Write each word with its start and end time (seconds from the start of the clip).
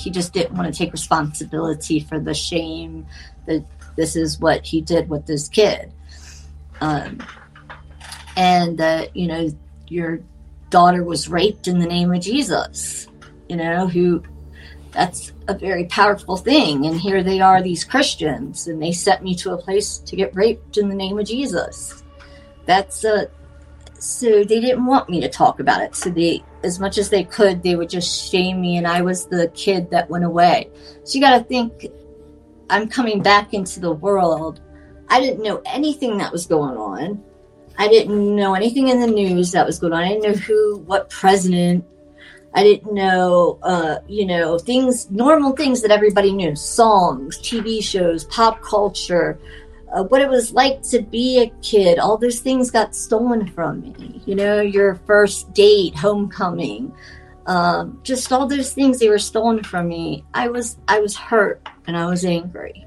he 0.00 0.10
just 0.10 0.32
didn't 0.32 0.56
want 0.56 0.72
to 0.72 0.76
take 0.76 0.92
responsibility 0.92 2.00
for 2.00 2.18
the 2.18 2.34
shame 2.34 3.06
that 3.46 3.64
this 3.96 4.16
is 4.16 4.40
what 4.40 4.64
he 4.64 4.80
did 4.80 5.08
with 5.08 5.26
this 5.26 5.48
kid. 5.48 5.92
Um, 6.80 7.22
and 8.36 8.78
that, 8.78 9.14
you 9.14 9.26
know, 9.26 9.50
your 9.88 10.20
daughter 10.70 11.04
was 11.04 11.28
raped 11.28 11.68
in 11.68 11.78
the 11.78 11.86
name 11.86 12.12
of 12.12 12.20
Jesus, 12.20 13.06
you 13.48 13.56
know, 13.56 13.86
who 13.86 14.22
that's 14.92 15.32
a 15.46 15.54
very 15.54 15.84
powerful 15.84 16.36
thing. 16.36 16.86
And 16.86 17.00
here 17.00 17.22
they 17.22 17.40
are, 17.40 17.62
these 17.62 17.84
Christians, 17.84 18.66
and 18.66 18.82
they 18.82 18.92
sent 18.92 19.22
me 19.22 19.34
to 19.36 19.52
a 19.52 19.58
place 19.58 19.98
to 19.98 20.16
get 20.16 20.34
raped 20.34 20.78
in 20.78 20.88
the 20.88 20.94
name 20.94 21.18
of 21.18 21.26
Jesus. 21.26 22.02
That's 22.66 23.04
a 23.04 23.28
so 24.02 24.44
they 24.44 24.60
didn't 24.60 24.86
want 24.86 25.08
me 25.08 25.20
to 25.20 25.28
talk 25.28 25.60
about 25.60 25.82
it. 25.82 25.94
So 25.94 26.10
they, 26.10 26.42
as 26.64 26.80
much 26.80 26.98
as 26.98 27.10
they 27.10 27.24
could, 27.24 27.62
they 27.62 27.76
would 27.76 27.90
just 27.90 28.30
shame 28.30 28.60
me, 28.60 28.76
and 28.76 28.86
I 28.86 29.02
was 29.02 29.26
the 29.26 29.48
kid 29.54 29.90
that 29.90 30.08
went 30.08 30.24
away. 30.24 30.70
So 31.04 31.16
you 31.16 31.20
got 31.20 31.38
to 31.38 31.44
think, 31.44 31.86
I'm 32.70 32.88
coming 32.88 33.22
back 33.22 33.52
into 33.52 33.80
the 33.80 33.92
world. 33.92 34.60
I 35.08 35.20
didn't 35.20 35.42
know 35.42 35.60
anything 35.66 36.18
that 36.18 36.32
was 36.32 36.46
going 36.46 36.76
on. 36.76 37.22
I 37.78 37.88
didn't 37.88 38.36
know 38.36 38.54
anything 38.54 38.88
in 38.88 39.00
the 39.00 39.06
news 39.06 39.52
that 39.52 39.66
was 39.66 39.78
going 39.78 39.92
on. 39.92 40.02
I 40.02 40.08
didn't 40.08 40.22
know 40.22 40.38
who, 40.38 40.78
what 40.78 41.10
president. 41.10 41.84
I 42.52 42.64
didn't 42.64 42.92
know, 42.92 43.58
uh, 43.62 43.98
you 44.08 44.26
know, 44.26 44.58
things, 44.58 45.10
normal 45.10 45.52
things 45.52 45.82
that 45.82 45.90
everybody 45.90 46.32
knew 46.32 46.56
songs, 46.56 47.38
TV 47.38 47.82
shows, 47.82 48.24
pop 48.24 48.60
culture, 48.60 49.38
uh, 49.92 50.04
what 50.04 50.22
it 50.22 50.28
was 50.28 50.52
like 50.52 50.82
to 50.82 51.00
be 51.02 51.40
a 51.40 51.50
kid. 51.62 51.98
All 51.98 52.16
those 52.16 52.40
things 52.40 52.70
got 52.70 52.94
stolen 52.94 53.46
from 53.48 53.80
me. 53.80 54.22
You 54.26 54.34
know, 54.34 54.60
your 54.60 54.94
first 55.06 55.52
date, 55.52 55.94
homecoming, 55.94 56.94
um, 57.46 58.00
just 58.02 58.32
all 58.32 58.46
those 58.46 58.72
things 58.72 58.98
they 58.98 59.08
were 59.08 59.18
stolen 59.18 59.62
from 59.62 59.88
me. 59.88 60.24
I 60.34 60.48
was 60.48 60.78
I 60.88 61.00
was 61.00 61.16
hurt 61.16 61.66
and 61.86 61.96
I 61.96 62.06
was 62.06 62.24
angry. 62.24 62.86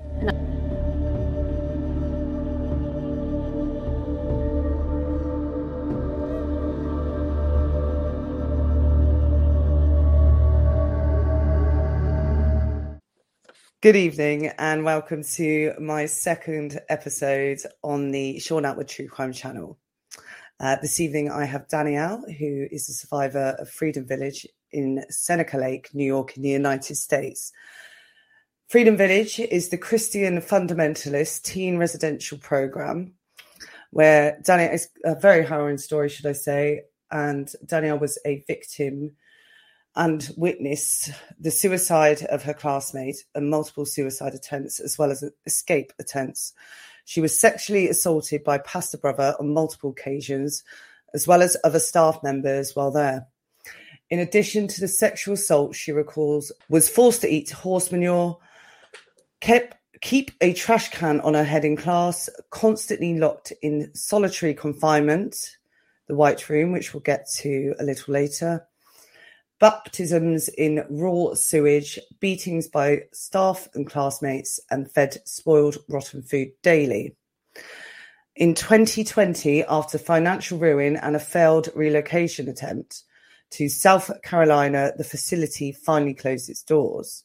Good 13.84 13.98
evening 13.98 14.50
and 14.60 14.86
welcome 14.86 15.26
to 15.34 15.74
my 15.78 16.06
second 16.06 16.80
episode 16.88 17.60
on 17.84 18.12
the 18.12 18.40
Shaun 18.40 18.64
Attwood 18.64 18.88
True 18.88 19.10
Crime 19.10 19.34
channel. 19.34 19.78
Uh, 20.58 20.78
this 20.82 21.02
evening 21.02 21.30
I 21.30 21.44
have 21.44 21.68
Danielle, 21.68 22.24
who 22.40 22.66
is 22.72 22.88
a 22.88 22.94
survivor 22.94 23.58
of 23.60 23.70
Freedom 23.70 24.06
Village 24.06 24.48
in 24.72 25.04
Seneca 25.10 25.58
Lake, 25.58 25.90
New 25.94 26.06
York, 26.06 26.38
in 26.38 26.44
the 26.44 26.50
United 26.50 26.96
States. 26.96 27.52
Freedom 28.70 28.96
Village 28.96 29.42
is 29.42 29.68
the 29.68 29.78
Christian 29.78 30.38
fundamentalist 30.38 31.42
teen 31.44 31.76
residential 31.76 32.38
program 32.38 33.16
where 33.92 34.40
Danielle 34.46 34.76
is 34.76 34.88
a 35.04 35.20
very 35.20 35.46
harrowing 35.46 35.78
story, 35.78 36.08
should 36.08 36.26
I 36.26 36.32
say, 36.32 36.84
and 37.12 37.52
Danielle 37.66 38.00
was 38.00 38.18
a 38.26 38.46
victim 38.48 39.18
and 39.96 40.32
witnessed 40.38 41.12
the 41.40 41.52
suicide 41.52 42.24
of 42.24 42.44
her 42.44 42.54
classmate 42.54 43.24
and 43.36 43.50
multiple 43.50 43.86
suicide 43.86 44.34
attempts, 44.34 44.80
as 44.80 44.98
well 44.98 45.12
as 45.12 45.24
escape 45.46 45.94
attempts. 46.00 46.54
She 47.06 47.22
was 47.22 47.40
sexually 47.40 47.90
assaulted 47.90 48.44
by 48.44 48.58
Pastor 48.60 48.98
Brother 48.98 49.36
on 49.40 49.54
multiple 49.54 49.92
occasions, 49.92 50.64
as 51.14 51.28
well 51.28 51.42
as 51.42 51.58
other 51.64 51.80
staff 51.80 52.22
members 52.24 52.76
while 52.76 52.92
there. 52.92 53.28
In 54.10 54.20
addition 54.20 54.68
to 54.68 54.82
the 54.82 54.88
sexual 54.88 55.36
assault, 55.36 55.76
she 55.76 55.92
recalls 55.92 56.52
was 56.70 56.90
forced 56.90 57.22
to 57.22 57.30
eat 57.30 57.52
horse 57.52 57.92
manure, 57.92 58.38
kept 59.42 59.76
keep 60.02 60.32
a 60.42 60.54
trash 60.54 60.90
can 60.90 61.22
on 61.22 61.34
her 61.34 61.44
head 61.44 61.64
in 61.64 61.78
class, 61.78 62.30
constantly 62.50 63.18
locked 63.18 63.54
in 63.62 63.90
solitary 63.96 64.54
confinement, 64.54 65.58
the 66.08 66.16
White 66.16 66.50
Room, 66.50 66.74
which 66.74 66.94
we'll 66.94 67.02
get 67.02 67.30
to 67.38 67.74
a 67.80 67.84
little 67.84 68.14
later, 68.14 68.68
baptisms 69.64 70.50
in 70.50 70.84
raw 70.90 71.34
sewage, 71.34 71.98
beatings 72.20 72.68
by 72.68 73.02
staff 73.14 73.70
and 73.74 73.90
classmates, 73.90 74.60
and 74.70 74.92
fed 74.92 75.16
spoiled, 75.24 75.78
rotten 75.88 76.22
food 76.22 76.50
daily. 76.64 77.16
In 78.36 78.56
2020, 78.56 79.64
after 79.64 79.98
financial 79.98 80.58
ruin 80.58 80.98
and 80.98 81.16
a 81.16 81.20
failed 81.20 81.70
relocation 81.76 82.50
attempt 82.50 83.04
to 83.52 83.70
South 83.70 84.12
Carolina, 84.22 84.92
the 84.98 85.06
facility 85.06 85.72
finally 85.72 86.14
closed 86.14 86.50
its 86.50 86.62
doors. 86.62 87.24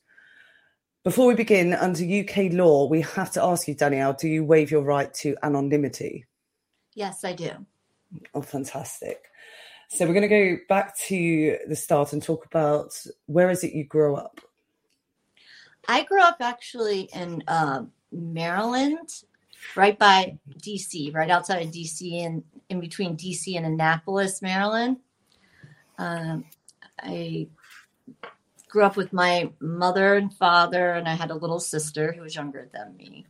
Before 1.03 1.26
we 1.26 1.34
begin, 1.34 1.75
under 1.75 2.05
UK 2.05 2.53
law, 2.53 2.87
we 2.87 3.00
have 3.00 3.32
to 3.32 3.43
ask 3.43 3.66
you, 3.66 3.75
Danielle, 3.75 4.12
do 4.12 4.28
you 4.28 4.44
waive 4.44 4.70
your 4.70 4.82
right 4.82 5.12
to 5.15 5.37
anonymity? 5.43 6.25
Yes, 6.94 7.25
I 7.25 7.32
do. 7.32 7.50
Oh, 8.32 8.43
fantastic. 8.43 9.27
So 9.91 10.06
we're 10.06 10.12
going 10.12 10.28
to 10.28 10.56
go 10.56 10.62
back 10.69 10.97
to 11.06 11.59
the 11.66 11.75
start 11.75 12.12
and 12.12 12.22
talk 12.22 12.44
about 12.44 12.94
where 13.25 13.49
is 13.49 13.65
it 13.65 13.72
you 13.72 13.84
grew 13.84 14.16
up? 14.16 14.41
I 15.88 16.04
grew 16.04 16.21
up 16.21 16.37
actually 16.41 17.09
in 17.15 17.43
uh, 17.49 17.84
Maryland, 18.12 19.09
right 19.75 19.99
by 19.99 20.38
DC, 20.59 21.15
right 21.15 21.31
outside 21.31 21.66
of 21.66 21.72
DC, 21.72 22.22
and 22.25 22.44
in 22.69 22.81
between 22.81 23.16
DC 23.16 23.56
and 23.56 23.65
Annapolis, 23.65 24.43
Maryland. 24.43 24.99
Um, 25.97 26.44
I 27.03 27.49
grew 28.69 28.84
up 28.84 28.97
with 28.97 29.15
my 29.15 29.50
mother 29.59 30.16
and 30.16 30.32
father, 30.34 30.93
and 30.93 31.09
I 31.09 31.15
had 31.15 31.31
a 31.31 31.34
little 31.34 31.60
sister 31.60 32.12
who 32.12 32.20
was 32.20 32.34
younger 32.34 32.69
than 32.75 32.94
me. 32.99 33.25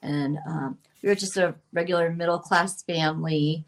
And 0.00 0.38
um, 0.46 0.78
we 1.02 1.08
were 1.08 1.16
just 1.16 1.36
a 1.36 1.56
regular 1.72 2.12
middle 2.12 2.38
class 2.38 2.84
family. 2.84 3.64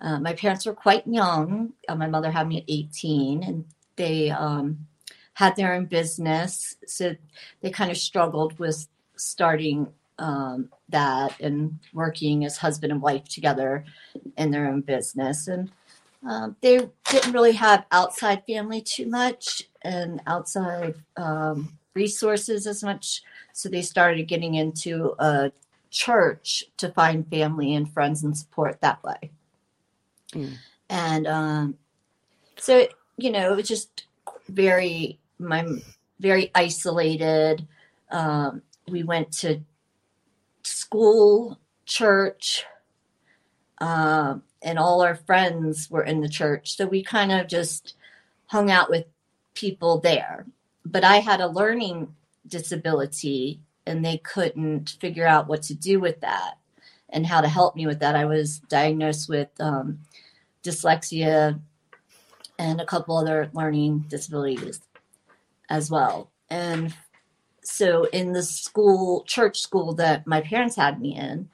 Uh, 0.00 0.18
my 0.18 0.32
parents 0.32 0.66
were 0.66 0.74
quite 0.74 1.06
young. 1.06 1.72
Uh, 1.88 1.94
my 1.94 2.06
mother 2.06 2.30
had 2.30 2.48
me 2.48 2.58
at 2.58 2.64
18, 2.68 3.42
and 3.42 3.64
they 3.96 4.30
um, 4.30 4.86
had 5.34 5.56
their 5.56 5.74
own 5.74 5.86
business. 5.86 6.76
So 6.86 7.14
they 7.60 7.70
kind 7.70 7.90
of 7.90 7.96
struggled 7.96 8.58
with 8.58 8.88
starting 9.16 9.88
um, 10.18 10.68
that 10.90 11.38
and 11.40 11.78
working 11.92 12.44
as 12.44 12.56
husband 12.56 12.92
and 12.92 13.02
wife 13.02 13.24
together 13.24 13.84
in 14.36 14.50
their 14.50 14.66
own 14.66 14.82
business. 14.82 15.48
And 15.48 15.70
um, 16.28 16.56
they 16.60 16.88
didn't 17.10 17.32
really 17.32 17.52
have 17.52 17.86
outside 17.90 18.44
family 18.46 18.82
too 18.82 19.06
much 19.06 19.62
and 19.82 20.20
outside 20.26 20.94
um, 21.16 21.76
resources 21.94 22.66
as 22.66 22.82
much. 22.82 23.22
So 23.52 23.68
they 23.68 23.82
started 23.82 24.28
getting 24.28 24.54
into 24.54 25.14
a 25.18 25.52
church 25.90 26.64
to 26.76 26.90
find 26.90 27.26
family 27.28 27.74
and 27.74 27.90
friends 27.90 28.22
and 28.22 28.36
support 28.36 28.80
that 28.80 29.02
way. 29.02 29.30
Mm. 30.34 30.56
And 30.88 31.26
um, 31.26 31.74
so, 32.56 32.86
you 33.16 33.30
know, 33.30 33.52
it 33.52 33.56
was 33.56 33.68
just 33.68 34.06
very, 34.48 35.18
my 35.38 35.66
very 36.18 36.50
isolated. 36.54 37.66
Um, 38.10 38.62
we 38.88 39.02
went 39.02 39.32
to 39.38 39.60
school, 40.62 41.58
church, 41.86 42.64
um, 43.78 44.42
and 44.62 44.78
all 44.78 45.00
our 45.00 45.14
friends 45.14 45.90
were 45.90 46.02
in 46.02 46.20
the 46.20 46.28
church. 46.28 46.76
So 46.76 46.86
we 46.86 47.02
kind 47.02 47.32
of 47.32 47.48
just 47.48 47.94
hung 48.46 48.70
out 48.70 48.90
with 48.90 49.06
people 49.54 50.00
there. 50.00 50.46
But 50.84 51.04
I 51.04 51.16
had 51.16 51.40
a 51.40 51.46
learning 51.46 52.14
disability 52.46 53.60
and 53.86 54.04
they 54.04 54.18
couldn't 54.18 54.96
figure 55.00 55.26
out 55.26 55.48
what 55.48 55.62
to 55.62 55.74
do 55.74 56.00
with 56.00 56.20
that 56.20 56.59
and 57.12 57.26
how 57.26 57.40
to 57.40 57.48
help 57.48 57.76
me 57.76 57.86
with 57.86 58.00
that. 58.00 58.16
I 58.16 58.24
was 58.24 58.58
diagnosed 58.60 59.28
with 59.28 59.48
um, 59.60 60.00
dyslexia 60.62 61.60
and 62.58 62.80
a 62.80 62.86
couple 62.86 63.16
other 63.16 63.50
learning 63.52 64.04
disabilities 64.08 64.80
as 65.68 65.90
well. 65.90 66.30
And 66.50 66.94
so 67.62 68.04
in 68.12 68.32
the 68.32 68.42
school, 68.42 69.24
church 69.24 69.60
school 69.60 69.94
that 69.94 70.26
my 70.26 70.40
parents 70.40 70.76
had 70.76 71.00
me 71.00 71.16
in, 71.16 71.48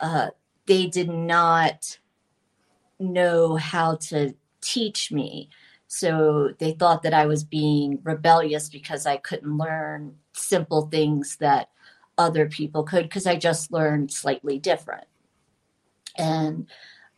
uh, 0.00 0.28
they 0.66 0.86
did 0.86 1.08
not 1.08 1.98
know 2.98 3.56
how 3.56 3.96
to 3.96 4.34
teach 4.60 5.10
me. 5.10 5.50
So 5.86 6.54
they 6.58 6.72
thought 6.72 7.02
that 7.02 7.14
I 7.14 7.26
was 7.26 7.44
being 7.44 8.00
rebellious 8.02 8.68
because 8.68 9.06
I 9.06 9.16
couldn't 9.16 9.56
learn 9.56 10.16
simple 10.32 10.86
things 10.86 11.36
that 11.36 11.70
other 12.18 12.46
people 12.48 12.82
could 12.84 13.04
because 13.04 13.26
I 13.26 13.36
just 13.36 13.72
learned 13.72 14.12
slightly 14.12 14.58
different. 14.58 15.06
And 16.16 16.66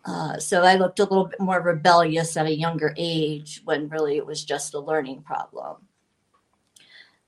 uh, 0.04 0.38
so 0.38 0.62
I 0.62 0.76
looked 0.76 1.00
a 1.00 1.04
little 1.04 1.26
bit 1.26 1.40
more 1.40 1.60
rebellious 1.60 2.36
at 2.36 2.46
a 2.46 2.54
younger 2.54 2.94
age 2.96 3.60
when 3.64 3.88
really 3.88 4.16
it 4.16 4.26
was 4.26 4.44
just 4.44 4.74
a 4.74 4.80
learning 4.80 5.22
problem. 5.22 5.76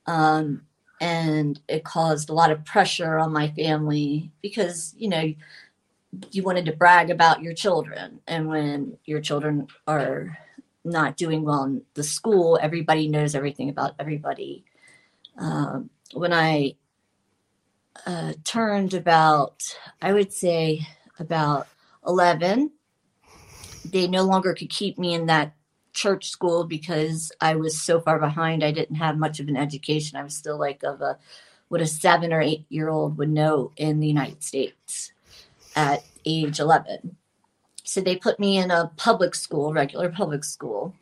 Um, 0.06 0.62
and 1.00 1.60
it 1.68 1.84
caused 1.84 2.30
a 2.30 2.34
lot 2.34 2.50
of 2.50 2.64
pressure 2.64 3.18
on 3.18 3.32
my 3.32 3.50
family 3.50 4.32
because, 4.42 4.94
you 4.96 5.08
know, 5.08 5.34
you 6.30 6.42
wanted 6.42 6.64
to 6.66 6.72
brag 6.72 7.10
about 7.10 7.42
your 7.42 7.52
children. 7.52 8.20
And 8.26 8.48
when 8.48 8.96
your 9.04 9.20
children 9.20 9.68
are 9.86 10.38
not 10.84 11.16
doing 11.16 11.42
well 11.44 11.64
in 11.64 11.82
the 11.94 12.02
school, 12.02 12.58
everybody 12.60 13.08
knows 13.08 13.34
everything 13.34 13.68
about 13.68 13.94
everybody. 13.98 14.64
Um, 15.36 15.90
when 16.14 16.32
I 16.32 16.74
uh, 18.06 18.34
turned 18.44 18.94
about, 18.94 19.62
I 20.00 20.12
would 20.12 20.32
say 20.32 20.86
about 21.18 21.68
11, 22.06 22.70
they 23.84 24.06
no 24.06 24.22
longer 24.22 24.54
could 24.54 24.70
keep 24.70 24.98
me 24.98 25.14
in 25.14 25.26
that 25.26 25.54
church 25.92 26.30
school 26.30 26.64
because 26.64 27.32
I 27.40 27.56
was 27.56 27.80
so 27.80 28.00
far 28.00 28.18
behind. 28.18 28.62
I 28.62 28.70
didn't 28.70 28.96
have 28.96 29.18
much 29.18 29.40
of 29.40 29.48
an 29.48 29.56
education. 29.56 30.16
I 30.16 30.22
was 30.22 30.36
still 30.36 30.58
like 30.58 30.82
of 30.82 31.00
a 31.00 31.18
what 31.68 31.80
a 31.80 31.86
seven 31.86 32.32
or 32.32 32.40
eight 32.40 32.64
year 32.68 32.88
old 32.88 33.18
would 33.18 33.28
know 33.28 33.72
in 33.76 34.00
the 34.00 34.06
United 34.06 34.42
States 34.42 35.12
at 35.76 36.02
age 36.24 36.60
11. 36.60 37.16
So 37.84 38.00
they 38.00 38.16
put 38.16 38.38
me 38.38 38.58
in 38.58 38.70
a 38.70 38.90
public 38.96 39.34
school, 39.34 39.72
regular 39.72 40.08
public 40.08 40.44
school, 40.44 40.94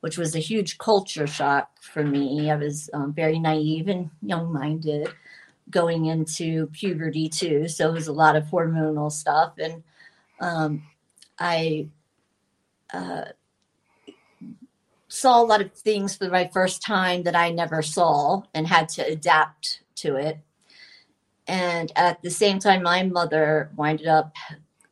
which 0.00 0.16
was 0.16 0.34
a 0.34 0.40
huge 0.40 0.78
culture 0.78 1.26
shock 1.26 1.70
for 1.80 2.04
me. 2.04 2.50
I 2.50 2.56
was 2.56 2.88
um, 2.92 3.12
very 3.12 3.38
naive 3.38 3.88
and 3.88 4.10
young 4.22 4.52
minded 4.52 5.08
going 5.70 6.06
into 6.06 6.66
puberty 6.68 7.28
too. 7.28 7.68
So 7.68 7.88
it 7.88 7.92
was 7.92 8.08
a 8.08 8.12
lot 8.12 8.36
of 8.36 8.44
hormonal 8.44 9.10
stuff. 9.10 9.54
And 9.58 9.82
um, 10.40 10.82
I 11.38 11.88
uh, 12.92 13.24
saw 15.08 15.40
a 15.40 15.44
lot 15.44 15.60
of 15.60 15.72
things 15.72 16.16
for 16.16 16.28
my 16.28 16.50
first 16.52 16.82
time 16.82 17.22
that 17.22 17.36
I 17.36 17.50
never 17.50 17.82
saw 17.82 18.42
and 18.52 18.66
had 18.66 18.88
to 18.90 19.06
adapt 19.06 19.80
to 19.96 20.16
it. 20.16 20.38
And 21.46 21.92
at 21.94 22.22
the 22.22 22.30
same 22.30 22.58
time, 22.58 22.82
my 22.82 23.02
mother 23.02 23.70
winded 23.76 24.06
up 24.06 24.34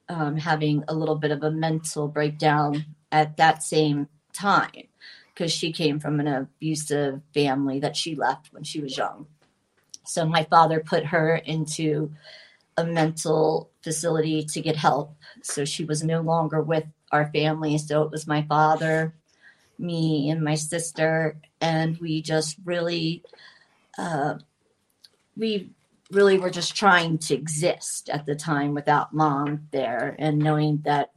um, 0.08 0.36
having 0.36 0.84
a 0.88 0.94
little 0.94 1.16
bit 1.16 1.30
of 1.30 1.42
a 1.42 1.50
mental 1.50 2.08
breakdown 2.08 2.84
at 3.10 3.36
that 3.38 3.62
same 3.62 4.08
time 4.32 4.88
because 5.34 5.52
she 5.52 5.72
came 5.72 5.98
from 5.98 6.20
an 6.20 6.28
abusive 6.28 7.20
family 7.32 7.80
that 7.80 7.96
she 7.96 8.14
left 8.14 8.52
when 8.52 8.64
she 8.64 8.80
was 8.80 8.96
young. 8.96 9.26
So 10.04 10.24
my 10.26 10.44
father 10.44 10.80
put 10.80 11.06
her 11.06 11.36
into 11.36 12.12
a 12.76 12.84
mental 12.84 13.70
facility 13.82 14.44
to 14.44 14.60
get 14.60 14.76
help. 14.76 15.14
So 15.42 15.64
she 15.64 15.84
was 15.84 16.02
no 16.02 16.20
longer 16.20 16.60
with 16.60 16.84
our 17.10 17.30
family. 17.32 17.78
So 17.78 18.02
it 18.02 18.10
was 18.10 18.26
my 18.26 18.42
father, 18.42 19.14
me, 19.78 20.30
and 20.30 20.42
my 20.42 20.54
sister. 20.54 21.36
And 21.60 21.98
we 21.98 22.22
just 22.22 22.56
really, 22.64 23.22
uh, 23.98 24.36
we 25.36 25.70
really 26.10 26.38
were 26.38 26.50
just 26.50 26.76
trying 26.76 27.18
to 27.18 27.34
exist 27.34 28.08
at 28.10 28.26
the 28.26 28.34
time 28.34 28.74
without 28.74 29.14
mom 29.14 29.68
there 29.70 30.14
and 30.18 30.38
knowing 30.38 30.82
that 30.84 31.10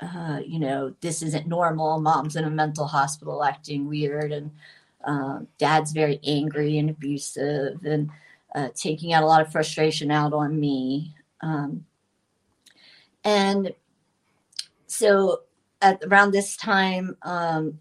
uh, 0.00 0.40
you 0.44 0.58
know 0.58 0.94
this 1.00 1.22
isn't 1.22 1.46
normal 1.46 2.00
mom's 2.00 2.36
in 2.36 2.44
a 2.44 2.50
mental 2.50 2.86
hospital 2.86 3.42
acting 3.42 3.88
weird 3.88 4.32
and 4.32 4.50
uh, 5.06 5.38
dad's 5.56 5.92
very 5.92 6.20
angry 6.24 6.76
and 6.78 6.90
abusive 6.90 7.78
and 7.84 8.10
uh, 8.54 8.68
taking 8.74 9.12
out 9.12 9.22
a 9.22 9.26
lot 9.26 9.40
of 9.40 9.50
frustration 9.50 10.10
out 10.10 10.32
on 10.32 10.58
me 10.58 11.14
um, 11.40 11.84
and 13.24 13.72
so 14.86 15.40
at 15.82 16.02
around 16.04 16.30
this 16.30 16.56
time 16.56 17.16
um, 17.22 17.78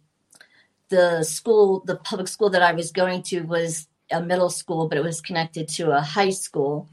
the 0.89 1.23
school 1.23 1.83
the 1.85 1.95
public 1.97 2.27
school 2.27 2.49
that 2.49 2.61
i 2.61 2.71
was 2.71 2.91
going 2.91 3.21
to 3.21 3.41
was 3.41 3.87
a 4.13 4.21
middle 4.21 4.49
school, 4.49 4.87
but 4.87 4.97
it 4.97 5.03
was 5.03 5.19
connected 5.19 5.67
to 5.67 5.91
a 5.91 6.01
high 6.01 6.29
school, 6.29 6.87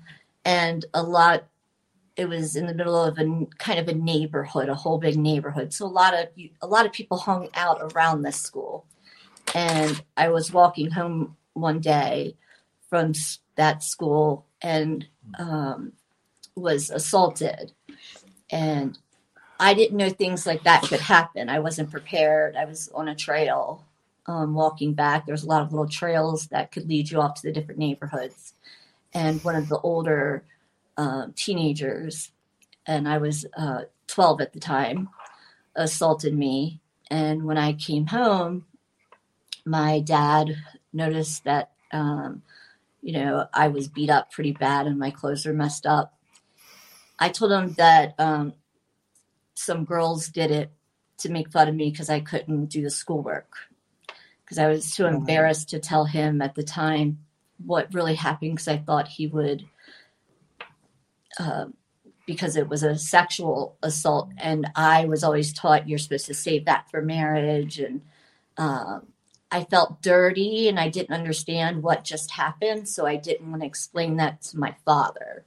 and 0.45 0.85
a 0.95 1.03
lot. 1.03 1.45
It 2.17 2.29
was 2.29 2.57
in 2.57 2.67
the 2.67 2.75
middle 2.75 3.03
of 3.03 3.19
a 3.19 3.47
kind 3.59 3.79
of 3.79 3.89
a 3.89 3.95
neighborhood, 3.95 4.69
a 4.69 4.75
whole 4.75 4.99
big 4.99 5.17
neighborhood. 5.17 5.73
So 5.73 5.87
a 5.87 5.89
lot 5.89 6.15
of 6.15 6.29
a 6.63 6.67
lot 6.67 6.87
of 6.87 6.93
people 6.93 7.19
hung 7.19 7.49
out 7.55 7.79
around 7.93 8.23
this 8.23 8.37
school, 8.37 8.87
and 9.55 10.03
I 10.17 10.29
was 10.29 10.53
walking 10.53 10.91
home 10.91 11.37
one 11.55 11.81
day 11.81 12.37
from 12.91 13.15
that 13.57 13.83
school 13.83 14.47
and 14.61 15.07
um, 15.39 15.93
was 16.55 16.91
assaulted, 16.91 17.73
and 18.51 18.99
I 19.59 19.75
didn't 19.75 19.97
know 19.97 20.11
things 20.11 20.47
like 20.47 20.65
that 20.65 20.83
could 20.83 21.01
happen. 21.01 21.49
I 21.49 21.61
wasn't 21.61 21.91
prepared. 21.91 22.57
I 22.57 22.67
was 22.67 22.91
on 22.95 23.09
a 23.09 23.15
trail 23.15 23.85
um, 24.27 24.55
walking 24.55 24.95
back. 24.95 25.27
There's 25.27 25.45
a 25.45 25.49
lot 25.49 25.63
of 25.63 25.73
little 25.73 25.89
trails 25.89 26.47
that 26.49 26.73
could 26.73 26.89
lead 26.89 27.11
you 27.11 27.21
off 27.21 27.35
to 27.35 27.43
the 27.43 27.53
different 27.53 27.79
neighborhoods. 27.79 28.55
And 29.13 29.43
one 29.43 29.57
of 29.57 29.69
the 29.69 29.79
older 29.81 30.45
uh, 30.97 31.27
teenagers, 31.35 32.31
and 32.87 33.09
I 33.09 33.19
was 33.19 33.47
uh, 33.57 33.83
12 34.07 34.41
at 34.41 34.53
the 34.53 34.61
time, 34.61 35.09
assaulted 35.75 36.35
me. 36.37 36.81
And 37.11 37.45
when 37.45 37.59
I 37.59 37.73
came 37.73 38.07
home, 38.07 38.67
my 39.65 40.01
dad 40.01 40.57
noticed 40.93 41.45
that, 41.45 41.73
um, 41.93 42.43
you 43.03 43.13
know, 43.13 43.47
I 43.53 43.69
was 43.69 43.89
beat 43.89 44.11
up 44.11 44.31
pretty 44.31 44.53
bad 44.53 44.87
and 44.87 44.99
my 44.99 45.11
clothes 45.11 45.47
were 45.47 45.53
messed 45.53 45.87
up. 45.87 46.15
I 47.19 47.29
told 47.29 47.53
him 47.53 47.75
that 47.75 48.15
um, 48.19 48.55
some 49.55 49.85
girls 49.85 50.29
did 50.29 50.51
it 50.51 50.71
to 51.19 51.31
make 51.31 51.51
fun 51.51 51.69
of 51.69 51.75
me 51.75 51.91
because 51.91 52.11
I 52.11 52.21
couldn't 52.21 52.67
do 52.67 52.83
the 52.83 52.91
schoolwork 52.91 53.53
because 54.51 54.59
I 54.59 54.69
was 54.69 54.95
too 54.97 55.07
embarrassed 55.07 55.69
to 55.71 55.79
tell 55.79 56.05
him 56.05 56.43
at 56.43 56.57
the 56.57 56.65
time 56.65 57.19
what 57.65 57.95
really 57.95 58.17
happened 58.17 58.53
because 58.53 58.67
I 58.67 58.79
thought 58.79 59.07
he 59.07 59.29
would, 59.29 59.65
uh, 61.39 61.67
because 62.27 62.57
it 62.57 62.69
was 62.69 62.83
a 62.83 62.99
sexual 62.99 63.77
assault, 63.81 64.31
and 64.39 64.69
I 64.75 65.05
was 65.05 65.23
always 65.23 65.53
taught 65.53 65.89
you're 65.89 65.99
supposed 65.99 66.27
to 66.27 66.35
save 66.35 66.65
that 66.65 66.91
for 66.91 67.01
marriage, 67.01 67.79
and 67.79 68.03
um, 68.57 69.07
I 69.53 69.65
felt 69.65 70.03
dirty 70.03 70.69
and 70.69 70.79
I 70.79 70.89
didn't 70.89 71.15
understand 71.15 71.83
what 71.83 72.05
just 72.05 72.31
happened, 72.33 72.89
so 72.89 73.07
I 73.07 73.17
didn't 73.17 73.51
want 73.51 73.63
to 73.63 73.67
explain 73.67 74.17
that 74.17 74.43
to 74.43 74.59
my 74.59 74.77
father. 74.85 75.45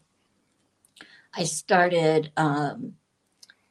I 1.34 1.46
started 1.46 2.32
um, 2.36 2.96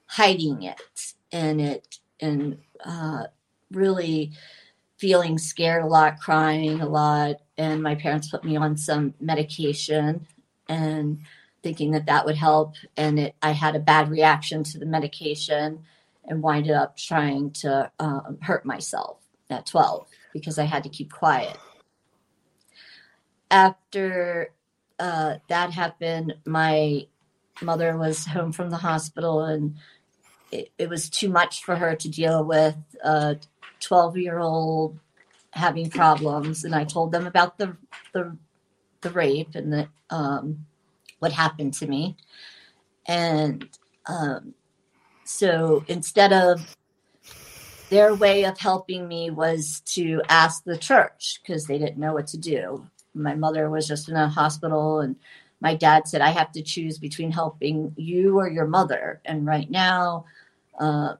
hiding 0.07 0.63
it, 0.63 1.15
and 1.31 1.61
it 1.61 1.99
and 2.21 2.59
uh, 2.85 3.25
really 3.71 4.33
feeling 4.97 5.39
scared 5.39 5.85
a 5.85 5.87
lot, 5.87 6.21
crying 6.21 6.81
a 6.81 6.89
lot, 6.89 7.37
and 7.59 7.83
my 7.83 7.95
parents 7.95 8.29
put 8.29 8.45
me 8.45 8.57
on 8.57 8.77
some 8.77 9.15
medication 9.21 10.27
and 10.69 11.21
thinking 11.63 11.93
that 11.93 12.07
that 12.07 12.25
would 12.25 12.37
help. 12.37 12.75
And 12.97 13.19
it, 13.19 13.35
I 13.43 13.53
had 13.53 13.77
a 13.77 13.81
bad 13.81 14.11
reaction 14.11 14.65
to 14.65 14.79
the 14.79 14.87
medication 14.87 15.85
and 16.25 16.43
winded 16.43 16.73
up 16.73 16.97
trying 16.97 17.51
to 17.51 17.91
um, 17.99 18.39
hurt 18.41 18.65
myself 18.65 19.19
at 19.51 19.67
12 19.67 20.07
because 20.33 20.59
I 20.59 20.65
had 20.65 20.83
to 20.85 20.89
keep 20.89 21.13
quiet. 21.13 21.57
After 23.51 24.53
uh, 24.99 25.37
that 25.49 25.71
happened, 25.71 26.35
my 26.47 27.07
mother 27.61 27.97
was 27.97 28.27
home 28.27 28.53
from 28.53 28.71
the 28.71 28.77
hospital 28.77 29.45
and 29.45 29.77
it, 30.51 30.71
it 30.79 30.89
was 30.89 31.09
too 31.09 31.29
much 31.29 31.65
for 31.65 31.77
her 31.77 31.97
to 31.97 32.09
deal 32.09 32.45
with. 32.45 32.77
Uh, 33.03 33.35
12 33.81 34.17
year 34.19 34.39
old 34.39 34.99
having 35.51 35.91
problems 35.91 36.65
and 36.65 36.75
I 36.75 36.85
told 36.85 37.13
them 37.13 37.27
about 37.27 37.59
the 37.59 37.77
the, 38.13 38.37
the 39.01 39.11
rape 39.11 39.55
and 39.55 39.73
the 39.73 39.89
um, 40.11 40.67
what 41.19 41.33
happened 41.33 41.75
to 41.75 41.87
me. 41.87 42.17
And 43.07 43.69
um, 44.07 44.55
so 45.25 45.85
instead 45.89 46.33
of 46.33 46.77
their 47.93 48.15
way 48.15 48.45
of 48.45 48.59
helping 48.59 49.07
me 49.07 49.29
was 49.29 49.81
to 49.81 50.23
ask 50.31 50.65
the 50.65 50.79
church 50.79 51.41
because 51.43 51.67
they 51.67 51.77
didn't 51.77 51.99
know 51.99 52.15
what 52.15 52.27
to 52.29 52.39
do. 52.39 52.89
My 53.15 53.35
mother 53.35 53.69
was 53.69 53.87
just 53.87 54.09
in 54.09 54.17
a 54.17 54.29
hospital 54.29 55.01
and 55.01 55.15
my 55.61 55.75
dad 55.75 56.09
said, 56.09 56.23
I 56.23 56.31
have 56.31 56.51
to 56.53 56.63
choose 56.63 56.97
between 56.97 57.31
helping 57.31 57.93
you 57.99 58.39
or 58.39 58.49
your 58.49 58.67
mother. 58.67 59.21
And 59.27 59.45
right 59.45 59.71
now, 59.71 60.25
uh, 60.81 61.17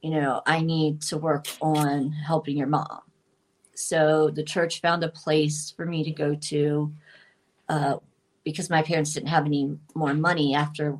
you 0.00 0.08
know, 0.08 0.40
I 0.46 0.62
need 0.62 1.02
to 1.02 1.18
work 1.18 1.46
on 1.60 2.10
helping 2.12 2.56
your 2.56 2.68
mom. 2.68 3.00
So 3.74 4.30
the 4.30 4.42
church 4.42 4.80
found 4.80 5.04
a 5.04 5.10
place 5.10 5.74
for 5.76 5.84
me 5.84 6.04
to 6.04 6.10
go 6.10 6.34
to 6.34 6.90
uh, 7.68 7.96
because 8.44 8.70
my 8.70 8.80
parents 8.80 9.12
didn't 9.12 9.28
have 9.28 9.44
any 9.44 9.76
more 9.94 10.14
money 10.14 10.54
after 10.54 10.98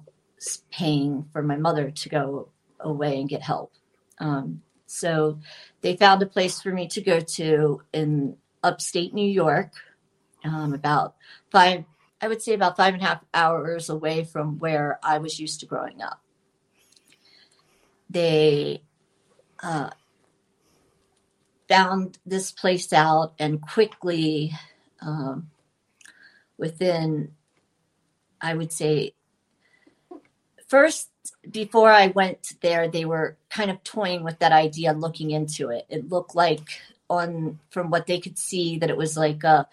paying 0.70 1.26
for 1.32 1.42
my 1.42 1.56
mother 1.56 1.90
to 1.90 2.08
go 2.10 2.50
away 2.80 3.18
and 3.18 3.28
get 3.28 3.40
help. 3.40 3.72
Um, 4.18 4.60
so 4.88 5.38
they 5.82 5.96
found 5.96 6.22
a 6.22 6.26
place 6.26 6.60
for 6.62 6.72
me 6.72 6.88
to 6.88 7.00
go 7.02 7.20
to 7.20 7.82
in 7.92 8.36
upstate 8.62 9.12
New 9.12 9.28
York, 9.28 9.72
um, 10.44 10.72
about 10.72 11.14
five, 11.50 11.84
I 12.20 12.28
would 12.28 12.42
say 12.42 12.54
about 12.54 12.76
five 12.76 12.94
and 12.94 13.02
a 13.02 13.06
half 13.06 13.24
hours 13.34 13.90
away 13.90 14.24
from 14.24 14.58
where 14.58 14.98
I 15.02 15.18
was 15.18 15.38
used 15.38 15.60
to 15.60 15.66
growing 15.66 16.00
up. 16.00 16.22
They 18.08 18.82
uh, 19.62 19.90
found 21.68 22.18
this 22.24 22.50
place 22.50 22.92
out 22.92 23.34
and 23.38 23.60
quickly, 23.60 24.52
um, 25.02 25.50
within, 26.56 27.32
I 28.40 28.54
would 28.54 28.72
say, 28.72 29.12
first, 30.66 31.10
before 31.50 31.90
I 31.90 32.08
went 32.08 32.54
there, 32.60 32.88
they 32.88 33.04
were 33.04 33.36
kind 33.50 33.70
of 33.70 33.82
toying 33.84 34.24
with 34.24 34.38
that 34.40 34.52
idea, 34.52 34.92
looking 34.92 35.30
into 35.30 35.70
it. 35.70 35.86
It 35.88 36.08
looked 36.08 36.34
like, 36.34 36.68
on 37.10 37.58
from 37.70 37.90
what 37.90 38.06
they 38.06 38.20
could 38.20 38.38
see, 38.38 38.78
that 38.78 38.90
it 38.90 38.96
was 38.96 39.16
like 39.16 39.44
a 39.44 39.66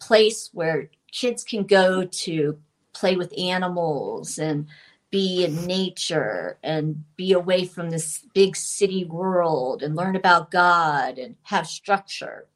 place 0.00 0.50
where 0.52 0.90
kids 1.12 1.44
can 1.44 1.64
go 1.64 2.04
to 2.04 2.58
play 2.92 3.16
with 3.16 3.32
animals 3.38 4.38
and 4.38 4.66
be 5.10 5.44
in 5.44 5.66
nature 5.66 6.56
and 6.62 7.04
be 7.16 7.32
away 7.32 7.64
from 7.64 7.90
this 7.90 8.24
big 8.32 8.54
city 8.54 9.04
world 9.04 9.82
and 9.82 9.96
learn 9.96 10.14
about 10.14 10.50
God 10.50 11.18
and 11.18 11.34
have 11.42 11.66
structure. 11.66 12.46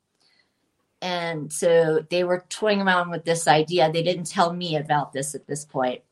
And 1.02 1.52
so 1.52 2.04
they 2.11 2.25
were 2.25 2.44
toying 2.49 2.80
around 2.80 3.11
with 3.11 3.25
this 3.25 3.46
idea. 3.46 3.90
They 3.92 4.04
didn't 4.04 4.30
tell 4.30 4.52
me 4.52 4.76
about 4.76 5.12
this 5.12 5.34
at 5.34 5.46
this 5.46 5.64
point. 5.64 6.02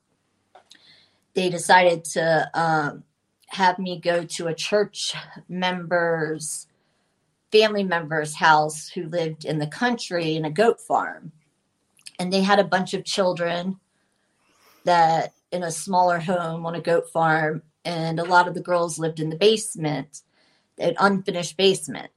They 1.34 1.48
decided 1.48 2.04
to 2.12 2.50
um, 2.54 3.04
have 3.48 3.78
me 3.78 3.98
go 3.98 4.24
to 4.24 4.48
a 4.48 4.54
church 4.54 5.14
member's 5.48 6.66
family 7.52 7.84
member's 7.84 8.34
house 8.34 8.88
who 8.88 9.08
lived 9.08 9.44
in 9.44 9.58
the 9.58 9.66
country 9.66 10.36
in 10.36 10.44
a 10.44 10.50
goat 10.50 10.80
farm. 10.80 11.32
And 12.18 12.32
they 12.32 12.40
had 12.40 12.58
a 12.58 12.64
bunch 12.64 12.94
of 12.94 13.04
children 13.04 13.78
that 14.84 15.34
in 15.52 15.62
a 15.62 15.70
smaller 15.70 16.18
home 16.18 16.64
on 16.64 16.74
a 16.74 16.80
goat 16.80 17.10
farm, 17.10 17.62
and 17.84 18.18
a 18.18 18.24
lot 18.24 18.48
of 18.48 18.54
the 18.54 18.62
girls 18.62 18.98
lived 18.98 19.20
in 19.20 19.28
the 19.28 19.36
basement, 19.36 20.22
an 20.78 20.94
unfinished 20.98 21.56
basement. 21.56 22.10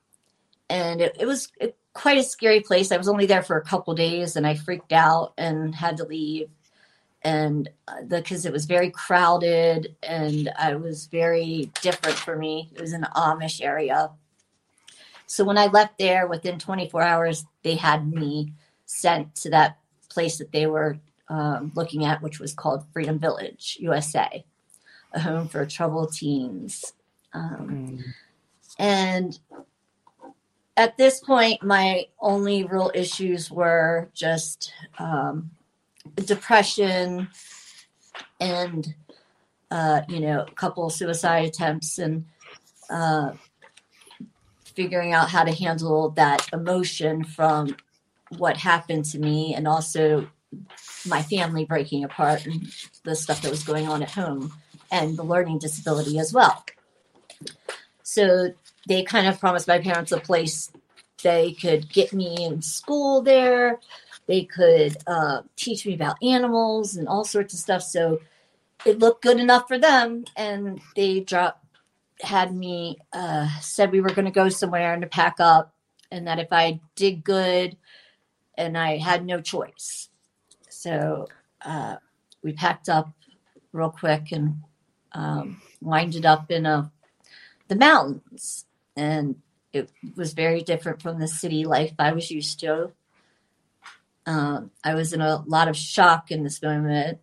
And 0.69 1.01
it, 1.01 1.17
it 1.19 1.25
was 1.25 1.51
quite 1.93 2.17
a 2.17 2.23
scary 2.23 2.61
place. 2.61 2.91
I 2.91 2.97
was 2.97 3.07
only 3.07 3.25
there 3.25 3.43
for 3.43 3.57
a 3.57 3.63
couple 3.63 3.93
days 3.93 4.35
and 4.35 4.47
I 4.47 4.55
freaked 4.55 4.93
out 4.93 5.33
and 5.37 5.75
had 5.75 5.97
to 5.97 6.05
leave. 6.05 6.49
And 7.25 7.69
because 8.07 8.45
uh, 8.45 8.49
it 8.49 8.53
was 8.53 8.65
very 8.65 8.91
crowded 8.91 9.95
and 10.03 10.51
I 10.59 10.75
was 10.75 11.07
very 11.07 11.71
different 11.81 12.19
for 12.19 12.37
me, 12.37 12.69
it 12.75 12.79
was 12.79 12.93
an 12.93 13.07
Amish 13.15 13.63
area. 13.63 14.11
So 15.25 15.43
when 15.43 15.57
I 15.57 15.65
left 15.65 15.97
there 15.97 16.27
within 16.27 16.59
24 16.59 17.01
hours, 17.01 17.43
they 17.63 17.75
had 17.75 18.13
me 18.13 18.53
sent 18.85 19.33
to 19.37 19.49
that 19.49 19.79
place 20.07 20.37
that 20.37 20.51
they 20.51 20.67
were 20.67 20.99
um, 21.27 21.71
looking 21.73 22.05
at, 22.05 22.21
which 22.21 22.39
was 22.39 22.53
called 22.53 22.85
Freedom 22.93 23.17
Village 23.17 23.77
USA, 23.79 24.45
a 25.11 25.19
home 25.19 25.47
for 25.47 25.65
troubled 25.65 26.13
teens. 26.13 26.93
Um, 27.33 27.67
mm. 27.67 28.03
And 28.77 29.39
at 30.77 30.95
this 30.95 31.21
point, 31.21 31.63
my 31.63 32.05
only 32.19 32.65
real 32.65 32.91
issues 32.93 33.49
were 33.49 34.09
just 34.13 34.71
um, 34.99 35.49
depression 36.25 37.29
and, 38.39 38.93
uh, 39.71 40.01
you 40.07 40.19
know, 40.19 40.45
a 40.47 40.51
couple 40.51 40.89
suicide 40.89 41.45
attempts 41.45 41.97
and 41.97 42.25
uh, 42.89 43.31
figuring 44.75 45.13
out 45.13 45.29
how 45.29 45.43
to 45.43 45.51
handle 45.51 46.09
that 46.11 46.47
emotion 46.53 47.23
from 47.23 47.75
what 48.37 48.57
happened 48.57 49.05
to 49.05 49.19
me 49.19 49.53
and 49.53 49.67
also 49.67 50.27
my 51.07 51.21
family 51.21 51.65
breaking 51.65 52.03
apart 52.03 52.45
and 52.45 52.67
the 53.03 53.15
stuff 53.15 53.41
that 53.41 53.51
was 53.51 53.63
going 53.63 53.87
on 53.87 54.01
at 54.01 54.11
home 54.11 54.51
and 54.91 55.17
the 55.17 55.23
learning 55.23 55.59
disability 55.59 56.19
as 56.19 56.33
well. 56.33 56.65
So 58.03 58.53
they 58.87 59.03
kind 59.03 59.27
of 59.27 59.39
promised 59.39 59.67
my 59.67 59.79
parents 59.79 60.11
a 60.11 60.19
place 60.19 60.71
they 61.23 61.53
could 61.53 61.89
get 61.89 62.13
me 62.13 62.45
in 62.45 62.61
school 62.61 63.21
there. 63.21 63.79
They 64.27 64.43
could 64.43 64.97
uh, 65.07 65.41
teach 65.55 65.85
me 65.85 65.93
about 65.93 66.21
animals 66.23 66.95
and 66.95 67.07
all 67.07 67.23
sorts 67.23 67.53
of 67.53 67.59
stuff. 67.59 67.83
So 67.83 68.21
it 68.85 68.99
looked 68.99 69.23
good 69.23 69.39
enough 69.39 69.67
for 69.67 69.77
them. 69.77 70.25
And 70.35 70.81
they 70.95 71.19
dropped, 71.19 71.63
had 72.21 72.55
me, 72.55 72.97
uh, 73.13 73.47
said 73.61 73.91
we 73.91 74.01
were 74.01 74.09
going 74.09 74.25
to 74.25 74.31
go 74.31 74.49
somewhere 74.49 74.93
and 74.93 75.01
to 75.01 75.07
pack 75.07 75.35
up. 75.39 75.73
And 76.11 76.27
that 76.27 76.39
if 76.39 76.51
I 76.51 76.79
did 76.95 77.23
good 77.23 77.77
and 78.57 78.77
I 78.77 78.97
had 78.97 79.25
no 79.25 79.41
choice, 79.41 80.09
so 80.69 81.27
uh, 81.61 81.95
we 82.43 82.53
packed 82.53 82.89
up 82.89 83.11
real 83.73 83.89
quick 83.89 84.31
and 84.31 84.61
um, 85.11 85.61
winded 85.81 86.25
up 86.25 86.51
in 86.51 86.65
a 86.65 86.91
the 87.67 87.75
mountains, 87.75 88.65
and 88.95 89.35
it 89.73 89.89
was 90.15 90.33
very 90.33 90.61
different 90.61 91.01
from 91.01 91.19
the 91.19 91.27
city 91.27 91.65
life 91.65 91.93
I 91.97 92.13
was 92.13 92.29
used 92.29 92.59
to. 92.59 92.91
Um, 94.25 94.71
I 94.83 94.95
was 94.95 95.13
in 95.13 95.21
a 95.21 95.43
lot 95.45 95.67
of 95.67 95.77
shock 95.77 96.31
in 96.31 96.43
this 96.43 96.61
moment 96.61 97.19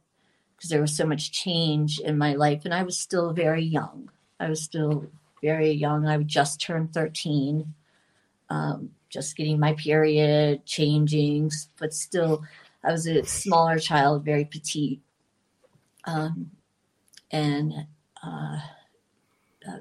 because 0.56 0.70
there 0.70 0.80
was 0.80 0.96
so 0.96 1.04
much 1.04 1.32
change 1.32 1.98
in 1.98 2.16
my 2.16 2.34
life, 2.34 2.64
and 2.64 2.72
I 2.72 2.84
was 2.84 2.98
still 2.98 3.32
very 3.32 3.64
young. 3.64 4.10
I 4.38 4.48
was 4.48 4.62
still 4.62 5.06
very 5.42 5.72
young. 5.72 6.06
I 6.06 6.16
just 6.18 6.60
turned 6.60 6.94
thirteen, 6.94 7.74
um, 8.48 8.90
just 9.08 9.36
getting 9.36 9.58
my 9.58 9.72
period, 9.74 10.64
changing, 10.64 11.50
but 11.78 11.92
still 11.92 12.44
I 12.84 12.92
was 12.92 13.06
a 13.06 13.24
smaller 13.24 13.78
child, 13.78 14.24
very 14.24 14.44
petite, 14.44 15.00
um, 16.04 16.52
and 17.30 17.86
uh, 18.22 18.58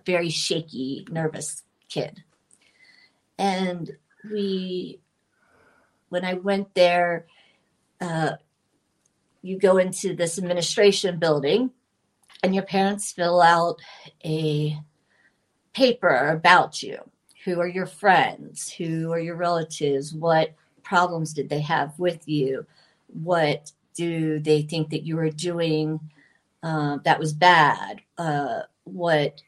very 0.05 0.29
shaky, 0.29 1.07
nervous 1.09 1.63
kid. 1.89 2.23
And 3.37 3.97
we, 4.23 4.99
when 6.11 6.23
I 6.23 6.35
went 6.35 6.73
there, 6.75 7.25
uh, 7.99 8.33
you 9.41 9.57
go 9.57 9.77
into 9.77 10.15
this 10.15 10.37
administration 10.37 11.17
building, 11.17 11.71
and 12.43 12.53
your 12.53 12.63
parents 12.63 13.11
fill 13.11 13.41
out 13.41 13.81
a 14.23 14.77
paper 15.73 16.29
about 16.29 16.83
you. 16.83 16.97
Who 17.45 17.59
are 17.59 17.67
your 17.67 17.87
friends? 17.87 18.71
Who 18.71 19.11
are 19.11 19.19
your 19.19 19.35
relatives? 19.35 20.13
What 20.13 20.53
problems 20.83 21.33
did 21.33 21.49
they 21.49 21.61
have 21.61 21.97
with 21.97 22.27
you? 22.27 22.65
what 23.13 23.71
do 23.93 24.39
they 24.39 24.61
think 24.61 24.89
that 24.89 25.03
you 25.03 25.15
were 25.15 25.29
doing 25.29 25.99
uh, 26.63 26.97
that 27.03 27.19
was 27.19 27.33
bad? 27.33 28.01
Uh, 28.17 28.61
what 28.83 29.41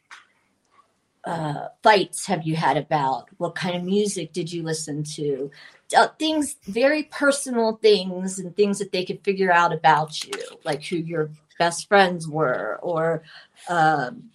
uh, 1.25 1.67
fights 1.81 2.25
have 2.25 2.43
you 2.43 2.55
had 2.55 2.77
about? 2.77 3.29
What 3.37 3.55
kind 3.55 3.75
of 3.75 3.83
music 3.83 4.33
did 4.33 4.51
you 4.51 4.63
listen 4.63 5.03
to? 5.15 5.49
Uh, 5.95 6.07
things, 6.17 6.55
very 6.65 7.03
personal 7.03 7.75
things, 7.75 8.39
and 8.39 8.55
things 8.55 8.79
that 8.79 8.91
they 8.91 9.05
could 9.05 9.23
figure 9.23 9.51
out 9.51 9.73
about 9.73 10.23
you, 10.23 10.33
like 10.63 10.83
who 10.83 10.97
your 10.97 11.29
best 11.59 11.87
friends 11.87 12.27
were, 12.27 12.79
or, 12.81 13.21
um, 13.69 14.31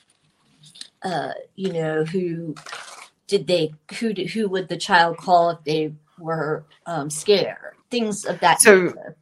uh, 1.02 1.32
you 1.56 1.72
know, 1.72 2.04
who 2.04 2.54
did 3.26 3.46
they, 3.46 3.74
who 3.98 4.12
did, 4.12 4.30
who 4.30 4.48
would 4.48 4.68
the 4.68 4.76
child 4.76 5.16
call 5.16 5.50
if 5.50 5.64
they 5.64 5.92
were 6.18 6.64
um, 6.86 7.10
scared? 7.10 7.74
Things 7.90 8.24
of 8.24 8.38
that. 8.40 8.60
So, 8.60 8.82
nature 8.82 9.16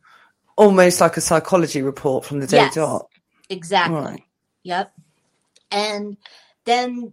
almost 0.56 1.00
like 1.00 1.16
a 1.16 1.20
psychology 1.20 1.82
report 1.82 2.24
from 2.24 2.40
the 2.40 2.46
day 2.46 2.56
yes, 2.56 2.74
dot. 2.74 3.08
Exactly. 3.48 3.96
Right. 3.96 4.22
Yep. 4.64 4.92
And 5.70 6.16
then 6.64 7.12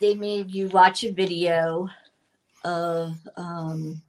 they 0.00 0.14
made 0.14 0.50
you 0.50 0.68
watch 0.68 1.04
a 1.04 1.12
video 1.12 1.88
of 2.64 3.16
um, 3.36 4.02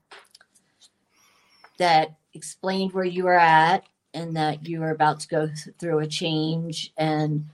that 1.82 2.16
explained 2.36 2.94
where 2.94 3.04
you 3.04 3.24
were 3.24 3.40
at 3.40 3.84
and 4.14 4.36
that 4.36 4.68
you 4.68 4.80
were 4.80 4.92
about 4.92 5.20
to 5.20 5.28
go 5.28 5.48
th- 5.48 5.76
through 5.80 5.98
a 5.98 6.06
change 6.06 6.94
and 6.96 7.50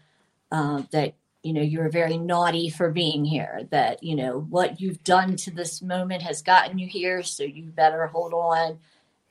uh, 0.51 0.83
that 0.91 1.13
you 1.43 1.53
know 1.53 1.61
you 1.61 1.79
were 1.79 1.87
very 1.87 2.17
naughty 2.17 2.69
for 2.69 2.91
being 2.91 3.23
here 3.23 3.61
that 3.71 4.03
you 4.03 4.17
know 4.17 4.41
what 4.49 4.81
you've 4.81 5.01
done 5.05 5.37
to 5.37 5.49
this 5.49 5.81
moment 5.81 6.21
has 6.21 6.41
gotten 6.41 6.77
you 6.77 6.87
here 6.87 7.23
so 7.23 7.43
you 7.43 7.63
better 7.69 8.05
hold 8.07 8.33
on 8.33 8.77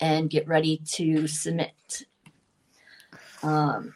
and 0.01 0.31
get 0.31 0.49
ready 0.49 0.81
to 0.85 1.27
submit. 1.27 2.05
Um, 3.43 3.95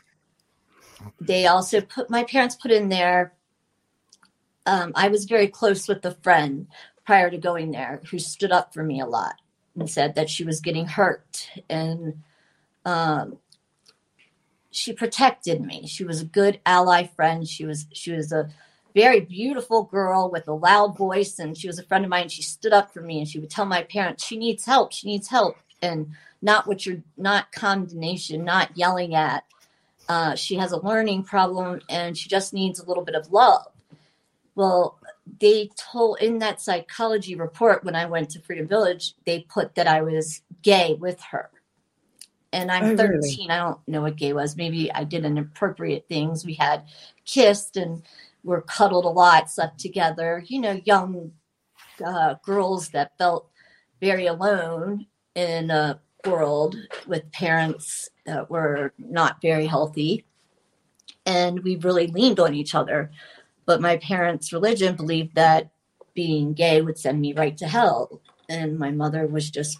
they 1.19 1.47
also 1.47 1.81
put 1.81 2.11
my 2.11 2.25
parents 2.25 2.57
put 2.57 2.71
in 2.71 2.91
there. 2.91 3.33
Um, 4.67 4.93
I 4.95 5.09
was 5.09 5.25
very 5.25 5.49
close 5.49 5.89
with 5.89 6.05
a 6.05 6.15
friend 6.17 6.67
prior 7.07 7.31
to 7.31 7.39
going 7.39 7.71
there 7.71 8.03
who 8.11 8.19
stood 8.19 8.53
up 8.53 8.75
for 8.75 8.83
me 8.83 9.01
a 9.01 9.07
lot 9.07 9.40
and 9.79 9.89
said 9.89 10.15
that 10.15 10.31
she 10.31 10.45
was 10.45 10.61
getting 10.61 10.87
hurt 10.87 11.49
and 11.69 12.23
um, 12.85 13.39
she 14.71 14.93
protected 14.93 15.61
me. 15.65 15.87
She 15.87 16.05
was 16.05 16.21
a 16.21 16.27
good 16.27 16.61
ally 16.65 17.07
friend. 17.07 17.47
She 17.49 17.65
was 17.65 17.87
she 17.93 18.13
was 18.13 18.33
a 18.33 18.49
very 18.95 19.21
beautiful 19.21 19.85
girl 19.85 20.31
with 20.31 20.49
a 20.49 20.53
loud 20.53 20.97
voice 20.97 21.39
and 21.39 21.57
she 21.57 21.67
was 21.67 21.79
a 21.79 21.85
friend 21.85 22.05
of 22.05 22.11
mine. 22.11 22.29
She 22.29 22.43
stood 22.43 22.73
up 22.73 22.93
for 22.93 23.01
me 23.01 23.19
and 23.19 23.29
she 23.29 23.39
would 23.39 23.51
tell 23.51 23.67
my 23.67 23.83
parents 23.83 24.25
she 24.25 24.37
needs 24.37 24.65
help. 24.65 24.93
She 24.93 25.07
needs 25.09 25.29
help 25.29 25.57
and 25.83 26.09
not 26.43 26.67
what 26.67 26.87
you're 26.87 27.03
not 27.17 27.53
condemnation, 27.53 28.45
not 28.45 28.77
yelling 28.77 29.15
at. 29.15 29.45
Uh, 30.09 30.35
she 30.35 30.57
has 30.57 30.73
a 30.73 30.85
learning 30.85 31.23
problem 31.23 31.81
and 31.89 32.19
she 32.19 32.29
just 32.29 32.53
needs 32.53 32.81
a 32.81 32.85
little 32.85 33.05
bit 33.05 33.15
of 33.15 33.31
love. 33.31 33.67
Well, 34.55 34.99
they 35.41 35.71
told 35.77 36.19
in 36.21 36.39
that 36.39 36.61
psychology 36.61 37.35
report 37.35 37.85
when 37.85 37.95
I 37.95 38.07
went 38.07 38.31
to 38.31 38.41
Freedom 38.41 38.67
Village, 38.67 39.15
they 39.25 39.47
put 39.49 39.75
that 39.75 39.87
I 39.87 40.03
was 40.03 40.43
gay 40.63 40.97
with 40.99 41.21
her. 41.31 41.51
And 42.53 42.71
I'm 42.71 42.85
oh, 42.85 42.97
13. 42.97 43.21
Really? 43.21 43.51
I 43.51 43.59
don't 43.59 43.79
know 43.87 44.03
what 44.03 44.17
gay 44.17 44.33
was. 44.33 44.57
Maybe 44.57 44.93
I 44.93 45.05
did 45.05 45.25
inappropriate 45.25 46.09
things. 46.09 46.45
We 46.45 46.55
had 46.55 46.85
kissed 47.25 47.77
and 47.77 48.03
were 48.43 48.63
cuddled 48.63 49.05
a 49.05 49.09
lot, 49.09 49.51
slept 49.51 49.79
together. 49.79 50.43
You 50.47 50.61
know, 50.61 50.81
young 50.85 51.33
uh, 52.05 52.35
girls 52.43 52.89
that 52.89 53.17
felt 53.19 53.49
very 54.01 54.27
alone 54.27 55.07
in 55.35 55.71
a 55.71 56.01
world 56.27 56.77
with 57.07 57.31
parents 57.33 58.09
that 58.27 58.51
were 58.51 58.93
not 58.99 59.41
very 59.41 59.67
healthy. 59.67 60.25
And 61.27 61.63
we 61.63 61.77
really 61.77 62.09
leaned 62.09 62.41
on 62.41 62.55
each 62.55 62.75
other. 62.75 63.11
But 63.71 63.81
my 63.81 63.99
parents' 63.99 64.53
religion 64.53 64.97
believed 64.97 65.37
that 65.37 65.71
being 66.13 66.55
gay 66.55 66.83
would 66.83 66.99
send 66.99 67.21
me 67.21 67.33
right 67.33 67.57
to 67.59 67.69
hell. 67.69 68.21
And 68.49 68.81
my 68.81 68.91
mother 68.91 69.29
was 69.29 69.49
just 69.49 69.79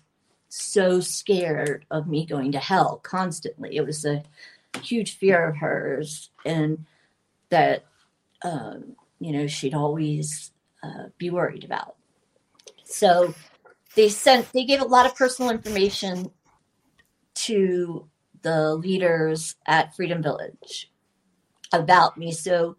so 0.49 1.01
scared 1.01 1.87
of 1.91 2.07
me 2.07 2.25
going 2.25 2.53
to 2.53 2.61
hell 2.61 3.01
constantly. 3.03 3.75
It 3.75 3.85
was 3.85 4.05
a 4.05 4.23
huge 4.81 5.17
fear 5.17 5.49
of 5.49 5.57
hers. 5.57 6.31
And 6.45 6.87
that, 7.49 7.85
um, 8.45 8.95
you 9.19 9.33
know, 9.33 9.49
she'd 9.49 9.75
always 9.75 10.53
uh, 10.85 11.07
be 11.19 11.31
worried 11.31 11.65
about. 11.65 11.97
So 12.85 13.35
they 13.97 14.09
sent, 14.09 14.53
they 14.53 14.67
gave 14.67 14.83
a 14.83 14.85
lot 14.85 15.07
of 15.07 15.17
personal 15.17 15.51
information 15.51 16.31
to 17.35 18.09
the 18.43 18.73
leaders 18.77 19.57
at 19.67 19.97
Freedom 19.97 20.23
Village 20.23 20.93
about 21.73 22.17
me. 22.17 22.31
So 22.31 22.77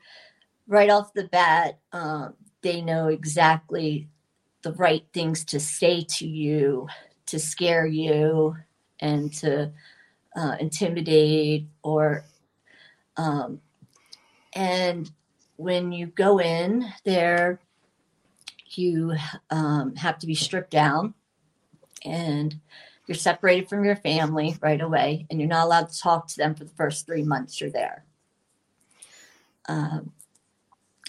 right 0.71 0.89
off 0.89 1.13
the 1.13 1.25
bat, 1.25 1.79
um, 1.91 2.33
they 2.61 2.81
know 2.81 3.09
exactly 3.09 4.07
the 4.61 4.71
right 4.71 5.05
things 5.13 5.43
to 5.43 5.59
say 5.59 6.05
to 6.07 6.25
you 6.25 6.87
to 7.25 7.39
scare 7.39 7.85
you 7.85 8.55
and 9.01 9.33
to 9.33 9.71
uh, 10.35 10.55
intimidate 10.59 11.67
or 11.83 12.23
um, 13.17 13.59
and 14.53 15.11
when 15.57 15.91
you 15.91 16.07
go 16.07 16.39
in 16.39 16.85
there 17.03 17.59
you 18.67 19.13
um, 19.49 19.95
have 19.95 20.17
to 20.19 20.27
be 20.27 20.35
stripped 20.35 20.71
down 20.71 21.13
and 22.05 22.55
you're 23.07 23.15
separated 23.15 23.67
from 23.67 23.83
your 23.83 23.97
family 23.97 24.55
right 24.61 24.79
away 24.79 25.25
and 25.29 25.39
you're 25.39 25.49
not 25.49 25.65
allowed 25.65 25.89
to 25.89 25.99
talk 25.99 26.27
to 26.27 26.37
them 26.37 26.55
for 26.55 26.63
the 26.63 26.71
first 26.71 27.05
three 27.05 27.23
months 27.23 27.59
you're 27.59 27.69
there. 27.69 28.05
Um, 29.67 30.13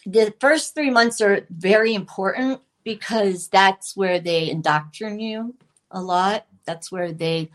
the 0.05 0.35
first 0.41 0.75
three 0.75 0.91
months 0.91 1.21
are 1.21 1.47
very 1.51 1.95
important 1.95 2.61
because 2.85 3.49
that's 3.49 3.97
where 3.97 4.19
they 4.19 4.51
indoctrinate 4.51 5.21
you 5.21 5.55
a 5.91 6.03
lot. 6.03 6.47
That's 6.65 6.91
where 6.91 7.13
they 7.13 7.51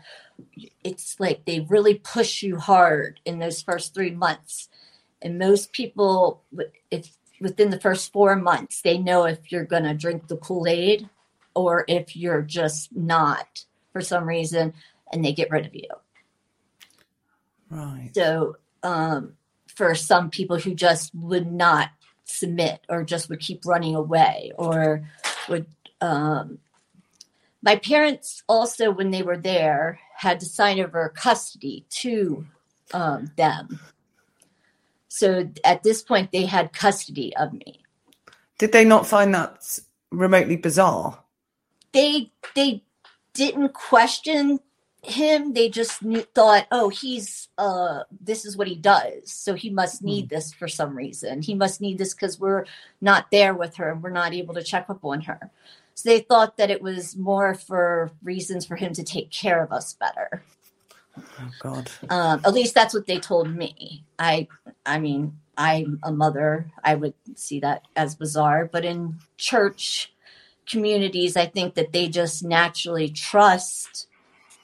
it's 0.84 1.18
like 1.18 1.44
they 1.44 1.66
really 1.68 1.94
push 1.94 2.42
you 2.42 2.58
hard 2.58 3.20
in 3.24 3.38
those 3.38 3.60
first 3.60 3.92
three 3.94 4.12
months. 4.12 4.68
And 5.20 5.38
most 5.38 5.72
people 5.72 6.42
if 6.90 7.10
within 7.40 7.70
the 7.70 7.80
first 7.80 8.12
four 8.12 8.36
months 8.36 8.82
they 8.82 8.98
know 8.98 9.24
if 9.24 9.52
you're 9.52 9.64
going 9.64 9.84
to 9.84 9.94
drink 9.94 10.28
the 10.28 10.36
kool-aid 10.36 11.08
or 11.54 11.84
if 11.88 12.16
you're 12.16 12.42
just 12.42 12.94
not 12.94 13.64
for 13.92 14.00
some 14.00 14.26
reason 14.26 14.74
and 15.12 15.24
they 15.24 15.32
get 15.32 15.50
rid 15.50 15.66
of 15.66 15.74
you. 15.74 15.88
Right. 17.70 18.10
So 18.14 18.56
um, 18.82 19.34
for 19.66 19.94
some 19.94 20.30
people 20.30 20.58
who 20.58 20.74
just 20.74 21.14
would 21.14 21.50
not 21.50 21.90
submit 22.28 22.80
or 22.88 23.04
just 23.04 23.28
would 23.28 23.40
keep 23.40 23.64
running 23.64 23.94
away 23.94 24.52
or 24.56 25.08
would 25.48 25.66
um, 26.00 26.58
my 27.62 27.76
parents 27.76 28.42
also 28.48 28.90
when 28.90 29.10
they 29.10 29.22
were 29.22 29.36
there 29.36 29.98
had 30.14 30.40
to 30.40 30.46
sign 30.46 30.80
over 30.80 31.08
custody 31.16 31.84
to 31.90 32.46
um, 32.92 33.30
them. 33.36 33.80
So 35.08 35.50
at 35.64 35.82
this 35.82 36.02
point 36.02 36.30
they 36.30 36.46
had 36.46 36.72
custody 36.72 37.34
of 37.36 37.52
me. 37.52 37.82
Did 38.58 38.72
they 38.72 38.84
not 38.84 39.06
find 39.06 39.34
that 39.34 39.78
remotely 40.10 40.56
bizarre? 40.56 41.22
They 41.92 42.30
they 42.54 42.82
didn't 43.32 43.72
question 43.72 44.60
him 45.02 45.52
they 45.52 45.68
just 45.68 46.02
knew, 46.02 46.22
thought 46.34 46.66
oh 46.72 46.88
he's 46.88 47.48
uh 47.56 48.02
this 48.20 48.44
is 48.44 48.56
what 48.56 48.66
he 48.66 48.74
does 48.74 49.32
so 49.32 49.54
he 49.54 49.70
must 49.70 50.02
need 50.02 50.26
mm. 50.26 50.30
this 50.30 50.52
for 50.52 50.66
some 50.68 50.96
reason. 50.96 51.40
He 51.42 51.54
must 51.54 51.80
need 51.80 51.98
this 51.98 52.14
because 52.14 52.40
we're 52.40 52.66
not 53.00 53.30
there 53.30 53.54
with 53.54 53.76
her 53.76 53.90
and 53.90 54.02
we're 54.02 54.10
not 54.10 54.34
able 54.34 54.54
to 54.54 54.62
check 54.62 54.86
up 54.88 55.04
on 55.04 55.22
her. 55.22 55.50
So 55.94 56.08
they 56.08 56.20
thought 56.20 56.56
that 56.56 56.70
it 56.70 56.82
was 56.82 57.16
more 57.16 57.54
for 57.54 58.10
reasons 58.22 58.66
for 58.66 58.76
him 58.76 58.92
to 58.94 59.02
take 59.02 59.30
care 59.30 59.62
of 59.62 59.72
us 59.72 59.94
better. 59.94 60.42
Oh 61.16 61.50
god. 61.60 61.90
Um 62.10 62.40
at 62.44 62.54
least 62.54 62.74
that's 62.74 62.94
what 62.94 63.06
they 63.06 63.18
told 63.18 63.54
me. 63.54 64.04
I 64.18 64.48
i 64.84 64.98
mean 64.98 65.38
i'm 65.56 66.00
a 66.02 66.12
mother. 66.12 66.70
I 66.82 66.96
would 66.96 67.14
see 67.36 67.60
that 67.60 67.86
as 67.94 68.16
bizarre 68.16 68.68
but 68.70 68.84
in 68.84 69.18
church 69.36 70.12
communities 70.66 71.34
i 71.34 71.46
think 71.46 71.74
that 71.74 71.92
they 71.92 72.08
just 72.08 72.44
naturally 72.44 73.08
trust 73.08 74.06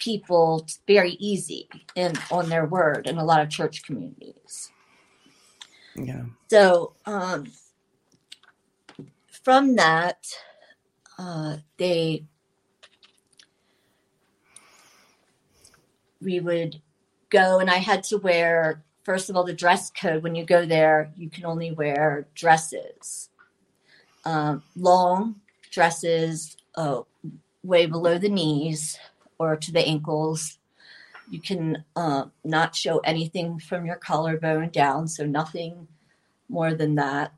people 0.05 0.67
very 0.87 1.13
easy 1.13 1.67
in 1.97 2.13
on 2.31 2.51
their 2.51 2.67
word 2.67 3.07
in 3.07 3.17
a 3.17 3.25
lot 3.25 3.41
of 3.41 3.49
church 3.49 3.83
communities. 3.85 4.71
Yeah. 5.97 6.25
So 6.51 6.93
um, 7.07 7.51
from 9.43 9.77
that, 9.77 10.27
uh, 11.19 11.57
they 11.79 12.25
we 16.21 16.41
would 16.41 16.83
go, 17.31 17.59
and 17.59 17.71
I 17.71 17.77
had 17.77 18.03
to 18.05 18.19
wear 18.19 18.83
first 19.05 19.31
of 19.31 19.37
all 19.37 19.45
the 19.45 19.55
dress 19.55 19.91
code. 19.91 20.23
When 20.23 20.35
you 20.35 20.45
go 20.45 20.67
there, 20.67 21.13
you 21.17 21.31
can 21.31 21.47
only 21.47 21.73
wear 21.73 22.27
dresses, 22.35 23.31
um, 24.27 24.63
long 24.77 25.37
dresses, 25.71 26.57
uh, 26.75 27.01
way 27.63 27.87
below 27.87 28.19
the 28.19 28.29
knees 28.29 28.99
or 29.39 29.57
to 29.57 29.73
the 29.73 29.85
ankles. 29.87 30.59
You 31.31 31.41
can 31.41 31.85
uh, 31.97 32.27
not 32.45 32.77
show 32.77 32.99
anything 32.99 33.59
from 33.59 33.87
your 33.87 33.97
collarbone 33.97 34.71
down, 34.71 35.09
so 35.09 35.25
nothing 35.25 35.89
more 36.49 36.75
than 36.75 36.97
that. 36.97 37.33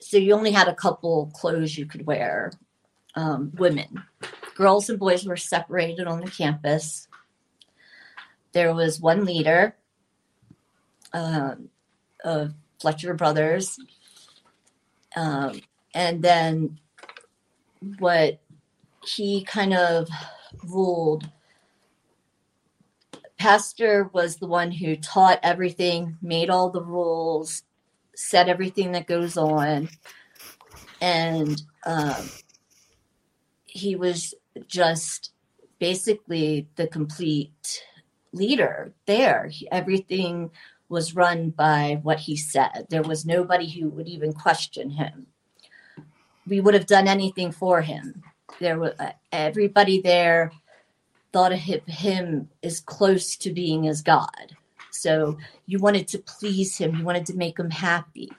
So 0.00 0.16
you 0.16 0.34
only 0.34 0.52
had 0.52 0.68
a 0.68 0.74
couple 0.74 1.30
clothes 1.34 1.76
you 1.76 1.86
could 1.86 2.06
wear. 2.06 2.52
Um, 3.14 3.52
women, 3.56 4.04
girls 4.54 4.88
and 4.88 4.98
boys 4.98 5.26
were 5.26 5.36
separated 5.36 6.06
on 6.06 6.20
the 6.20 6.30
campus. 6.30 7.08
There 8.52 8.74
was 8.74 9.00
one 9.00 9.24
leader 9.24 9.76
um, 11.12 11.68
of 12.24 12.54
Fletcher 12.80 13.14
Brothers, 13.14 13.78
um, 15.14 15.60
and 15.94 16.22
then 16.22 16.78
what 17.98 18.40
he 19.04 19.44
kind 19.44 19.74
of 19.74 20.08
ruled. 20.64 21.28
Pastor 23.38 24.08
was 24.12 24.36
the 24.36 24.46
one 24.46 24.70
who 24.70 24.96
taught 24.96 25.40
everything, 25.42 26.16
made 26.22 26.48
all 26.48 26.70
the 26.70 26.82
rules, 26.82 27.62
said 28.14 28.48
everything 28.48 28.92
that 28.92 29.06
goes 29.06 29.36
on, 29.36 29.88
and 31.00 31.60
um, 31.84 32.28
he 33.64 33.96
was 33.96 34.34
just 34.68 35.32
basically 35.78 36.68
the 36.76 36.86
complete 36.86 37.82
leader 38.32 38.92
there. 39.06 39.50
Everything 39.72 40.50
was 40.88 41.16
run 41.16 41.50
by 41.50 41.98
what 42.02 42.20
he 42.20 42.36
said. 42.36 42.86
There 42.90 43.02
was 43.02 43.26
nobody 43.26 43.68
who 43.68 43.88
would 43.88 44.06
even 44.06 44.32
question 44.32 44.90
him. 44.90 45.26
We 46.46 46.60
would 46.60 46.74
have 46.74 46.86
done 46.86 47.08
anything 47.08 47.50
for 47.50 47.80
him 47.80 48.22
there 48.60 48.78
was 48.78 48.92
uh, 48.98 49.12
everybody 49.30 50.00
there 50.00 50.52
thought 51.32 51.52
of 51.52 51.58
him 51.58 52.48
as 52.62 52.80
close 52.80 53.36
to 53.36 53.52
being 53.52 53.88
as 53.88 54.02
God. 54.02 54.56
So 54.90 55.38
you 55.66 55.78
wanted 55.78 56.06
to 56.08 56.18
please 56.18 56.76
him, 56.76 56.96
you 56.96 57.04
wanted 57.04 57.26
to 57.26 57.36
make 57.36 57.58
him 57.58 57.70
happy. 57.70 58.30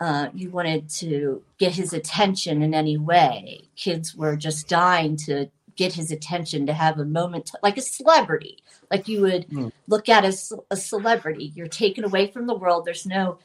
Uh, 0.00 0.28
you 0.34 0.50
wanted 0.50 0.88
to 0.88 1.42
get 1.58 1.72
his 1.72 1.92
attention 1.92 2.62
in 2.62 2.74
any 2.74 2.96
way. 2.98 3.68
Kids 3.76 4.14
were 4.14 4.36
just 4.36 4.68
dying 4.68 5.16
to 5.16 5.48
get 5.76 5.92
his 5.92 6.10
attention, 6.10 6.66
to 6.66 6.72
have 6.72 6.98
a 6.98 7.04
moment, 7.04 7.46
to, 7.46 7.58
like 7.62 7.78
a 7.78 7.82
celebrity, 7.82 8.58
like 8.90 9.08
you 9.08 9.20
would 9.22 9.48
mm. 9.48 9.72
look 9.86 10.08
at 10.08 10.24
as 10.24 10.52
a 10.70 10.76
celebrity. 10.76 11.52
You're 11.54 11.68
taken 11.68 12.04
away 12.04 12.30
from 12.30 12.46
the 12.46 12.54
world. 12.54 12.84
There's 12.84 13.06
no, 13.06 13.38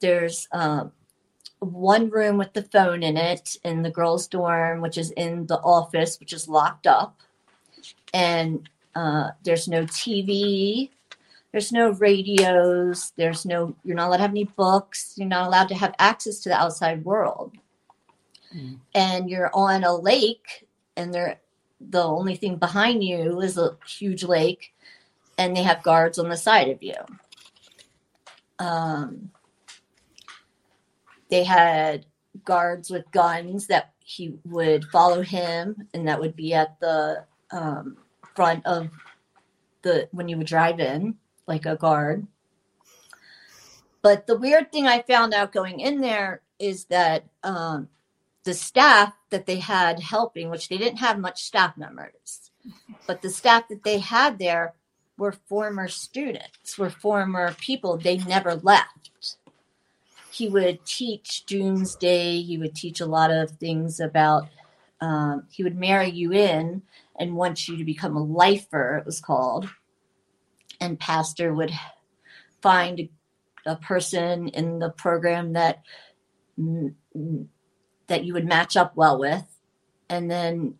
there's 0.00 0.48
um, 0.52 0.92
one 1.60 2.10
room 2.10 2.38
with 2.38 2.52
the 2.52 2.62
phone 2.62 3.02
in 3.02 3.16
it 3.16 3.56
in 3.64 3.82
the 3.82 3.90
girls' 3.90 4.28
dorm, 4.28 4.80
which 4.80 4.98
is 4.98 5.10
in 5.12 5.46
the 5.46 5.58
office, 5.58 6.20
which 6.20 6.32
is 6.32 6.48
locked 6.48 6.86
up. 6.86 7.20
And 8.14 8.68
uh, 8.94 9.30
there's 9.42 9.68
no 9.68 9.84
TV, 9.84 10.90
there's 11.52 11.72
no 11.72 11.90
radios, 11.90 13.12
there's 13.16 13.44
no, 13.44 13.74
you're 13.84 13.96
not 13.96 14.08
allowed 14.08 14.16
to 14.18 14.22
have 14.22 14.30
any 14.30 14.44
books, 14.44 15.14
you're 15.16 15.28
not 15.28 15.46
allowed 15.46 15.68
to 15.68 15.74
have 15.74 15.94
access 15.98 16.40
to 16.40 16.48
the 16.48 16.56
outside 16.56 17.04
world. 17.04 17.52
Mm. 18.54 18.78
And 18.94 19.30
you're 19.30 19.50
on 19.54 19.84
a 19.84 19.94
lake, 19.94 20.66
and 20.96 21.12
there, 21.12 21.40
the 21.80 22.02
only 22.02 22.36
thing 22.36 22.56
behind 22.56 23.04
you 23.04 23.40
is 23.40 23.58
a 23.58 23.76
huge 23.86 24.24
lake, 24.24 24.74
and 25.36 25.56
they 25.56 25.62
have 25.62 25.82
guards 25.82 26.18
on 26.18 26.28
the 26.28 26.36
side 26.36 26.68
of 26.68 26.82
you. 26.82 26.94
Um, 28.58 29.30
they 31.30 31.44
had 31.44 32.06
guards 32.44 32.90
with 32.90 33.10
guns 33.10 33.66
that 33.66 33.92
he 34.00 34.34
would 34.44 34.84
follow 34.86 35.22
him, 35.22 35.88
and 35.92 36.08
that 36.08 36.20
would 36.20 36.34
be 36.34 36.54
at 36.54 36.80
the 36.80 37.24
um, 37.50 37.96
front 38.34 38.64
of 38.66 38.88
the 39.82 40.08
when 40.12 40.28
you 40.28 40.36
would 40.38 40.46
drive 40.46 40.80
in, 40.80 41.16
like 41.46 41.66
a 41.66 41.76
guard. 41.76 42.26
But 44.00 44.26
the 44.26 44.38
weird 44.38 44.72
thing 44.72 44.86
I 44.86 45.02
found 45.02 45.34
out 45.34 45.52
going 45.52 45.80
in 45.80 46.00
there 46.00 46.40
is 46.58 46.84
that 46.86 47.24
um, 47.42 47.88
the 48.44 48.54
staff 48.54 49.12
that 49.30 49.46
they 49.46 49.58
had 49.58 50.00
helping, 50.00 50.50
which 50.50 50.68
they 50.68 50.78
didn't 50.78 50.98
have 50.98 51.18
much 51.18 51.42
staff 51.42 51.76
members, 51.76 52.50
but 53.06 53.22
the 53.22 53.30
staff 53.30 53.68
that 53.68 53.84
they 53.84 53.98
had 53.98 54.38
there 54.38 54.74
were 55.18 55.32
former 55.32 55.88
students, 55.88 56.78
were 56.78 56.90
former 56.90 57.52
people. 57.54 57.96
They 57.96 58.18
never 58.18 58.54
left. 58.54 59.07
He 60.38 60.48
would 60.48 60.84
teach 60.84 61.44
Doomsday. 61.46 62.42
He 62.42 62.58
would 62.58 62.76
teach 62.76 63.00
a 63.00 63.06
lot 63.06 63.32
of 63.32 63.50
things 63.50 63.98
about. 63.98 64.48
Um, 65.00 65.46
he 65.50 65.64
would 65.64 65.76
marry 65.76 66.10
you 66.10 66.32
in 66.32 66.82
and 67.18 67.34
want 67.34 67.66
you 67.66 67.76
to 67.76 67.84
become 67.84 68.16
a 68.16 68.22
lifer. 68.22 68.98
It 68.98 69.06
was 69.06 69.20
called, 69.20 69.68
and 70.80 70.98
pastor 70.98 71.52
would 71.52 71.72
find 72.62 73.08
a, 73.66 73.76
person 73.76 74.48
in 74.48 74.78
the 74.78 74.90
program 74.90 75.52
that 75.52 75.82
that 78.06 78.24
you 78.24 78.32
would 78.32 78.46
match 78.46 78.76
up 78.76 78.96
well 78.96 79.18
with 79.18 79.44
and 80.08 80.30
then 80.30 80.74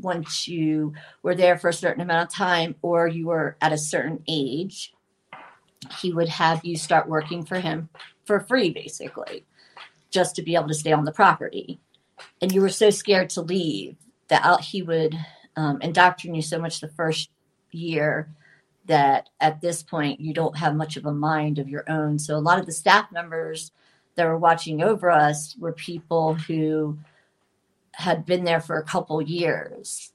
once 0.00 0.46
you 0.46 0.92
were 1.22 1.34
there 1.34 1.56
for 1.58 1.70
a 1.70 1.72
certain 1.72 2.02
amount 2.02 2.28
of 2.28 2.34
time 2.34 2.76
or 2.82 3.08
you 3.08 3.26
were 3.26 3.56
at 3.60 3.72
a 3.72 3.78
certain 3.78 4.22
age 4.28 4.92
he 5.98 6.12
would 6.12 6.28
have 6.28 6.64
you 6.64 6.76
start 6.76 7.08
working 7.08 7.44
for 7.44 7.58
him 7.58 7.88
for 8.26 8.40
free 8.40 8.70
basically 8.70 9.44
just 10.10 10.36
to 10.36 10.42
be 10.42 10.54
able 10.54 10.68
to 10.68 10.74
stay 10.74 10.92
on 10.92 11.04
the 11.04 11.12
property 11.12 11.80
and 12.40 12.52
you 12.52 12.60
were 12.60 12.68
so 12.68 12.90
scared 12.90 13.30
to 13.30 13.42
leave 13.42 13.96
that 14.28 14.60
he 14.60 14.82
would 14.82 15.14
um, 15.56 15.80
indoctrinate 15.80 16.36
you 16.36 16.42
so 16.42 16.58
much 16.58 16.80
the 16.80 16.88
first 16.88 17.30
year 17.72 18.28
that 18.86 19.28
at 19.40 19.60
this 19.60 19.82
point 19.82 20.20
you 20.20 20.32
don't 20.32 20.56
have 20.56 20.74
much 20.74 20.96
of 20.96 21.06
a 21.06 21.12
mind 21.12 21.58
of 21.58 21.68
your 21.68 21.84
own 21.88 22.18
so 22.18 22.36
a 22.36 22.38
lot 22.38 22.58
of 22.58 22.66
the 22.66 22.72
staff 22.72 23.10
members 23.12 23.72
that 24.16 24.26
were 24.26 24.38
watching 24.38 24.82
over 24.82 25.10
us 25.10 25.56
were 25.58 25.72
people 25.72 26.34
who 26.34 26.98
had 27.92 28.26
been 28.26 28.44
there 28.44 28.60
for 28.60 28.78
a 28.78 28.84
couple 28.84 29.22
years 29.22 30.12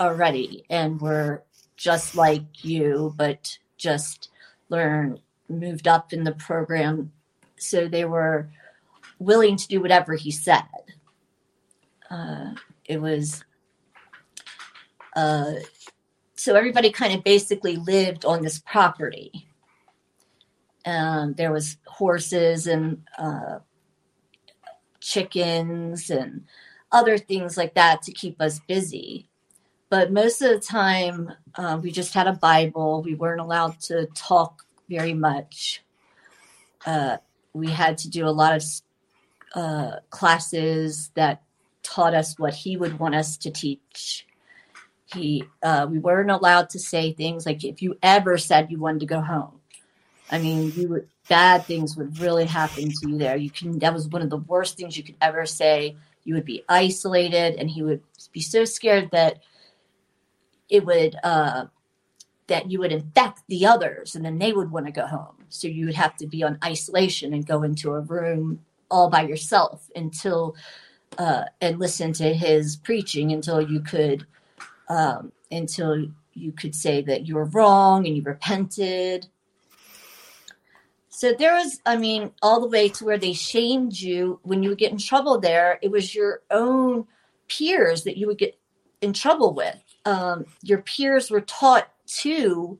already 0.00 0.64
and 0.68 1.00
were 1.00 1.42
just 1.76 2.14
like 2.14 2.64
you, 2.64 3.14
but 3.16 3.58
just 3.76 4.30
learned, 4.68 5.20
moved 5.48 5.86
up 5.86 6.12
in 6.12 6.24
the 6.24 6.32
program. 6.32 7.12
So 7.58 7.88
they 7.88 8.04
were 8.04 8.48
willing 9.18 9.56
to 9.56 9.68
do 9.68 9.80
whatever 9.80 10.14
he 10.14 10.30
said. 10.30 10.62
Uh, 12.10 12.52
it 12.84 13.00
was, 13.00 13.44
uh, 15.14 15.52
so 16.34 16.54
everybody 16.54 16.90
kind 16.90 17.14
of 17.14 17.24
basically 17.24 17.76
lived 17.76 18.24
on 18.24 18.42
this 18.42 18.58
property 18.58 19.46
um, 20.86 21.34
there 21.34 21.52
was 21.52 21.76
horses 21.86 22.66
and 22.68 23.02
uh, 23.18 23.58
chickens 25.00 26.10
and 26.10 26.44
other 26.92 27.18
things 27.18 27.56
like 27.56 27.74
that 27.74 28.02
to 28.02 28.12
keep 28.12 28.40
us 28.40 28.60
busy. 28.60 29.28
But 29.90 30.12
most 30.12 30.40
of 30.42 30.50
the 30.50 30.60
time, 30.60 31.32
uh, 31.56 31.78
we 31.82 31.90
just 31.90 32.14
had 32.14 32.28
a 32.28 32.32
Bible. 32.32 33.02
We 33.02 33.14
weren't 33.14 33.40
allowed 33.40 33.80
to 33.82 34.06
talk 34.14 34.64
very 34.88 35.14
much. 35.14 35.82
Uh, 36.84 37.18
we 37.56 37.70
had 37.70 37.98
to 37.98 38.10
do 38.10 38.26
a 38.26 38.30
lot 38.30 38.54
of 38.56 38.64
uh, 39.54 39.96
classes 40.10 41.10
that 41.14 41.42
taught 41.82 42.14
us 42.14 42.38
what 42.38 42.54
he 42.54 42.76
would 42.76 42.98
want 42.98 43.14
us 43.14 43.36
to 43.38 43.50
teach. 43.50 44.26
He, 45.06 45.44
uh, 45.62 45.86
we 45.88 45.98
weren't 45.98 46.30
allowed 46.30 46.70
to 46.70 46.78
say 46.78 47.12
things 47.12 47.46
like 47.46 47.64
if 47.64 47.80
you 47.80 47.96
ever 48.02 48.38
said 48.38 48.70
you 48.70 48.78
wanted 48.78 49.00
to 49.00 49.06
go 49.06 49.20
home, 49.20 49.60
I 50.30 50.38
mean, 50.38 50.72
you 50.74 50.88
would 50.88 51.08
bad 51.28 51.64
things 51.64 51.96
would 51.96 52.18
really 52.18 52.44
happen 52.44 52.90
to 52.90 53.08
you 53.08 53.18
there. 53.18 53.36
You 53.36 53.50
can 53.50 53.78
that 53.78 53.94
was 53.94 54.08
one 54.08 54.22
of 54.22 54.30
the 54.30 54.36
worst 54.36 54.76
things 54.76 54.96
you 54.96 55.04
could 55.04 55.16
ever 55.20 55.46
say. 55.46 55.96
You 56.24 56.34
would 56.34 56.44
be 56.44 56.64
isolated, 56.68 57.54
and 57.54 57.70
he 57.70 57.82
would 57.82 58.02
be 58.32 58.40
so 58.40 58.64
scared 58.64 59.10
that 59.12 59.38
it 60.68 60.84
would 60.84 61.16
uh, 61.22 61.66
that 62.48 62.70
you 62.70 62.80
would 62.80 62.90
infect 62.90 63.42
the 63.46 63.66
others, 63.66 64.16
and 64.16 64.24
then 64.24 64.38
they 64.38 64.52
would 64.52 64.72
want 64.72 64.86
to 64.86 64.92
go 64.92 65.06
home. 65.06 65.35
So 65.48 65.68
you 65.68 65.86
would 65.86 65.94
have 65.94 66.16
to 66.16 66.26
be 66.26 66.42
on 66.42 66.58
isolation 66.64 67.32
and 67.32 67.46
go 67.46 67.62
into 67.62 67.92
a 67.92 68.00
room 68.00 68.60
all 68.90 69.10
by 69.10 69.22
yourself 69.22 69.90
until 69.96 70.56
uh, 71.18 71.44
and 71.60 71.78
listen 71.78 72.12
to 72.14 72.34
his 72.34 72.76
preaching 72.76 73.32
until 73.32 73.60
you 73.60 73.80
could 73.80 74.26
um, 74.88 75.32
until 75.50 76.06
you 76.34 76.52
could 76.52 76.74
say 76.74 77.02
that 77.02 77.26
you 77.26 77.34
were 77.34 77.46
wrong 77.46 78.06
and 78.06 78.16
you 78.16 78.22
repented 78.22 79.26
so 81.16 81.32
there 81.32 81.54
was, 81.54 81.80
I 81.86 81.96
mean, 81.96 82.30
all 82.42 82.60
the 82.60 82.68
way 82.68 82.90
to 82.90 83.04
where 83.06 83.16
they 83.16 83.32
shamed 83.32 83.98
you 83.98 84.38
when 84.42 84.62
you 84.62 84.68
would 84.68 84.76
get 84.76 84.92
in 84.92 84.98
trouble 84.98 85.38
there. 85.40 85.78
It 85.80 85.90
was 85.90 86.14
your 86.14 86.42
own 86.50 87.06
peers 87.48 88.04
that 88.04 88.18
you 88.18 88.26
would 88.26 88.36
get 88.36 88.58
in 89.00 89.14
trouble 89.14 89.54
with. 89.54 89.82
Um, 90.04 90.44
your 90.62 90.82
peers 90.82 91.30
were 91.30 91.40
taught 91.40 91.88
to 92.18 92.78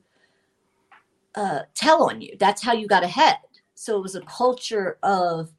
uh, 1.37 1.61
tell 1.75 2.09
on 2.09 2.19
you. 2.19 2.35
That's 2.39 2.63
how 2.63 2.73
you 2.73 2.87
got 2.87 3.03
ahead. 3.03 3.37
So 3.75 3.95
it 3.95 4.01
was 4.01 4.15
a 4.15 4.21
culture 4.21 4.97
of 5.03 5.51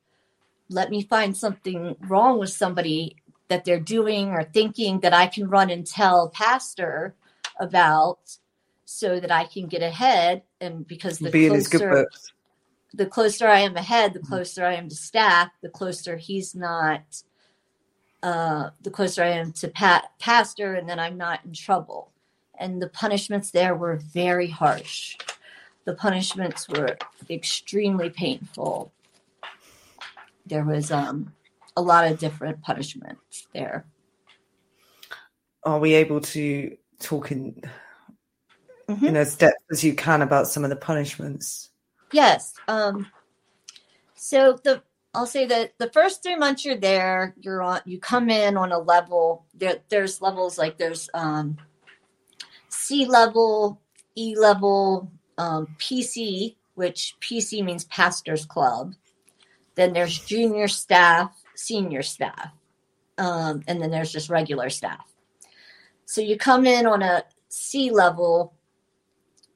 let 0.69 0.91
me 0.91 1.03
find 1.03 1.35
something 1.35 1.97
wrong 2.09 2.39
with 2.39 2.51
somebody 2.51 3.17
that 3.47 3.65
they're 3.65 3.81
doing 3.81 4.31
or 4.31 4.43
thinking 4.43 5.01
that 5.01 5.15
I 5.15 5.29
can 5.29 5.49
run 5.49 5.71
and 5.71 5.87
tell 5.87 6.31
pastor 6.31 7.15
about 7.61 8.19
so 8.85 9.21
that 9.21 9.31
I 9.31 9.45
can 9.45 9.69
get 9.69 9.83
ahead. 9.83 10.43
And 10.61 10.87
because 10.87 11.19
the 11.19 11.31
Be 11.31 11.49
closer, 11.49 12.09
the 12.93 13.07
closer 13.07 13.47
I 13.47 13.61
am 13.61 13.77
ahead, 13.77 14.13
the 14.13 14.19
mm-hmm. 14.19 14.29
closer 14.29 14.67
I 14.67 14.75
am 14.75 14.89
to 14.89 14.97
staff, 14.97 15.51
the 15.63 15.69
closer 15.69 16.17
he's 16.17 16.57
not, 16.57 17.23
uh, 18.25 18.71
the 18.83 18.91
closer 18.91 19.23
I 19.23 19.31
am 19.31 19.53
to 19.53 19.69
pa- 19.69 20.09
pastor, 20.19 20.75
and 20.75 20.89
then 20.89 20.99
I'm 20.99 21.17
not 21.17 21.45
in 21.45 21.53
trouble. 21.53 22.11
And 22.59 22.83
the 22.83 22.89
punishments 22.89 23.53
there 23.53 23.77
were 23.77 23.97
very 23.97 24.49
harsh. 24.49 25.17
The 25.89 25.95
punishments 25.95 26.69
were 26.69 26.99
extremely 27.31 28.11
painful. 28.11 28.93
There 30.45 30.63
was 30.63 30.91
um, 30.91 31.33
a 31.79 31.81
lot 31.81 32.07
of 32.07 32.19
different 32.19 32.61
punishments 32.61 33.49
there. 33.55 33.87
Are 35.63 35.79
we 35.79 35.95
able 35.95 36.21
to 36.21 36.77
talk 37.01 37.33
in, 37.33 37.63
mm-hmm. 38.87 39.03
in 39.03 39.17
as 39.17 39.35
depth 39.35 39.65
as 39.73 39.83
you 39.83 39.95
can 39.95 40.21
about 40.21 40.47
some 40.47 40.63
of 40.63 40.69
the 40.69 40.77
punishments? 40.77 41.71
Yes. 42.13 42.53
Um, 42.69 43.07
so 44.15 44.59
the 44.63 44.83
I'll 45.15 45.25
say 45.25 45.47
that 45.47 45.73
the 45.79 45.89
first 45.89 46.23
three 46.23 46.37
months 46.37 46.67
you're 46.67 46.77
there, 46.77 47.35
you're 47.41 47.63
on. 47.63 47.81
You 47.87 47.99
come 47.99 48.29
in 48.29 48.59
on 48.59 48.73
a 48.73 48.79
level. 48.79 49.47
There, 49.55 49.79
there's 49.89 50.21
levels 50.21 50.59
like 50.59 50.77
there's 50.77 51.09
um, 51.15 51.57
C 52.69 53.07
level, 53.07 53.81
E 54.17 54.37
level, 54.37 55.11
um, 55.39 55.75
PC, 55.79 56.57
which 56.75 57.17
PC 57.21 57.65
means 57.65 57.85
pastors 57.85 58.45
club. 58.45 58.95
Then 59.77 59.93
there's 59.93 60.19
junior 60.19 60.69
staff, 60.69 61.33
senior 61.55 62.03
staff, 62.03 62.51
um, 63.17 63.63
and 63.67 63.81
then 63.81 63.91
there's 63.91 64.13
just 64.13 64.29
regular 64.29 64.69
staff. 64.69 65.07
So 66.05 66.21
you 66.21 66.37
come 66.37 66.67
in 66.67 66.87
on 66.87 67.03
a 67.03 67.23
C 67.49 67.91
level, 67.91 68.55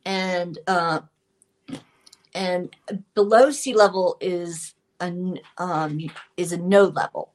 and 0.06 0.58
uh, 0.66 1.00
and 2.34 2.74
below 3.14 3.50
C 3.50 3.74
level 3.74 4.16
is 4.20 4.74
a 5.00 5.12
um, 5.58 5.98
is 6.36 6.52
a 6.52 6.58
no 6.58 6.84
level. 6.84 7.32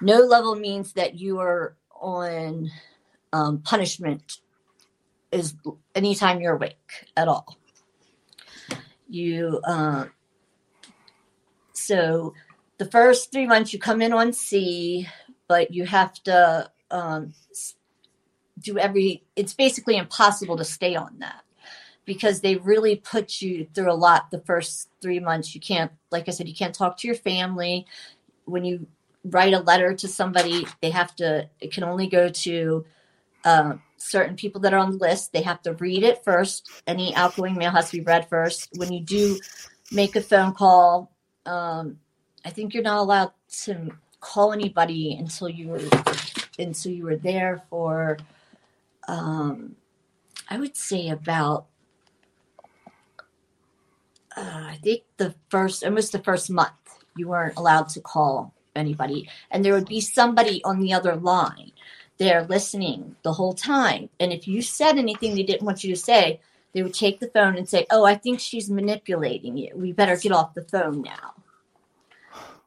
No 0.00 0.20
level 0.20 0.54
means 0.56 0.92
that 0.94 1.14
you 1.18 1.38
are 1.40 1.76
on 2.00 2.70
um, 3.32 3.58
punishment 3.58 4.38
is 5.34 5.54
anytime 5.94 6.40
you're 6.40 6.54
awake 6.54 7.06
at 7.16 7.28
all. 7.28 7.58
You 9.08 9.60
uh, 9.64 10.06
so 11.72 12.34
the 12.78 12.86
first 12.86 13.32
three 13.32 13.46
months 13.46 13.72
you 13.72 13.78
come 13.78 14.00
in 14.00 14.12
on 14.12 14.32
C, 14.32 15.08
but 15.48 15.72
you 15.72 15.84
have 15.84 16.14
to 16.24 16.70
um, 16.90 17.34
do 18.60 18.78
every. 18.78 19.24
It's 19.36 19.54
basically 19.54 19.96
impossible 19.96 20.56
to 20.56 20.64
stay 20.64 20.96
on 20.96 21.18
that 21.18 21.42
because 22.04 22.40
they 22.40 22.56
really 22.56 22.96
put 22.96 23.40
you 23.40 23.66
through 23.74 23.90
a 23.90 23.94
lot 23.94 24.30
the 24.30 24.40
first 24.40 24.88
three 25.00 25.20
months. 25.20 25.54
You 25.54 25.60
can't, 25.60 25.92
like 26.10 26.28
I 26.28 26.32
said, 26.32 26.48
you 26.48 26.54
can't 26.54 26.74
talk 26.74 26.98
to 26.98 27.06
your 27.06 27.16
family. 27.16 27.86
When 28.44 28.64
you 28.64 28.86
write 29.24 29.54
a 29.54 29.60
letter 29.60 29.94
to 29.94 30.08
somebody, 30.08 30.66
they 30.82 30.90
have 30.90 31.16
to, 31.16 31.48
it 31.60 31.72
can 31.72 31.84
only 31.84 32.06
go 32.06 32.28
to 32.28 32.84
uh, 33.44 33.74
certain 33.96 34.36
people 34.36 34.60
that 34.62 34.74
are 34.74 34.78
on 34.78 34.92
the 34.92 34.98
list. 34.98 35.32
They 35.32 35.42
have 35.42 35.62
to 35.62 35.74
read 35.74 36.02
it 36.02 36.24
first. 36.24 36.70
Any 36.86 37.14
outgoing 37.14 37.54
mail 37.54 37.70
has 37.70 37.90
to 37.90 37.98
be 37.98 38.04
read 38.04 38.28
first. 38.28 38.68
When 38.76 38.92
you 38.92 39.00
do 39.00 39.38
make 39.90 40.16
a 40.16 40.20
phone 40.20 40.52
call, 40.52 41.10
um, 41.46 41.98
I 42.44 42.50
think 42.50 42.74
you're 42.74 42.82
not 42.82 42.98
allowed 42.98 43.32
to 43.64 43.90
call 44.20 44.52
anybody 44.52 45.16
until 45.18 45.48
you 45.48 45.68
were 45.68 45.80
until 46.58 46.92
you 46.92 47.04
were 47.04 47.16
there 47.16 47.62
for 47.68 48.18
um, 49.08 49.76
I 50.48 50.58
would 50.58 50.76
say 50.76 51.08
about, 51.08 51.66
uh, 54.36 54.66
I 54.70 54.78
think 54.82 55.02
the 55.16 55.34
first, 55.48 55.84
almost 55.84 56.12
the 56.12 56.18
first 56.18 56.50
month, 56.50 56.72
you 57.16 57.28
weren't 57.28 57.56
allowed 57.56 57.88
to 57.90 58.00
call 58.00 58.54
anybody. 58.74 59.28
And 59.50 59.64
there 59.64 59.74
would 59.74 59.88
be 59.88 60.00
somebody 60.00 60.62
on 60.64 60.80
the 60.80 60.92
other 60.92 61.16
line 61.16 61.72
there 62.18 62.44
listening 62.44 63.16
the 63.22 63.32
whole 63.32 63.54
time. 63.54 64.08
And 64.20 64.32
if 64.32 64.46
you 64.46 64.62
said 64.62 64.98
anything 64.98 65.34
they 65.34 65.42
didn't 65.42 65.66
want 65.66 65.84
you 65.84 65.94
to 65.94 66.00
say, 66.00 66.40
they 66.72 66.82
would 66.82 66.94
take 66.94 67.20
the 67.20 67.28
phone 67.28 67.56
and 67.56 67.68
say, 67.68 67.86
Oh, 67.90 68.04
I 68.04 68.14
think 68.14 68.40
she's 68.40 68.70
manipulating 68.70 69.56
you. 69.56 69.72
We 69.74 69.92
better 69.92 70.16
get 70.16 70.32
off 70.32 70.54
the 70.54 70.62
phone 70.62 71.02
now. 71.02 71.34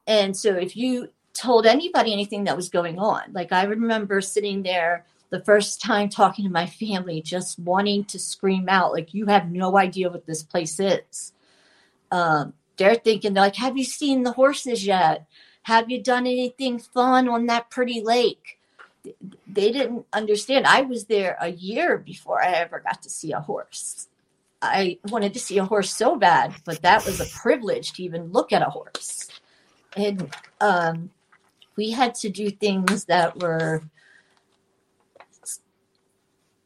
And 0.06 0.36
so 0.36 0.54
if 0.54 0.76
you 0.76 1.08
told 1.34 1.66
anybody 1.66 2.12
anything 2.12 2.44
that 2.44 2.56
was 2.56 2.68
going 2.68 2.98
on, 2.98 3.22
like 3.32 3.52
I 3.52 3.64
remember 3.64 4.20
sitting 4.20 4.62
there 4.62 5.04
the 5.30 5.44
first 5.44 5.80
time 5.80 6.08
talking 6.08 6.44
to 6.44 6.50
my 6.50 6.66
family, 6.66 7.20
just 7.20 7.58
wanting 7.58 8.04
to 8.06 8.18
scream 8.18 8.68
out, 8.68 8.92
like, 8.92 9.12
you 9.12 9.26
have 9.26 9.50
no 9.50 9.76
idea 9.76 10.08
what 10.08 10.26
this 10.26 10.42
place 10.42 10.80
is. 10.80 11.32
Um, 12.10 12.54
they're 12.76 12.94
thinking, 12.94 13.34
they're 13.34 13.44
like, 13.44 13.56
have 13.56 13.76
you 13.76 13.84
seen 13.84 14.22
the 14.22 14.32
horses 14.32 14.86
yet? 14.86 15.26
Have 15.62 15.90
you 15.90 16.02
done 16.02 16.26
anything 16.26 16.78
fun 16.78 17.28
on 17.28 17.46
that 17.46 17.68
pretty 17.68 18.00
lake? 18.00 18.57
They 19.46 19.72
didn't 19.72 20.06
understand. 20.12 20.66
I 20.66 20.82
was 20.82 21.06
there 21.06 21.36
a 21.40 21.48
year 21.48 21.98
before 21.98 22.42
I 22.42 22.52
ever 22.52 22.80
got 22.80 23.02
to 23.02 23.10
see 23.10 23.32
a 23.32 23.40
horse. 23.40 24.08
I 24.60 24.98
wanted 25.08 25.34
to 25.34 25.40
see 25.40 25.58
a 25.58 25.64
horse 25.64 25.94
so 25.94 26.16
bad, 26.16 26.54
but 26.64 26.82
that 26.82 27.06
was 27.06 27.20
a 27.20 27.38
privilege 27.38 27.92
to 27.92 28.02
even 28.02 28.32
look 28.32 28.52
at 28.52 28.62
a 28.62 28.70
horse. 28.70 29.28
And 29.96 30.34
um, 30.60 31.10
we 31.76 31.92
had 31.92 32.14
to 32.16 32.28
do 32.28 32.50
things 32.50 33.04
that 33.04 33.40
were 33.40 33.82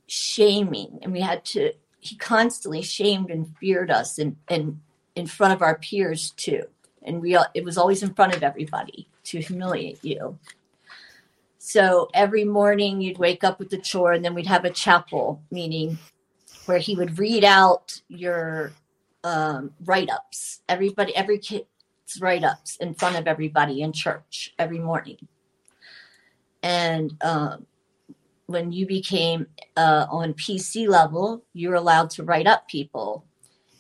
shaming, 0.07 0.99
and 1.03 1.13
we 1.13 1.21
had 1.21 1.45
to. 1.47 1.73
He 2.01 2.17
constantly 2.17 2.83
shamed 2.83 3.31
and 3.31 3.57
feared 3.59 3.91
us, 3.91 4.19
and 4.19 4.37
and 4.49 4.81
in 5.15 5.27
front 5.27 5.53
of 5.53 5.63
our 5.63 5.79
peers 5.79 6.31
too. 6.31 6.65
And 7.03 7.21
we 7.21 7.37
it 7.55 7.65
was 7.65 7.77
always 7.79 8.03
in 8.03 8.15
front 8.15 8.35
of 8.35 8.43
everybody 8.43 9.09
to 9.25 9.41
humiliate 9.41 10.03
you. 10.03 10.39
So 11.65 12.09
every 12.13 12.43
morning 12.43 13.01
you'd 13.01 13.19
wake 13.19 13.45
up 13.45 13.61
with 13.61 13.71
the 13.71 13.79
chore, 13.79 14.13
and 14.13 14.25
then 14.25 14.35
we'd 14.35 14.49
have 14.49 14.65
a 14.65 14.71
chapel 14.71 15.41
meeting 15.53 15.97
where 16.67 16.79
he 16.79 16.97
would 16.97 17.21
read 17.21 17.45
out 17.45 18.01
your 18.09 18.73
um, 19.23 19.71
write 19.85 20.11
ups. 20.11 20.61
Everybody, 20.69 21.15
every 21.15 21.39
kid's 21.39 21.65
write 22.19 22.43
ups 22.43 22.79
in 22.79 22.95
front 22.95 23.17
of 23.17 23.29
everybody 23.29 23.81
in 23.81 23.93
church 23.93 24.53
every 24.59 24.81
morning. 24.81 25.29
And 26.65 27.17
um, 27.23 27.65
when 28.47 28.73
you 28.73 28.85
became 28.85 29.47
uh, 29.77 30.07
on 30.11 30.35
PC 30.35 30.89
level, 30.89 31.45
you 31.53 31.69
were 31.69 31.77
allowed 31.77 32.11
to 32.11 32.25
write 32.25 32.49
up 32.49 32.67
people. 32.67 33.25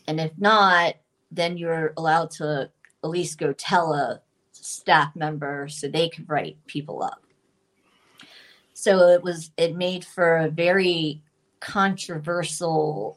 And 0.07 0.21
if 0.21 0.31
not, 0.38 0.95
then 1.33 1.57
you're 1.57 1.95
allowed 1.97 2.31
to 2.38 2.71
at 3.03 3.11
least 3.11 3.38
go 3.38 3.53
tell 3.53 3.92
a 3.92 4.21
staff 4.53 5.16
member 5.16 5.66
so 5.66 5.88
they 5.88 6.09
could 6.09 6.31
write 6.31 6.64
people 6.68 7.03
up. 7.03 7.22
So 8.83 9.11
it 9.11 9.23
was 9.23 9.53
it 9.57 9.77
made 9.77 10.05
for 10.05 10.38
a 10.38 10.49
very 10.49 11.23
controversial 11.61 13.16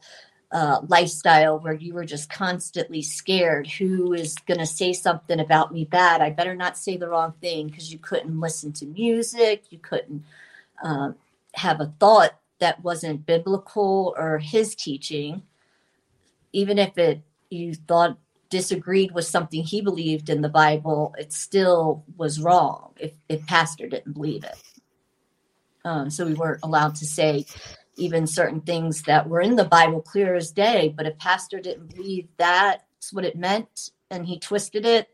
uh, 0.52 0.78
lifestyle 0.86 1.58
where 1.58 1.74
you 1.74 1.92
were 1.92 2.04
just 2.04 2.30
constantly 2.30 3.02
scared 3.02 3.66
who 3.66 4.12
is 4.12 4.36
going 4.46 4.60
to 4.60 4.66
say 4.66 4.92
something 4.92 5.40
about 5.40 5.72
me 5.72 5.84
bad. 5.84 6.20
I 6.20 6.30
better 6.30 6.54
not 6.54 6.78
say 6.78 6.96
the 6.96 7.08
wrong 7.08 7.34
thing 7.40 7.66
because 7.66 7.92
you 7.92 7.98
couldn't 7.98 8.38
listen 8.38 8.72
to 8.74 8.86
music, 8.86 9.64
you 9.70 9.78
couldn't 9.78 10.24
um, 10.84 11.16
have 11.54 11.80
a 11.80 11.92
thought 11.98 12.38
that 12.60 12.84
wasn't 12.84 13.26
biblical 13.26 14.14
or 14.16 14.38
his 14.38 14.76
teaching, 14.76 15.42
even 16.52 16.78
if 16.78 16.96
it 16.96 17.22
you 17.50 17.74
thought 17.74 18.16
disagreed 18.50 19.10
with 19.10 19.24
something 19.24 19.64
he 19.64 19.80
believed 19.80 20.30
in 20.30 20.42
the 20.42 20.48
Bible, 20.48 21.12
it 21.18 21.32
still 21.32 22.04
was 22.16 22.38
wrong 22.38 22.92
if, 23.00 23.14
if 23.28 23.44
pastor 23.46 23.88
didn't 23.88 24.12
believe 24.12 24.44
it. 24.44 24.54
Um, 25.86 26.10
so 26.10 26.26
we 26.26 26.34
weren't 26.34 26.64
allowed 26.64 26.96
to 26.96 27.06
say 27.06 27.46
even 27.96 28.26
certain 28.26 28.60
things 28.60 29.02
that 29.02 29.28
were 29.28 29.40
in 29.40 29.54
the 29.54 29.64
Bible 29.64 30.02
clear 30.02 30.34
as 30.34 30.50
day, 30.50 30.92
but 30.94 31.06
if 31.06 31.16
pastor 31.18 31.60
didn't 31.60 31.94
believe 31.94 32.28
that's 32.36 33.12
what 33.12 33.24
it 33.24 33.36
meant 33.36 33.90
and 34.10 34.26
he 34.26 34.38
twisted 34.38 34.84
it, 34.84 35.08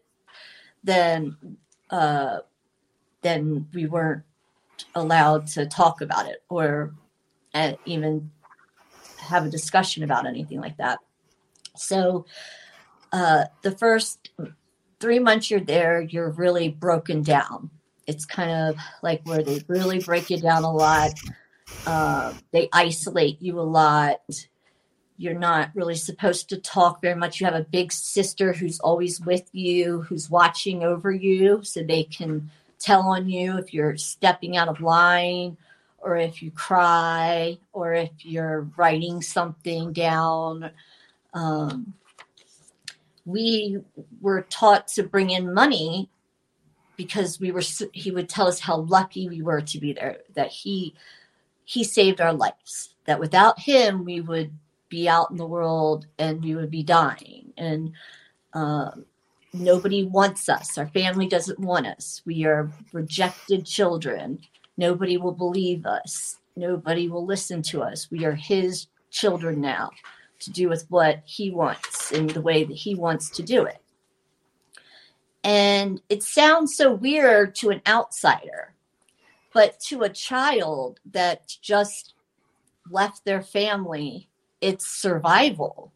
then 0.83 1.37
uh, 1.91 2.39
then 3.21 3.69
we 3.75 3.87
weren't 3.87 4.25
allowed 4.95 5.47
to 5.47 5.67
talk 5.67 6.01
about 6.01 6.27
it 6.27 6.43
or 6.49 6.95
uh, 7.55 7.75
even 7.85 8.31
have 9.19 9.45
a 9.45 9.51
discussion 9.51 10.03
about 10.03 10.27
anything 10.27 10.59
like 10.59 10.79
that. 10.79 10.99
So 11.77 12.25
uh, 13.13 13.45
the 13.61 13.73
first 13.73 14.31
three 15.01 15.19
months 15.19 15.51
you're 15.51 15.61
there, 15.61 16.01
you're 16.01 16.31
really 16.31 16.71
broken 16.71 17.23
down. 17.23 17.71
It's 18.07 18.25
kind 18.25 18.51
of 18.51 18.77
like 19.03 19.23
where 19.25 19.43
they 19.43 19.63
really 19.69 20.01
break 20.01 20.31
you 20.31 20.39
down 20.39 20.65
a 20.65 20.73
lot. 20.73 21.13
Uh, 21.87 22.35
they 22.51 22.69
isolate 22.73 23.41
you 23.41 23.59
a 23.59 23.63
lot. 23.63 24.21
You're 25.17 25.39
not 25.39 25.71
really 25.75 25.95
supposed 25.95 26.49
to 26.49 26.59
talk 26.59 27.01
very 27.01 27.15
much. 27.15 27.41
You 27.41 27.47
have 27.47 27.55
a 27.55 27.65
big 27.65 27.93
sister 27.93 28.53
who's 28.53 28.81
always 28.81 29.21
with 29.21 29.49
you, 29.53 30.03
who's 30.03 30.29
watching 30.29 30.83
over 30.83 31.13
you, 31.13 31.63
so 31.63 31.83
they 31.83 32.05
can 32.05 32.51
tell 32.79 33.03
on 33.03 33.29
you 33.29 33.57
if 33.59 33.73
you're 33.73 33.97
stepping 33.97 34.57
out 34.57 34.69
of 34.69 34.81
line 34.81 35.57
or 35.99 36.17
if 36.17 36.43
you 36.43 36.51
cry 36.51 37.57
or 37.73 37.95
if 37.95 38.11
you're 38.23 38.63
writing 38.77 39.23
something 39.23 39.93
down. 39.93 40.71
Um, 41.33 41.95
we 43.25 43.79
were 44.21 44.43
taught 44.43 44.89
to 44.89 45.05
bring 45.05 45.31
in 45.31 45.55
money 45.55 46.09
because 46.97 47.41
we 47.41 47.51
were 47.51 47.63
he 47.93 48.11
would 48.11 48.29
tell 48.29 48.47
us 48.47 48.61
how 48.61 48.77
lucky 48.77 49.29
we 49.29 49.43
were 49.43 49.61
to 49.61 49.79
be 49.79 49.93
there 49.93 50.19
that 50.35 50.51
he 50.51 50.95
he 51.65 51.85
saved 51.85 52.21
our 52.21 52.33
lives 52.33 52.95
that 53.07 53.21
without 53.21 53.59
him 53.59 54.05
we 54.05 54.21
would 54.21 54.53
be 54.93 55.09
out 55.09 55.31
in 55.31 55.39
the 55.39 55.47
world 55.47 56.07
and 56.19 56.45
we 56.45 56.55
would 56.55 56.71
be 56.71 56.83
dying. 56.83 57.51
And 57.57 57.93
um, 58.53 59.07
nobody 59.55 60.05
wants 60.05 60.51
us. 60.51 60.77
Our 60.77 60.87
family 60.89 61.27
doesn't 61.27 61.59
want 61.59 61.87
us. 61.87 62.21
We 62.27 62.45
are 62.45 62.71
rejected 62.93 63.65
children. 63.65 64.39
Nobody 64.77 65.17
will 65.17 65.33
believe 65.33 65.87
us. 65.87 66.37
Nobody 66.57 67.09
will 67.09 67.25
listen 67.25 67.63
to 67.63 67.83
us. 67.83 68.11
We 68.11 68.27
are 68.27 68.35
his 68.35 68.87
children 69.11 69.63
now 69.63 69.91
to 70.41 70.51
do 70.51 70.69
with 70.69 70.85
what 70.91 71.23
he 71.25 71.51
wants 71.51 72.13
in 72.13 72.27
the 72.27 72.43
way 72.43 72.63
that 72.63 72.77
he 72.77 72.95
wants 72.95 73.31
to 73.31 73.43
do 73.43 73.65
it. 73.65 73.82
And 75.45 76.01
it 76.09 76.23
sounds 76.23 76.77
so 76.77 76.93
weird 76.93 77.55
to 77.57 77.71
an 77.71 77.83
outsider, 77.87 78.75
but 79.53 79.81
to 79.81 80.03
a 80.03 80.09
child 80.09 81.01
that 81.11 81.57
just 81.61 82.15
left 82.91 83.25
their 83.25 83.43
family, 83.43 84.29
it's 84.61 84.87
survival. 84.87 85.93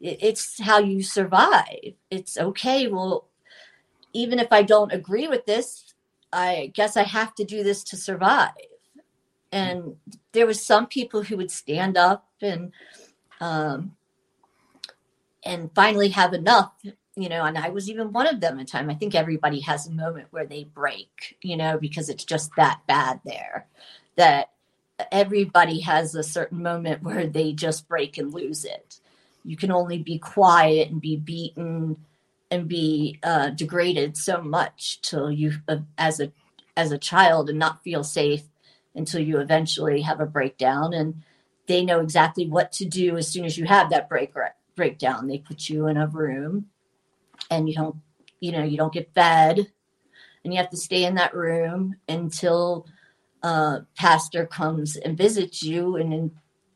It's 0.00 0.60
how 0.60 0.78
you 0.78 1.02
survive. 1.02 1.94
It's 2.10 2.36
okay. 2.38 2.88
Well, 2.88 3.28
even 4.12 4.38
if 4.38 4.48
I 4.50 4.62
don't 4.62 4.92
agree 4.92 5.28
with 5.28 5.46
this, 5.46 5.94
I 6.32 6.72
guess 6.74 6.96
I 6.96 7.02
have 7.02 7.34
to 7.36 7.44
do 7.44 7.62
this 7.62 7.84
to 7.84 7.96
survive. 7.96 8.50
And 9.52 9.96
there 10.32 10.46
was 10.46 10.64
some 10.64 10.86
people 10.86 11.22
who 11.22 11.36
would 11.36 11.50
stand 11.50 11.98
up 11.98 12.26
and 12.40 12.72
um, 13.40 13.96
and 15.44 15.70
finally 15.74 16.08
have 16.08 16.32
enough 16.32 16.72
you 17.16 17.28
know 17.28 17.44
and 17.44 17.58
i 17.58 17.68
was 17.68 17.90
even 17.90 18.12
one 18.12 18.26
of 18.26 18.40
them 18.40 18.58
at 18.58 18.68
time. 18.68 18.90
I 18.90 18.94
think 18.94 19.14
everybody 19.14 19.60
has 19.60 19.86
a 19.86 19.92
moment 19.92 20.28
where 20.30 20.46
they 20.46 20.64
break 20.64 21.36
you 21.42 21.56
know 21.56 21.78
because 21.78 22.08
it's 22.08 22.24
just 22.24 22.50
that 22.56 22.80
bad 22.86 23.20
there 23.24 23.68
that 24.16 24.48
everybody 25.10 25.80
has 25.80 26.14
a 26.14 26.22
certain 26.22 26.62
moment 26.62 27.02
where 27.02 27.26
they 27.26 27.52
just 27.52 27.88
break 27.88 28.18
and 28.18 28.32
lose 28.32 28.64
it. 28.64 29.00
You 29.44 29.56
can 29.56 29.72
only 29.72 29.98
be 29.98 30.18
quiet 30.18 30.90
and 30.90 31.00
be 31.00 31.16
beaten 31.16 31.96
and 32.50 32.68
be 32.68 33.18
uh, 33.22 33.50
degraded 33.50 34.16
so 34.16 34.42
much 34.42 35.00
till 35.02 35.30
you 35.30 35.54
uh, 35.68 35.78
as 35.98 36.20
a 36.20 36.32
as 36.76 36.92
a 36.92 36.98
child 36.98 37.50
and 37.50 37.58
not 37.58 37.82
feel 37.82 38.04
safe 38.04 38.44
until 38.94 39.20
you 39.20 39.38
eventually 39.38 40.02
have 40.02 40.20
a 40.20 40.26
breakdown. 40.26 40.92
And 40.92 41.22
they 41.66 41.84
know 41.84 42.00
exactly 42.00 42.46
what 42.46 42.72
to 42.72 42.84
do 42.84 43.16
as 43.16 43.28
soon 43.28 43.44
as 43.44 43.58
you 43.58 43.64
have 43.64 43.90
that 43.90 44.08
break 44.08 44.32
breakdown. 44.76 45.26
They 45.26 45.38
put 45.38 45.68
you 45.68 45.86
in 45.86 45.96
a 45.96 46.06
room 46.06 46.66
and 47.52 47.68
you 47.68 47.74
don't, 47.74 47.96
you 48.40 48.50
know, 48.52 48.64
you 48.64 48.76
don't 48.76 48.92
get 48.92 49.14
fed 49.14 49.66
and 50.44 50.52
you 50.52 50.58
have 50.58 50.70
to 50.70 50.76
stay 50.76 51.04
in 51.04 51.14
that 51.16 51.34
room 51.34 51.94
until 52.08 52.86
uh, 53.42 53.80
pastor 53.96 54.46
comes 54.46 54.96
and 54.96 55.18
visits 55.18 55.62
you. 55.62 55.96
And 55.96 56.12
then 56.12 56.30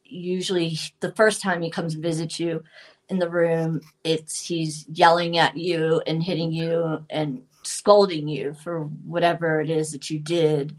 usually 0.05 0.79
the 1.01 1.12
first 1.12 1.41
time 1.41 1.62
he 1.62 1.71
comes 1.71 1.95
and 1.95 2.03
visits 2.03 2.39
you 2.39 2.62
in 3.09 3.19
the 3.19 3.31
room, 3.31 3.81
it's 4.05 4.45
he's 4.45 4.87
yelling 4.89 5.39
at 5.39 5.57
you 5.57 6.03
and 6.07 6.23
hitting 6.23 6.53
you 6.53 7.05
and 7.09 7.43
scolding 7.62 8.29
you 8.29 8.55
for 8.62 8.85
whatever 9.05 9.61
it 9.61 9.71
is 9.71 9.93
that 9.93 10.11
you 10.11 10.19
did 10.19 10.77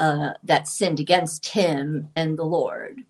uh, 0.00 0.30
that 0.44 0.68
sinned 0.68 1.00
against 1.00 1.46
him 1.48 2.08
and 2.16 2.38
the 2.38 2.44
Lord. 2.44 3.00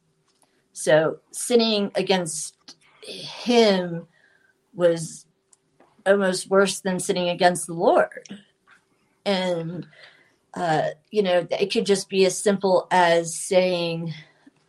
So 0.72 1.18
sinning 1.30 1.92
against 1.94 2.76
him 3.02 4.06
was 4.74 5.23
almost 6.06 6.50
worse 6.50 6.80
than 6.80 7.00
sinning 7.00 7.28
against 7.28 7.66
the 7.66 7.74
Lord. 7.74 8.28
And, 9.24 9.86
uh, 10.54 10.90
you 11.10 11.22
know, 11.22 11.46
it 11.50 11.72
could 11.72 11.86
just 11.86 12.08
be 12.08 12.26
as 12.26 12.36
simple 12.36 12.86
as 12.90 13.34
saying, 13.34 14.14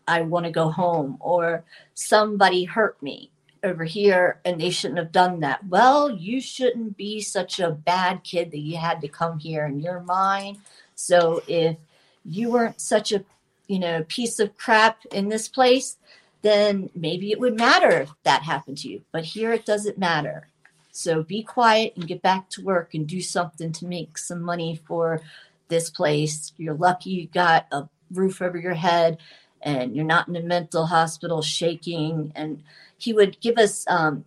I 0.08 0.22
want 0.22 0.46
to 0.46 0.52
go 0.52 0.70
home, 0.70 1.18
or 1.20 1.64
somebody 1.94 2.64
hurt 2.64 3.02
me 3.02 3.32
over 3.64 3.84
here 3.84 4.40
and 4.46 4.62
they 4.62 4.70
shouldn't 4.70 5.00
have 5.00 5.12
done 5.12 5.40
that. 5.40 5.66
Well, 5.66 6.12
you 6.12 6.40
shouldn't 6.40 6.96
be 6.96 7.20
such 7.22 7.60
a 7.60 7.72
bad 7.72 8.24
kid 8.24 8.52
that 8.52 8.60
you 8.60 8.78
had 8.78 9.02
to 9.02 9.08
come 9.08 9.40
here 9.40 9.66
and 9.66 9.82
you're 9.82 10.02
mine. 10.02 10.62
So 10.94 11.42
if 11.48 11.76
you 12.24 12.52
weren't 12.52 12.80
such 12.80 13.12
a, 13.12 13.26
you 13.68 13.80
know, 13.80 14.06
piece 14.08 14.40
of 14.40 14.56
crap 14.56 15.04
in 15.12 15.30
this 15.30 15.48
place, 15.48 15.98
then 16.44 16.92
maybe 16.94 17.32
it 17.32 17.40
would 17.40 17.58
matter 17.58 18.02
if 18.02 18.12
that 18.24 18.44
happened 18.44 18.78
to 18.78 18.90
you. 18.90 19.02
But 19.12 19.26
here 19.26 19.52
it 19.52 19.66
doesn't 19.66 19.98
matter. 19.98 20.48
So 20.96 21.24
be 21.24 21.44
quiet 21.44 21.94
and 21.98 22.08
get 22.08 22.22
back 22.22 22.50
to 22.52 22.64
work 22.64 22.94
and 22.94 23.06
do 23.06 23.20
something 23.20 23.74
to 23.74 23.86
make 23.86 24.18
some 24.18 24.42
money 24.42 24.80
for 24.88 25.22
this 25.68 25.90
place. 25.90 26.54
You're 26.56 26.74
lucky 26.74 27.10
you 27.10 27.28
got 27.28 27.68
a 27.74 27.90
roof 28.12 28.42
over 28.42 28.58
your 28.58 28.76
head 28.76 29.18
and 29.62 29.94
you're 29.94 30.06
not 30.06 30.30
in 30.30 30.38
a 30.38 30.42
mental 30.42 30.86
hospital 30.86 31.42
shaking. 31.42 32.32
And 32.34 32.64
he 32.98 33.12
would 33.12 33.42
give 33.42 33.58
us, 33.58 33.86
um, 33.90 34.24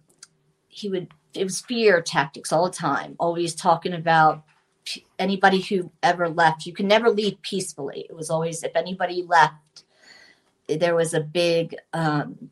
he 0.69 0.91
would, 0.91 1.09
it 1.33 1.45
was 1.45 1.63
fear 1.63 2.03
tactics 2.03 2.53
all 2.53 2.67
the 2.67 2.77
time, 2.77 3.17
always 3.19 3.55
talking 3.55 3.95
about 3.95 4.45
anybody 5.19 5.63
who 5.63 5.91
ever 6.03 6.29
left. 6.29 6.67
You 6.67 6.75
can 6.75 6.87
never 6.87 7.09
leave 7.09 7.41
peacefully. 7.41 8.05
It 8.11 8.15
was 8.15 8.29
always, 8.29 8.63
if 8.63 8.77
anybody 8.77 9.23
left, 9.23 9.85
there 10.69 10.95
was 10.95 11.15
a 11.15 11.21
big, 11.21 11.77
um, 11.95 12.51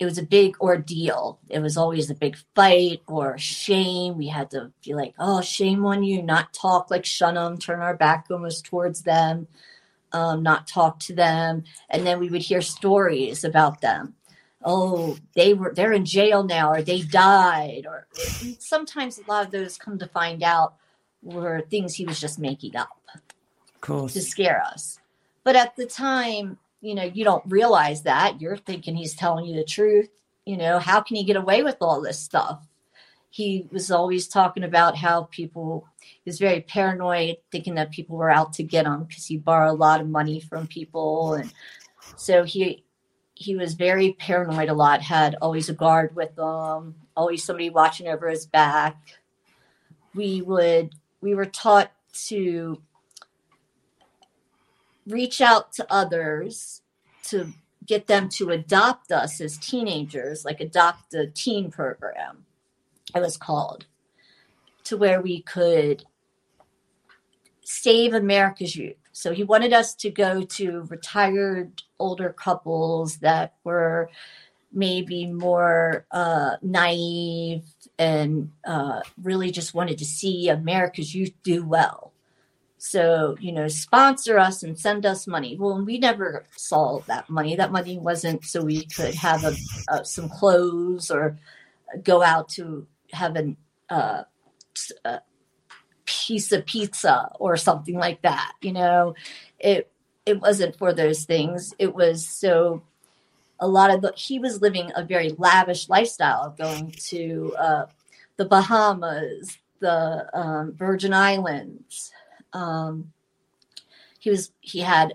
it 0.00 0.06
was 0.06 0.16
a 0.16 0.22
big 0.22 0.58
ordeal. 0.62 1.38
It 1.50 1.58
was 1.58 1.76
always 1.76 2.08
a 2.08 2.14
big 2.14 2.38
fight 2.54 3.02
or 3.06 3.36
shame. 3.36 4.16
We 4.16 4.28
had 4.28 4.50
to 4.52 4.72
be 4.82 4.94
like, 4.94 5.12
oh, 5.18 5.42
shame 5.42 5.84
on 5.84 6.02
you, 6.02 6.22
not 6.22 6.54
talk, 6.54 6.90
like 6.90 7.04
shun 7.04 7.34
them, 7.34 7.58
turn 7.58 7.80
our 7.80 7.94
back 7.94 8.26
almost 8.30 8.64
towards 8.64 9.02
them, 9.02 9.46
um, 10.12 10.42
not 10.42 10.66
talk 10.66 11.00
to 11.00 11.14
them. 11.14 11.64
And 11.90 12.06
then 12.06 12.18
we 12.18 12.30
would 12.30 12.40
hear 12.40 12.62
stories 12.62 13.44
about 13.44 13.82
them. 13.82 14.14
Oh, 14.64 15.18
they 15.34 15.52
were 15.52 15.74
they're 15.74 15.92
in 15.92 16.06
jail 16.06 16.44
now, 16.44 16.70
or 16.70 16.82
they 16.82 17.02
died, 17.02 17.86
or 17.86 18.06
sometimes 18.58 19.18
a 19.18 19.30
lot 19.30 19.46
of 19.46 19.52
those 19.52 19.78
come 19.78 19.98
to 19.98 20.06
find 20.06 20.42
out 20.42 20.74
were 21.22 21.62
things 21.70 21.94
he 21.94 22.04
was 22.04 22.20
just 22.20 22.38
making 22.38 22.76
up, 22.76 22.90
of 23.14 23.80
course, 23.80 24.12
to 24.14 24.20
scare 24.20 24.62
us. 24.62 24.98
But 25.44 25.56
at 25.56 25.76
the 25.76 25.86
time, 25.86 26.58
you 26.80 26.94
know, 26.94 27.04
you 27.04 27.24
don't 27.24 27.44
realize 27.46 28.02
that. 28.02 28.40
You're 28.40 28.56
thinking 28.56 28.94
he's 28.94 29.14
telling 29.14 29.46
you 29.46 29.56
the 29.56 29.64
truth. 29.64 30.08
You 30.46 30.56
know, 30.56 30.78
how 30.78 31.00
can 31.00 31.16
he 31.16 31.24
get 31.24 31.36
away 31.36 31.62
with 31.62 31.76
all 31.80 32.00
this 32.00 32.18
stuff? 32.18 32.66
He 33.28 33.66
was 33.70 33.90
always 33.90 34.26
talking 34.26 34.64
about 34.64 34.96
how 34.96 35.24
people, 35.24 35.86
he 36.00 36.22
was 36.24 36.38
very 36.38 36.62
paranoid, 36.62 37.36
thinking 37.52 37.74
that 37.76 37.92
people 37.92 38.16
were 38.16 38.30
out 38.30 38.54
to 38.54 38.64
get 38.64 38.86
him 38.86 39.04
because 39.04 39.26
he 39.26 39.36
borrowed 39.36 39.70
a 39.70 39.74
lot 39.74 40.00
of 40.00 40.08
money 40.08 40.40
from 40.40 40.66
people. 40.66 41.34
And 41.34 41.52
so 42.16 42.42
he, 42.42 42.84
he 43.34 43.54
was 43.54 43.74
very 43.74 44.14
paranoid 44.14 44.68
a 44.68 44.74
lot, 44.74 45.00
had 45.00 45.36
always 45.40 45.68
a 45.68 45.74
guard 45.74 46.16
with 46.16 46.36
him, 46.36 46.96
always 47.16 47.44
somebody 47.44 47.70
watching 47.70 48.08
over 48.08 48.28
his 48.28 48.46
back. 48.46 48.96
We 50.14 50.42
would, 50.42 50.92
we 51.20 51.34
were 51.34 51.46
taught 51.46 51.92
to 52.26 52.82
reach 55.06 55.40
out 55.40 55.72
to 55.74 55.92
others 55.92 56.82
to 57.24 57.52
get 57.86 58.06
them 58.06 58.28
to 58.28 58.50
adopt 58.50 59.10
us 59.10 59.40
as 59.40 59.58
teenagers, 59.58 60.44
like 60.44 60.60
adopt 60.60 61.14
a 61.14 61.26
teen 61.26 61.70
program, 61.70 62.44
it 63.14 63.20
was 63.20 63.36
called, 63.36 63.86
to 64.84 64.96
where 64.96 65.20
we 65.20 65.42
could 65.42 66.04
save 67.62 68.14
America's 68.14 68.76
youth. 68.76 68.96
So 69.12 69.32
he 69.32 69.44
wanted 69.44 69.72
us 69.72 69.94
to 69.96 70.10
go 70.10 70.42
to 70.42 70.82
retired 70.82 71.82
older 71.98 72.30
couples 72.32 73.18
that 73.18 73.54
were 73.64 74.10
maybe 74.72 75.26
more 75.26 76.06
uh, 76.10 76.56
naive 76.62 77.64
and 77.98 78.50
uh, 78.64 79.00
really 79.20 79.50
just 79.50 79.74
wanted 79.74 79.98
to 79.98 80.04
see 80.04 80.48
America's 80.48 81.14
youth 81.14 81.32
do 81.42 81.64
well. 81.64 82.09
So, 82.82 83.36
you 83.38 83.52
know, 83.52 83.68
sponsor 83.68 84.38
us 84.38 84.62
and 84.62 84.78
send 84.78 85.04
us 85.04 85.26
money. 85.26 85.54
Well, 85.54 85.84
we 85.84 85.98
never 85.98 86.46
saw 86.56 87.00
that 87.00 87.28
money. 87.28 87.54
That 87.54 87.72
money 87.72 87.98
wasn't 87.98 88.42
so 88.42 88.62
we 88.62 88.86
could 88.86 89.14
have 89.16 89.44
a, 89.44 89.54
uh, 89.88 90.02
some 90.02 90.30
clothes 90.30 91.10
or 91.10 91.36
go 92.02 92.22
out 92.22 92.48
to 92.50 92.86
have 93.12 93.36
an, 93.36 93.58
uh, 93.90 94.22
a 95.04 95.20
piece 96.06 96.52
of 96.52 96.64
pizza 96.64 97.30
or 97.38 97.58
something 97.58 97.96
like 97.96 98.22
that. 98.22 98.52
You 98.62 98.72
know, 98.72 99.14
it 99.58 99.92
it 100.24 100.40
wasn't 100.40 100.78
for 100.78 100.94
those 100.94 101.24
things. 101.24 101.74
It 101.78 101.94
was 101.94 102.26
so 102.26 102.82
a 103.58 103.68
lot 103.68 103.90
of 103.90 104.00
the 104.00 104.14
he 104.16 104.38
was 104.38 104.62
living 104.62 104.90
a 104.96 105.04
very 105.04 105.34
lavish 105.36 105.90
lifestyle, 105.90 106.44
of 106.44 106.56
going 106.56 106.94
to 107.08 107.54
uh, 107.58 107.86
the 108.38 108.46
Bahamas, 108.46 109.58
the 109.80 110.30
um, 110.32 110.72
Virgin 110.72 111.12
Islands 111.12 112.10
um, 112.52 113.12
he 114.18 114.30
was 114.30 114.52
he 114.60 114.80
had 114.80 115.14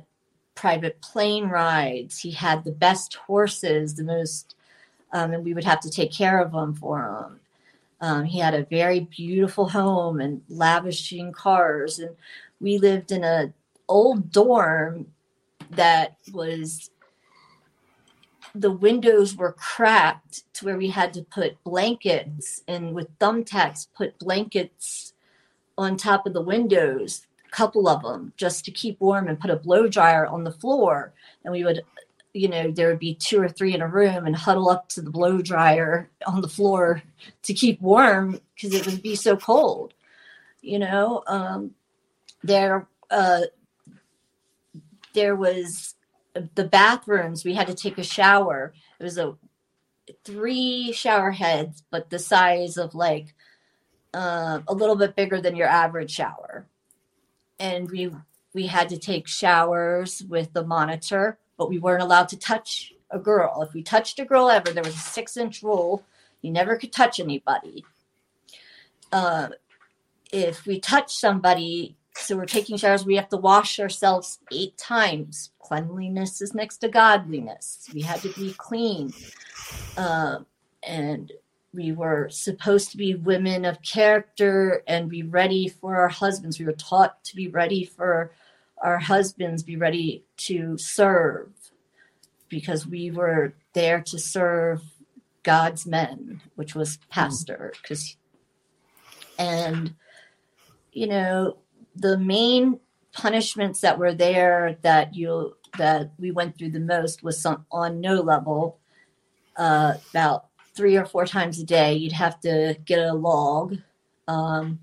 private 0.56 1.02
plane 1.02 1.48
rides. 1.48 2.20
He 2.20 2.32
had 2.32 2.64
the 2.64 2.72
best 2.72 3.16
horses, 3.16 3.96
the 3.96 4.04
most, 4.04 4.56
um, 5.12 5.34
and 5.34 5.44
we 5.44 5.54
would 5.54 5.64
have 5.66 5.82
to 5.82 5.90
take 5.90 6.12
care 6.12 6.40
of 6.40 6.52
them 6.52 6.74
for 6.74 7.00
him. 7.00 7.40
Um, 8.02 8.24
he 8.26 8.40
had 8.40 8.54
a 8.54 8.66
very 8.66 9.02
beautiful 9.02 9.70
home 9.70 10.20
and 10.20 10.42
lavishing 10.50 11.32
cars, 11.32 12.00
and 12.00 12.16
we 12.60 12.78
lived 12.78 13.12
in 13.12 13.24
a 13.24 13.54
old 13.88 14.32
dorm 14.32 15.08
that 15.72 16.18
was 16.34 16.90
the 18.54 18.72
windows 18.72 19.36
were 19.36 19.52
cracked 19.52 20.44
to 20.54 20.66
where 20.66 20.78
we 20.78 20.88
had 20.88 21.14
to 21.14 21.22
put 21.24 21.62
blankets 21.64 22.64
and 22.68 22.94
with 22.94 23.20
thumbtacks 23.20 23.88
put 23.94 24.18
blankets 24.18 25.14
on 25.78 25.98
top 25.98 26.26
of 26.26 26.34
the 26.34 26.42
windows, 26.42 27.26
a 27.48 27.52
couple 27.52 27.88
of 27.88 28.02
them, 28.02 28.34
just 28.38 28.66
to 28.66 28.72
keep 28.72 29.00
warm 29.00 29.28
and 29.28 29.40
put 29.40 29.52
a 29.52 29.56
blow 29.56 29.88
dryer 29.88 30.26
on 30.26 30.44
the 30.44 30.52
floor. 30.52 31.14
And 31.44 31.52
we 31.52 31.64
would, 31.64 31.82
you 32.34 32.48
know, 32.48 32.72
there 32.72 32.90
would 32.90 33.00
be 33.00 33.16
two 33.16 33.42
or 33.42 33.50
three 33.50 33.74
in 33.74 33.82
a 33.82 33.88
room 33.88 34.26
and 34.26 34.36
huddle 34.36 34.70
up 34.70 34.90
to 34.90 35.02
the 35.02 35.10
blow 35.10 35.42
dryer 35.42 36.10
on 36.26 36.42
the 36.42 36.48
floor 36.48 37.02
to 37.44 37.54
keep 37.54 37.82
warm 37.82 38.40
because 38.56 38.74
it 38.74 38.86
would 38.86 39.02
be 39.02 39.16
so 39.16 39.36
cold. 39.36 39.94
You 40.62 40.80
know, 40.80 41.24
um, 41.28 41.72
there, 42.44 42.88
uh, 43.12 43.42
there 45.14 45.36
was 45.36 45.96
the 46.56 46.64
bathrooms. 46.66 47.46
We 47.46 47.54
had 47.54 47.68
to 47.68 47.76
take 47.76 47.98
a 47.98 48.04
shower. 48.04 48.74
It 49.00 49.04
was 49.04 49.18
a 49.18 49.36
three 50.24 50.92
shower 50.92 51.32
heads, 51.32 51.84
but 51.90 52.10
the 52.10 52.20
size 52.20 52.78
of 52.78 52.96
like 52.96 53.35
uh, 54.16 54.62
a 54.68 54.74
little 54.74 54.96
bit 54.96 55.16
bigger 55.16 55.42
than 55.42 55.56
your 55.56 55.68
average 55.68 56.12
shower. 56.12 56.66
And 57.60 57.90
we 57.92 58.12
we 58.54 58.68
had 58.68 58.88
to 58.90 58.98
take 58.98 59.28
showers 59.28 60.24
with 60.30 60.54
the 60.54 60.66
monitor, 60.66 61.38
but 61.58 61.70
we 61.70 61.78
weren't 61.78 62.02
allowed 62.02 62.30
to 62.30 62.40
touch 62.40 62.94
a 63.12 63.20
girl. 63.20 63.62
If 63.62 63.74
we 63.74 63.84
touched 63.84 64.18
a 64.20 64.26
girl 64.26 64.50
ever, 64.50 64.72
there 64.72 64.84
was 64.84 64.96
a 64.96 65.00
six 65.00 65.36
inch 65.36 65.62
rule. 65.62 66.04
You 66.42 66.52
never 66.52 66.78
could 66.78 66.94
touch 66.94 67.20
anybody. 67.20 67.84
Uh, 69.12 69.50
if 70.32 70.66
we 70.66 70.80
touch 70.80 71.14
somebody, 71.14 71.98
so 72.16 72.38
we're 72.38 72.46
taking 72.46 72.78
showers, 72.78 73.06
we 73.06 73.16
have 73.18 73.30
to 73.30 73.38
wash 73.38 73.80
ourselves 73.80 74.40
eight 74.52 74.78
times. 74.78 75.52
Cleanliness 75.60 76.42
is 76.42 76.54
next 76.54 76.78
to 76.78 76.88
godliness. 76.88 77.90
We 77.94 78.02
had 78.02 78.22
to 78.22 78.30
be 78.30 78.54
clean. 78.58 79.14
Uh, 79.98 80.40
and 80.84 81.32
we 81.76 81.92
were 81.92 82.30
supposed 82.30 82.92
to 82.92 82.98
be 82.98 83.16
women 83.16 83.66
of 83.66 83.82
character 83.82 84.84
and 84.88 85.10
be 85.10 85.24
ready 85.24 85.68
for 85.68 85.96
our 85.98 86.08
husbands. 86.08 86.60
We 86.60 86.66
were 86.66 86.74
taught 86.74 87.24
to 87.26 87.36
be 87.36 87.48
ready 87.48 87.84
for 87.84 88.32
our 88.82 88.98
husbands, 88.98 89.64
be 89.64 89.78
ready 89.78 90.24
to 90.38 90.78
serve 90.78 91.50
because 92.50 92.88
we 92.88 93.12
were 93.12 93.54
there 93.74 94.02
to 94.02 94.20
serve 94.20 94.82
God's 95.44 95.86
men, 95.86 96.42
which 96.56 96.76
was 96.76 97.00
pastor. 97.10 97.74
Because, 97.82 98.16
and 99.38 99.96
you 100.92 101.08
know, 101.08 101.58
the 101.96 102.18
main 102.18 102.80
punishments 103.14 103.82
that 103.82 103.98
were 103.98 104.14
there 104.14 104.78
that 104.82 105.16
you 105.16 105.56
that 105.78 106.12
we 106.18 106.32
went 106.32 106.58
through 106.58 106.72
the 106.72 106.80
most 106.80 107.24
was 107.24 107.42
some, 107.42 107.66
on 107.72 108.00
no 108.00 108.16
level 108.22 108.80
uh, 109.58 109.96
about 110.12 110.46
three 110.76 110.98
or 110.98 111.06
four 111.06 111.26
times 111.26 111.60
a 111.60 111.64
day. 111.64 111.94
You'd 111.94 112.12
have 112.12 112.40
to 112.42 112.78
get 112.86 113.00
a 113.00 113.14
log. 113.14 113.78
Um, 114.28 114.80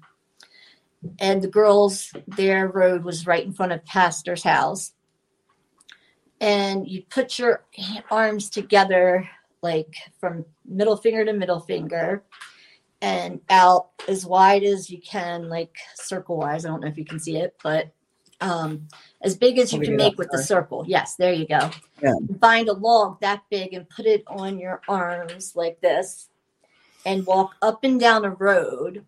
and 1.18 1.42
the 1.42 1.48
girls, 1.48 2.12
their 2.28 2.68
road 2.68 3.04
was 3.04 3.26
right 3.26 3.44
in 3.44 3.52
front 3.52 3.72
of 3.72 3.84
pastor's 3.84 4.42
house. 4.42 4.92
And 6.40 6.88
you 6.88 7.02
put 7.08 7.38
your 7.38 7.64
arms 8.10 8.50
together, 8.50 9.28
like 9.62 9.94
from 10.18 10.44
middle 10.64 10.96
finger 10.96 11.24
to 11.24 11.32
middle 11.32 11.60
finger, 11.60 12.22
and 13.00 13.40
out 13.50 13.90
as 14.08 14.26
wide 14.26 14.64
as 14.64 14.90
you 14.90 15.00
can, 15.00 15.48
like 15.48 15.76
circle 15.94 16.38
wise. 16.38 16.64
I 16.64 16.68
don't 16.68 16.80
know 16.80 16.88
if 16.88 16.98
you 16.98 17.04
can 17.04 17.20
see 17.20 17.36
it, 17.36 17.56
but 17.62 17.92
um, 18.42 18.88
as 19.22 19.36
big 19.36 19.58
as 19.58 19.72
you 19.72 19.80
can 19.80 19.96
make 19.96 20.18
with 20.18 20.28
the 20.30 20.42
circle. 20.42 20.84
Yes, 20.86 21.14
there 21.14 21.32
you 21.32 21.46
go. 21.46 21.70
Yeah. 22.02 22.14
Find 22.40 22.68
a 22.68 22.72
log 22.72 23.20
that 23.20 23.44
big 23.50 23.72
and 23.72 23.88
put 23.88 24.04
it 24.04 24.24
on 24.26 24.58
your 24.58 24.82
arms 24.88 25.54
like 25.54 25.80
this, 25.80 26.28
and 27.06 27.24
walk 27.24 27.54
up 27.62 27.84
and 27.84 27.98
down 27.98 28.24
a 28.24 28.30
road, 28.30 29.04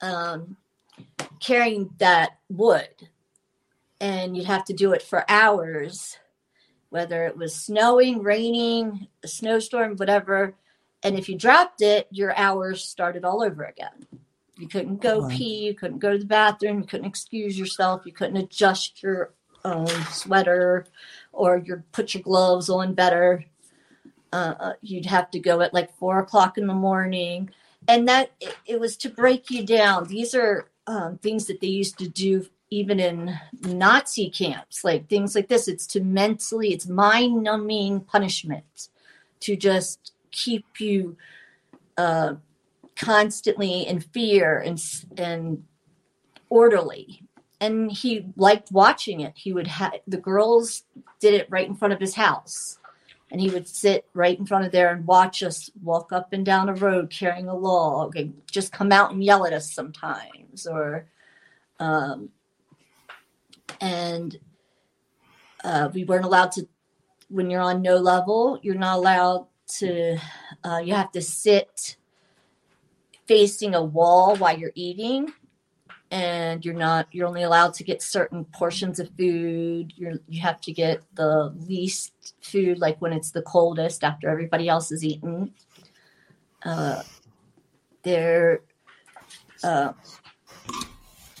um, 0.00 0.56
carrying 1.40 1.90
that 1.98 2.38
wood. 2.48 3.08
And 4.00 4.36
you'd 4.36 4.46
have 4.46 4.64
to 4.64 4.72
do 4.72 4.92
it 4.92 5.02
for 5.02 5.24
hours, 5.30 6.18
whether 6.88 7.24
it 7.26 7.36
was 7.36 7.54
snowing, 7.54 8.22
raining, 8.22 9.06
a 9.22 9.28
snowstorm, 9.28 9.96
whatever. 9.96 10.54
And 11.04 11.18
if 11.18 11.28
you 11.28 11.36
dropped 11.36 11.82
it, 11.82 12.08
your 12.10 12.36
hours 12.36 12.82
started 12.82 13.24
all 13.24 13.42
over 13.42 13.64
again. 13.64 14.06
You 14.62 14.68
couldn't 14.68 15.02
go 15.02 15.28
pee, 15.28 15.66
you 15.66 15.74
couldn't 15.74 15.98
go 15.98 16.12
to 16.12 16.18
the 16.18 16.24
bathroom, 16.24 16.78
you 16.78 16.86
couldn't 16.86 17.06
excuse 17.06 17.58
yourself, 17.58 18.02
you 18.06 18.12
couldn't 18.12 18.36
adjust 18.36 19.02
your 19.02 19.34
own 19.64 19.88
sweater 20.12 20.86
or 21.32 21.58
you 21.58 21.82
put 21.90 22.14
your 22.14 22.22
gloves 22.22 22.70
on 22.70 22.94
better. 22.94 23.44
Uh, 24.32 24.54
uh, 24.60 24.72
you'd 24.80 25.06
have 25.06 25.32
to 25.32 25.40
go 25.40 25.60
at 25.62 25.74
like 25.74 25.92
four 25.96 26.20
o'clock 26.20 26.56
in 26.56 26.68
the 26.68 26.74
morning. 26.74 27.50
And 27.88 28.06
that 28.06 28.30
it, 28.40 28.56
it 28.64 28.80
was 28.80 28.96
to 28.98 29.08
break 29.08 29.50
you 29.50 29.66
down. 29.66 30.06
These 30.06 30.32
are 30.32 30.68
um, 30.86 31.18
things 31.18 31.46
that 31.46 31.60
they 31.60 31.66
used 31.66 31.98
to 31.98 32.08
do 32.08 32.46
even 32.70 33.00
in 33.00 33.36
Nazi 33.62 34.30
camps, 34.30 34.84
like 34.84 35.08
things 35.08 35.34
like 35.34 35.48
this. 35.48 35.66
It's 35.66 35.88
to 35.88 36.00
mentally, 36.00 36.72
it's 36.72 36.86
mind 36.86 37.42
numbing 37.42 38.02
punishment 38.02 38.90
to 39.40 39.56
just 39.56 40.12
keep 40.30 40.80
you 40.80 41.16
uh, 41.98 42.34
constantly 42.96 43.86
in 43.86 44.00
fear 44.00 44.58
and 44.58 44.82
and 45.16 45.64
orderly. 46.48 47.22
And 47.60 47.90
he 47.92 48.26
liked 48.36 48.72
watching 48.72 49.20
it. 49.20 49.32
He 49.36 49.52
would 49.52 49.66
have 49.66 49.94
the 50.06 50.18
girls 50.18 50.84
did 51.20 51.34
it 51.34 51.46
right 51.50 51.66
in 51.66 51.74
front 51.74 51.94
of 51.94 52.00
his 52.00 52.14
house. 52.14 52.78
And 53.30 53.40
he 53.40 53.48
would 53.48 53.66
sit 53.66 54.06
right 54.12 54.38
in 54.38 54.44
front 54.44 54.66
of 54.66 54.72
there 54.72 54.92
and 54.92 55.06
watch 55.06 55.42
us 55.42 55.70
walk 55.82 56.12
up 56.12 56.34
and 56.34 56.44
down 56.44 56.68
a 56.68 56.74
road 56.74 57.08
carrying 57.08 57.48
a 57.48 57.56
log 57.56 58.16
and 58.16 58.34
just 58.50 58.72
come 58.72 58.92
out 58.92 59.12
and 59.12 59.24
yell 59.24 59.46
at 59.46 59.54
us 59.54 59.72
sometimes 59.72 60.66
or 60.66 61.06
um, 61.80 62.28
and 63.80 64.38
uh, 65.64 65.88
we 65.94 66.04
weren't 66.04 66.26
allowed 66.26 66.52
to 66.52 66.68
when 67.28 67.48
you're 67.48 67.62
on 67.62 67.80
no 67.80 67.96
level 67.96 68.58
you're 68.62 68.74
not 68.74 68.98
allowed 68.98 69.46
to 69.66 70.18
uh, 70.64 70.82
you 70.84 70.92
have 70.92 71.10
to 71.10 71.22
sit 71.22 71.96
facing 73.26 73.74
a 73.74 73.82
wall 73.82 74.36
while 74.36 74.56
you're 74.56 74.72
eating 74.74 75.32
and 76.12 76.62
you're 76.62 76.74
not 76.74 77.08
you're 77.10 77.26
only 77.26 77.42
allowed 77.42 77.72
to 77.72 77.82
get 77.82 78.02
certain 78.02 78.44
portions 78.44 79.00
of 79.00 79.08
food. 79.18 79.94
You're 79.96 80.20
you 80.28 80.42
have 80.42 80.60
to 80.60 80.72
get 80.72 81.02
the 81.14 81.54
least 81.66 82.34
food 82.42 82.78
like 82.78 83.00
when 83.00 83.14
it's 83.14 83.30
the 83.30 83.42
coldest 83.42 84.04
after 84.04 84.28
everybody 84.28 84.68
else 84.68 84.90
has 84.90 85.02
eaten. 85.04 85.54
Uh, 86.64 87.02
there 88.02 88.60
uh, 89.64 89.94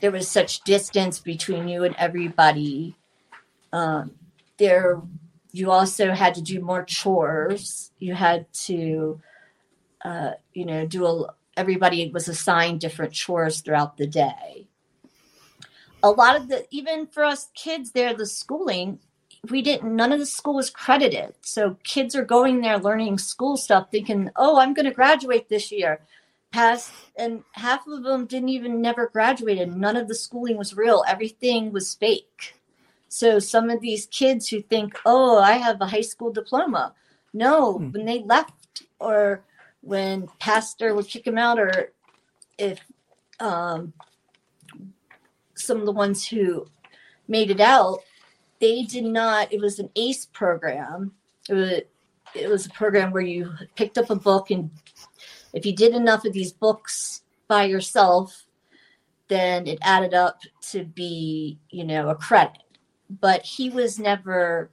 there 0.00 0.10
was 0.10 0.26
such 0.26 0.62
distance 0.62 1.20
between 1.20 1.68
you 1.68 1.84
and 1.84 1.94
everybody. 1.96 2.96
Um, 3.74 4.12
there 4.56 5.02
you 5.52 5.70
also 5.70 6.12
had 6.12 6.34
to 6.36 6.42
do 6.42 6.60
more 6.60 6.82
chores. 6.82 7.90
You 7.98 8.14
had 8.14 8.50
to 8.64 9.20
uh, 10.02 10.32
you 10.54 10.64
know 10.64 10.86
do 10.86 11.04
a 11.04 11.34
everybody 11.56 12.10
was 12.10 12.28
assigned 12.28 12.80
different 12.80 13.12
chores 13.12 13.60
throughout 13.60 13.96
the 13.96 14.06
day. 14.06 14.66
A 16.02 16.10
lot 16.10 16.36
of 16.36 16.48
the, 16.48 16.66
even 16.70 17.06
for 17.06 17.24
us 17.24 17.50
kids 17.54 17.92
there, 17.92 18.14
the 18.14 18.26
schooling, 18.26 18.98
we 19.50 19.62
didn't, 19.62 19.94
none 19.94 20.12
of 20.12 20.18
the 20.18 20.26
school 20.26 20.54
was 20.54 20.70
credited. 20.70 21.34
So 21.42 21.76
kids 21.84 22.14
are 22.14 22.24
going 22.24 22.60
there 22.60 22.78
learning 22.78 23.18
school 23.18 23.56
stuff 23.56 23.88
thinking, 23.90 24.30
oh, 24.36 24.58
I'm 24.58 24.74
going 24.74 24.86
to 24.86 24.92
graduate 24.92 25.48
this 25.48 25.70
year. 25.70 26.00
Past, 26.50 26.92
and 27.16 27.42
half 27.52 27.86
of 27.86 28.02
them 28.02 28.26
didn't 28.26 28.50
even 28.50 28.82
never 28.82 29.06
graduated. 29.06 29.74
None 29.74 29.96
of 29.96 30.06
the 30.06 30.14
schooling 30.14 30.58
was 30.58 30.76
real. 30.76 31.02
Everything 31.08 31.72
was 31.72 31.94
fake. 31.94 32.56
So 33.08 33.38
some 33.38 33.70
of 33.70 33.80
these 33.80 34.06
kids 34.06 34.48
who 34.48 34.60
think, 34.60 34.98
oh, 35.06 35.38
I 35.38 35.52
have 35.52 35.80
a 35.80 35.86
high 35.86 36.02
school 36.02 36.32
diploma. 36.32 36.94
No, 37.32 37.78
hmm. 37.78 37.90
when 37.92 38.04
they 38.04 38.22
left 38.22 38.82
or 38.98 39.44
when 39.82 40.28
pastor 40.38 40.94
would 40.94 41.06
kick 41.06 41.26
him 41.26 41.38
out 41.38 41.58
or 41.58 41.92
if 42.58 42.80
um, 43.40 43.92
some 45.54 45.78
of 45.78 45.86
the 45.86 45.92
ones 45.92 46.26
who 46.26 46.66
made 47.28 47.50
it 47.50 47.60
out 47.60 48.00
they 48.62 48.84
did 48.84 49.04
not 49.04 49.52
it 49.52 49.60
was 49.60 49.80
an 49.80 49.90
ACE 49.96 50.26
program. 50.26 51.12
It 51.48 51.54
was 51.54 51.80
it 52.34 52.48
was 52.48 52.64
a 52.64 52.70
program 52.70 53.10
where 53.10 53.22
you 53.22 53.52
picked 53.74 53.98
up 53.98 54.08
a 54.08 54.14
book 54.14 54.50
and 54.52 54.70
if 55.52 55.66
you 55.66 55.74
did 55.74 55.94
enough 55.94 56.24
of 56.24 56.32
these 56.32 56.52
books 56.52 57.22
by 57.48 57.64
yourself 57.64 58.46
then 59.26 59.66
it 59.66 59.78
added 59.82 60.14
up 60.14 60.40
to 60.70 60.84
be 60.84 61.58
you 61.70 61.84
know 61.84 62.08
a 62.08 62.14
credit. 62.14 62.62
But 63.20 63.42
he 63.42 63.68
was 63.68 63.98
never 63.98 64.70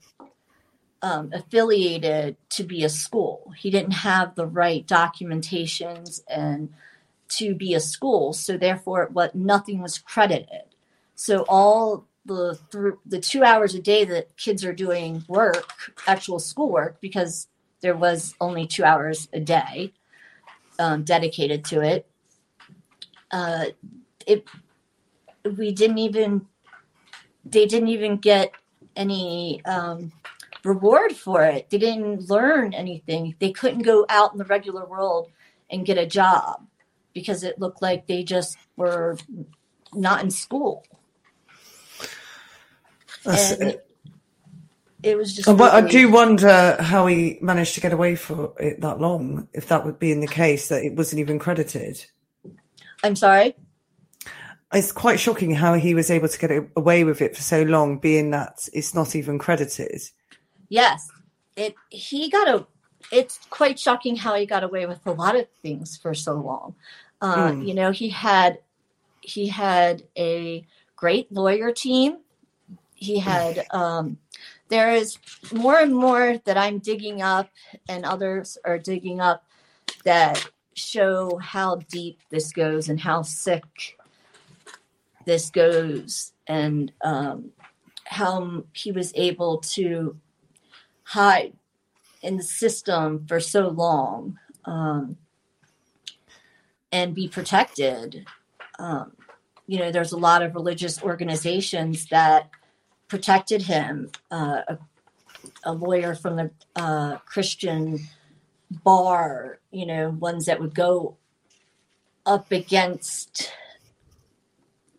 um, 1.02 1.30
affiliated 1.32 2.36
to 2.50 2.64
be 2.64 2.84
a 2.84 2.88
school. 2.88 3.52
He 3.56 3.70
didn't 3.70 3.92
have 3.92 4.34
the 4.34 4.46
right 4.46 4.86
documentations 4.86 6.22
and 6.28 6.72
to 7.28 7.54
be 7.54 7.74
a 7.74 7.80
school, 7.80 8.32
so 8.32 8.56
therefore, 8.56 9.08
what 9.12 9.34
nothing 9.34 9.80
was 9.80 9.98
credited. 9.98 10.64
So 11.14 11.44
all 11.48 12.06
the 12.26 12.58
th- 12.72 12.94
the 13.06 13.20
two 13.20 13.44
hours 13.44 13.74
a 13.74 13.80
day 13.80 14.04
that 14.04 14.36
kids 14.36 14.64
are 14.64 14.72
doing 14.72 15.24
work, 15.28 15.92
actual 16.06 16.38
schoolwork, 16.38 17.00
because 17.00 17.46
there 17.80 17.96
was 17.96 18.34
only 18.40 18.66
two 18.66 18.84
hours 18.84 19.28
a 19.32 19.40
day 19.40 19.92
um, 20.78 21.04
dedicated 21.04 21.64
to 21.66 21.80
it. 21.80 22.06
Uh, 23.30 23.66
it 24.26 24.46
we 25.56 25.72
didn't 25.72 25.98
even 25.98 26.46
they 27.44 27.66
didn't 27.66 27.88
even 27.88 28.16
get 28.16 28.52
any 28.96 29.64
um, 29.64 30.12
reward 30.64 31.12
for 31.12 31.42
it. 31.44 31.70
They 31.70 31.78
didn't 31.78 32.28
learn 32.28 32.74
anything. 32.74 33.34
They 33.38 33.52
couldn't 33.52 33.82
go 33.82 34.06
out 34.08 34.32
in 34.32 34.38
the 34.38 34.44
regular 34.44 34.86
world 34.86 35.30
and 35.70 35.86
get 35.86 35.98
a 35.98 36.06
job 36.06 36.66
because 37.12 37.42
it 37.42 37.58
looked 37.58 37.82
like 37.82 38.06
they 38.06 38.22
just 38.22 38.56
were 38.76 39.16
not 39.94 40.22
in 40.22 40.30
school. 40.30 40.84
and 43.24 43.62
it. 43.62 43.86
it 45.02 45.16
was 45.16 45.34
just. 45.34 45.48
Oh, 45.48 45.56
but 45.56 45.74
really, 45.74 45.86
I 45.86 45.90
do 45.90 46.10
wonder 46.10 46.76
how 46.80 47.06
he 47.06 47.38
managed 47.40 47.74
to 47.74 47.80
get 47.80 47.92
away 47.92 48.16
for 48.16 48.54
it 48.58 48.80
that 48.80 49.00
long. 49.00 49.48
If 49.52 49.68
that 49.68 49.84
would 49.84 49.98
be 49.98 50.12
in 50.12 50.20
the 50.20 50.28
case 50.28 50.68
that 50.68 50.84
it 50.84 50.94
wasn't 50.94 51.20
even 51.20 51.38
credited. 51.38 52.04
I'm 53.02 53.16
sorry. 53.16 53.54
It's 54.72 54.92
quite 54.92 55.18
shocking 55.18 55.52
how 55.52 55.74
he 55.74 55.94
was 55.94 56.12
able 56.12 56.28
to 56.28 56.38
get 56.38 56.70
away 56.76 57.02
with 57.02 57.20
it 57.20 57.34
for 57.34 57.42
so 57.42 57.62
long, 57.62 57.98
being 57.98 58.30
that 58.30 58.68
it's 58.72 58.94
not 58.94 59.16
even 59.16 59.36
credited. 59.38 60.00
Yes, 60.70 61.10
it. 61.56 61.74
He 61.90 62.30
got 62.30 62.48
a. 62.48 62.66
It's 63.12 63.40
quite 63.50 63.78
shocking 63.78 64.16
how 64.16 64.34
he 64.36 64.46
got 64.46 64.62
away 64.62 64.86
with 64.86 65.04
a 65.04 65.12
lot 65.12 65.36
of 65.36 65.46
things 65.62 65.96
for 65.96 66.14
so 66.14 66.34
long. 66.34 66.74
Uh, 67.20 67.50
mm. 67.50 67.66
You 67.66 67.74
know, 67.74 67.90
he 67.90 68.08
had 68.08 68.60
he 69.20 69.48
had 69.48 70.04
a 70.16 70.64
great 70.96 71.30
lawyer 71.30 71.72
team. 71.72 72.18
He 72.94 73.18
had 73.18 73.66
um, 73.72 74.16
there 74.68 74.94
is 74.94 75.18
more 75.52 75.78
and 75.78 75.94
more 75.94 76.38
that 76.44 76.56
I'm 76.56 76.78
digging 76.78 77.20
up, 77.20 77.50
and 77.88 78.04
others 78.04 78.56
are 78.64 78.78
digging 78.78 79.20
up 79.20 79.44
that 80.04 80.48
show 80.74 81.36
how 81.38 81.76
deep 81.90 82.20
this 82.30 82.52
goes 82.52 82.88
and 82.88 82.98
how 83.00 83.22
sick 83.22 83.98
this 85.26 85.50
goes, 85.50 86.32
and 86.46 86.92
um, 87.02 87.50
how 88.04 88.62
he 88.72 88.92
was 88.92 89.12
able 89.16 89.58
to 89.58 90.16
hide 91.10 91.52
in 92.22 92.36
the 92.36 92.42
system 92.42 93.26
for 93.26 93.40
so 93.40 93.66
long 93.66 94.38
um, 94.64 95.16
and 96.92 97.16
be 97.16 97.26
protected. 97.26 98.24
Um, 98.78 99.10
you 99.66 99.80
know, 99.80 99.90
there's 99.90 100.12
a 100.12 100.16
lot 100.16 100.42
of 100.42 100.54
religious 100.54 101.02
organizations 101.02 102.06
that 102.10 102.48
protected 103.08 103.62
him. 103.62 104.12
Uh, 104.30 104.62
a, 104.68 104.78
a, 105.64 105.72
lawyer 105.72 106.14
from 106.14 106.36
the 106.36 106.50
uh, 106.76 107.16
Christian 107.26 107.98
bar, 108.70 109.58
you 109.72 109.86
know, 109.86 110.10
ones 110.10 110.46
that 110.46 110.60
would 110.60 110.76
go 110.76 111.16
up 112.24 112.52
against 112.52 113.52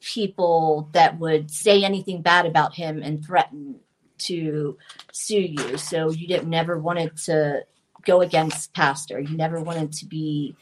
people 0.01 0.89
that 0.91 1.17
would 1.19 1.49
say 1.51 1.85
anything 1.85 2.21
bad 2.21 2.45
about 2.45 2.75
him 2.75 3.01
and 3.01 3.25
threaten 3.25 3.79
to 4.25 4.77
sue 5.11 5.41
you. 5.41 5.77
So 5.77 6.09
you 6.11 6.27
didn't 6.27 6.49
never 6.49 6.77
wanted 6.77 7.17
to 7.25 7.65
go 8.05 8.21
against 8.21 8.73
pastor. 8.73 9.19
You 9.19 9.35
never 9.35 9.61
wanted 9.61 9.91
to 9.93 10.05
be 10.05 10.55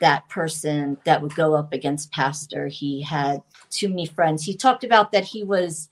that 0.00 0.28
person 0.28 0.96
that 1.04 1.22
would 1.22 1.34
go 1.34 1.54
up 1.54 1.72
against 1.72 2.10
pastor. 2.12 2.66
He 2.66 3.02
had 3.02 3.42
too 3.70 3.88
many 3.88 4.06
friends. 4.06 4.44
He 4.44 4.56
talked 4.56 4.84
about 4.84 5.12
that 5.12 5.24
he 5.24 5.44
was 5.44 5.88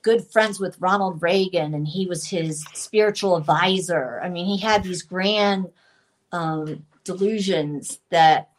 good 0.00 0.26
friends 0.26 0.58
with 0.58 0.80
Ronald 0.80 1.22
Reagan 1.22 1.74
and 1.74 1.86
he 1.86 2.06
was 2.06 2.26
his 2.26 2.64
spiritual 2.72 3.36
advisor. 3.36 4.20
I 4.22 4.28
mean, 4.28 4.46
he 4.46 4.58
had 4.58 4.82
these 4.82 5.02
grand 5.02 5.70
um, 6.32 6.84
delusions 7.04 8.00
that 8.10 8.50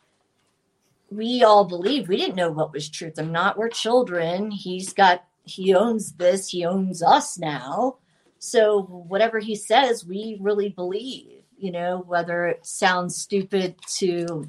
we 1.09 1.43
all 1.43 1.65
believed. 1.65 2.07
We 2.07 2.17
didn't 2.17 2.35
know 2.35 2.51
what 2.51 2.71
was 2.71 2.89
truth. 2.89 3.15
I'm 3.17 3.31
not, 3.31 3.57
we're 3.57 3.69
children. 3.69 4.51
He's 4.51 4.93
got, 4.93 5.25
he 5.43 5.73
owns 5.73 6.13
this, 6.13 6.49
he 6.49 6.65
owns 6.65 7.03
us 7.03 7.37
now. 7.37 7.97
So 8.39 8.81
whatever 8.83 9.39
he 9.39 9.55
says, 9.55 10.05
we 10.05 10.37
really 10.39 10.69
believe, 10.69 11.43
you 11.57 11.71
know, 11.71 12.03
whether 12.05 12.47
it 12.47 12.65
sounds 12.65 13.15
stupid 13.15 13.75
to 13.95 14.47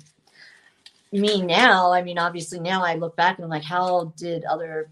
me 1.13 1.43
now. 1.43 1.93
I 1.93 2.03
mean, 2.03 2.19
obviously 2.19 2.59
now 2.59 2.85
I 2.85 2.95
look 2.95 3.17
back 3.17 3.39
and 3.39 3.45
I'm 3.45 3.51
like, 3.51 3.63
how 3.63 4.13
did 4.17 4.45
other 4.45 4.91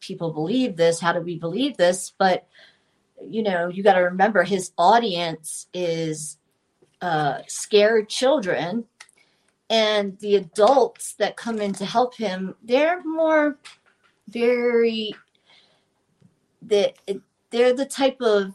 people 0.00 0.32
believe 0.32 0.76
this? 0.76 1.00
How 1.00 1.12
do 1.12 1.20
we 1.20 1.36
believe 1.38 1.76
this? 1.76 2.12
But 2.16 2.46
you 3.28 3.42
know, 3.42 3.68
you 3.68 3.82
got 3.82 3.94
to 3.94 4.00
remember 4.00 4.42
his 4.42 4.72
audience 4.76 5.66
is 5.72 6.38
uh, 7.00 7.38
scared 7.46 8.08
children, 8.08 8.84
and 9.70 10.18
the 10.20 10.36
adults 10.36 11.14
that 11.14 11.36
come 11.36 11.60
in 11.60 11.72
to 11.74 11.84
help 11.84 12.16
him, 12.16 12.54
they're 12.62 13.02
more 13.04 13.58
very 14.28 15.14
that 16.68 16.96
they're 17.50 17.74
the 17.74 17.86
type 17.86 18.20
of 18.20 18.54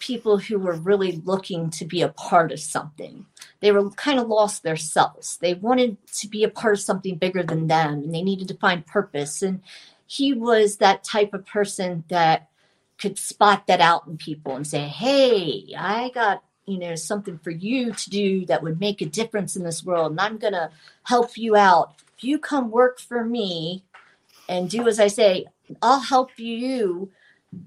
people 0.00 0.38
who 0.38 0.58
were 0.58 0.74
really 0.74 1.20
looking 1.24 1.70
to 1.70 1.84
be 1.84 2.02
a 2.02 2.08
part 2.08 2.50
of 2.50 2.58
something. 2.58 3.26
They 3.60 3.70
were 3.70 3.90
kind 3.90 4.18
of 4.18 4.28
lost 4.28 4.62
their 4.62 4.76
selves. 4.76 5.36
They 5.36 5.54
wanted 5.54 5.98
to 6.14 6.28
be 6.28 6.42
a 6.42 6.48
part 6.48 6.74
of 6.74 6.80
something 6.80 7.16
bigger 7.16 7.42
than 7.42 7.68
them 7.68 8.02
and 8.02 8.14
they 8.14 8.22
needed 8.22 8.48
to 8.48 8.54
find 8.54 8.84
purpose. 8.84 9.42
And 9.42 9.62
he 10.06 10.32
was 10.32 10.78
that 10.78 11.04
type 11.04 11.32
of 11.34 11.46
person 11.46 12.04
that 12.08 12.48
could 12.98 13.18
spot 13.18 13.66
that 13.66 13.80
out 13.80 14.06
in 14.06 14.16
people 14.16 14.56
and 14.56 14.66
say, 14.66 14.88
Hey, 14.88 15.72
I 15.78 16.10
got, 16.10 16.42
you 16.66 16.78
know, 16.78 16.94
something 16.96 17.38
for 17.38 17.50
you 17.50 17.92
to 17.92 18.10
do 18.10 18.46
that 18.46 18.62
would 18.62 18.80
make 18.80 19.00
a 19.00 19.06
difference 19.06 19.54
in 19.54 19.64
this 19.64 19.84
world. 19.84 20.12
And 20.12 20.20
I'm 20.20 20.38
going 20.38 20.54
to 20.54 20.70
help 21.04 21.36
you 21.36 21.56
out. 21.56 21.94
If 22.16 22.24
you 22.24 22.38
come 22.38 22.70
work 22.70 23.00
for 23.00 23.24
me 23.24 23.84
and 24.48 24.68
do 24.68 24.88
as 24.88 24.98
I 24.98 25.06
say, 25.06 25.46
I'll 25.80 26.00
help 26.00 26.38
you 26.38 27.10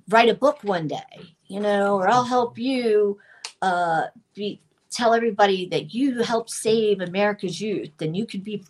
write 0.09 0.29
a 0.29 0.33
book 0.33 0.59
one 0.63 0.87
day, 0.87 1.35
you 1.47 1.59
know, 1.59 1.95
or 1.95 2.09
I'll 2.09 2.23
help 2.23 2.57
you 2.57 3.19
uh, 3.61 4.03
be, 4.33 4.61
tell 4.91 5.13
everybody 5.13 5.67
that 5.67 5.93
you 5.93 6.23
helped 6.23 6.49
save 6.49 7.01
America's 7.01 7.59
youth 7.59 8.01
and 8.01 8.15
you 8.15 8.25
could 8.25 8.43
be 8.43 8.63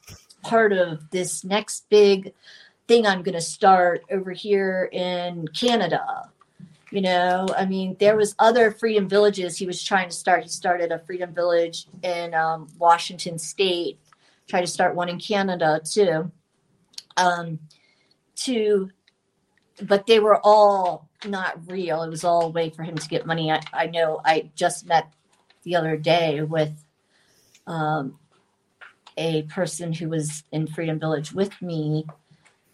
part 0.43 0.73
of 0.73 1.09
this 1.11 1.43
next 1.43 1.85
big 1.89 2.33
thing 2.87 3.07
I'm 3.07 3.23
going 3.23 3.33
to 3.35 3.41
start 3.41 4.03
over 4.11 4.31
here 4.31 4.89
in 4.91 5.47
Canada. 5.49 6.29
You 6.91 7.01
know, 7.01 7.47
I 7.57 7.65
mean, 7.65 7.95
there 7.99 8.15
was 8.15 8.35
other 8.37 8.69
freedom 8.69 9.09
villages 9.09 9.57
he 9.57 9.65
was 9.65 9.81
trying 9.81 10.09
to 10.09 10.15
start. 10.15 10.43
He 10.43 10.49
started 10.49 10.91
a 10.91 10.99
freedom 10.99 11.33
village 11.33 11.87
in 12.03 12.35
um, 12.35 12.67
Washington 12.77 13.39
State, 13.39 13.99
tried 14.47 14.61
to 14.61 14.67
start 14.67 14.93
one 14.95 15.09
in 15.09 15.19
Canada 15.19 15.81
too. 15.83 16.31
Um, 17.17 17.59
to, 18.35 18.89
but 19.81 20.07
they 20.07 20.19
were 20.19 20.39
all 20.43 21.09
not 21.25 21.69
real. 21.69 22.03
It 22.03 22.09
was 22.09 22.23
all 22.23 22.45
a 22.45 22.49
way 22.49 22.69
for 22.69 22.83
him 22.83 22.95
to 22.95 23.07
get 23.07 23.25
money. 23.25 23.51
I, 23.51 23.61
I 23.73 23.87
know. 23.87 24.21
I 24.23 24.51
just 24.55 24.85
met 24.85 25.11
the 25.63 25.75
other 25.75 25.97
day 25.97 26.41
with 26.41 26.83
um, 27.65 28.19
a 29.17 29.43
person 29.43 29.93
who 29.93 30.09
was 30.09 30.43
in 30.51 30.67
Freedom 30.67 30.99
Village 30.99 31.33
with 31.33 31.61
me 31.61 32.05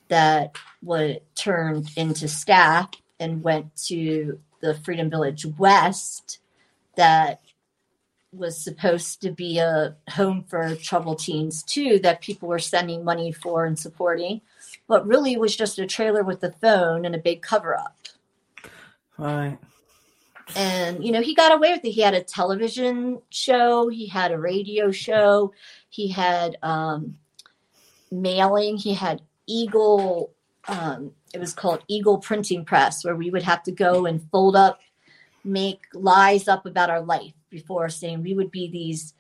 that 0.07 0.55
was 0.81 1.17
turned 1.35 1.91
into 1.95 2.27
staff 2.27 2.89
and 3.19 3.43
went 3.43 3.75
to 3.75 4.39
the 4.61 4.73
Freedom 4.73 5.09
Village 5.09 5.45
West 5.57 6.39
that 6.95 7.41
was 8.31 8.61
supposed 8.63 9.21
to 9.21 9.31
be 9.31 9.57
a 9.57 9.95
home 10.11 10.43
for 10.47 10.75
troubled 10.75 11.19
teens 11.19 11.63
too 11.63 11.99
that 11.99 12.21
people 12.21 12.47
were 12.47 12.59
sending 12.59 13.03
money 13.03 13.31
for 13.31 13.65
and 13.65 13.77
supporting 13.79 14.41
but 14.89 15.07
really 15.07 15.37
was 15.37 15.55
just 15.55 15.79
a 15.79 15.87
trailer 15.87 16.23
with 16.23 16.41
the 16.41 16.51
phone 16.59 17.05
and 17.05 17.15
a 17.15 17.19
big 17.19 17.41
cover 17.41 17.77
up 17.79 17.95
right. 19.17 19.57
And 20.55 21.05
you 21.05 21.11
know 21.11 21.21
he 21.21 21.35
got 21.35 21.51
away 21.51 21.73
with 21.73 21.85
it. 21.85 21.91
He 21.91 22.01
had 22.01 22.15
a 22.15 22.23
television 22.23 23.21
show. 23.29 23.87
He 23.87 24.07
had 24.07 24.31
a 24.31 24.39
radio 24.39 24.91
show. 24.91 25.53
He 25.89 26.07
had 26.07 26.57
um 26.63 27.17
mailing. 28.11 28.77
He 28.77 28.93
had 28.93 29.21
eagle 29.45 30.31
um, 30.67 31.11
it 31.33 31.39
was 31.39 31.53
called 31.53 31.83
eagle 31.87 32.17
printing 32.17 32.65
press 32.65 33.03
where 33.03 33.15
we 33.15 33.29
would 33.29 33.43
have 33.43 33.63
to 33.63 33.71
go 33.71 34.05
and 34.05 34.27
fold 34.31 34.55
up 34.55 34.79
make 35.43 35.85
lies 35.93 36.47
up 36.47 36.65
about 36.65 36.89
our 36.89 37.01
life 37.01 37.33
before 37.49 37.89
saying 37.89 38.21
we 38.21 38.33
would 38.33 38.51
be 38.51 38.69
these 38.69 39.13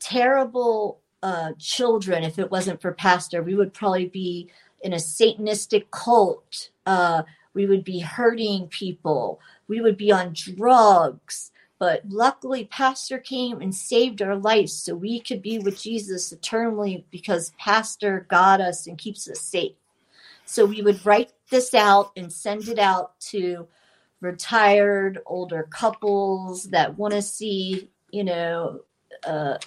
terrible 0.00 1.00
uh, 1.22 1.52
children 1.58 2.22
if 2.22 2.38
it 2.38 2.50
wasn't 2.50 2.80
for 2.80 2.92
pastor. 2.92 3.42
We 3.42 3.54
would 3.54 3.74
probably 3.74 4.06
be 4.06 4.50
in 4.82 4.92
a 4.92 4.96
satanistic 4.96 5.90
cult 5.90 6.70
uh, 6.86 7.22
we 7.54 7.66
would 7.66 7.84
be 7.84 7.98
hurting 7.98 8.68
people. 8.68 9.40
We 9.66 9.80
would 9.80 9.96
be 9.96 10.12
on 10.12 10.32
drugs. 10.32 11.50
But 11.78 12.02
luckily 12.08 12.64
pastor 12.64 13.18
came 13.18 13.60
and 13.60 13.74
saved 13.74 14.22
our 14.22 14.36
lives 14.36 14.72
so 14.72 14.94
we 14.94 15.20
could 15.20 15.42
be 15.42 15.60
with 15.60 15.80
jesus 15.80 16.32
eternally 16.32 17.04
because 17.12 17.52
pastor 17.56 18.26
got 18.28 18.60
us 18.60 18.86
and 18.86 18.98
keeps 18.98 19.28
us 19.28 19.40
safe. 19.40 19.76
So 20.44 20.64
we 20.64 20.82
would 20.82 21.04
write 21.06 21.32
this 21.50 21.74
out 21.74 22.12
and 22.16 22.32
send 22.32 22.68
it 22.68 22.78
out 22.78 23.18
to 23.32 23.68
retired 24.20 25.20
older 25.26 25.68
couples 25.70 26.64
that 26.70 26.98
want 26.98 27.14
to 27.14 27.22
see 27.22 27.88
you 28.10 28.24
know 28.24 28.80
uh, 29.24 29.58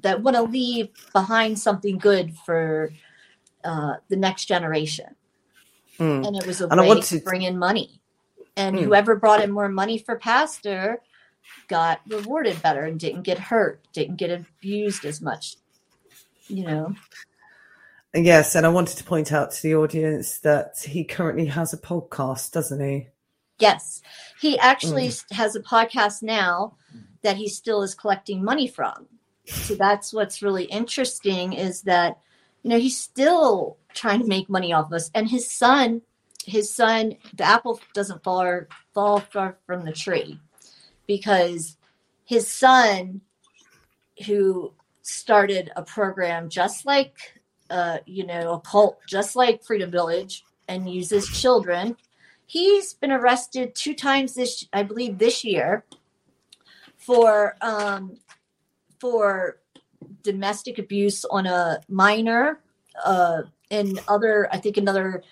that 0.00 0.22
want 0.22 0.36
to 0.36 0.42
leave 0.42 0.88
behind 1.12 1.58
something 1.58 1.98
good 1.98 2.34
for 2.46 2.92
uh, 3.64 3.94
the 4.08 4.16
next 4.16 4.46
generation 4.46 5.14
Mm. 5.98 6.26
and 6.26 6.36
it 6.36 6.46
was 6.46 6.60
a 6.62 6.68
And 6.68 6.80
way 6.80 7.00
to 7.00 7.20
bring 7.20 7.42
in 7.42 7.58
money 7.58 8.00
and 8.56 8.74
Mm. 8.76 8.84
whoever 8.84 9.16
brought 9.16 9.42
in 9.42 9.50
more 9.50 9.68
money 9.68 9.98
for 9.98 10.16
pastor 10.16 11.02
got 11.68 12.00
rewarded 12.08 12.62
better 12.62 12.84
and 12.84 12.98
didn't 12.98 13.22
get 13.22 13.38
hurt 13.38 13.80
didn't 13.92 14.16
get 14.16 14.30
abused 14.30 15.04
as 15.04 15.20
much 15.20 15.56
you 16.48 16.64
know 16.64 16.94
yes, 18.14 18.54
and 18.56 18.66
I 18.66 18.70
wanted 18.70 18.96
to 18.98 19.04
point 19.04 19.30
out 19.32 19.52
to 19.52 19.62
the 19.62 19.74
audience 19.76 20.38
that 20.38 20.78
he 20.80 21.04
currently 21.04 21.46
has 21.46 21.72
a 21.72 21.78
podcast, 21.78 22.52
doesn't 22.52 22.80
he? 22.80 23.08
yes 23.58 24.00
he 24.40 24.58
actually 24.58 25.12
has 25.32 25.54
a 25.54 25.60
podcast 25.60 26.22
now 26.22 26.76
that 27.22 27.36
he 27.36 27.46
still 27.48 27.82
is 27.82 27.94
collecting 27.94 28.42
money 28.42 28.66
from 28.66 29.06
so 29.44 29.74
that's 29.74 30.12
what's 30.14 30.40
really 30.42 30.64
interesting 30.64 31.52
is 31.52 31.82
that 31.82 32.18
you 32.62 32.70
know 32.70 32.78
he's 32.78 32.98
still 32.98 33.78
trying 33.94 34.20
to 34.20 34.26
make 34.26 34.48
money 34.48 34.72
off 34.72 34.86
of 34.86 34.92
us. 34.92 35.10
And 35.14 35.28
his 35.28 35.50
son 35.50 36.02
his 36.46 36.74
son 36.74 37.16
the 37.34 37.44
apple 37.44 37.80
doesn't 37.94 38.22
fall 38.24 38.62
fall 38.94 39.20
far 39.20 39.58
from 39.66 39.84
the 39.84 39.92
tree 39.92 40.38
because 41.06 41.76
his 42.24 42.48
son 42.48 43.20
who 44.26 44.72
started 45.02 45.70
a 45.76 45.82
program 45.82 46.48
just 46.48 46.86
like 46.86 47.40
uh, 47.68 47.98
you 48.06 48.26
know 48.26 48.54
a 48.54 48.60
cult 48.60 48.98
just 49.06 49.36
like 49.36 49.62
freedom 49.62 49.90
village 49.90 50.44
and 50.66 50.92
uses 50.92 51.28
children 51.28 51.96
he's 52.46 52.94
been 52.94 53.12
arrested 53.12 53.74
two 53.74 53.94
times 53.94 54.34
this 54.34 54.66
i 54.72 54.82
believe 54.82 55.18
this 55.18 55.44
year 55.44 55.84
for 56.96 57.56
um, 57.60 58.16
for 58.98 59.58
domestic 60.22 60.78
abuse 60.78 61.24
on 61.26 61.46
a 61.46 61.80
minor 61.88 62.60
uh, 63.04 63.42
and 63.70 64.00
other 64.08 64.48
i 64.52 64.56
think 64.56 64.76
another 64.76 65.22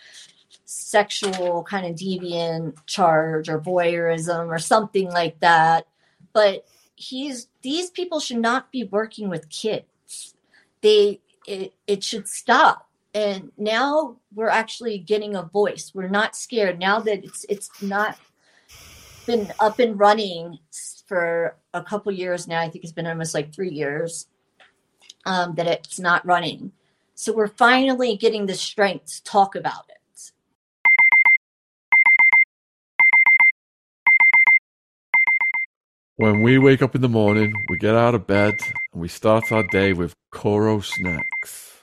sexual 0.70 1.64
kind 1.64 1.86
of 1.86 1.94
deviant 1.96 2.76
charge 2.84 3.48
or 3.48 3.58
voyeurism 3.58 4.48
or 4.48 4.58
something 4.58 5.08
like 5.10 5.40
that. 5.40 5.86
But 6.34 6.66
he's 6.94 7.48
these 7.62 7.90
people 7.90 8.20
should 8.20 8.38
not 8.38 8.70
be 8.70 8.84
working 8.84 9.30
with 9.30 9.48
kids. 9.48 10.34
They 10.82 11.20
it, 11.46 11.72
it 11.86 12.04
should 12.04 12.28
stop. 12.28 12.86
And 13.14 13.50
now 13.56 14.16
we're 14.34 14.50
actually 14.50 14.98
getting 14.98 15.34
a 15.34 15.42
voice. 15.42 15.92
We're 15.94 16.08
not 16.08 16.36
scared. 16.36 16.78
Now 16.78 17.00
that 17.00 17.24
it's 17.24 17.46
it's 17.48 17.70
not 17.82 18.18
been 19.24 19.50
up 19.60 19.78
and 19.78 19.98
running 19.98 20.58
for 21.06 21.56
a 21.74 21.82
couple 21.82 22.10
years 22.10 22.48
now 22.48 22.60
i 22.60 22.68
think 22.68 22.82
it's 22.82 22.94
been 22.94 23.06
almost 23.06 23.34
like 23.34 23.52
three 23.52 23.70
years 23.70 24.26
um, 25.24 25.54
that 25.56 25.66
it's 25.66 25.98
not 25.98 26.26
running. 26.26 26.72
So 27.14 27.32
we're 27.32 27.48
finally 27.48 28.16
getting 28.16 28.46
the 28.46 28.54
strength 28.54 29.06
to 29.06 29.24
talk 29.24 29.54
about 29.54 29.84
it. 29.88 29.96
When 36.16 36.42
we 36.42 36.58
wake 36.58 36.82
up 36.82 36.94
in 36.96 37.00
the 37.00 37.08
morning, 37.08 37.54
we 37.68 37.78
get 37.78 37.94
out 37.94 38.14
of 38.14 38.26
bed 38.26 38.58
and 38.92 39.02
we 39.02 39.08
start 39.08 39.52
our 39.52 39.62
day 39.62 39.92
with 39.92 40.14
KoRo 40.32 40.82
Snacks. 40.84 41.82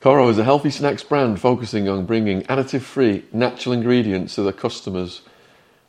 KoRo 0.00 0.28
is 0.28 0.38
a 0.38 0.44
healthy 0.44 0.70
snacks 0.70 1.04
brand 1.04 1.40
focusing 1.40 1.88
on 1.88 2.04
bringing 2.04 2.42
additive 2.42 2.80
free, 2.80 3.24
natural 3.32 3.72
ingredients 3.72 4.34
to 4.34 4.42
their 4.42 4.52
customers 4.52 5.22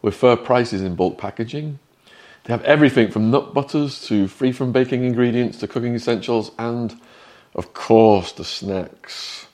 with 0.04 0.14
fair 0.16 0.38
prices 0.38 0.84
in 0.84 0.96
bulk 0.96 1.18
packaging, 1.18 1.80
they 2.44 2.54
have 2.54 2.64
everything 2.64 3.10
from 3.10 3.32
nut 3.32 3.54
butters 3.54 4.06
to 4.08 4.28
free 4.28 4.52
from 4.52 4.72
baking 4.72 5.04
ingredients 5.06 5.60
to 5.60 5.68
cooking 5.68 5.96
essentials 5.96 6.52
and, 6.60 7.00
of 7.56 7.74
course, 7.74 8.34
the 8.34 8.44
snacks. 8.44 9.48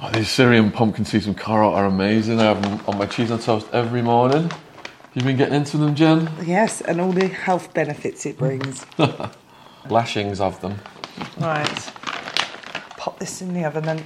Oh, 0.00 0.10
these 0.10 0.28
Styrian 0.28 0.70
pumpkin 0.70 1.04
seeds 1.04 1.24
from 1.24 1.34
KoRo 1.34 1.72
are 1.72 1.86
amazing. 1.86 2.40
I 2.40 2.44
have 2.44 2.62
them 2.62 2.80
on 2.86 2.98
my 2.98 3.06
cheese 3.06 3.30
and 3.30 3.40
toast 3.40 3.66
every 3.72 4.02
morning. 4.02 4.50
You've 5.14 5.24
been 5.24 5.36
getting 5.36 5.54
into 5.54 5.76
them, 5.76 5.94
Jen? 5.94 6.30
Yes, 6.44 6.80
and 6.80 7.00
all 7.00 7.12
the 7.12 7.28
health 7.28 7.72
benefits 7.74 8.26
it 8.26 8.36
brings. 8.36 8.84
Lashings 9.88 10.40
of 10.40 10.60
them. 10.60 10.76
right. 11.38 11.92
Pop 12.96 13.18
this 13.18 13.40
in 13.42 13.54
the 13.54 13.64
oven 13.64 13.84
then. 13.84 14.04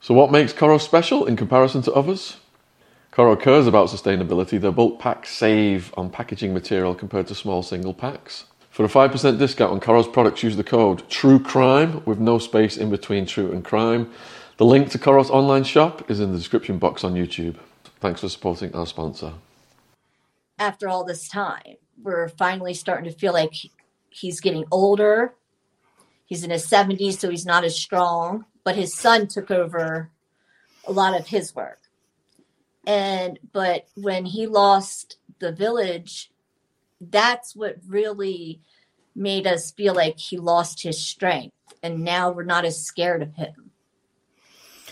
So, 0.00 0.14
what 0.14 0.30
makes 0.30 0.52
KoRo 0.52 0.80
special 0.80 1.26
in 1.26 1.36
comparison 1.36 1.82
to 1.82 1.92
others? 1.92 2.36
KoRo 3.14 3.40
cares 3.40 3.68
about 3.68 3.90
sustainability. 3.90 4.60
Their 4.60 4.72
bulk 4.72 4.98
packs 4.98 5.30
save 5.30 5.94
on 5.96 6.10
packaging 6.10 6.52
material 6.52 6.96
compared 6.96 7.28
to 7.28 7.34
small 7.36 7.62
single 7.62 7.94
packs. 7.94 8.46
For 8.70 8.84
a 8.84 8.88
5% 8.88 9.38
discount 9.38 9.70
on 9.70 9.78
KoRo's 9.78 10.08
products, 10.08 10.42
use 10.42 10.56
the 10.56 10.64
code 10.64 11.08
True 11.08 11.38
Crime 11.38 12.02
with 12.06 12.18
no 12.18 12.40
space 12.40 12.76
in 12.76 12.90
between 12.90 13.24
True 13.24 13.52
and 13.52 13.64
Crime. 13.64 14.10
The 14.56 14.64
link 14.64 14.90
to 14.90 14.98
KoRo's 14.98 15.30
online 15.30 15.62
shop 15.62 16.10
is 16.10 16.18
in 16.18 16.32
the 16.32 16.38
description 16.38 16.78
box 16.78 17.04
on 17.04 17.14
YouTube. 17.14 17.54
Thanks 18.00 18.20
for 18.20 18.28
supporting 18.28 18.74
our 18.74 18.84
sponsor. 18.84 19.34
After 20.58 20.88
all 20.88 21.04
this 21.04 21.28
time, 21.28 21.76
we're 22.02 22.28
finally 22.30 22.74
starting 22.74 23.08
to 23.08 23.16
feel 23.16 23.32
like 23.32 23.54
he's 24.10 24.40
getting 24.40 24.64
older. 24.72 25.34
He's 26.26 26.42
in 26.42 26.50
his 26.50 26.66
70s, 26.68 27.20
so 27.20 27.30
he's 27.30 27.46
not 27.46 27.62
as 27.62 27.78
strong, 27.78 28.46
but 28.64 28.74
his 28.74 28.92
son 28.92 29.28
took 29.28 29.52
over 29.52 30.10
a 30.84 30.90
lot 30.90 31.18
of 31.18 31.28
his 31.28 31.54
work. 31.54 31.78
And 32.86 33.38
but 33.52 33.86
when 33.94 34.26
he 34.26 34.46
lost 34.46 35.16
the 35.38 35.52
village, 35.52 36.30
that's 37.00 37.56
what 37.56 37.76
really 37.86 38.60
made 39.14 39.46
us 39.46 39.70
feel 39.70 39.94
like 39.94 40.18
he 40.18 40.36
lost 40.36 40.82
his 40.82 41.00
strength. 41.00 41.54
And 41.82 42.04
now 42.04 42.30
we're 42.30 42.44
not 42.44 42.64
as 42.64 42.82
scared 42.82 43.22
of 43.22 43.34
him. 43.34 43.70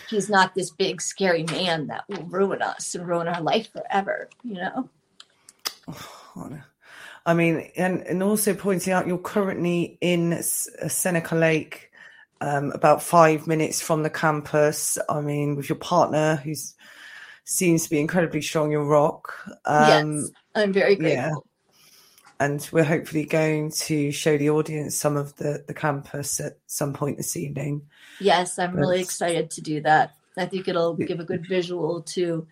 He's 0.09 0.29
not 0.29 0.53
this 0.53 0.69
big, 0.69 1.01
scary 1.01 1.43
man 1.43 1.87
that 1.87 2.05
will 2.07 2.23
ruin 2.23 2.61
us 2.61 2.93
and 2.93 3.07
ruin 3.07 3.27
our 3.27 3.41
life 3.41 3.71
forever, 3.71 4.29
you 4.43 4.55
know? 4.55 4.89
I 7.25 7.33
mean, 7.33 7.71
and, 7.77 8.01
and 8.01 8.21
also 8.21 8.53
pointing 8.53 8.91
out 8.91 9.07
you're 9.07 9.17
currently 9.17 9.97
in 10.01 10.33
uh, 10.33 10.41
Seneca 10.41 11.35
Lake, 11.35 11.89
um, 12.41 12.71
about 12.71 13.01
five 13.01 13.47
minutes 13.47 13.81
from 13.81 14.03
the 14.03 14.09
campus. 14.09 14.97
I 15.07 15.21
mean, 15.21 15.55
with 15.55 15.69
your 15.69 15.77
partner, 15.77 16.35
who's 16.35 16.75
seems 17.45 17.83
to 17.83 17.89
be 17.89 17.99
incredibly 17.99 18.41
strong, 18.41 18.71
your 18.71 18.85
rock. 18.85 19.33
Um, 19.65 20.15
yes, 20.17 20.29
I'm 20.55 20.73
very 20.73 20.95
grateful. 20.95 21.17
yeah. 21.17 21.31
And 22.39 22.67
we're 22.73 22.83
hopefully 22.83 23.25
going 23.25 23.71
to 23.71 24.11
show 24.11 24.37
the 24.37 24.49
audience 24.49 24.95
some 24.97 25.15
of 25.17 25.35
the, 25.37 25.63
the 25.67 25.73
campus 25.73 26.39
at 26.39 26.57
some 26.67 26.93
point 26.93 27.17
this 27.17 27.37
evening. 27.37 27.83
Yes, 28.19 28.59
I'm 28.59 28.75
really 28.75 28.99
excited 28.99 29.49
to 29.51 29.61
do 29.61 29.81
that. 29.81 30.15
I 30.37 30.45
think 30.45 30.67
it'll 30.67 30.95
give 30.95 31.19
a 31.19 31.23
good 31.23 31.47
visual 31.47 32.01
to, 32.01 32.45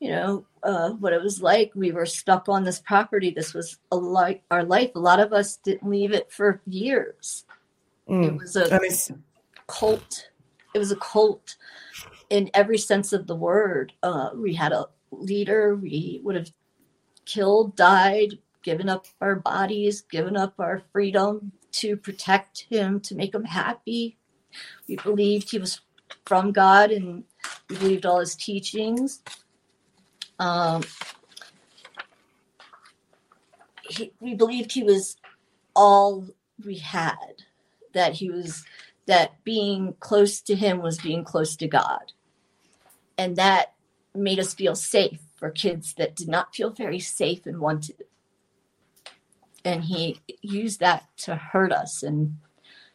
you 0.00 0.10
know, 0.10 0.44
uh, 0.62 0.90
what 0.90 1.12
it 1.12 1.22
was 1.22 1.40
like. 1.42 1.72
We 1.74 1.92
were 1.92 2.06
stuck 2.06 2.48
on 2.48 2.64
this 2.64 2.80
property. 2.80 3.30
This 3.30 3.54
was 3.54 3.76
a 3.92 3.96
li- 3.96 4.42
our 4.50 4.64
life. 4.64 4.92
A 4.94 5.00
lot 5.00 5.20
of 5.20 5.32
us 5.32 5.56
didn't 5.58 5.88
leave 5.88 6.12
it 6.12 6.32
for 6.32 6.60
years. 6.66 7.44
It 8.08 8.12
Mm. 8.12 8.40
was 8.40 8.56
a 8.56 8.80
cult. 9.66 10.30
It 10.74 10.78
was 10.78 10.90
a 10.90 10.96
cult 10.96 11.56
in 12.30 12.50
every 12.54 12.78
sense 12.78 13.12
of 13.12 13.26
the 13.26 13.36
word. 13.36 13.92
Uh, 14.02 14.30
we 14.34 14.54
had 14.54 14.72
a 14.72 14.86
leader. 15.10 15.74
We 15.74 16.20
would 16.22 16.36
have 16.36 16.52
killed, 17.24 17.76
died, 17.76 18.38
given 18.62 18.88
up 18.88 19.06
our 19.20 19.36
bodies, 19.36 20.02
given 20.02 20.36
up 20.36 20.54
our 20.58 20.82
freedom 20.92 21.52
to 21.72 21.96
protect 21.96 22.66
him, 22.68 23.00
to 23.00 23.14
make 23.14 23.34
him 23.34 23.44
happy. 23.44 24.16
We 24.88 24.96
believed 24.96 25.50
he 25.50 25.58
was 25.58 25.80
from 26.24 26.52
God 26.52 26.90
and 26.90 27.24
we 27.68 27.76
believed 27.76 28.06
all 28.06 28.20
his 28.20 28.34
teachings. 28.34 29.22
Um, 30.38 30.82
he, 33.82 34.12
we 34.20 34.34
believed 34.34 34.72
he 34.72 34.82
was 34.82 35.16
all 35.74 36.26
we 36.64 36.78
had, 36.78 37.42
that 37.92 38.14
he 38.14 38.30
was, 38.30 38.64
that 39.06 39.42
being 39.44 39.94
close 40.00 40.40
to 40.42 40.54
him 40.54 40.80
was 40.82 40.98
being 40.98 41.24
close 41.24 41.56
to 41.56 41.68
God. 41.68 42.12
And 43.18 43.36
that 43.36 43.74
made 44.14 44.38
us 44.38 44.54
feel 44.54 44.76
safe 44.76 45.18
for 45.36 45.50
kids 45.50 45.94
that 45.94 46.16
did 46.16 46.28
not 46.28 46.54
feel 46.54 46.70
very 46.70 47.00
safe 47.00 47.44
and 47.44 47.60
wanted. 47.60 48.04
And 49.64 49.84
he 49.84 50.20
used 50.40 50.80
that 50.80 51.04
to 51.18 51.34
hurt 51.34 51.72
us 51.72 52.02
and 52.02 52.38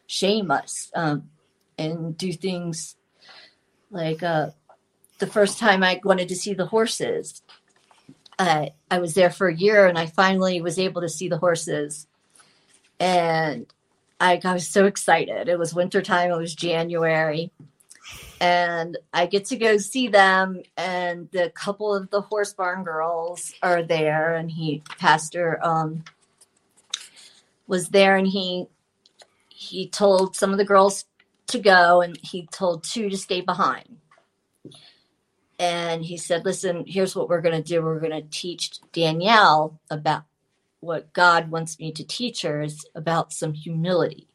shame 0.06 0.50
us 0.50 0.90
um, 0.94 1.30
and 1.78 2.16
do 2.16 2.32
things 2.32 2.96
like 3.90 4.22
uh, 4.22 4.50
the 5.18 5.26
first 5.26 5.58
time 5.58 5.82
I 5.82 6.00
wanted 6.02 6.28
to 6.28 6.36
see 6.36 6.54
the 6.54 6.66
horses. 6.66 7.42
Uh, 8.38 8.66
I 8.90 8.98
was 8.98 9.14
there 9.14 9.30
for 9.30 9.48
a 9.48 9.54
year 9.54 9.86
and 9.86 9.96
I 9.98 10.06
finally 10.06 10.60
was 10.60 10.78
able 10.78 11.02
to 11.02 11.08
see 11.08 11.28
the 11.28 11.38
horses. 11.38 12.06
And 12.98 13.66
I, 14.20 14.40
I 14.42 14.52
was 14.52 14.66
so 14.66 14.86
excited. 14.86 15.48
It 15.48 15.58
was 15.58 15.74
wintertime, 15.74 16.30
it 16.30 16.36
was 16.36 16.54
January. 16.54 17.52
And 18.40 18.98
I 19.12 19.26
get 19.26 19.46
to 19.46 19.56
go 19.56 19.78
see 19.78 20.08
them, 20.08 20.62
and 20.76 21.28
the 21.30 21.50
couple 21.50 21.94
of 21.94 22.10
the 22.10 22.20
horse 22.20 22.52
barn 22.52 22.84
girls 22.84 23.54
are 23.62 23.82
there, 23.82 24.34
and 24.34 24.50
he, 24.50 24.82
Pastor, 24.98 25.58
um, 25.62 26.04
was 27.66 27.88
there, 27.88 28.16
and 28.16 28.26
he 28.26 28.66
he 29.48 29.88
told 29.88 30.36
some 30.36 30.50
of 30.50 30.58
the 30.58 30.64
girls 30.64 31.04
to 31.46 31.58
go, 31.58 32.02
and 32.02 32.18
he 32.22 32.46
told 32.46 32.82
two 32.82 33.08
to 33.08 33.16
stay 33.16 33.40
behind. 33.40 33.98
And 35.58 36.04
he 36.04 36.16
said, 36.16 36.44
"Listen, 36.44 36.84
here's 36.86 37.14
what 37.14 37.28
we're 37.28 37.40
going 37.40 37.62
to 37.62 37.66
do. 37.66 37.82
We're 37.82 38.00
going 38.00 38.10
to 38.10 38.28
teach 38.28 38.72
Danielle 38.92 39.80
about 39.90 40.24
what 40.80 41.12
God 41.12 41.50
wants 41.50 41.78
me 41.78 41.92
to 41.92 42.04
teach 42.04 42.42
her 42.42 42.62
is 42.62 42.84
about 42.94 43.32
some 43.32 43.54
humility." 43.54 44.28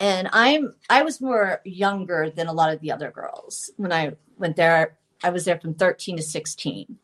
And 0.00 0.28
I'm 0.32 0.74
I 0.90 1.02
was 1.02 1.20
more 1.20 1.60
younger 1.64 2.30
than 2.30 2.48
a 2.48 2.52
lot 2.52 2.72
of 2.72 2.80
the 2.80 2.92
other 2.92 3.10
girls 3.10 3.70
when 3.76 3.92
I 3.92 4.12
went 4.38 4.56
there. 4.56 4.96
I 5.24 5.30
was 5.30 5.44
there 5.44 5.58
from 5.58 5.74
13 5.74 6.18
to 6.18 6.22
16. 6.22 6.98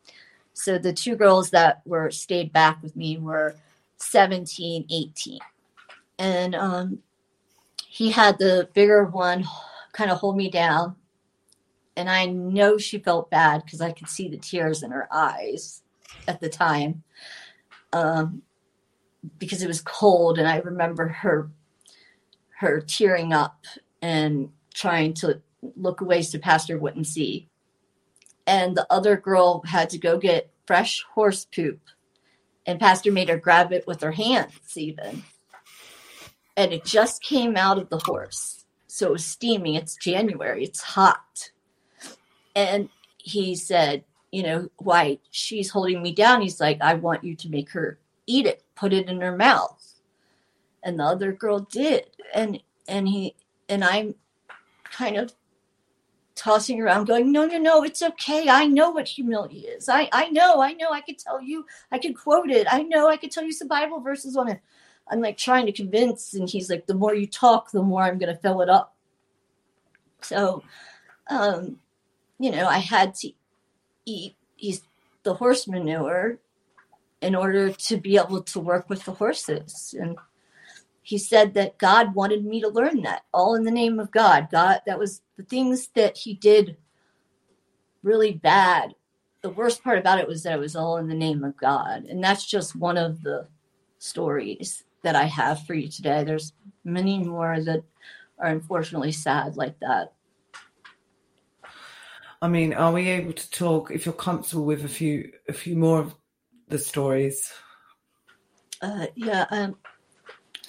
So 0.53 0.77
the 0.77 0.93
two 0.93 1.15
girls 1.15 1.49
that 1.49 1.81
were 1.85 2.11
stayed 2.11 2.53
back 2.53 2.81
with 2.83 2.95
me 2.95 3.17
were 3.17 3.55
17, 3.97 4.85
18. 4.89 5.39
And 6.19 6.53
um, 6.53 6.99
he 7.87 8.11
had 8.11 8.37
the 8.37 8.69
bigger 8.73 9.05
one 9.05 9.45
kind 9.93 10.11
of 10.11 10.19
hold 10.19 10.37
me 10.37 10.49
down. 10.49 10.95
And 11.95 12.09
I 12.09 12.25
know 12.25 12.77
she 12.77 12.99
felt 12.99 13.29
bad 13.29 13.63
because 13.65 13.81
I 13.81 13.91
could 13.91 14.09
see 14.09 14.27
the 14.27 14.37
tears 14.37 14.83
in 14.83 14.91
her 14.91 15.07
eyes 15.11 15.81
at 16.27 16.39
the 16.39 16.49
time 16.49 17.03
um, 17.91 18.41
because 19.39 19.61
it 19.63 19.67
was 19.67 19.81
cold. 19.81 20.37
And 20.37 20.47
I 20.47 20.57
remember 20.57 21.07
her 21.07 21.49
her 22.63 22.81
tearing 22.81 23.33
up 23.33 23.65
and 24.01 24.49
trying 24.73 25.13
to 25.13 25.41
look 25.75 26.01
away 26.01 26.21
so 26.21 26.39
Pastor 26.39 26.77
wouldn't 26.77 27.07
see. 27.07 27.49
And 28.47 28.75
the 28.75 28.87
other 28.89 29.15
girl 29.15 29.61
had 29.65 29.89
to 29.91 29.97
go 29.97 30.17
get 30.17 30.51
fresh 30.65 31.03
horse 31.13 31.45
poop. 31.45 31.79
And 32.65 32.79
Pastor 32.79 33.11
made 33.11 33.29
her 33.29 33.37
grab 33.37 33.71
it 33.71 33.85
with 33.87 34.01
her 34.01 34.11
hands, 34.11 34.75
even. 34.75 35.23
And 36.57 36.73
it 36.73 36.85
just 36.85 37.21
came 37.23 37.55
out 37.55 37.77
of 37.77 37.89
the 37.89 37.99
horse. 37.99 38.65
So 38.87 39.07
it 39.07 39.13
was 39.13 39.25
steaming. 39.25 39.75
It's 39.75 39.95
January, 39.95 40.63
it's 40.63 40.81
hot. 40.81 41.51
And 42.55 42.89
he 43.17 43.55
said, 43.55 44.03
You 44.31 44.43
know, 44.43 44.69
why 44.77 45.19
she's 45.31 45.69
holding 45.69 46.01
me 46.01 46.13
down. 46.13 46.41
He's 46.41 46.61
like, 46.61 46.79
I 46.81 46.93
want 46.93 47.23
you 47.23 47.35
to 47.35 47.49
make 47.49 47.71
her 47.71 47.99
eat 48.27 48.45
it, 48.45 48.63
put 48.75 48.93
it 48.93 49.09
in 49.09 49.19
her 49.21 49.35
mouth 49.35 49.83
and 50.83 50.99
the 50.99 51.03
other 51.03 51.31
girl 51.31 51.59
did 51.59 52.05
and 52.33 52.61
and 52.87 53.07
he 53.07 53.35
and 53.69 53.83
i'm 53.83 54.15
kind 54.91 55.17
of 55.17 55.33
tossing 56.35 56.81
around 56.81 57.05
going 57.05 57.31
no 57.31 57.45
no 57.45 57.57
no 57.59 57.83
it's 57.83 58.01
okay. 58.01 58.49
I 58.49 58.65
know 58.65 58.89
what 58.89 59.07
humility 59.07 59.59
is. 59.59 59.87
I 59.87 60.09
i 60.11 60.29
know 60.29 60.61
i 60.61 60.73
know. 60.73 60.89
I 60.91 61.01
could 61.01 61.19
tell 61.19 61.41
you 61.41 61.65
i 61.91 61.99
could 61.99 62.17
quote 62.17 62.49
it. 62.49 62.67
I 62.71 62.83
know 62.83 63.07
i 63.07 63.17
could 63.17 63.31
tell 63.31 63.43
you 63.43 63.51
some 63.53 63.67
bible 63.67 63.99
verses 63.99 64.35
on 64.35 64.49
it. 64.49 64.59
I'm 65.07 65.21
like 65.21 65.37
trying 65.37 65.65
to 65.67 65.71
convince 65.71 66.33
and 66.33 66.49
he's 66.49 66.69
like 66.69 66.87
the 66.87 66.95
more 66.95 67.13
you 67.13 67.27
talk 67.27 67.71
the 67.71 67.83
more 67.83 68.03
i'm 68.03 68.17
going 68.17 68.33
to 68.33 68.41
fill 68.41 68.61
it 68.61 68.69
up. 68.69 68.95
So 70.21 70.63
um 71.29 71.77
you 72.39 72.51
know 72.51 72.67
i 72.67 72.79
had 72.79 73.13
to 73.15 73.31
eat 74.05 74.35
eat 74.57 74.81
the 75.23 75.35
horse 75.35 75.67
manure 75.67 76.39
in 77.21 77.35
order 77.35 77.71
to 77.71 77.97
be 77.97 78.17
able 78.17 78.43
to 78.43 78.59
work 78.59 78.89
with 78.89 79.05
the 79.05 79.13
horses. 79.13 79.95
And 79.97 80.17
he 81.03 81.17
said 81.17 81.53
that 81.53 81.77
God 81.77 82.15
wanted 82.15 82.45
me 82.45 82.61
to 82.61 82.69
learn 82.69 83.01
that 83.01 83.23
all 83.33 83.55
in 83.55 83.63
the 83.63 83.71
name 83.71 83.99
of 83.99 84.09
God. 84.09 84.47
God, 84.49 84.81
that 84.85 84.97
was 84.97 85.21
the 85.37 85.43
things 85.43 85.89
that 85.95 86.17
he 86.17 86.33
did 86.33 86.77
really 88.01 88.31
bad. 88.31 88.95
The 89.41 89.49
worst 89.49 89.83
part 89.83 89.99
about 89.99 90.19
it 90.19 90.27
was 90.27 90.43
that 90.43 90.53
it 90.53 90.59
was 90.59 90.77
all 90.77 90.97
in 90.97 91.07
the 91.09 91.13
name 91.13 91.43
of 91.43 91.57
God. 91.57 92.05
And 92.05 92.23
that's 92.23 92.45
just 92.45 92.75
one 92.75 92.97
of 92.97 93.21
the 93.21 93.47
stories 93.99 94.85
that 95.01 95.15
I 95.15 95.25
have 95.25 95.65
for 95.65 95.73
you 95.73 95.89
today. 95.89 96.23
There's 96.23 96.53
many 96.85 97.19
more 97.19 97.59
that 97.59 97.83
are 98.39 98.47
unfortunately 98.47 99.11
sad 99.11 99.57
like 99.57 99.77
that. 99.81 100.13
I 102.41 102.47
mean, 102.47 102.73
are 102.73 102.91
we 102.91 103.09
able 103.09 103.33
to 103.33 103.51
talk 103.51 103.91
if 103.91 104.05
you're 104.05 104.13
comfortable 104.13 104.65
with 104.65 104.83
a 104.83 104.89
few 104.89 105.31
a 105.47 105.53
few 105.53 105.75
more 105.77 105.99
of 105.99 106.15
the 106.67 106.77
stories? 106.77 107.51
Uh, 108.81 109.07
yeah, 109.15 109.45
um, 109.49 109.77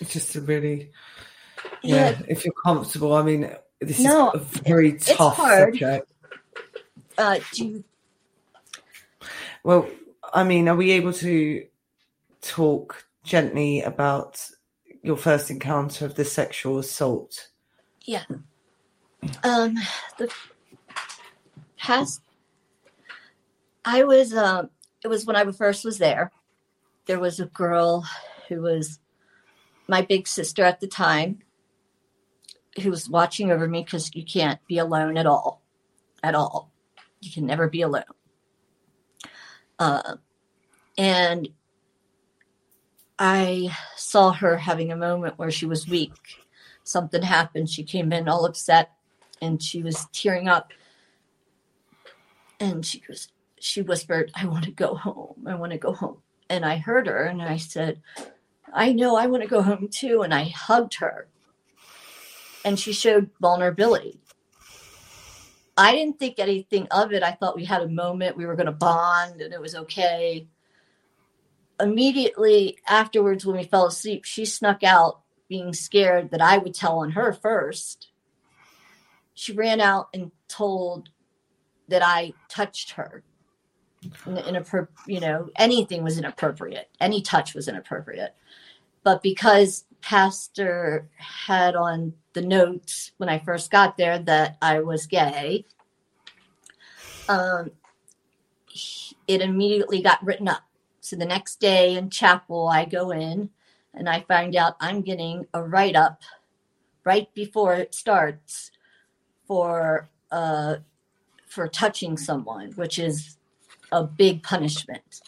just 0.09 0.34
a 0.34 0.40
really 0.40 0.90
yeah, 1.82 2.11
yeah. 2.11 2.18
if 2.28 2.45
you're 2.45 2.55
comfortable. 2.64 3.14
I 3.14 3.22
mean, 3.22 3.55
this 3.80 4.01
No, 4.01 4.32
is 4.32 4.40
a 4.40 4.45
very 4.62 4.90
it's 4.90 5.14
tough 5.14 5.36
subject. 5.36 6.09
Uh, 7.16 7.38
do 7.53 7.64
you, 7.66 7.84
Well, 9.62 9.88
I 10.32 10.42
mean, 10.45 10.68
are 10.68 10.76
we 10.76 10.90
able 10.92 11.12
to 11.14 11.66
talk 12.42 13.07
gently 13.22 13.82
about 13.82 14.45
your 15.03 15.16
first 15.16 15.51
encounter 15.51 16.05
of 16.07 16.14
the 16.16 16.24
sexual 16.24 16.78
assault? 16.78 17.49
yeah. 18.05 18.24
Um, 19.42 19.76
the 20.18 20.30
past, 21.78 22.20
I 23.84 24.05
was, 24.05 24.34
um, 24.34 24.68
it 25.03 25.09
was 25.09 25.24
when 25.24 25.36
I 25.36 25.51
first 25.53 25.84
was 25.84 25.97
there. 25.99 26.30
There 27.07 27.20
was 27.20 27.40
a 27.40 27.47
girl 27.47 28.05
who 28.49 28.61
was 28.61 28.99
my 29.87 30.03
big 30.03 30.26
sister 30.26 30.64
at 30.64 30.80
the 30.80 30.87
time 30.87 31.41
who 32.82 32.91
was 32.91 33.09
watching 33.09 33.51
over 33.51 33.68
me 33.68 33.82
because 33.82 34.14
you 34.14 34.24
can't 34.24 34.64
be 34.66 34.78
alone 34.78 35.16
at 35.16 35.26
all. 35.26 35.62
At 36.22 36.35
all. 36.35 36.70
You 37.20 37.30
can 37.30 37.47
never 37.47 37.68
be 37.68 37.82
alone. 37.82 38.05
Uh, 39.78 40.16
and 40.99 41.49
I 43.18 43.74
saw 43.97 44.32
her 44.32 44.57
having 44.57 44.91
a 44.91 44.97
moment 44.97 45.39
where 45.39 45.51
she 45.51 45.66
was 45.66 45.89
weak. 45.89 46.12
Something 46.82 47.22
happened. 47.22 47.70
She 47.70 47.85
came 47.85 48.12
in 48.12 48.28
all 48.28 48.45
upset 48.45 48.93
and 49.41 49.62
she 49.62 49.82
was 49.82 50.07
tearing 50.12 50.49
up. 50.49 50.72
And 52.61 52.85
she 52.85 53.03
was 53.09 53.28
she 53.59 53.80
whispered, 53.80 54.30
I 54.35 54.47
want 54.47 54.64
to 54.64 54.70
go 54.70 54.95
home. 54.95 55.47
I 55.47 55.55
want 55.55 55.72
to 55.72 55.78
go 55.78 55.93
home. 55.93 56.18
And 56.51 56.66
I 56.66 56.76
heard 56.76 57.07
her 57.07 57.24
and 57.24 57.41
I 57.41 57.57
said, 57.57 58.03
I 58.75 58.93
know 58.93 59.16
I 59.16 59.27
want 59.27 59.43
to 59.43 59.49
go 59.49 59.62
home 59.62 59.89
too. 59.89 60.22
And 60.22 60.35
I 60.35 60.45
hugged 60.45 60.95
her. 60.97 61.29
And 62.64 62.79
she 62.79 62.93
showed 62.93 63.31
vulnerability. 63.41 64.18
I 65.77 65.93
didn't 65.93 66.18
think 66.18 66.39
anything 66.39 66.87
of 66.91 67.12
it. 67.12 67.22
I 67.22 67.33
thought 67.33 67.57
we 67.57 67.64
had 67.64 67.83
a 67.83 67.89
moment, 67.89 68.37
we 68.37 68.47
were 68.47 68.57
going 68.57 68.66
to 68.66 68.72
bond 68.72 69.41
and 69.41 69.53
it 69.53 69.61
was 69.61 69.75
okay. 69.75 70.47
Immediately 71.81 72.79
afterwards, 72.89 73.45
when 73.45 73.57
we 73.57 73.64
fell 73.64 73.87
asleep, 73.87 74.25
she 74.25 74.45
snuck 74.45 74.85
out 74.85 75.20
being 75.49 75.72
scared 75.72 76.31
that 76.31 76.41
I 76.41 76.59
would 76.59 76.75
tell 76.75 77.01
on 77.01 77.12
her 77.12 77.33
first. 77.33 78.09
She 79.35 79.53
ran 79.53 79.81
out 79.81 80.09
and 80.14 80.31
told 80.49 81.11
that 81.89 82.03
I 82.03 82.35
touched 82.49 82.93
her. 82.93 83.25
In, 84.27 84.37
in 84.39 84.57
a, 84.57 84.89
you 85.07 85.18
know, 85.18 85.49
anything 85.57 86.05
was 86.05 86.18
inappropriate. 86.18 86.89
Any 87.01 87.20
touch 87.20 87.55
was 87.55 87.66
inappropriate. 87.66 88.35
But 89.05 89.22
because 89.22 89.84
Pastor 90.00 91.09
had 91.16 91.76
on 91.76 92.14
the 92.32 92.42
notes 92.42 93.12
when 93.18 93.28
I 93.28 93.38
first 93.38 93.70
got 93.70 93.96
there 93.96 94.18
that 94.18 94.57
I 94.61 94.80
was 94.80 95.07
gay, 95.07 95.64
um, 97.28 97.70
it 99.28 99.40
immediately 99.40 100.02
got 100.02 100.24
written 100.24 100.48
up. 100.48 100.62
So 101.00 101.16
the 101.16 101.26
next 101.26 101.61
day 101.61 101.96
in 101.96 102.11
chapel, 102.11 102.66
I 102.66 102.86
go 102.86 103.11
in 103.11 103.50
and 103.92 104.09
I 104.09 104.20
find 104.20 104.57
out 104.57 104.76
I'm 104.80 105.02
getting 105.02 105.46
a 105.55 105.62
write 105.62 105.96
up 105.96 106.22
right 107.05 107.32
before 107.34 107.74
it 107.74 107.94
starts 107.94 108.70
for 109.46 110.09
uh, 110.30 110.76
for 111.46 111.68
touching 111.68 112.16
someone, 112.16 112.72
which 112.72 112.98
is 112.98 113.36
a 113.92 114.02
big 114.02 114.42
punishment. 114.42 115.20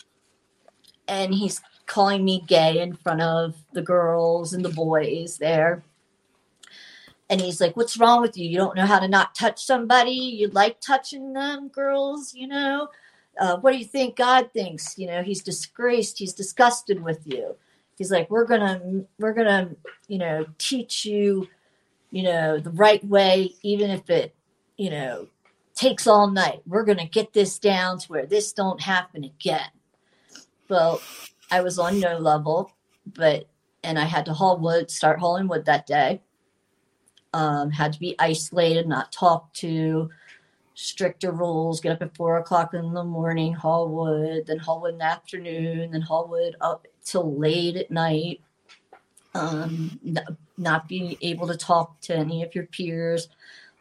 And 1.06 1.32
he's 1.32 1.60
calling 1.87 2.24
me 2.24 2.43
gay 2.47 2.80
in 2.80 2.95
front 2.95 3.22
of 3.22 3.55
the 3.72 3.82
girls 3.82 4.53
and 4.53 4.64
the 4.64 4.70
boys 4.70 5.39
there. 5.39 5.82
And 7.30 7.41
he's 7.41 7.61
like, 7.61 7.76
What's 7.76 7.97
wrong 7.97 8.20
with 8.20 8.37
you? 8.37 8.49
You 8.49 8.59
don't 8.59 8.76
know 8.76 8.87
how 8.87 8.99
to 8.99 9.09
not 9.09 9.34
touch 9.34 9.64
somebody? 9.64 10.12
You 10.12 10.49
like 10.49 10.80
touching 10.80 11.32
them, 11.32 11.68
girls, 11.68 12.34
you 12.34 12.47
know? 12.47 12.89
Uh, 13.39 13.59
what 13.59 13.72
do 13.72 13.78
you 13.78 13.84
think 13.84 14.16
God 14.16 14.51
thinks? 14.53 14.99
You 14.99 15.09
know, 15.09 15.22
he's 15.22 15.43
disgraced, 15.43 16.18
he's 16.18 16.32
disgusted 16.32 17.03
with 17.03 17.26
you. 17.26 17.57
He's 17.99 18.11
like, 18.11 18.30
We're 18.30 18.45
gonna 18.45 19.05
we're 19.18 19.32
gonna, 19.32 19.70
you 20.09 20.18
know, 20.18 20.47
teach 20.59 21.05
you, 21.05 21.49
you 22.11 22.22
know, 22.22 22.59
the 22.59 22.70
right 22.70 23.05
way, 23.05 23.55
even 23.62 23.91
if 23.91 24.09
it, 24.11 24.34
you 24.76 24.91
know, 24.91 25.28
takes 25.74 26.07
all 26.07 26.30
night. 26.30 26.62
We're 26.66 26.84
gonna 26.84 27.07
get 27.07 27.32
this 27.32 27.59
down 27.59 27.99
to 28.01 28.09
where 28.09 28.26
this 28.26 28.53
don't 28.53 28.80
happen 28.80 29.24
again. 29.24 29.70
Well, 30.68 31.01
I 31.51 31.61
was 31.61 31.78
on 31.78 32.01
no 32.01 32.18
level, 32.18 32.72
but 33.07 33.47
and 33.82 33.99
I 33.99 34.05
had 34.05 34.26
to 34.26 34.32
haul 34.32 34.59
wood, 34.59 34.90
start 34.90 35.20
hauling 35.20 35.49
wood 35.49 35.64
that 35.66 35.86
day. 35.86 36.20
Um, 37.32 37.70
had 37.70 37.92
to 37.92 38.01
be 38.01 38.16
isolated, 38.18 38.88
not 38.88 39.12
talked 39.12 39.57
to, 39.57 40.11
stricter 40.74 41.32
rules, 41.32 41.80
get 41.80 41.92
up 41.92 42.03
at 42.03 42.16
four 42.16 42.36
o'clock 42.36 42.74
in 42.74 42.92
the 42.92 43.05
morning, 43.05 43.55
haul 43.55 43.88
wood, 43.88 44.47
then 44.47 44.59
haul 44.59 44.80
wood 44.80 44.94
in 44.94 44.99
the 44.99 45.05
afternoon, 45.05 45.90
then 45.92 46.01
haul 46.01 46.28
wood 46.28 46.57
up 46.61 46.86
till 47.05 47.36
late 47.36 47.76
at 47.76 47.90
night. 47.90 48.40
Um, 49.34 50.01
not 50.57 50.88
being 50.88 51.16
able 51.20 51.47
to 51.49 51.57
talk 51.57 52.01
to 52.03 52.16
any 52.16 52.42
of 52.42 52.55
your 52.55 52.64
peers, 52.64 53.28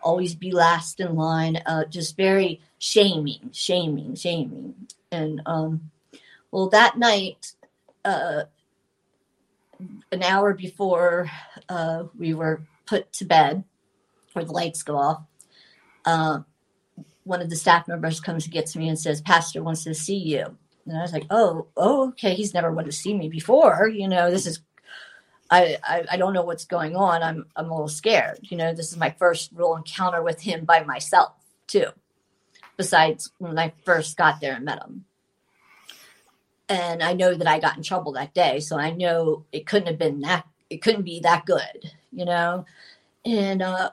always 0.02 0.36
be 0.36 0.52
last 0.52 1.00
in 1.00 1.16
line, 1.16 1.62
uh, 1.66 1.86
just 1.86 2.18
very 2.18 2.62
shaming, 2.78 3.50
shaming, 3.54 4.16
shaming. 4.16 4.76
And 5.12 5.42
um, 5.46 5.92
well, 6.52 6.70
that 6.70 6.98
night, 6.98 7.55
uh, 8.06 8.44
an 10.12 10.24
hour 10.24 10.54
before 10.54 11.30
uh, 11.68 12.04
we 12.18 12.34
were 12.34 12.62
put 12.86 13.12
to 13.14 13.26
bed, 13.26 13.64
where 14.34 14.46
the 14.46 14.52
lights 14.52 14.84
go 14.84 14.98
off, 14.98 15.24
uh, 16.06 16.40
one 17.24 17.42
of 17.42 17.50
the 17.50 17.56
staff 17.56 17.88
members 17.88 18.20
comes 18.20 18.46
and 18.46 18.54
gets 18.54 18.76
me 18.76 18.88
and 18.88 19.00
says, 19.00 19.22
"Pastor 19.22 19.64
wants 19.64 19.84
to 19.84 19.94
see 19.94 20.18
you." 20.18 20.58
And 20.86 20.98
I 20.98 21.02
was 21.02 21.12
like, 21.12 21.26
"Oh, 21.30 21.68
oh, 21.76 22.10
okay. 22.10 22.36
He's 22.36 22.54
never 22.54 22.72
wanted 22.72 22.92
to 22.92 22.98
see 22.98 23.14
me 23.14 23.28
before. 23.28 23.90
You 23.90 24.08
know, 24.08 24.30
this 24.32 24.46
is." 24.46 24.62
I, 25.48 25.78
I, 25.84 26.06
I 26.12 26.18
don't 26.18 26.34
know 26.34 26.44
what's 26.44 26.66
going 26.66 26.96
on. 26.96 27.22
I'm 27.22 27.46
I'm 27.56 27.68
a 27.68 27.72
little 27.72 27.88
scared. 27.88 28.40
You 28.44 28.58
know, 28.58 28.74
this 28.74 28.92
is 28.92 28.98
my 28.98 29.12
first 29.20 29.52
real 29.54 29.76
encounter 29.76 30.24
with 30.24 30.42
him 30.42 30.66
by 30.66 30.84
myself 30.84 31.34
too. 31.68 31.88
Besides 32.78 33.32
when 33.38 33.58
I 33.58 33.74
first 33.84 34.18
got 34.18 34.42
there 34.42 34.56
and 34.56 34.66
met 34.66 34.84
him 34.84 35.06
and 36.68 37.04
I 37.04 37.14
know 37.14 37.34
that 37.34 37.48
I 37.48 37.60
got 37.60 37.78
in 37.78 37.84
trouble 37.84 38.14
that 38.14 38.34
day, 38.34 38.60
so 38.60 38.78
I 38.78 38.92
know 38.92 39.46
it 39.52 39.66
couldn't 39.66 39.88
have 39.88 40.00
been 40.00 40.22
that 40.22 40.46
it 40.70 40.82
couldn't 40.82 41.04
be 41.04 41.20
that 41.22 41.46
good, 41.46 41.92
you 42.12 42.26
know. 42.26 42.66
And 43.24 43.62
uh, 43.62 43.92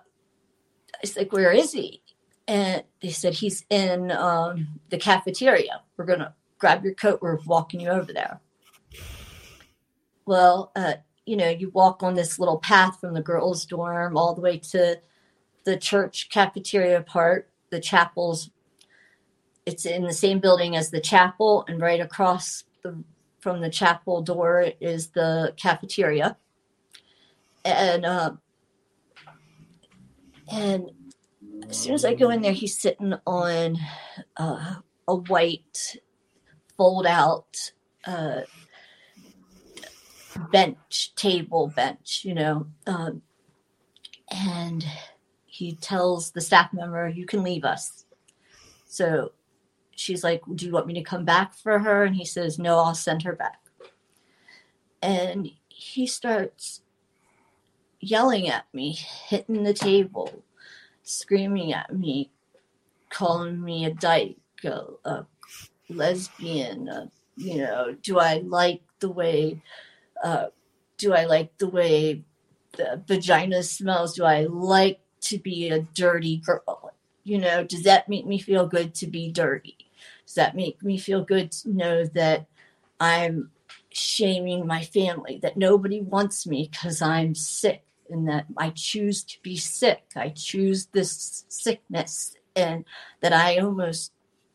I 0.94 0.98
was 1.00 1.16
like, 1.16 1.32
"Where 1.32 1.52
is 1.52 1.72
he?" 1.72 2.02
And 2.48 2.82
they 3.00 3.10
said 3.10 3.34
he's 3.34 3.64
in 3.70 4.10
um, 4.10 4.80
the 4.90 4.98
cafeteria. 4.98 5.82
We're 5.96 6.06
gonna 6.06 6.34
grab 6.58 6.84
your 6.84 6.94
coat. 6.94 7.20
We're 7.22 7.38
walking 7.46 7.80
you 7.80 7.88
over 7.88 8.12
there. 8.12 8.40
Well, 10.24 10.72
uh, 10.76 10.94
you 11.26 11.36
know, 11.36 11.48
you 11.48 11.70
walk 11.70 12.02
on 12.02 12.14
this 12.14 12.38
little 12.38 12.58
path 12.58 13.00
from 13.00 13.14
the 13.14 13.22
girls' 13.22 13.66
dorm 13.66 14.16
all 14.16 14.34
the 14.34 14.40
way 14.40 14.58
to 14.58 15.00
the 15.64 15.76
church 15.76 16.28
cafeteria 16.30 17.02
part. 17.02 17.48
The 17.70 17.80
chapel's 17.80 18.50
it's 19.66 19.86
in 19.86 20.02
the 20.02 20.12
same 20.12 20.40
building 20.40 20.76
as 20.76 20.90
the 20.90 21.00
chapel, 21.00 21.64
and 21.68 21.80
right 21.80 22.00
across 22.00 22.64
the 22.82 23.02
from 23.40 23.60
the 23.60 23.70
chapel 23.70 24.22
door 24.22 24.70
is 24.80 25.08
the 25.08 25.52
cafeteria. 25.56 26.36
And 27.64 28.04
uh, 28.04 28.32
and 30.50 30.90
as 31.68 31.76
soon 31.76 31.94
as 31.94 32.04
I 32.04 32.14
go 32.14 32.30
in 32.30 32.42
there, 32.42 32.52
he's 32.52 32.78
sitting 32.78 33.14
on 33.26 33.78
uh, 34.36 34.76
a 35.08 35.14
white 35.14 35.96
fold 36.76 37.06
out 37.06 37.72
uh, 38.06 38.40
bench, 40.50 41.14
table 41.14 41.72
bench, 41.74 42.22
you 42.24 42.34
know, 42.34 42.66
um, 42.86 43.22
and 44.30 44.84
he 45.44 45.74
tells 45.76 46.30
the 46.30 46.40
staff 46.40 46.72
member, 46.72 47.08
"You 47.08 47.26
can 47.26 47.42
leave 47.42 47.64
us." 47.64 48.04
So 48.86 49.32
she's 50.02 50.24
like, 50.24 50.42
Do 50.54 50.66
you 50.66 50.72
want 50.72 50.86
me 50.86 50.94
to 50.94 51.02
come 51.02 51.24
back 51.24 51.54
for 51.54 51.78
her? 51.78 52.04
And 52.04 52.16
he 52.16 52.24
says, 52.24 52.58
No, 52.58 52.78
I'll 52.78 52.94
send 52.94 53.22
her 53.22 53.34
back. 53.34 53.60
And 55.00 55.50
he 55.68 56.06
starts 56.06 56.82
yelling 58.00 58.48
at 58.48 58.66
me, 58.72 58.92
hitting 59.28 59.62
the 59.62 59.74
table, 59.74 60.42
screaming 61.02 61.72
at 61.72 61.94
me, 61.94 62.30
calling 63.10 63.62
me 63.62 63.84
a 63.84 63.94
dyke, 63.94 64.36
a, 64.64 64.84
a 65.04 65.26
lesbian. 65.88 66.88
A, 66.88 67.10
you 67.36 67.58
know, 67.58 67.96
do 68.02 68.18
I 68.18 68.42
like 68.44 68.82
the 69.00 69.10
way? 69.10 69.62
Uh, 70.22 70.46
do 70.98 71.14
I 71.14 71.24
like 71.24 71.56
the 71.58 71.68
way 71.68 72.22
the 72.72 73.02
vagina 73.06 73.62
smells? 73.62 74.14
Do 74.14 74.24
I 74.24 74.44
like 74.44 75.00
to 75.22 75.38
be 75.38 75.68
a 75.68 75.80
dirty 75.80 76.38
girl? 76.38 76.92
You 77.24 77.38
know, 77.38 77.64
does 77.64 77.84
that 77.84 78.08
make 78.08 78.26
me 78.26 78.38
feel 78.38 78.66
good 78.66 78.94
to 78.96 79.06
be 79.06 79.30
dirty? 79.30 79.81
Does 80.32 80.36
that 80.36 80.56
make 80.56 80.82
me 80.82 80.96
feel 80.96 81.22
good 81.22 81.52
to 81.52 81.70
know 81.70 82.06
that 82.06 82.46
I'm 82.98 83.50
shaming 83.90 84.66
my 84.66 84.82
family, 84.82 85.38
that 85.42 85.58
nobody 85.58 86.00
wants 86.00 86.46
me 86.46 86.70
because 86.72 87.02
I'm 87.02 87.34
sick 87.34 87.84
and 88.08 88.26
that 88.28 88.46
I 88.56 88.70
choose 88.70 89.24
to 89.24 89.36
be 89.42 89.58
sick? 89.58 90.04
I 90.16 90.30
choose 90.30 90.86
this 90.86 91.44
sickness 91.48 92.34
and 92.56 92.86
that 93.20 93.34
I 93.34 93.58
almost 93.58 94.12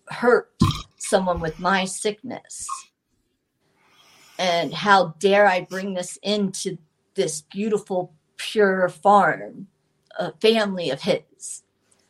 hurt 0.07 0.51
someone 0.97 1.39
with 1.39 1.59
my 1.59 1.85
sickness. 1.85 2.67
And 4.39 4.73
how 4.73 5.13
dare 5.19 5.45
I 5.45 5.61
bring 5.61 5.93
this 5.93 6.17
into 6.23 6.79
this 7.13 7.41
beautiful, 7.41 8.15
pure 8.37 8.89
farm, 8.89 9.67
a 10.17 10.31
family 10.41 10.89
of 10.89 11.01
his. 11.01 11.61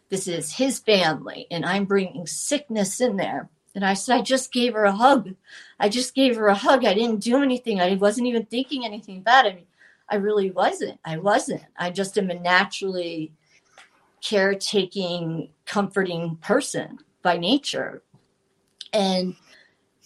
This 0.07 0.25
is 0.25 0.53
his 0.53 0.79
family, 0.79 1.47
and 1.51 1.65
I'm 1.65 1.83
bringing 1.83 2.27
sickness 2.27 3.01
in 3.01 3.17
there. 3.17 3.49
And 3.77 3.85
I 3.85 3.93
said, 3.93 4.17
I 4.17 4.21
just 4.23 4.51
gave 4.51 4.73
her 4.73 4.85
a 4.85 4.91
hug. 4.91 5.35
I 5.79 5.87
just 5.87 6.15
gave 6.15 6.35
her 6.35 6.47
a 6.47 6.55
hug. 6.55 6.83
I 6.83 6.95
didn't 6.95 7.19
do 7.19 7.43
anything. 7.43 7.79
I 7.79 7.93
wasn't 7.93 8.25
even 8.25 8.43
thinking 8.47 8.83
anything 8.83 9.21
bad. 9.21 9.45
I 9.45 9.53
mean, 9.53 9.67
I 10.09 10.15
really 10.15 10.49
wasn't. 10.49 10.99
I 11.05 11.19
wasn't. 11.19 11.61
I 11.77 11.91
just 11.91 12.17
am 12.17 12.31
a 12.31 12.39
naturally 12.39 13.33
caretaking, 14.19 15.49
comforting 15.67 16.37
person 16.37 16.97
by 17.21 17.37
nature. 17.37 18.01
And 18.93 19.35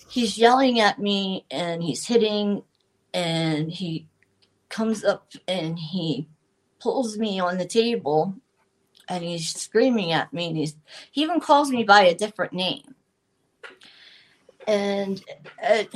he's 0.09 0.37
yelling 0.37 0.81
at 0.81 0.99
me 0.99 1.45
and 1.49 1.81
he's 1.81 2.05
hitting 2.05 2.63
and 3.13 3.71
he 3.71 4.05
comes 4.67 5.05
up 5.05 5.31
and 5.47 5.79
he 5.79 6.27
pulls 6.81 7.17
me 7.17 7.39
on 7.39 7.57
the 7.57 7.65
table 7.65 8.35
and 9.07 9.23
he's 9.23 9.55
screaming 9.55 10.11
at 10.11 10.33
me 10.33 10.47
and 10.49 10.57
he's 10.57 10.75
he 11.11 11.21
even 11.21 11.39
calls 11.39 11.69
me 11.69 11.85
by 11.85 12.01
a 12.01 12.13
different 12.13 12.51
name 12.51 12.95
and 14.71 15.23
at, 15.61 15.89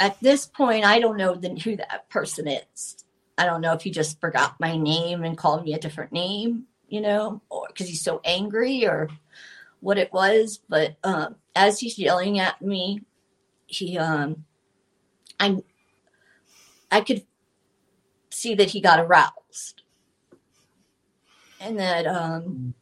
at 0.00 0.20
this 0.20 0.46
point 0.46 0.84
i 0.84 0.98
don't 0.98 1.16
know 1.16 1.34
the, 1.34 1.50
who 1.60 1.76
that 1.76 2.08
person 2.10 2.48
is. 2.48 3.04
I 3.36 3.46
don't 3.46 3.60
know 3.60 3.72
if 3.72 3.82
he 3.82 3.90
just 3.90 4.20
forgot 4.20 4.60
my 4.60 4.76
name 4.76 5.24
and 5.24 5.36
called 5.36 5.64
me 5.64 5.74
a 5.74 5.78
different 5.78 6.12
name 6.12 6.64
you 6.88 7.00
know 7.00 7.40
or 7.48 7.68
because 7.68 7.88
he's 7.88 8.02
so 8.02 8.20
angry 8.24 8.86
or 8.86 9.08
what 9.80 9.98
it 9.98 10.12
was. 10.12 10.60
But 10.68 10.96
um, 11.04 11.36
as 11.54 11.78
he's 11.78 11.98
yelling 11.98 12.38
at 12.38 12.60
me 12.62 13.02
he 13.66 13.98
um 13.98 14.44
i 15.40 15.56
i 16.90 17.00
could 17.00 17.24
see 18.30 18.54
that 18.54 18.70
he 18.70 18.80
got 18.80 19.00
aroused. 19.00 19.82
And 21.60 21.78
that 21.78 22.06
um 22.06 22.74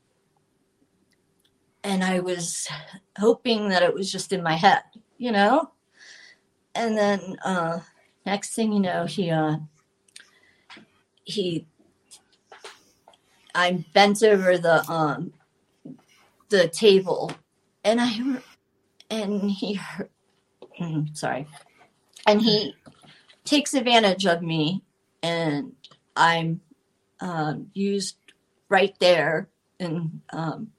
and 1.84 2.04
i 2.04 2.20
was 2.20 2.68
hoping 3.18 3.68
that 3.68 3.82
it 3.82 3.94
was 3.94 4.10
just 4.10 4.32
in 4.32 4.42
my 4.42 4.54
head 4.54 4.82
you 5.22 5.30
know? 5.30 5.70
And 6.74 6.98
then 6.98 7.36
uh 7.44 7.78
next 8.26 8.54
thing 8.54 8.72
you 8.72 8.80
know 8.80 9.06
he 9.06 9.30
uh 9.30 9.56
he 11.24 11.66
i'm 13.54 13.84
bent 13.94 14.22
over 14.22 14.58
the 14.58 14.84
um 14.90 15.32
the 16.48 16.66
table 16.68 17.30
and 17.84 18.00
i 18.00 18.40
and 19.10 19.50
he 19.50 19.78
sorry. 21.12 21.46
And 22.26 22.40
he 22.40 22.74
takes 23.44 23.74
advantage 23.74 24.26
of 24.26 24.42
me 24.42 24.82
and 25.22 25.72
I'm 26.16 26.60
um, 27.20 27.70
used 27.74 28.16
right 28.68 28.94
there 28.98 29.48
and 29.78 30.20
um, 30.30 30.72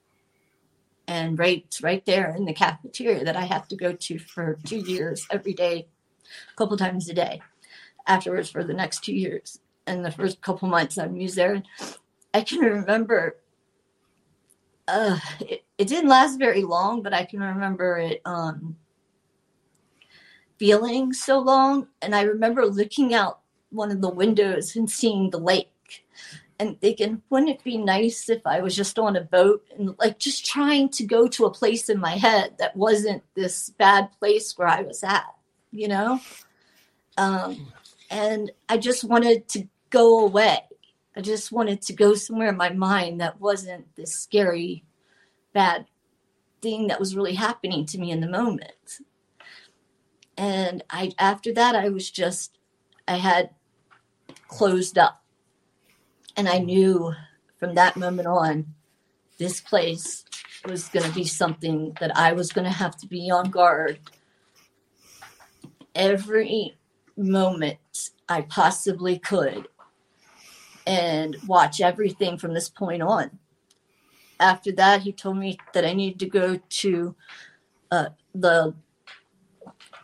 and 1.08 1.38
right 1.38 1.66
right 1.82 2.06
there 2.06 2.34
in 2.36 2.46
the 2.46 2.54
cafeteria 2.54 3.24
that 3.26 3.36
I 3.36 3.46
have 3.46 3.68
to 3.70 3.76
go 3.76 3.94
to 3.94 4.20
for 4.20 4.58
two 4.66 4.78
years 4.78 5.28
every 5.30 5.54
day, 5.54 5.88
a 6.52 6.56
couple 6.56 6.78
times 6.78 7.10
a 7.10 7.14
day. 7.14 7.42
Afterwards, 8.06 8.50
for 8.50 8.64
the 8.64 8.74
next 8.74 9.04
two 9.04 9.16
years, 9.16 9.60
and 9.88 10.04
the 10.04 10.12
first 10.12 10.42
couple 10.42 10.68
months 10.68 10.98
I'm 10.98 11.16
used 11.16 11.36
there, 11.36 11.64
I 12.34 12.42
can 12.42 12.60
remember. 12.60 13.38
Uh, 14.88 15.18
it, 15.40 15.64
it 15.78 15.88
didn't 15.88 16.10
last 16.10 16.38
very 16.38 16.64
long, 16.64 17.02
but 17.02 17.14
I 17.14 17.24
can 17.24 17.40
remember 17.40 17.98
it 17.98 18.22
um, 18.26 18.76
feeling 20.58 21.14
so 21.14 21.40
long, 21.40 21.88
and 22.02 22.14
I 22.14 22.24
remember 22.24 22.66
looking 22.66 23.14
out 23.14 23.40
one 23.70 23.92
of 23.92 24.02
the 24.02 24.10
windows 24.10 24.76
and 24.76 24.90
seeing 24.90 25.30
the 25.30 25.40
lake 25.40 25.73
and 26.64 26.80
thinking, 26.80 27.22
wouldn't 27.30 27.52
it 27.52 27.64
be 27.64 27.78
nice 27.78 28.30
if 28.30 28.42
I 28.46 28.62
was 28.62 28.76
just 28.76 28.98
on 28.98 29.16
a 29.16 29.22
boat 29.22 29.66
and 29.78 29.96
like 30.00 30.18
just 30.18 30.46
trying 30.46 30.90
to 30.90 31.04
go 31.04 31.28
to 31.28 31.46
a 31.46 31.52
place 31.52 31.90
in 31.90 32.00
my 32.00 32.12
head 32.12 32.56
that 32.58 32.76
wasn't 32.76 33.22
this 33.36 33.70
bad 33.72 34.10
place 34.18 34.58
where 34.58 34.68
I 34.68 34.82
was 34.82 35.04
at, 35.04 35.26
you 35.72 35.90
know? 35.90 36.22
Um, 37.18 37.72
and 38.10 38.52
I 38.70 38.78
just 38.78 39.04
wanted 39.04 39.48
to 39.50 39.68
go 39.90 40.26
away. 40.26 40.60
I 41.16 41.22
just 41.22 41.52
wanted 41.52 41.82
to 41.84 41.94
go 41.94 42.16
somewhere 42.16 42.50
in 42.50 42.58
my 42.58 42.70
mind 42.70 43.20
that 43.20 43.42
wasn't 43.42 43.94
this 43.96 44.16
scary, 44.16 44.86
bad 45.54 45.86
thing 46.62 46.88
that 46.88 47.00
was 47.00 47.16
really 47.16 47.36
happening 47.36 47.86
to 47.88 48.00
me 48.00 48.10
in 48.10 48.22
the 48.22 48.30
moment. 48.30 49.00
And 50.38 50.84
I, 50.90 51.12
after 51.20 51.54
that, 51.54 51.76
I 51.76 51.90
was 51.90 52.10
just, 52.10 52.58
I 53.08 53.18
had 53.18 53.50
closed 54.48 54.98
up. 54.98 55.23
And 56.36 56.50
I 56.50 56.60
knew 56.60 57.14
from 57.58 57.76
that 57.76 57.96
moment 57.96 58.28
on, 58.28 58.74
this 59.38 59.62
place 59.62 60.26
was 60.66 60.88
going 60.90 61.06
to 61.06 61.14
be 61.14 61.26
something 61.26 61.96
that 62.00 62.16
I 62.16 62.34
was 62.34 62.52
going 62.52 62.66
to 62.66 62.78
have 62.78 62.96
to 62.98 63.08
be 63.08 63.30
on 63.30 63.50
guard 63.50 64.00
every 65.96 66.78
moment 67.16 68.10
I 68.28 68.42
possibly 68.42 69.20
could 69.20 69.68
and 70.86 71.38
watch 71.48 71.82
everything 71.82 72.38
from 72.38 72.54
this 72.54 72.70
point 72.70 73.02
on. 73.02 73.40
After 74.40 74.72
that, 74.74 75.02
he 75.02 75.12
told 75.12 75.38
me 75.38 75.58
that 75.74 75.86
I 75.86 75.94
needed 75.94 76.20
to 76.20 76.26
go 76.26 76.58
to 76.58 77.16
uh, 77.92 78.10
the 78.34 78.74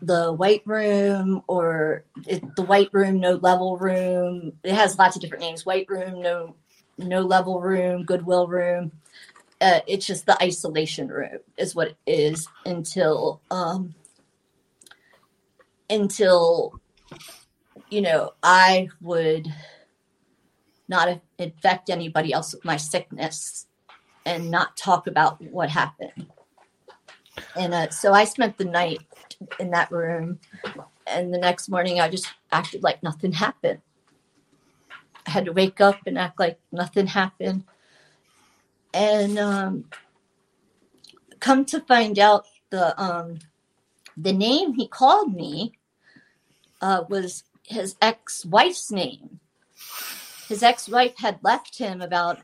the 0.01 0.31
white 0.33 0.61
room 0.65 1.43
or 1.47 2.05
it, 2.27 2.55
the 2.55 2.63
white 2.63 2.89
room, 2.93 3.19
no 3.19 3.33
level 3.35 3.77
room. 3.77 4.53
It 4.63 4.73
has 4.73 4.97
lots 4.97 5.15
of 5.15 5.21
different 5.21 5.43
names. 5.43 5.65
White 5.65 5.87
room, 5.89 6.21
no 6.21 6.55
no 6.97 7.21
level 7.21 7.59
room, 7.59 8.03
goodwill 8.03 8.47
room. 8.47 8.91
Uh, 9.61 9.81
it's 9.87 10.05
just 10.05 10.25
the 10.25 10.41
isolation 10.41 11.07
room 11.09 11.39
is 11.57 11.75
what 11.75 11.89
it 11.89 11.97
is 12.07 12.47
until 12.65 13.41
um, 13.51 13.93
until 15.89 16.79
you 17.89 18.01
know 18.01 18.31
I 18.41 18.89
would 19.01 19.47
not 20.87 21.21
infect 21.37 21.89
anybody 21.89 22.33
else 22.33 22.53
with 22.53 22.65
my 22.65 22.77
sickness 22.77 23.67
and 24.25 24.49
not 24.49 24.75
talk 24.75 25.07
about 25.07 25.41
what 25.41 25.69
happened. 25.69 26.27
And 27.55 27.73
uh, 27.73 27.89
so 27.89 28.13
I 28.13 28.25
spent 28.25 28.57
the 28.57 28.65
night 28.65 29.01
in 29.59 29.71
that 29.71 29.91
room. 29.91 30.39
And 31.07 31.33
the 31.33 31.37
next 31.37 31.69
morning, 31.69 31.99
I 31.99 32.09
just 32.09 32.27
acted 32.51 32.83
like 32.83 33.01
nothing 33.03 33.31
happened. 33.31 33.79
I 35.25 35.31
had 35.31 35.45
to 35.45 35.53
wake 35.53 35.81
up 35.81 35.99
and 36.05 36.17
act 36.17 36.39
like 36.39 36.59
nothing 36.71 37.07
happened. 37.07 37.63
And 38.93 39.37
um, 39.37 39.85
come 41.39 41.65
to 41.65 41.79
find 41.81 42.17
out, 42.19 42.45
the 42.69 42.99
um, 43.01 43.39
the 44.15 44.33
name 44.33 44.73
he 44.73 44.87
called 44.87 45.33
me 45.33 45.73
uh, 46.81 47.03
was 47.09 47.43
his 47.63 47.95
ex-wife's 48.01 48.91
name. 48.91 49.39
His 50.47 50.63
ex-wife 50.63 51.17
had 51.17 51.39
left 51.41 51.77
him 51.77 52.01
about 52.01 52.39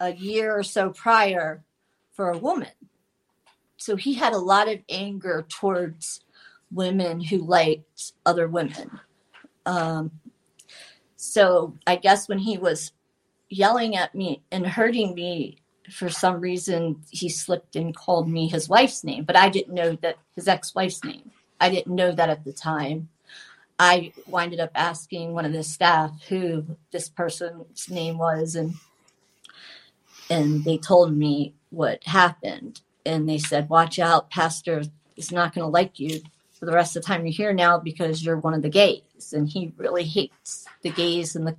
a 0.00 0.14
year 0.14 0.56
or 0.56 0.62
so 0.62 0.90
prior 0.90 1.62
for 2.12 2.30
a 2.30 2.38
woman. 2.38 2.70
So 3.76 3.96
he 3.96 4.14
had 4.14 4.32
a 4.32 4.38
lot 4.38 4.68
of 4.68 4.80
anger 4.88 5.46
towards 5.48 6.20
women 6.70 7.20
who 7.20 7.38
liked 7.38 8.12
other 8.26 8.48
women. 8.48 9.00
Um, 9.66 10.10
so 11.16 11.74
I 11.86 11.96
guess 11.96 12.28
when 12.28 12.38
he 12.38 12.58
was 12.58 12.92
yelling 13.48 13.96
at 13.96 14.14
me 14.14 14.42
and 14.52 14.66
hurting 14.66 15.14
me 15.14 15.58
for 15.90 16.08
some 16.08 16.40
reason 16.40 17.02
he 17.10 17.28
slipped 17.28 17.76
and 17.76 17.96
called 17.96 18.28
me 18.28 18.48
his 18.48 18.68
wife's 18.68 19.04
name, 19.04 19.24
but 19.24 19.36
I 19.36 19.48
didn't 19.48 19.74
know 19.74 19.96
that 20.02 20.18
his 20.34 20.48
ex-wife's 20.48 21.02
name. 21.02 21.30
I 21.60 21.70
didn't 21.70 21.94
know 21.94 22.12
that 22.12 22.30
at 22.30 22.44
the 22.44 22.52
time. 22.52 23.08
I 23.78 24.12
winded 24.26 24.60
up 24.60 24.70
asking 24.74 25.32
one 25.32 25.44
of 25.44 25.52
the 25.52 25.62
staff 25.62 26.12
who 26.28 26.76
this 26.90 27.08
person's 27.08 27.88
name 27.88 28.18
was, 28.18 28.54
and 28.54 28.74
and 30.30 30.64
they 30.64 30.78
told 30.78 31.16
me 31.16 31.54
what 31.70 32.04
happened. 32.04 32.80
And 33.06 33.28
they 33.28 33.38
said, 33.38 33.68
"Watch 33.68 33.98
out, 33.98 34.30
Pastor 34.30 34.82
is 35.16 35.32
not 35.32 35.54
going 35.54 35.64
to 35.64 35.68
like 35.68 35.98
you 35.98 36.20
for 36.58 36.66
the 36.66 36.72
rest 36.72 36.96
of 36.96 37.02
the 37.02 37.06
time 37.06 37.24
you're 37.24 37.32
here 37.32 37.52
now 37.52 37.78
because 37.78 38.22
you're 38.24 38.36
one 38.36 38.54
of 38.54 38.62
the 38.62 38.68
gays, 38.68 39.32
and 39.32 39.48
he 39.48 39.72
really 39.76 40.04
hates 40.04 40.66
the 40.82 40.90
gays 40.90 41.36
and 41.36 41.46
the 41.46 41.56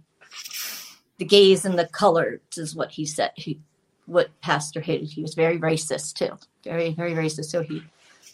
the 1.17 1.25
gays 1.25 1.65
and 1.65 1.77
the 1.77 1.85
colors 1.85 2.39
is 2.55 2.75
what 2.75 2.91
he 2.91 3.05
said. 3.05 3.31
He 3.35 3.59
what 4.05 4.29
Pastor 4.41 4.81
hated. 4.81 5.09
He 5.09 5.21
was 5.21 5.35
very 5.35 5.59
racist 5.59 6.15
too, 6.15 6.37
very 6.63 6.93
very 6.93 7.13
racist. 7.13 7.45
So 7.45 7.61
he 7.61 7.83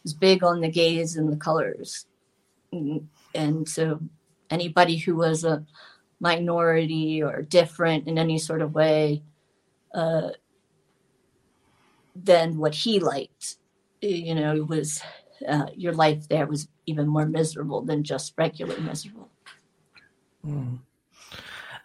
was 0.04 0.14
big 0.14 0.44
on 0.44 0.62
the 0.62 0.70
gays 0.70 1.16
and 1.16 1.32
the 1.32 1.38
colors." 1.38 2.06
and 2.72 3.70
so 3.70 4.02
anybody 4.50 4.98
who 4.98 5.16
was 5.16 5.46
a 5.46 5.66
minority 6.20 7.22
or 7.22 7.42
different 7.42 8.08
in 8.08 8.18
any 8.18 8.38
sort 8.38 8.62
of 8.62 8.74
way 8.74 9.22
uh, 9.94 10.30
than 12.16 12.58
what 12.58 12.74
he 12.74 13.00
liked 13.00 13.56
you 14.02 14.36
know 14.36 14.64
was 14.64 15.02
uh, 15.48 15.68
your 15.76 15.94
life 15.94 16.28
there 16.28 16.46
was 16.46 16.68
even 16.86 17.08
more 17.08 17.26
miserable 17.26 17.82
than 17.82 18.04
just 18.04 18.34
regular 18.38 18.78
miserable 18.80 19.30
mm. 20.46 20.80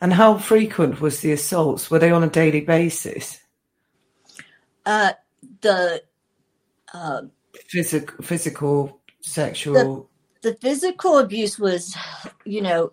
and 0.00 0.12
how 0.12 0.36
frequent 0.36 1.00
was 1.00 1.20
the 1.20 1.32
assaults 1.32 1.90
were 1.90 1.98
they 1.98 2.10
on 2.10 2.24
a 2.24 2.30
daily 2.30 2.60
basis 2.60 3.40
uh, 4.86 5.12
the 5.60 6.02
uh, 6.94 7.22
physical 7.68 8.24
physical 8.24 9.00
sexual 9.20 10.10
the 10.42 10.54
physical 10.54 11.18
abuse 11.18 11.58
was, 11.58 11.96
you 12.44 12.62
know, 12.62 12.92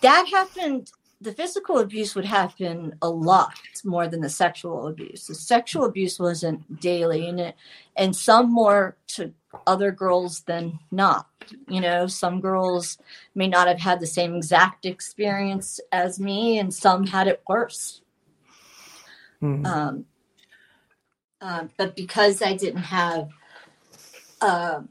that 0.00 0.26
happened. 0.30 0.90
The 1.22 1.32
physical 1.32 1.78
abuse 1.78 2.14
would 2.14 2.24
happen 2.24 2.94
a 3.02 3.08
lot 3.08 3.52
more 3.84 4.08
than 4.08 4.20
the 4.20 4.30
sexual 4.30 4.86
abuse. 4.86 5.26
The 5.26 5.34
sexual 5.34 5.84
abuse 5.84 6.18
wasn't 6.18 6.80
daily, 6.80 7.28
and 7.28 7.40
it, 7.40 7.56
and 7.96 8.16
some 8.16 8.50
more 8.50 8.96
to 9.08 9.32
other 9.66 9.90
girls 9.90 10.40
than 10.42 10.78
not. 10.90 11.26
You 11.68 11.80
know, 11.80 12.06
some 12.06 12.40
girls 12.40 12.96
may 13.34 13.48
not 13.48 13.68
have 13.68 13.80
had 13.80 14.00
the 14.00 14.06
same 14.06 14.34
exact 14.34 14.86
experience 14.86 15.78
as 15.92 16.18
me, 16.18 16.58
and 16.58 16.72
some 16.72 17.06
had 17.06 17.28
it 17.28 17.42
worse. 17.46 18.00
Mm-hmm. 19.42 19.66
Um, 19.66 20.04
uh, 21.40 21.64
but 21.76 21.96
because 21.96 22.42
I 22.42 22.54
didn't 22.54 22.82
have 22.82 23.28
uh, 24.40 24.82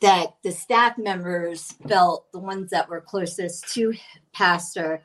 that 0.00 0.34
the 0.42 0.52
staff 0.52 0.98
members 0.98 1.72
felt 1.88 2.30
the 2.32 2.38
ones 2.38 2.70
that 2.70 2.88
were 2.88 3.00
closest 3.00 3.72
to 3.74 3.94
pastor 4.32 5.02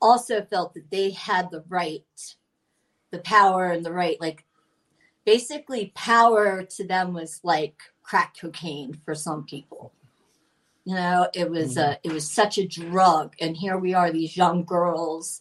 also 0.00 0.42
felt 0.42 0.74
that 0.74 0.90
they 0.90 1.10
had 1.10 1.50
the 1.50 1.64
right 1.68 2.04
the 3.10 3.18
power 3.20 3.70
and 3.70 3.84
the 3.84 3.92
right 3.92 4.20
like 4.20 4.44
basically 5.24 5.92
power 5.94 6.62
to 6.62 6.86
them 6.86 7.12
was 7.12 7.40
like 7.42 7.76
crack 8.02 8.36
cocaine 8.40 8.98
for 9.04 9.14
some 9.14 9.44
people 9.44 9.92
you 10.84 10.94
know 10.94 11.28
it 11.34 11.50
was 11.50 11.76
mm-hmm. 11.76 11.92
a 11.92 11.98
it 12.02 12.12
was 12.12 12.30
such 12.30 12.56
a 12.58 12.66
drug 12.66 13.34
and 13.40 13.56
here 13.56 13.76
we 13.76 13.92
are 13.92 14.10
these 14.10 14.36
young 14.36 14.64
girls 14.64 15.40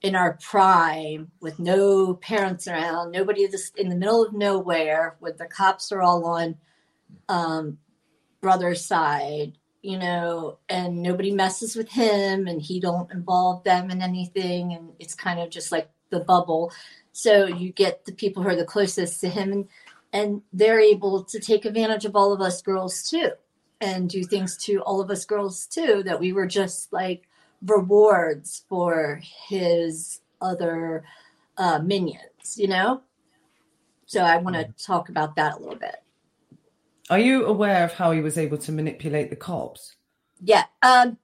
in 0.00 0.14
our 0.14 0.38
prime 0.40 1.30
with 1.40 1.58
no 1.58 2.14
parents 2.14 2.66
around 2.68 3.10
nobody 3.10 3.46
just 3.48 3.76
in 3.76 3.88
the 3.88 3.96
middle 3.96 4.24
of 4.24 4.32
nowhere 4.32 5.16
with 5.20 5.36
the 5.36 5.46
cops 5.46 5.92
are 5.92 6.00
all 6.00 6.24
on 6.24 6.56
um, 7.28 7.78
brother's 8.40 8.84
side 8.84 9.57
you 9.82 9.98
know 9.98 10.58
and 10.68 11.02
nobody 11.02 11.30
messes 11.30 11.76
with 11.76 11.88
him 11.88 12.46
and 12.46 12.60
he 12.60 12.80
don't 12.80 13.10
involve 13.12 13.62
them 13.64 13.90
in 13.90 14.02
anything. 14.02 14.74
And 14.74 14.90
it's 14.98 15.14
kind 15.14 15.40
of 15.40 15.50
just 15.50 15.72
like 15.72 15.90
the 16.10 16.20
bubble. 16.20 16.72
So 17.12 17.46
you 17.46 17.72
get 17.72 18.04
the 18.04 18.12
people 18.12 18.42
who 18.42 18.48
are 18.48 18.56
the 18.56 18.64
closest 18.64 19.20
to 19.20 19.28
him 19.28 19.52
and 19.52 19.68
and 20.12 20.42
they're 20.52 20.80
able 20.80 21.22
to 21.24 21.38
take 21.38 21.64
advantage 21.64 22.04
of 22.04 22.16
all 22.16 22.32
of 22.32 22.40
us 22.40 22.62
girls 22.62 23.08
too 23.08 23.30
and 23.80 24.08
do 24.08 24.24
things 24.24 24.56
to 24.64 24.78
all 24.80 25.00
of 25.00 25.10
us 25.10 25.24
girls 25.24 25.66
too 25.66 26.02
that 26.04 26.18
we 26.18 26.32
were 26.32 26.46
just 26.46 26.92
like 26.92 27.28
rewards 27.62 28.64
for 28.68 29.20
his 29.48 30.20
other 30.40 31.04
uh, 31.56 31.78
minions 31.80 32.56
you 32.56 32.68
know? 32.68 33.02
So 34.06 34.22
i 34.22 34.38
want 34.38 34.56
to 34.56 34.84
talk 34.84 35.10
about 35.10 35.36
that 35.36 35.56
a 35.56 35.58
little 35.58 35.78
bit 35.78 35.96
are 37.10 37.18
you 37.18 37.46
aware 37.46 37.84
of 37.84 37.92
how 37.92 38.10
he 38.10 38.20
was 38.20 38.38
able 38.38 38.58
to 38.58 38.72
manipulate 38.72 39.30
the 39.30 39.36
cops? 39.36 39.96
Yeah, 40.40 40.64
um, 40.82 41.18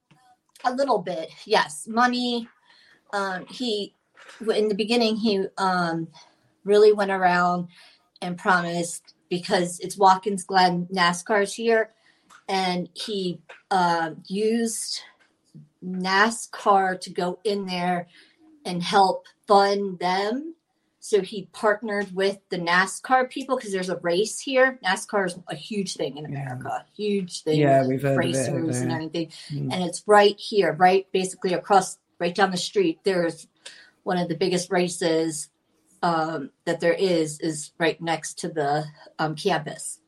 a 0.65 0.73
little 0.73 0.99
bit. 0.99 1.31
Yes, 1.45 1.87
money. 1.87 2.49
Um, 3.13 3.47
he 3.47 3.95
in 4.55 4.69
the 4.69 4.75
beginning 4.75 5.17
he 5.17 5.45
um, 5.59 6.09
really 6.65 6.93
went 6.93 7.11
around 7.11 7.69
and 8.23 8.39
promised 8.39 9.15
because 9.29 9.79
it's 9.81 9.99
Watkins 9.99 10.45
Glen 10.45 10.87
NASCAR's 10.93 11.55
here, 11.55 11.91
and 12.49 12.89
he 12.95 13.41
uh, 13.71 14.13
used 14.27 15.01
NASCAR 15.85 17.01
to 17.01 17.11
go 17.11 17.39
in 17.45 17.67
there 17.67 18.09
and 18.65 18.83
help 18.83 19.27
fund 19.47 19.99
them 19.99 20.55
so 21.05 21.21
he 21.21 21.51
partnered 21.53 22.15
with 22.15 22.39
the 22.49 22.57
NASCAR 22.57 23.29
people 23.29 23.57
because 23.57 23.73
there's 23.73 23.91
a 23.91 23.99
race 23.99 24.41
here. 24.41 24.79
NASCAR 24.83 25.27
is 25.27 25.39
a 25.49 25.55
huge 25.55 25.97
thing 25.97 26.17
in 26.17 26.25
America, 26.25 26.71
yeah. 26.71 26.83
huge 26.97 27.43
thing. 27.43 27.61
Yeah, 27.61 27.87
we've 27.87 28.01
heard 28.01 28.17
racers 28.17 28.79
and 28.79 28.91
everything. 28.91 29.29
Mm. 29.51 29.71
And 29.71 29.85
it's 29.85 30.03
right 30.07 30.35
here, 30.39 30.73
right 30.73 31.07
basically 31.13 31.53
across, 31.53 31.99
right 32.19 32.35
down 32.35 32.53
the 32.53 32.57
street. 32.57 33.01
There's 33.05 33.47
one 34.05 34.17
of 34.17 34.31
the 34.31 34.35
biggest 34.35 34.71
races 34.71 35.51
um, 36.03 36.49
that 36.65 36.81
there 36.81 36.95
is, 36.95 37.39
is 37.39 37.73
right 37.77 38.01
next 38.01 38.39
to 38.39 38.49
the 38.49 38.87
um, 39.19 39.35
campus. 39.35 40.01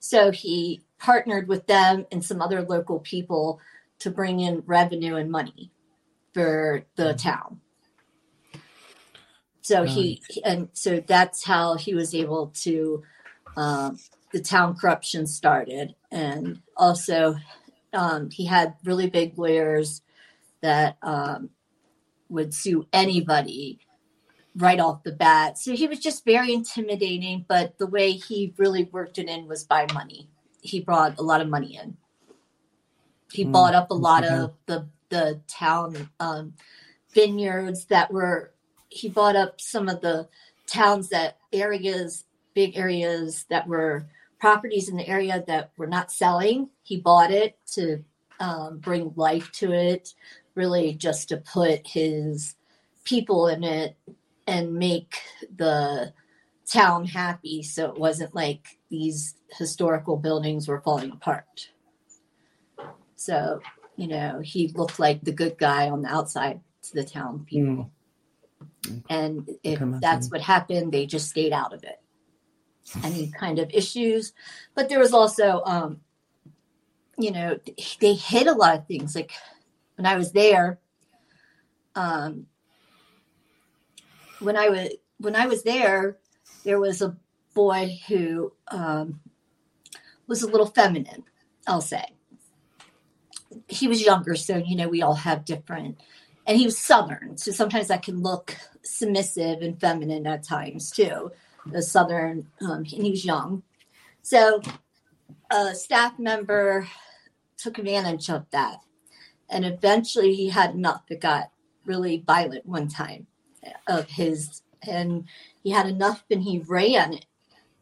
So 0.00 0.30
he 0.32 0.82
partnered 0.98 1.48
with 1.48 1.66
them 1.66 2.04
and 2.12 2.22
some 2.22 2.42
other 2.42 2.60
local 2.60 2.98
people 2.98 3.58
to 4.00 4.10
bring 4.10 4.40
in 4.40 4.64
revenue 4.66 5.16
and 5.16 5.30
money 5.30 5.72
for 6.34 6.84
the 6.96 7.14
mm. 7.14 7.22
town. 7.22 7.62
So 9.60 9.84
he 9.84 10.22
and 10.44 10.68
so 10.72 11.00
that's 11.06 11.44
how 11.44 11.76
he 11.76 11.94
was 11.94 12.14
able 12.14 12.52
to. 12.62 13.02
Um, 13.56 13.98
the 14.32 14.40
town 14.40 14.76
corruption 14.76 15.26
started, 15.26 15.94
and 16.10 16.60
also 16.76 17.36
um, 17.92 18.30
he 18.30 18.46
had 18.46 18.74
really 18.84 19.08
big 19.08 19.38
lawyers 19.38 20.02
that 20.60 20.96
um, 21.02 21.50
would 22.28 22.52
sue 22.54 22.86
anybody 22.92 23.78
right 24.56 24.80
off 24.80 25.02
the 25.02 25.12
bat. 25.12 25.58
So 25.58 25.74
he 25.74 25.86
was 25.86 25.98
just 25.98 26.24
very 26.24 26.52
intimidating. 26.52 27.44
But 27.48 27.78
the 27.78 27.86
way 27.86 28.12
he 28.12 28.54
really 28.56 28.84
worked 28.84 29.18
it 29.18 29.28
in 29.28 29.46
was 29.46 29.64
by 29.64 29.86
money. 29.92 30.28
He 30.60 30.80
brought 30.80 31.18
a 31.18 31.22
lot 31.22 31.40
of 31.40 31.48
money 31.48 31.76
in. 31.76 31.96
He 33.32 33.44
mm, 33.44 33.52
bought 33.52 33.74
up 33.74 33.90
a 33.90 33.94
lot 33.94 34.24
of 34.24 34.54
the 34.66 34.88
the 35.10 35.40
town 35.48 36.10
um, 36.20 36.54
vineyards 37.14 37.86
that 37.86 38.12
were 38.12 38.52
he 38.88 39.08
bought 39.08 39.36
up 39.36 39.60
some 39.60 39.88
of 39.88 40.00
the 40.00 40.28
towns 40.66 41.08
that 41.08 41.38
areas, 41.52 42.24
big 42.54 42.76
areas 42.76 43.46
that 43.50 43.66
were 43.66 44.06
properties 44.38 44.88
in 44.88 44.96
the 44.96 45.08
area 45.08 45.42
that 45.46 45.72
were 45.76 45.86
not 45.86 46.12
selling. 46.12 46.70
He 46.82 46.98
bought 46.98 47.30
it 47.30 47.58
to 47.74 48.04
um, 48.40 48.78
bring 48.78 49.12
life 49.16 49.50
to 49.52 49.72
it, 49.72 50.14
really 50.54 50.94
just 50.94 51.28
to 51.30 51.38
put 51.38 51.86
his 51.86 52.54
people 53.04 53.48
in 53.48 53.64
it 53.64 53.96
and 54.46 54.74
make 54.74 55.20
the 55.56 56.12
town 56.70 57.04
happy. 57.06 57.62
So 57.62 57.90
it 57.90 57.98
wasn't 57.98 58.34
like 58.34 58.78
these 58.90 59.34
historical 59.50 60.16
buildings 60.16 60.68
were 60.68 60.80
falling 60.80 61.12
apart. 61.12 61.70
So, 63.16 63.60
you 63.96 64.06
know, 64.06 64.40
he 64.40 64.68
looked 64.68 64.98
like 64.98 65.22
the 65.22 65.32
good 65.32 65.58
guy 65.58 65.90
on 65.90 66.02
the 66.02 66.08
outside 66.08 66.60
to 66.82 66.94
the 66.94 67.04
town 67.04 67.44
people. 67.48 67.84
Mm. 67.84 67.90
And 69.10 69.48
if 69.62 69.80
that's 70.00 70.30
what 70.30 70.40
happened, 70.40 70.92
they 70.92 71.06
just 71.06 71.28
stayed 71.28 71.52
out 71.52 71.72
of 71.72 71.82
it. 71.84 72.00
Any 73.04 73.30
kind 73.30 73.58
of 73.58 73.70
issues. 73.72 74.32
But 74.74 74.88
there 74.88 74.98
was 74.98 75.12
also, 75.12 75.62
um, 75.64 76.00
you 77.18 77.32
know, 77.32 77.58
they 78.00 78.14
hid 78.14 78.46
a 78.46 78.54
lot 78.54 78.76
of 78.76 78.86
things. 78.86 79.14
Like 79.14 79.32
when 79.96 80.06
I 80.06 80.16
was 80.16 80.32
there, 80.32 80.78
um, 81.94 82.46
when 84.38 84.56
I 84.56 84.68
was 84.68 84.88
when 85.18 85.34
I 85.34 85.46
was 85.46 85.64
there, 85.64 86.18
there 86.64 86.78
was 86.78 87.02
a 87.02 87.16
boy 87.54 87.98
who 88.06 88.52
um, 88.68 89.20
was 90.28 90.42
a 90.42 90.46
little 90.48 90.66
feminine. 90.66 91.24
I'll 91.66 91.80
say 91.80 92.04
he 93.66 93.88
was 93.88 94.02
younger, 94.02 94.36
so 94.36 94.56
you 94.56 94.76
know 94.76 94.88
we 94.88 95.02
all 95.02 95.14
have 95.14 95.44
different 95.44 95.98
and 96.48 96.58
he 96.58 96.64
was 96.64 96.78
southern 96.78 97.36
so 97.36 97.52
sometimes 97.52 97.86
that 97.88 98.02
can 98.02 98.22
look 98.22 98.56
submissive 98.88 99.60
and 99.60 99.80
feminine 99.80 100.26
at 100.26 100.42
times 100.42 100.90
too. 100.90 101.30
The 101.66 101.82
Southern, 101.82 102.46
um, 102.62 102.78
and 102.78 102.86
he 102.86 103.10
was 103.10 103.24
young. 103.24 103.62
So 104.22 104.62
a 105.50 105.74
staff 105.74 106.18
member 106.18 106.88
took 107.56 107.78
advantage 107.78 108.30
of 108.30 108.46
that. 108.50 108.78
And 109.50 109.64
eventually 109.64 110.34
he 110.34 110.48
had 110.48 110.74
enough. 110.74 111.02
It 111.10 111.20
got 111.20 111.50
really 111.84 112.22
violent 112.26 112.66
one 112.66 112.88
time 112.88 113.26
of 113.86 114.08
his, 114.08 114.62
and 114.86 115.24
he 115.62 115.70
had 115.70 115.86
enough 115.86 116.24
and 116.30 116.42
he 116.42 116.58
ran 116.60 117.18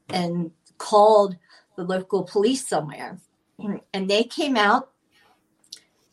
and 0.08 0.50
called 0.78 1.36
the 1.76 1.84
local 1.84 2.24
police 2.24 2.68
somewhere. 2.68 3.18
And 3.92 4.10
they 4.10 4.24
came 4.24 4.56
out 4.56 4.90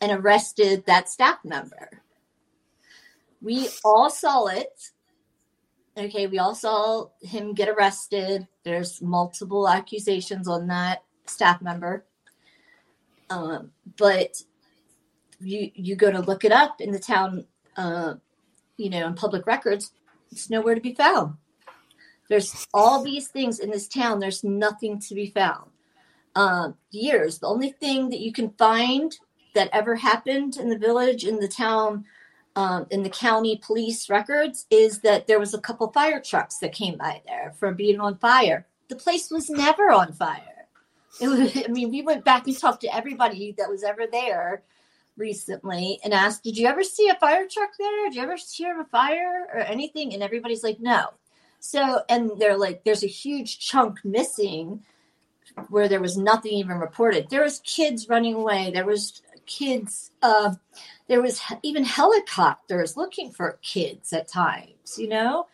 and 0.00 0.12
arrested 0.12 0.86
that 0.86 1.08
staff 1.08 1.38
member. 1.44 2.02
We 3.44 3.68
all 3.84 4.08
saw 4.08 4.46
it. 4.46 4.90
Okay, 5.98 6.26
we 6.26 6.38
all 6.38 6.54
saw 6.54 7.08
him 7.20 7.52
get 7.52 7.68
arrested. 7.68 8.48
There's 8.64 9.02
multiple 9.02 9.68
accusations 9.68 10.48
on 10.48 10.66
that 10.68 11.04
staff 11.26 11.60
member. 11.60 12.06
Um, 13.28 13.70
but 13.98 14.42
you 15.40 15.70
you 15.74 15.94
go 15.94 16.10
to 16.10 16.20
look 16.20 16.44
it 16.44 16.52
up 16.52 16.80
in 16.80 16.90
the 16.90 16.98
town, 16.98 17.44
uh, 17.76 18.14
you 18.78 18.88
know, 18.88 19.06
in 19.06 19.14
public 19.14 19.46
records, 19.46 19.92
it's 20.32 20.48
nowhere 20.48 20.74
to 20.74 20.80
be 20.80 20.94
found. 20.94 21.34
There's 22.30 22.66
all 22.72 23.04
these 23.04 23.28
things 23.28 23.58
in 23.58 23.70
this 23.70 23.88
town. 23.88 24.20
There's 24.20 24.42
nothing 24.42 24.98
to 25.00 25.14
be 25.14 25.26
found. 25.26 25.70
Um, 26.34 26.76
years. 26.90 27.38
The 27.38 27.46
only 27.46 27.72
thing 27.72 28.08
that 28.08 28.20
you 28.20 28.32
can 28.32 28.50
find 28.52 29.14
that 29.54 29.68
ever 29.72 29.94
happened 29.94 30.56
in 30.56 30.70
the 30.70 30.78
village, 30.78 31.24
in 31.24 31.38
the 31.38 31.46
town, 31.46 32.06
um, 32.56 32.86
in 32.90 33.02
the 33.02 33.10
county 33.10 33.60
police 33.64 34.08
records 34.08 34.66
is 34.70 35.00
that 35.00 35.26
there 35.26 35.40
was 35.40 35.54
a 35.54 35.60
couple 35.60 35.90
fire 35.92 36.20
trucks 36.20 36.58
that 36.58 36.72
came 36.72 36.96
by 36.96 37.22
there 37.26 37.52
from 37.58 37.74
being 37.74 38.00
on 38.00 38.16
fire. 38.18 38.66
The 38.88 38.96
place 38.96 39.30
was 39.30 39.50
never 39.50 39.90
on 39.90 40.12
fire. 40.12 40.68
It 41.20 41.28
was, 41.28 41.56
I 41.56 41.68
mean, 41.68 41.90
we 41.90 42.02
went 42.02 42.24
back 42.24 42.46
and 42.46 42.56
talked 42.56 42.82
to 42.82 42.94
everybody 42.94 43.54
that 43.58 43.68
was 43.68 43.82
ever 43.82 44.06
there 44.10 44.62
recently 45.16 46.00
and 46.04 46.12
asked, 46.12 46.44
Did 46.44 46.56
you 46.56 46.66
ever 46.66 46.82
see 46.82 47.08
a 47.08 47.14
fire 47.14 47.46
truck 47.48 47.70
there? 47.78 48.04
Did 48.06 48.16
you 48.16 48.22
ever 48.22 48.36
hear 48.52 48.78
of 48.78 48.86
a 48.86 48.90
fire 48.90 49.46
or 49.52 49.60
anything? 49.60 50.12
And 50.12 50.22
everybody's 50.22 50.64
like, 50.64 50.80
No. 50.80 51.08
So, 51.60 52.02
and 52.08 52.32
they're 52.38 52.58
like, 52.58 52.84
There's 52.84 53.04
a 53.04 53.08
huge 53.08 53.58
chunk 53.58 54.04
missing 54.04 54.82
where 55.68 55.88
there 55.88 56.00
was 56.00 56.16
nothing 56.16 56.52
even 56.52 56.78
reported. 56.78 57.30
There 57.30 57.42
was 57.42 57.60
kids 57.60 58.08
running 58.08 58.34
away. 58.34 58.70
There 58.72 58.86
was 58.86 59.22
kids. 59.46 60.10
Uh, 60.22 60.54
there 61.08 61.22
was 61.22 61.40
even 61.62 61.84
helicopters 61.84 62.96
looking 62.96 63.30
for 63.30 63.58
kids 63.62 64.12
at 64.12 64.28
times, 64.28 64.98
you 64.98 65.08
know, 65.08 65.46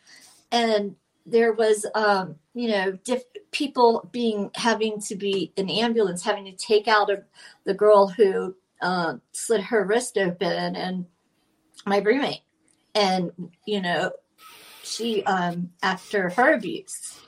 and 0.53 0.97
there 1.27 1.53
was, 1.53 1.87
um, 1.95 2.37
you 2.55 2.69
know, 2.69 2.93
diff- 3.05 3.25
people 3.51 4.09
being 4.13 4.51
having 4.55 5.01
to 5.01 5.17
be 5.17 5.53
an 5.57 5.69
ambulance 5.69 6.23
having 6.23 6.45
to 6.45 6.53
take 6.53 6.89
out 6.89 7.11
a, 7.11 7.23
the 7.65 7.75
girl 7.75 8.09
who 8.09 8.55
uh, 8.81 9.15
slit 9.33 9.61
her 9.63 9.85
wrist 9.85 10.17
open 10.17 10.77
and 10.77 11.07
my 11.87 11.99
roommate, 11.99 12.43
and 12.95 13.31
you 13.67 13.81
know, 13.81 14.13
she 14.83 15.25
um, 15.25 15.71
after 15.83 16.31
her 16.31 16.55
abuse, 16.55 17.21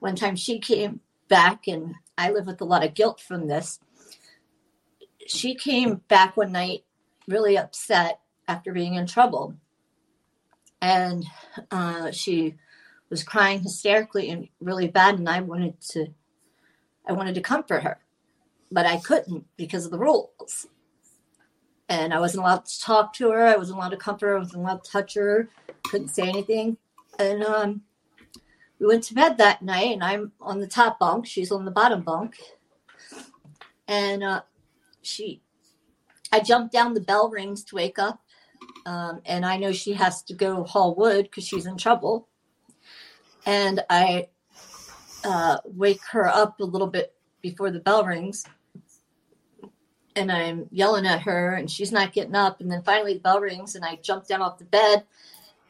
one 0.00 0.16
time 0.16 0.36
she 0.36 0.58
came 0.58 1.00
back 1.28 1.66
and 1.66 1.94
I 2.18 2.30
live 2.30 2.46
with 2.46 2.60
a 2.60 2.66
lot 2.66 2.84
of 2.84 2.94
guilt 2.94 3.20
from 3.20 3.48
this. 3.48 3.80
She 5.26 5.54
came 5.54 6.02
back 6.08 6.36
one 6.36 6.52
night 6.52 6.84
really 7.28 7.56
upset 7.56 8.20
after 8.48 8.72
being 8.72 8.94
in 8.94 9.06
trouble. 9.06 9.54
And 10.80 11.24
uh, 11.70 12.10
she 12.10 12.56
was 13.08 13.22
crying 13.22 13.60
hysterically 13.60 14.30
and 14.30 14.48
really 14.60 14.88
bad. 14.88 15.18
And 15.18 15.28
I 15.28 15.40
wanted 15.40 15.80
to, 15.90 16.08
I 17.06 17.12
wanted 17.12 17.34
to 17.36 17.40
comfort 17.40 17.82
her, 17.82 17.98
but 18.70 18.86
I 18.86 18.96
couldn't 18.98 19.46
because 19.56 19.84
of 19.84 19.90
the 19.90 19.98
rules. 19.98 20.66
And 21.88 22.14
I 22.14 22.20
wasn't 22.20 22.44
allowed 22.44 22.64
to 22.64 22.80
talk 22.80 23.12
to 23.14 23.30
her. 23.30 23.46
I 23.46 23.56
wasn't 23.56 23.78
allowed 23.78 23.90
to 23.90 23.96
comfort 23.96 24.28
her. 24.28 24.36
I 24.36 24.38
wasn't 24.38 24.62
allowed 24.62 24.84
to 24.84 24.90
touch 24.90 25.14
her. 25.14 25.48
Couldn't 25.84 26.08
say 26.08 26.28
anything. 26.28 26.78
And 27.18 27.44
um, 27.44 27.82
we 28.78 28.86
went 28.86 29.04
to 29.04 29.14
bed 29.14 29.36
that 29.38 29.62
night, 29.62 29.92
and 29.92 30.02
I'm 30.02 30.32
on 30.40 30.58
the 30.58 30.66
top 30.66 30.98
bunk. 30.98 31.26
She's 31.26 31.52
on 31.52 31.64
the 31.64 31.70
bottom 31.70 32.00
bunk. 32.00 32.38
And 33.86 34.24
uh, 34.24 34.42
she 35.02 35.42
I 36.32 36.40
jump 36.40 36.72
down 36.72 36.94
the 36.94 37.00
bell 37.00 37.28
rings 37.30 37.62
to 37.64 37.76
wake 37.76 37.98
up. 37.98 38.20
Um, 38.86 39.20
and 39.26 39.44
I 39.44 39.58
know 39.58 39.72
she 39.72 39.92
has 39.92 40.22
to 40.24 40.34
go 40.34 40.64
haul 40.64 40.94
wood 40.94 41.24
because 41.24 41.46
she's 41.46 41.66
in 41.66 41.76
trouble. 41.76 42.28
And 43.44 43.84
I 43.90 44.28
uh, 45.24 45.58
wake 45.64 46.00
her 46.10 46.26
up 46.26 46.58
a 46.60 46.64
little 46.64 46.86
bit 46.86 47.14
before 47.42 47.70
the 47.70 47.80
bell 47.80 48.04
rings. 48.04 48.44
And 50.14 50.30
I'm 50.30 50.68
yelling 50.70 51.06
at 51.06 51.22
her, 51.22 51.54
and 51.54 51.70
she's 51.70 51.92
not 51.92 52.12
getting 52.12 52.34
up. 52.34 52.60
And 52.60 52.70
then 52.70 52.82
finally, 52.82 53.14
the 53.14 53.20
bell 53.20 53.40
rings, 53.40 53.74
and 53.74 53.84
I 53.84 53.96
jump 53.96 54.26
down 54.26 54.42
off 54.42 54.58
the 54.58 54.64
bed 54.64 55.04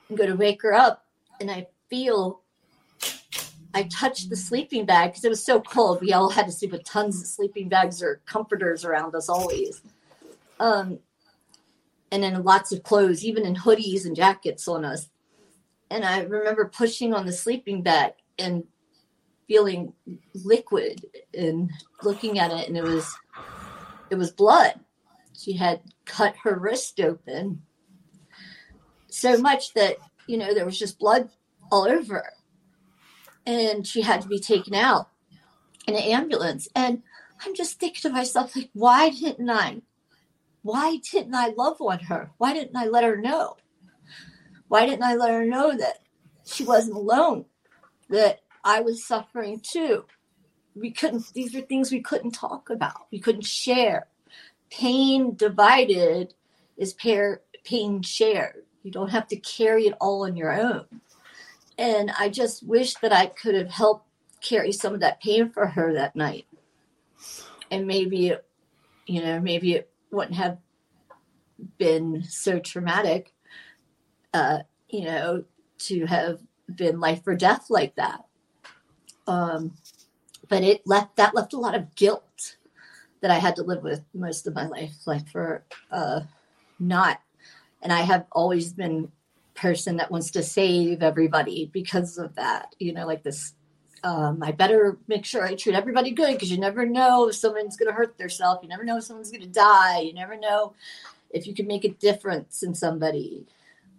and 0.09 0.19
go 0.19 0.27
to 0.27 0.35
wake 0.35 0.63
her 0.63 0.73
up. 0.73 1.07
And 1.41 1.51
I 1.51 1.69
feel 1.89 2.43
I 3.75 3.85
touched 3.85 4.31
the 4.31 4.37
sleeping 4.37 4.85
bag 4.85 5.11
because 5.11 5.25
it 5.25 5.31
was 5.31 5.45
so 5.45 5.61
cold. 5.61 6.01
We 6.01 6.13
all 6.13 6.29
had 6.29 6.47
to 6.47 6.53
sleep 6.53 6.73
with 6.73 6.85
tons 6.85 7.21
of 7.21 7.27
sleeping 7.27 7.69
bags 7.69 8.03
or 8.03 8.21
comforters 8.27 8.85
around 8.85 9.15
us 9.15 9.29
always. 9.29 9.81
Um, 10.61 10.99
and 12.11 12.23
then 12.23 12.43
lots 12.45 12.73
of 12.73 12.83
clothes, 12.83 13.25
even 13.25 13.45
in 13.45 13.55
hoodies 13.55 14.05
and 14.05 14.15
jackets 14.15 14.69
on 14.69 14.85
us. 14.85 15.09
And 15.91 16.05
I 16.05 16.23
remember 16.23 16.67
pushing 16.67 17.15
on 17.15 17.27
the 17.27 17.33
sleeping 17.33 17.83
bag 17.83 18.13
and 18.39 18.65
feeling 19.49 19.93
liquid 20.35 21.05
and 21.37 21.71
looking 22.03 22.39
at 22.39 22.51
it, 22.51 22.69
and 22.69 22.77
it 22.77 22.85
was 22.85 23.15
it 24.11 24.17
was 24.17 24.31
blood. 24.31 24.81
She 25.37 25.55
had 25.55 25.81
cut 26.05 26.35
her 26.45 26.59
wrist 26.59 27.01
open 27.01 27.63
so 29.09 29.37
much 29.39 29.75
that 29.75 29.97
you 30.27 30.39
know 30.39 30.55
there 30.55 30.65
was 30.65 30.79
just 30.79 30.99
blood 30.99 31.31
all 31.71 31.89
over 31.89 32.25
and 33.47 33.87
she 33.87 34.03
had 34.03 34.21
to 34.23 34.29
be 34.29 34.39
taken 34.39 34.75
out 34.75 35.09
in 35.87 35.95
an 35.95 36.03
ambulance. 36.03 36.69
And 36.75 37.03
I'm 37.45 37.55
just 37.55 37.79
thinking 37.79 38.03
to 38.03 38.11
myself, 38.11 38.55
like, 38.55 38.71
why 38.73 39.11
didn't 39.11 39.51
I? 39.51 39.83
Why 40.63 40.99
didn't 41.11 41.35
I 41.35 41.49
love 41.57 41.81
on 41.81 41.99
her? 42.01 42.31
Why 42.39 42.53
didn't 42.53 42.77
I 42.77 42.87
let 42.87 43.05
her 43.05 43.17
know? 43.17 43.57
Why 44.69 44.87
didn't 44.87 45.05
I 45.05 45.15
let 45.15 45.31
her 45.31 45.45
know 45.45 45.77
that 45.77 45.99
she 46.45 46.65
wasn't 46.65 46.97
alone? 46.97 47.45
That 48.09 48.41
I 48.65 48.81
was 48.81 49.05
suffering 49.05 49.61
too. 49.61 50.05
We 50.75 50.91
couldn't, 50.91 51.33
these 51.35 51.55
are 51.55 51.61
things 51.61 51.91
we 51.91 52.01
couldn't 52.01 52.31
talk 52.33 52.71
about. 52.71 53.07
We 53.11 53.19
couldn't 53.19 53.45
share. 53.45 54.07
Pain 54.71 55.35
divided 55.35 56.35
is 56.77 56.95
pain 56.95 58.03
shared. 58.03 58.63
You 58.83 58.91
don't 58.91 59.11
have 59.11 59.27
to 59.29 59.37
carry 59.37 59.87
it 59.87 59.95
all 60.01 60.25
on 60.25 60.37
your 60.37 60.53
own. 60.53 60.87
And 61.79 62.11
I 62.19 62.29
just 62.29 62.67
wish 62.67 62.95
that 62.97 63.13
I 63.13 63.27
could 63.27 63.55
have 63.55 63.71
helped 63.71 64.07
carry 64.41 64.73
some 64.73 64.95
of 64.95 65.01
that 65.01 65.21
pain 65.21 65.51
for 65.51 65.67
her 65.67 65.93
that 65.95 66.17
night. 66.17 66.47
And 67.71 67.87
maybe, 67.87 68.35
you 69.07 69.23
know, 69.23 69.41
maybe 69.41 69.75
it 69.75 69.92
wouldn't 70.13 70.37
have 70.37 70.59
been 71.79 72.23
so 72.25 72.59
traumatic, 72.59 73.33
uh, 74.35 74.61
you 74.89 75.05
know, 75.05 75.45
to 75.79 76.07
have 76.07 76.41
been 76.77 77.01
life 77.01 77.23
or 77.27 77.35
death 77.35 77.67
like 77.71 77.95
that. 77.97 78.25
Um, 79.27 79.75
but 80.49 80.63
it 80.63 80.83
left 80.87 81.17
that 81.17 81.35
left 81.35 81.53
a 81.53 81.59
lot 81.59 81.75
of 81.75 81.95
guilt 81.95 82.57
that 83.21 83.31
I 83.31 83.39
had 83.39 83.57
to 83.57 83.63
live 83.63 83.83
with 83.83 84.03
most 84.15 84.47
of 84.47 84.55
my 84.55 84.67
life, 84.67 84.95
like 85.07 85.29
for 85.29 85.65
uh, 85.91 86.21
not. 86.79 87.21
And 87.81 87.93
I 87.93 88.01
have 88.03 88.27
always 88.33 88.73
been 88.73 89.11
person 89.55 89.97
that 89.97 90.11
wants 90.11 90.31
to 90.33 90.43
save 90.43 91.03
everybody 91.03 91.71
because 91.73 92.19
of 92.19 92.35
that. 92.35 92.75
You 92.79 92.93
know, 92.93 93.07
like 93.07 93.23
this. 93.23 93.55
Um, 94.05 94.43
I 94.43 94.53
better 94.53 94.99
make 95.07 95.25
sure 95.25 95.45
I 95.45 95.55
treat 95.55 95.77
everybody 95.77 96.11
good 96.11 96.33
because 96.33 96.51
you 96.51 96.59
never 96.59 96.85
know 96.85 97.29
if 97.29 97.37
someone's 97.37 97.77
going 97.77 97.89
to 97.89 97.95
hurt 97.95 98.19
themselves. 98.19 98.61
You 98.63 98.69
never 98.69 98.85
know 98.85 98.97
if 98.97 99.05
someone's 99.05 99.31
going 99.31 99.43
to 99.43 99.49
die. 99.49 100.01
You 100.01 100.13
never 100.13 100.37
know 100.37 100.75
if 101.31 101.47
you 101.47 101.55
can 101.55 101.67
make 101.67 101.85
a 101.85 101.91
difference 101.91 102.63
in 102.63 102.75
somebody. 102.75 103.47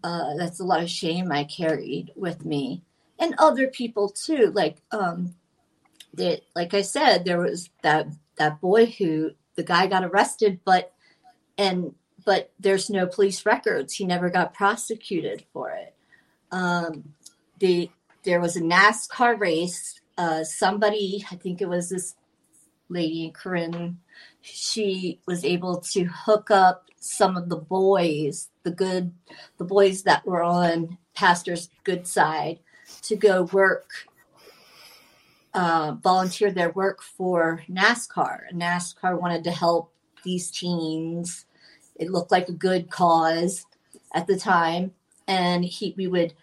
Uh, 0.04 0.36
that's 0.36 0.60
a 0.60 0.66
lot 0.66 0.84
of 0.84 0.90
shame 0.90 1.32
I 1.32 1.46
carried 1.46 2.12
with 2.16 2.44
me, 2.44 2.82
and 3.18 3.36
other 3.38 3.68
people 3.68 4.10
too. 4.10 4.52
Like, 4.54 4.82
um, 4.92 5.36
that, 6.16 6.42
like 6.56 6.74
I 6.74 6.82
said, 6.82 7.24
there 7.24 7.40
was 7.40 7.70
that 7.82 8.08
that 8.38 8.60
boy 8.60 8.88
who 8.88 9.32
the 9.56 9.64
guy 9.64 9.88
got 9.88 10.04
arrested, 10.04 10.60
but 10.66 10.94
and 11.58 11.96
but 12.26 12.52
there's 12.60 12.90
no 12.90 13.08
police 13.08 13.46
records. 13.46 13.94
He 13.94 14.06
never 14.06 14.30
got 14.30 14.54
prosecuted 14.54 15.46
for 15.54 15.72
it. 15.72 15.96
Um, 16.52 17.14
the 17.60 17.90
there 18.24 18.40
was 18.40 18.56
a 18.56 18.62
NASCAR 18.62 19.40
race. 19.40 20.00
Uh, 20.18 20.44
somebody, 20.44 21.26
I 21.32 21.36
think 21.36 21.62
it 21.62 21.70
was 21.70 21.90
this 21.90 22.16
lady, 22.90 23.32
Corinne, 23.36 24.00
she 24.42 25.20
was 25.26 25.44
able 25.44 25.80
to 25.82 26.04
hook 26.06 26.52
up 26.52 26.86
some 27.00 27.36
of 27.36 27.50
the 27.50 27.58
boys, 27.58 28.50
the 28.64 28.72
good, 28.72 29.14
the 29.58 29.66
boys 29.66 30.04
that 30.04 30.26
were 30.26 30.44
on 30.44 30.98
pastor's 31.16 31.70
good 31.84 32.08
side 32.08 32.60
to 33.02 33.16
go 33.16 33.44
work 33.44 33.92
uh, 35.54 35.96
volunteer 36.02 36.52
their 36.52 36.72
work 36.72 37.02
for 37.02 37.64
NASCAR. 37.70 38.52
NASCAR 38.54 39.20
wanted 39.20 39.44
to 39.44 39.52
help 39.52 39.94
these 40.24 40.50
teens. 40.50 41.46
It 41.96 42.10
looked 42.10 42.32
like 42.32 42.50
a 42.50 42.54
good 42.54 42.90
cause 42.90 43.66
at 44.14 44.28
the 44.28 44.38
time, 44.38 44.94
and 45.28 45.64
he 45.64 45.94
we 45.98 46.08
would 46.08 46.34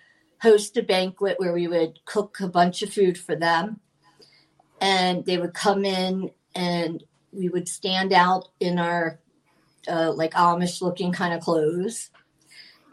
host 0.41 0.77
a 0.77 0.83
banquet 0.83 1.39
where 1.39 1.53
we 1.53 1.69
would 1.69 1.99
cook 2.05 2.39
a 2.41 2.49
bunch 2.49 2.83
of 2.83 2.93
food 2.93 3.19
for 3.19 3.37
them, 3.37 3.81
and 4.81 5.25
they 5.25 5.39
would 5.39 5.55
come 5.55 5.85
in 5.85 6.31
and 6.55 7.05
we 7.33 7.49
would 7.49 7.69
stand 7.69 8.13
out 8.13 8.49
in 8.59 8.79
our 8.79 9.21
uh, 9.89 10.13
like 10.13 10.33
Amish 10.33 10.83
looking 10.83 11.13
kind 11.13 11.35
of 11.35 11.41
clothes, 11.41 12.11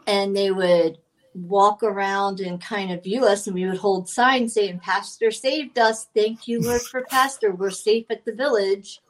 and 0.06 0.36
they 0.36 0.50
would 0.50 0.98
walk 1.34 1.82
around 1.82 2.40
and 2.40 2.60
kind 2.60 2.90
of 2.90 3.04
view 3.04 3.24
us 3.24 3.46
and 3.46 3.54
we 3.54 3.66
would 3.66 3.78
hold 3.78 4.08
signs 4.08 4.54
saying 4.54 4.80
pastor 4.80 5.30
saved 5.30 5.78
us. 5.78 6.08
Thank 6.14 6.48
you 6.48 6.60
lord 6.60 6.82
for 6.82 7.04
pastor. 7.10 7.52
We're 7.52 7.70
safe 7.70 8.06
at 8.10 8.24
the 8.24 8.34
village. 8.34 9.00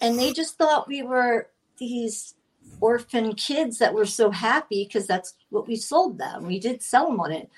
And 0.00 0.18
they 0.18 0.32
just 0.32 0.56
thought 0.56 0.88
we 0.88 1.02
were 1.02 1.48
these 1.78 2.34
orphan 2.82 3.34
kids 3.34 3.78
that 3.78 3.94
were 3.94 4.04
so 4.04 4.30
happy 4.30 4.84
because 4.84 5.06
that's 5.06 5.34
what 5.50 5.68
we 5.68 5.76
sold 5.76 6.18
them. 6.18 6.46
We 6.46 6.58
did 6.58 6.82
sell 6.82 7.06
them 7.06 7.20
on 7.20 7.30
it. 7.30 7.48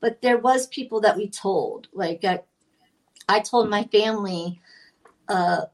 But 0.00 0.22
there 0.22 0.38
was 0.38 0.66
people 0.68 1.02
that 1.02 1.18
we 1.18 1.28
told. 1.28 1.88
Like 1.92 2.24
i, 2.24 2.40
I 3.28 3.40
told 3.40 3.68
my 3.68 3.84
family 3.84 4.58
uh, 5.28 5.66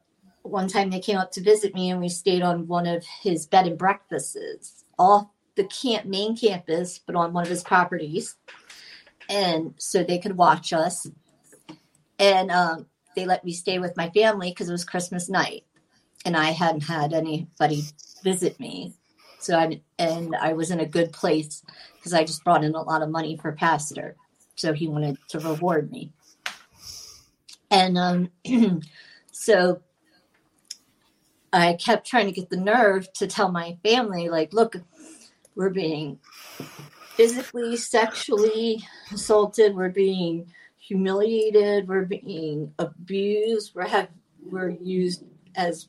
one 0.43 0.66
time 0.66 0.91
they 0.91 0.99
came 0.99 1.19
up 1.19 1.31
to 1.33 1.41
visit 1.41 1.73
me 1.73 1.91
and 1.91 2.01
we 2.01 2.09
stayed 2.09 2.43
on 2.43 2.66
one 2.66 2.87
of 2.87 3.05
his 3.23 3.47
bed 3.47 3.69
and 3.69 3.78
breakfasts 3.78 4.85
off 4.99 5.28
the 5.55 5.65
camp 5.65 6.05
main 6.05 6.37
campus, 6.37 6.99
but 6.99 7.16
on 7.16 7.33
one 7.33 7.45
of 7.45 7.49
his 7.49 7.62
properties, 7.62 8.37
and 9.28 9.73
so 9.78 10.03
they 10.03 10.19
could 10.19 10.37
watch 10.37 10.73
us. 10.73 11.07
And 12.19 12.51
um, 12.51 12.87
they 13.15 13.24
let 13.24 13.45
me 13.45 13.53
stay 13.53 13.78
with 13.78 13.97
my 13.97 14.11
family 14.11 14.51
because 14.51 14.69
it 14.69 14.73
was 14.73 14.85
Christmas 14.85 15.31
night, 15.31 15.65
and 16.27 16.37
I 16.37 16.51
hadn't 16.51 16.83
had 16.83 17.15
anybody 17.15 17.85
visit 18.22 18.59
me. 18.60 18.94
So 19.38 19.56
I 19.56 19.80
and 19.98 20.34
I 20.34 20.55
was 20.55 20.70
in 20.70 20.80
a 20.80 20.86
good 20.86 21.12
place 21.12 21.62
because 21.97 22.12
I 22.12 22.24
just 22.24 22.43
brought 22.44 22.64
in 22.64 22.74
a 22.74 22.82
lot 22.82 23.02
of 23.02 23.10
money 23.10 23.36
for 23.36 23.52
pastor, 23.52 24.16
so 24.55 24.72
he 24.72 24.88
wanted 24.88 25.18
to 25.28 25.40
reward 25.40 25.90
me. 25.90 26.12
And 27.70 27.98
um, 27.98 28.30
so 29.32 29.80
I 31.52 31.74
kept 31.74 32.06
trying 32.06 32.26
to 32.26 32.32
get 32.32 32.51
the 32.51 32.56
nerve 32.56 33.12
to 33.14 33.26
tell 33.26 33.51
my 33.51 33.78
family, 33.82 34.28
like, 34.28 34.52
look, 34.52 34.76
we're 35.55 35.70
being 35.70 36.18
physically, 37.14 37.76
sexually 37.76 38.84
assaulted. 39.12 39.74
We're 39.74 39.88
being 39.88 40.52
humiliated. 40.78 41.88
We're 41.88 42.05
being 42.05 42.72
abused. 42.78 43.72
We're 43.74 43.88
have 43.88 44.09
we're 44.44 44.70
used 44.70 45.24
as 45.55 45.88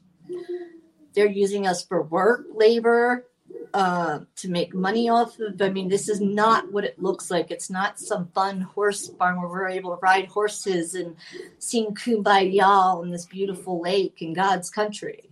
they're 1.17 1.25
using 1.25 1.65
us 1.65 1.83
for 1.83 2.03
work, 2.03 2.45
labor, 2.53 3.25
uh, 3.73 4.19
to 4.35 4.49
make 4.49 4.75
money 4.75 5.09
off 5.09 5.39
of. 5.39 5.59
I 5.59 5.69
mean, 5.69 5.89
this 5.89 6.09
is 6.09 6.21
not 6.21 6.71
what 6.71 6.83
it 6.83 7.01
looks 7.01 7.31
like. 7.31 7.49
It's 7.49 7.71
not 7.71 7.99
some 7.99 8.27
fun 8.35 8.61
horse 8.61 9.07
farm 9.17 9.41
where 9.41 9.49
we're 9.49 9.67
able 9.67 9.95
to 9.95 9.99
ride 9.99 10.27
horses 10.27 10.93
and 10.93 11.15
sing 11.57 11.95
kumbaya 11.95 12.61
on 12.61 13.09
this 13.09 13.25
beautiful 13.25 13.81
lake 13.81 14.21
in 14.21 14.33
God's 14.33 14.69
country. 14.69 15.31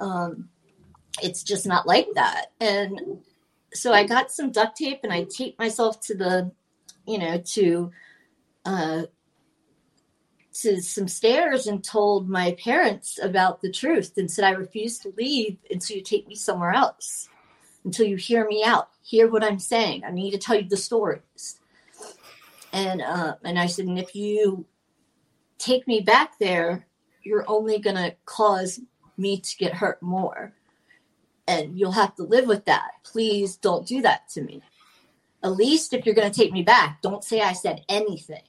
Um, 0.00 0.48
it's 1.22 1.44
just 1.44 1.64
not 1.64 1.86
like 1.86 2.08
that. 2.16 2.46
And 2.60 3.20
so 3.72 3.92
I 3.92 4.04
got 4.08 4.32
some 4.32 4.50
duct 4.50 4.76
tape 4.76 5.00
and 5.04 5.12
I 5.12 5.28
taped 5.30 5.60
myself 5.60 6.00
to 6.06 6.16
the, 6.16 6.50
you 7.06 7.18
know, 7.18 7.38
to 7.54 7.92
uh, 8.64 9.02
to 10.62 10.80
some 10.82 11.08
stairs 11.08 11.66
and 11.66 11.82
told 11.82 12.28
my 12.28 12.52
parents 12.62 13.18
about 13.22 13.60
the 13.60 13.70
truth 13.70 14.12
and 14.16 14.30
said 14.30 14.44
I 14.44 14.50
refuse 14.50 14.98
to 15.00 15.14
leave 15.16 15.58
until 15.70 15.96
you 15.96 16.02
take 16.02 16.26
me 16.26 16.34
somewhere 16.34 16.72
else, 16.72 17.28
until 17.84 18.06
you 18.06 18.16
hear 18.16 18.46
me 18.46 18.64
out, 18.64 18.88
hear 19.02 19.28
what 19.28 19.44
I'm 19.44 19.58
saying. 19.58 20.04
I 20.04 20.10
need 20.10 20.32
to 20.32 20.38
tell 20.38 20.56
you 20.56 20.68
the 20.68 20.76
stories. 20.76 21.60
And 22.72 23.02
uh, 23.02 23.34
and 23.44 23.58
I 23.58 23.66
said, 23.66 23.86
and 23.86 23.98
if 23.98 24.14
you 24.14 24.64
take 25.58 25.86
me 25.88 26.00
back 26.00 26.38
there, 26.38 26.86
you're 27.22 27.44
only 27.48 27.78
gonna 27.78 28.14
cause 28.24 28.80
me 29.16 29.40
to 29.40 29.56
get 29.56 29.74
hurt 29.74 30.00
more 30.02 30.54
and 31.50 31.76
you'll 31.76 31.92
have 31.92 32.14
to 32.14 32.22
live 32.22 32.46
with 32.46 32.64
that. 32.66 32.90
Please 33.02 33.56
don't 33.56 33.86
do 33.86 34.02
that 34.02 34.28
to 34.30 34.42
me. 34.42 34.62
At 35.42 35.56
least 35.56 35.92
if 35.92 36.06
you're 36.06 36.14
going 36.14 36.30
to 36.30 36.38
take 36.38 36.52
me 36.52 36.62
back, 36.62 37.02
don't 37.02 37.24
say 37.24 37.40
I 37.40 37.54
said 37.54 37.84
anything. 37.88 38.42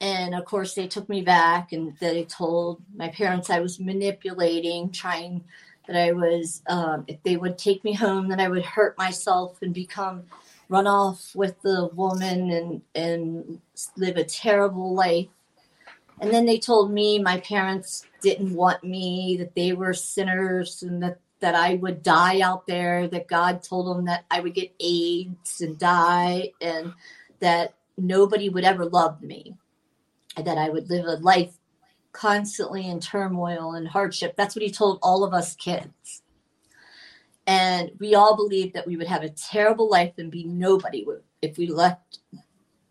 And 0.00 0.34
of 0.34 0.44
course, 0.44 0.74
they 0.74 0.86
took 0.86 1.08
me 1.08 1.22
back 1.22 1.72
and 1.72 1.96
they 1.98 2.24
told 2.24 2.80
my 2.96 3.08
parents 3.08 3.50
I 3.50 3.60
was 3.60 3.78
manipulating, 3.78 4.90
trying 4.90 5.44
that 5.86 5.96
I 5.96 6.12
was, 6.12 6.62
um, 6.68 7.04
if 7.08 7.22
they 7.22 7.36
would 7.36 7.58
take 7.58 7.84
me 7.84 7.92
home, 7.92 8.28
that 8.28 8.40
I 8.40 8.48
would 8.48 8.64
hurt 8.64 8.96
myself 8.96 9.60
and 9.60 9.74
become 9.74 10.22
run 10.68 10.86
off 10.86 11.34
with 11.34 11.60
the 11.62 11.90
woman 11.94 12.50
and, 12.50 12.82
and 12.94 13.60
live 13.96 14.16
a 14.16 14.24
terrible 14.24 14.94
life. 14.94 15.26
And 16.20 16.30
then 16.30 16.46
they 16.46 16.58
told 16.58 16.92
me 16.92 17.18
my 17.18 17.40
parents 17.40 18.06
didn't 18.22 18.54
want 18.54 18.84
me, 18.84 19.36
that 19.38 19.54
they 19.54 19.72
were 19.72 19.94
sinners, 19.94 20.82
and 20.82 21.02
that 21.02 21.18
that 21.40 21.54
I 21.54 21.76
would 21.76 22.02
die 22.02 22.40
out 22.40 22.66
there, 22.66 23.08
that 23.08 23.26
God 23.26 23.62
told 23.62 23.96
them 23.96 24.04
that 24.04 24.26
I 24.30 24.40
would 24.40 24.54
get 24.54 24.74
AIDS 24.78 25.62
and 25.62 25.78
die, 25.78 26.52
and 26.60 26.92
that 27.40 27.74
nobody 27.96 28.50
would 28.50 28.64
ever 28.64 28.84
love 28.84 29.22
me, 29.22 29.56
that 30.36 30.58
I 30.58 30.68
would 30.68 30.88
live 30.88 31.06
a 31.06 31.16
life 31.16 31.52
constantly 32.12 32.86
in 32.86 33.00
turmoil 33.00 33.72
and 33.74 33.86
hardship. 33.86 34.34
That's 34.36 34.54
what 34.54 34.62
he 34.62 34.70
told 34.70 34.98
all 35.02 35.24
of 35.24 35.32
us 35.32 35.54
kids. 35.54 36.22
And 37.46 37.92
we 37.98 38.14
all 38.14 38.36
believed 38.36 38.74
that 38.74 38.86
we 38.86 38.96
would 38.96 39.06
have 39.08 39.22
a 39.22 39.28
terrible 39.28 39.88
life 39.88 40.14
and 40.18 40.30
be 40.30 40.44
nobody 40.44 41.06
if 41.42 41.56
we 41.58 41.66
left 41.66 42.18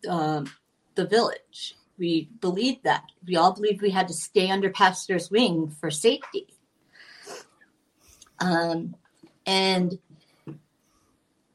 um, 0.08 0.52
the 0.96 1.06
village. 1.06 1.76
We 1.98 2.30
believed 2.40 2.84
that. 2.84 3.04
We 3.26 3.36
all 3.36 3.54
believed 3.54 3.82
we 3.82 3.90
had 3.90 4.08
to 4.08 4.14
stay 4.14 4.50
under 4.50 4.70
pastor's 4.70 5.30
wing 5.30 5.70
for 5.80 5.92
safety 5.92 6.48
um, 8.40 8.96
and 9.46 9.98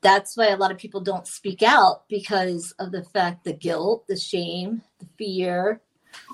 that's 0.05 0.37
why 0.37 0.49
a 0.49 0.57
lot 0.57 0.71
of 0.71 0.77
people 0.77 1.01
don't 1.01 1.27
speak 1.27 1.63
out 1.63 2.07
because 2.09 2.73
of 2.73 2.93
the 2.93 3.03
fact 3.03 3.43
the 3.43 3.55
guilt, 3.55 4.07
the 4.07 4.17
shame, 4.17 4.83
the 5.01 5.07
fear, 5.17 5.81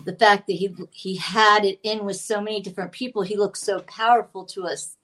the 0.04 0.16
fact 0.16 0.48
that 0.48 0.54
he 0.54 0.74
he 0.90 1.16
had 1.16 1.64
it 1.64 1.78
in 1.84 2.04
with 2.04 2.16
so 2.16 2.40
many 2.40 2.60
different 2.60 2.90
people. 2.90 3.22
He 3.22 3.36
looked 3.36 3.58
so 3.58 3.80
powerful 3.82 4.44
to 4.46 4.64
us 4.64 4.96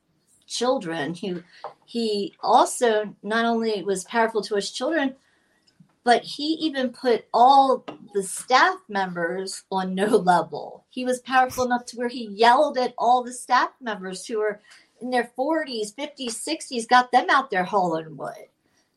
children. 0.49 1.15
He 1.15 1.43
he 1.85 2.35
also 2.41 3.15
not 3.23 3.45
only 3.45 3.83
was 3.85 4.05
powerful 4.05 4.43
to 4.43 4.57
us 4.57 4.71
children, 4.71 5.15
but 6.03 6.25
he 6.25 6.55
even 6.55 6.91
put 6.91 7.27
all 7.33 7.85
the 8.15 8.23
staff 8.25 8.79
members 8.89 9.63
on 9.71 9.95
no 9.95 10.07
level. 10.07 10.87
He 10.91 11.05
was 11.05 11.21
powerful 11.21 11.65
enough 11.65 11.87
to 11.87 11.97
where 11.97 12.09
he 12.09 12.27
yelled 12.27 12.79
at 12.79 12.95
all 12.99 13.23
the 13.23 13.33
staff 13.33 13.71
members 13.81 14.27
who 14.27 14.39
were 14.39 14.61
in 15.01 15.11
their 15.11 15.31
40s, 15.39 15.95
50s, 15.95 16.31
60s, 16.31 16.89
got 16.89 17.13
them 17.13 17.27
out 17.31 17.51
there 17.51 17.65
hauling 17.65 18.17
wood. 18.17 18.49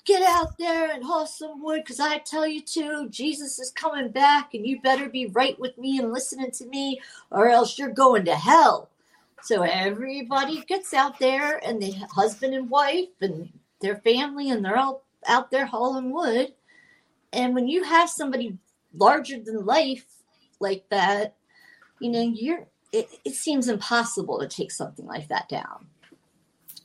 Get 0.09 0.23
out 0.23 0.57
there 0.57 0.89
and 0.89 1.03
haul 1.03 1.27
some 1.27 1.61
wood 1.61 1.83
because 1.83 1.99
I 1.99 2.17
tell 2.17 2.47
you 2.47 2.63
to, 2.63 3.07
Jesus 3.11 3.59
is 3.59 3.69
coming 3.69 4.09
back 4.09 4.55
and 4.55 4.65
you 4.65 4.81
better 4.81 5.07
be 5.07 5.27
right 5.27 5.57
with 5.59 5.77
me 5.77 5.99
and 5.99 6.11
listening 6.11 6.49
to 6.49 6.65
me 6.65 6.99
or 7.29 7.47
else 7.47 7.77
you're 7.77 7.89
going 7.89 8.25
to 8.25 8.35
hell. 8.35 8.89
So 9.43 9.61
everybody 9.61 10.61
gets 10.61 10.95
out 10.95 11.19
there 11.19 11.63
and 11.63 11.79
the 11.79 11.91
husband 12.11 12.55
and 12.55 12.71
wife 12.71 13.09
and 13.21 13.53
their 13.81 13.97
family 13.97 14.49
and 14.49 14.65
they're 14.65 14.79
all 14.79 15.03
out 15.27 15.51
there 15.51 15.67
hauling 15.67 16.11
wood. 16.11 16.55
And 17.31 17.53
when 17.53 17.67
you 17.67 17.83
have 17.83 18.09
somebody 18.09 18.57
larger 18.95 19.37
than 19.37 19.63
life 19.63 20.07
like 20.59 20.85
that, 20.89 21.35
you 21.99 22.09
know, 22.09 22.23
you're 22.23 22.65
it, 22.91 23.09
it 23.23 23.35
seems 23.35 23.67
impossible 23.67 24.39
to 24.39 24.47
take 24.47 24.71
something 24.71 25.05
like 25.05 25.27
that 25.27 25.49
down. 25.49 25.85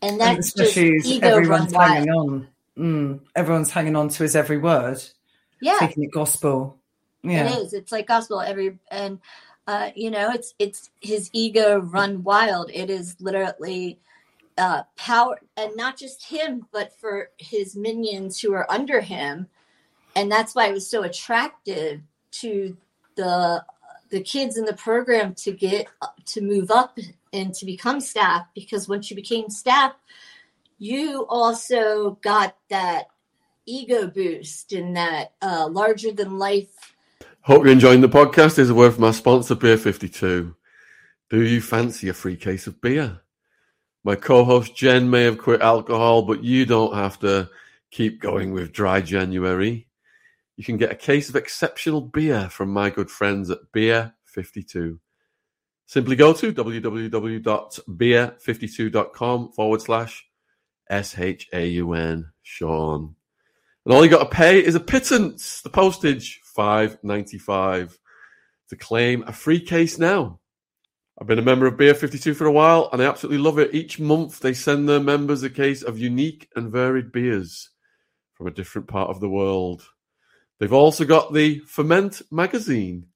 And 0.03 0.21
that's 0.21 0.53
and 0.53 0.67
just 0.67 0.77
ego 0.77 1.29
everyone's 1.29 1.73
hanging 1.73 2.11
on. 2.11 2.49
Mm, 2.79 3.21
everyone's 3.37 3.71
hanging 3.71 3.97
on 3.97 4.09
to 4.09 4.23
his 4.23 4.35
every 4.35 4.59
word. 4.59 5.03
Yeah, 5.61 5.77
taking 5.79 6.05
it 6.05 6.11
gospel. 6.13 6.79
Yeah, 7.23 7.49
it 7.49 7.59
is. 7.59 7.73
It's 7.73 7.93
like 7.93 8.07
gospel 8.07 8.41
every 8.41 8.79
and 8.91 9.21
uh, 9.67 9.91
you 9.95 10.11
know 10.11 10.31
it's 10.31 10.55
it's 10.59 10.91
his 11.01 11.31
ego 11.33 11.79
run 11.79 12.23
wild. 12.23 12.71
It 12.73 12.91
is 12.91 13.17
literally 13.21 14.01
uh, 14.59 14.83
power, 14.97 15.39
and 15.57 15.77
not 15.77 15.97
just 15.97 16.27
him, 16.27 16.67
but 16.73 16.99
for 16.99 17.31
his 17.39 17.77
minions 17.77 18.41
who 18.41 18.53
are 18.53 18.71
under 18.71 19.01
him, 19.01 19.47
and 20.17 20.31
that's 20.31 20.55
why 20.55 20.69
it 20.69 20.73
was 20.73 20.89
so 20.89 21.03
attractive 21.03 22.01
to 22.33 22.77
the 23.15 23.65
the 24.11 24.21
kids 24.21 24.57
in 24.57 24.65
the 24.65 24.75
program 24.75 25.35
to 25.35 25.53
get 25.53 25.89
to 26.27 26.41
move 26.41 26.71
up 26.71 26.99
and 27.33 27.55
to 27.55 27.67
become 27.67 28.01
staff 28.01 28.47
because 28.55 28.89
once 28.89 29.11
you 29.11 29.17
became 29.17 29.49
staff 29.49 29.93
you 30.79 31.27
also 31.29 32.19
got 32.23 32.57
that 32.71 33.07
ego 33.67 34.07
boost 34.07 34.73
and 34.73 34.97
that 34.97 35.33
uh, 35.43 35.69
larger 35.71 36.13
than 36.13 36.39
life. 36.39 36.95
Hope 37.41 37.65
you're 37.65 37.73
enjoying 37.73 38.01
the 38.01 38.09
podcast. 38.09 38.57
Here's 38.57 38.71
a 38.71 38.75
word 38.75 38.95
from 38.95 39.05
our 39.05 39.13
sponsor, 39.13 39.55
Beer 39.55 39.77
52. 39.77 40.57
Do 41.31 41.43
you 41.43 41.61
fancy 41.61 42.09
a 42.09 42.15
free 42.15 42.37
case 42.37 42.67
of 42.67 42.81
beer? 42.81 43.21
My 44.03 44.17
co 44.17 44.45
host 44.45 44.75
Jen 44.77 45.11
may 45.11 45.25
have 45.25 45.39
quit 45.39 45.63
alcohol, 45.63 46.23
but 46.23 46.45
you 46.45 46.67
don't 46.67 46.95
have 46.95 47.19
to 47.21 47.49
keep 47.91 48.21
going 48.21 48.53
with 48.53 48.73
dry 48.73 49.01
January. 49.01 49.87
You 50.57 50.65
can 50.65 50.77
get 50.77 50.93
a 50.93 50.97
case 50.97 51.29
of 51.29 51.37
exceptional 51.37 52.01
beer 52.01 52.49
from 52.51 52.71
my 52.71 52.91
good 52.91 53.11
friends 53.11 53.51
at 53.51 53.73
Beer 53.73 54.15
52. 54.27 55.01
Simply 55.87 56.17
go 56.17 56.33
to 56.33 56.53
www.beer52.com 56.53 59.53
forward 59.53 59.83
slash 59.83 60.27
S 60.89 61.19
H 61.19 61.49
A 61.53 61.67
U 61.67 61.93
N 61.93 62.31
Shaun. 62.43 63.15
And 63.85 63.95
all 63.95 64.05
you 64.05 64.11
got 64.11 64.31
to 64.31 64.37
pay 64.37 64.65
is 64.65 64.75
a 64.75 64.81
pittance, 64.81 65.61
the 65.63 65.71
postage, 65.71 66.41
five 66.45 66.99
ninety 67.03 67.39
five, 67.39 67.99
to 68.71 68.77
claim 68.77 69.25
a 69.27 69.33
free 69.33 69.61
case 69.61 69.99
now. 69.99 70.41
I've 71.21 71.29
been 71.29 71.39
a 71.39 71.43
member 71.43 71.67
of 71.67 71.77
Beer 71.77 71.95
52 71.95 72.35
for 72.35 72.47
a 72.47 72.53
while 72.53 72.89
and 72.93 73.01
I 73.01 73.07
absolutely 73.07 73.39
love 73.39 73.61
it. 73.61 73.73
Each 73.73 74.01
month 74.01 74.41
they 74.41 74.53
send 74.53 74.89
their 74.89 74.99
members 74.99 75.45
a 75.45 75.51
case 75.51 75.83
of 75.83 75.97
unique 75.97 76.49
and 76.57 76.73
varied 76.73 77.13
beers 77.13 77.71
from 78.33 78.49
a 78.49 78.51
different 78.51 78.89
part 78.89 79.11
of 79.11 79.21
the 79.21 79.29
world. 79.29 79.87
They've 80.59 80.73
also 80.73 81.05
got 81.05 81.33
the 81.33 81.61
Ferment 81.61 82.21
magazine 82.33 83.07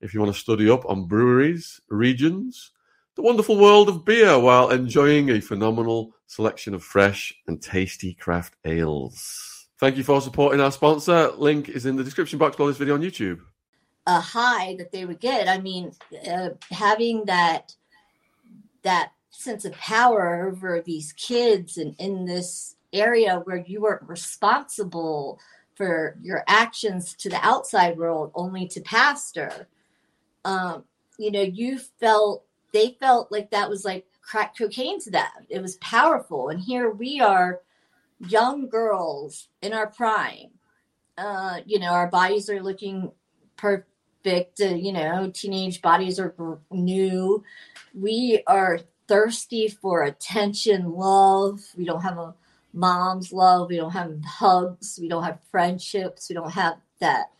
if 0.00 0.12
you 0.12 0.20
want 0.20 0.34
to 0.34 0.40
study 0.40 0.68
up 0.68 0.84
on 0.86 1.06
breweries, 1.06 1.80
regions, 1.88 2.72
the 3.16 3.22
wonderful 3.22 3.56
world 3.56 3.88
of 3.88 4.04
beer 4.04 4.38
while 4.38 4.70
enjoying 4.70 5.30
a 5.30 5.40
phenomenal 5.40 6.14
selection 6.26 6.74
of 6.74 6.84
fresh 6.84 7.34
and 7.46 7.62
tasty 7.62 8.14
craft 8.14 8.54
ales. 8.66 9.66
Thank 9.78 9.96
you 9.96 10.04
for 10.04 10.20
supporting 10.20 10.60
our 10.60 10.70
sponsor. 10.70 11.32
Link 11.32 11.70
is 11.70 11.86
in 11.86 11.96
the 11.96 12.04
description 12.04 12.38
box 12.38 12.56
below 12.56 12.68
this 12.68 12.76
video 12.76 12.94
on 12.94 13.00
YouTube. 13.00 13.40
A 14.06 14.20
high 14.20 14.76
that 14.76 14.92
they 14.92 15.06
would 15.06 15.18
get. 15.18 15.48
I 15.48 15.58
mean, 15.58 15.92
uh, 16.30 16.50
having 16.70 17.24
that 17.24 17.74
that 18.82 19.12
sense 19.30 19.64
of 19.64 19.72
power 19.72 20.46
over 20.46 20.80
these 20.80 21.12
kids 21.14 21.76
and 21.76 21.94
in 21.98 22.24
this 22.24 22.76
area 22.92 23.40
where 23.44 23.64
you 23.66 23.80
weren't 23.80 24.08
responsible 24.08 25.40
for 25.74 26.16
your 26.22 26.44
actions 26.46 27.14
to 27.14 27.28
the 27.28 27.44
outside 27.44 27.98
world, 27.98 28.30
only 28.34 28.68
to 28.68 28.80
pastor. 28.82 29.68
Um, 30.44 30.84
you 31.18 31.30
know, 31.30 31.42
you 31.42 31.78
felt 31.78 32.45
they 32.76 32.94
felt 33.00 33.32
like 33.32 33.50
that 33.50 33.70
was 33.70 33.86
like 33.86 34.04
crack 34.20 34.54
cocaine 34.56 35.00
to 35.00 35.10
them. 35.10 35.46
It 35.48 35.62
was 35.62 35.76
powerful, 35.76 36.50
and 36.50 36.60
here 36.60 36.90
we 36.90 37.20
are, 37.20 37.60
young 38.20 38.68
girls 38.68 39.48
in 39.62 39.72
our 39.72 39.86
prime. 39.86 40.50
Uh, 41.16 41.60
you 41.64 41.78
know, 41.78 41.92
our 41.92 42.08
bodies 42.08 42.50
are 42.50 42.62
looking 42.62 43.10
perfect. 43.56 44.60
Uh, 44.60 44.74
you 44.74 44.92
know, 44.92 45.30
teenage 45.32 45.80
bodies 45.80 46.20
are 46.20 46.34
new. 46.70 47.42
We 47.94 48.42
are 48.46 48.80
thirsty 49.08 49.68
for 49.68 50.02
attention, 50.02 50.92
love. 50.92 51.60
We 51.78 51.86
don't 51.86 52.02
have 52.02 52.18
a 52.18 52.34
mom's 52.74 53.32
love. 53.32 53.70
We 53.70 53.76
don't 53.76 53.92
have 53.92 54.22
hugs. 54.22 54.98
We 55.00 55.08
don't 55.08 55.24
have 55.24 55.38
friendships. 55.50 56.28
We 56.28 56.34
don't 56.34 56.52
have 56.52 56.76
that 57.00 57.30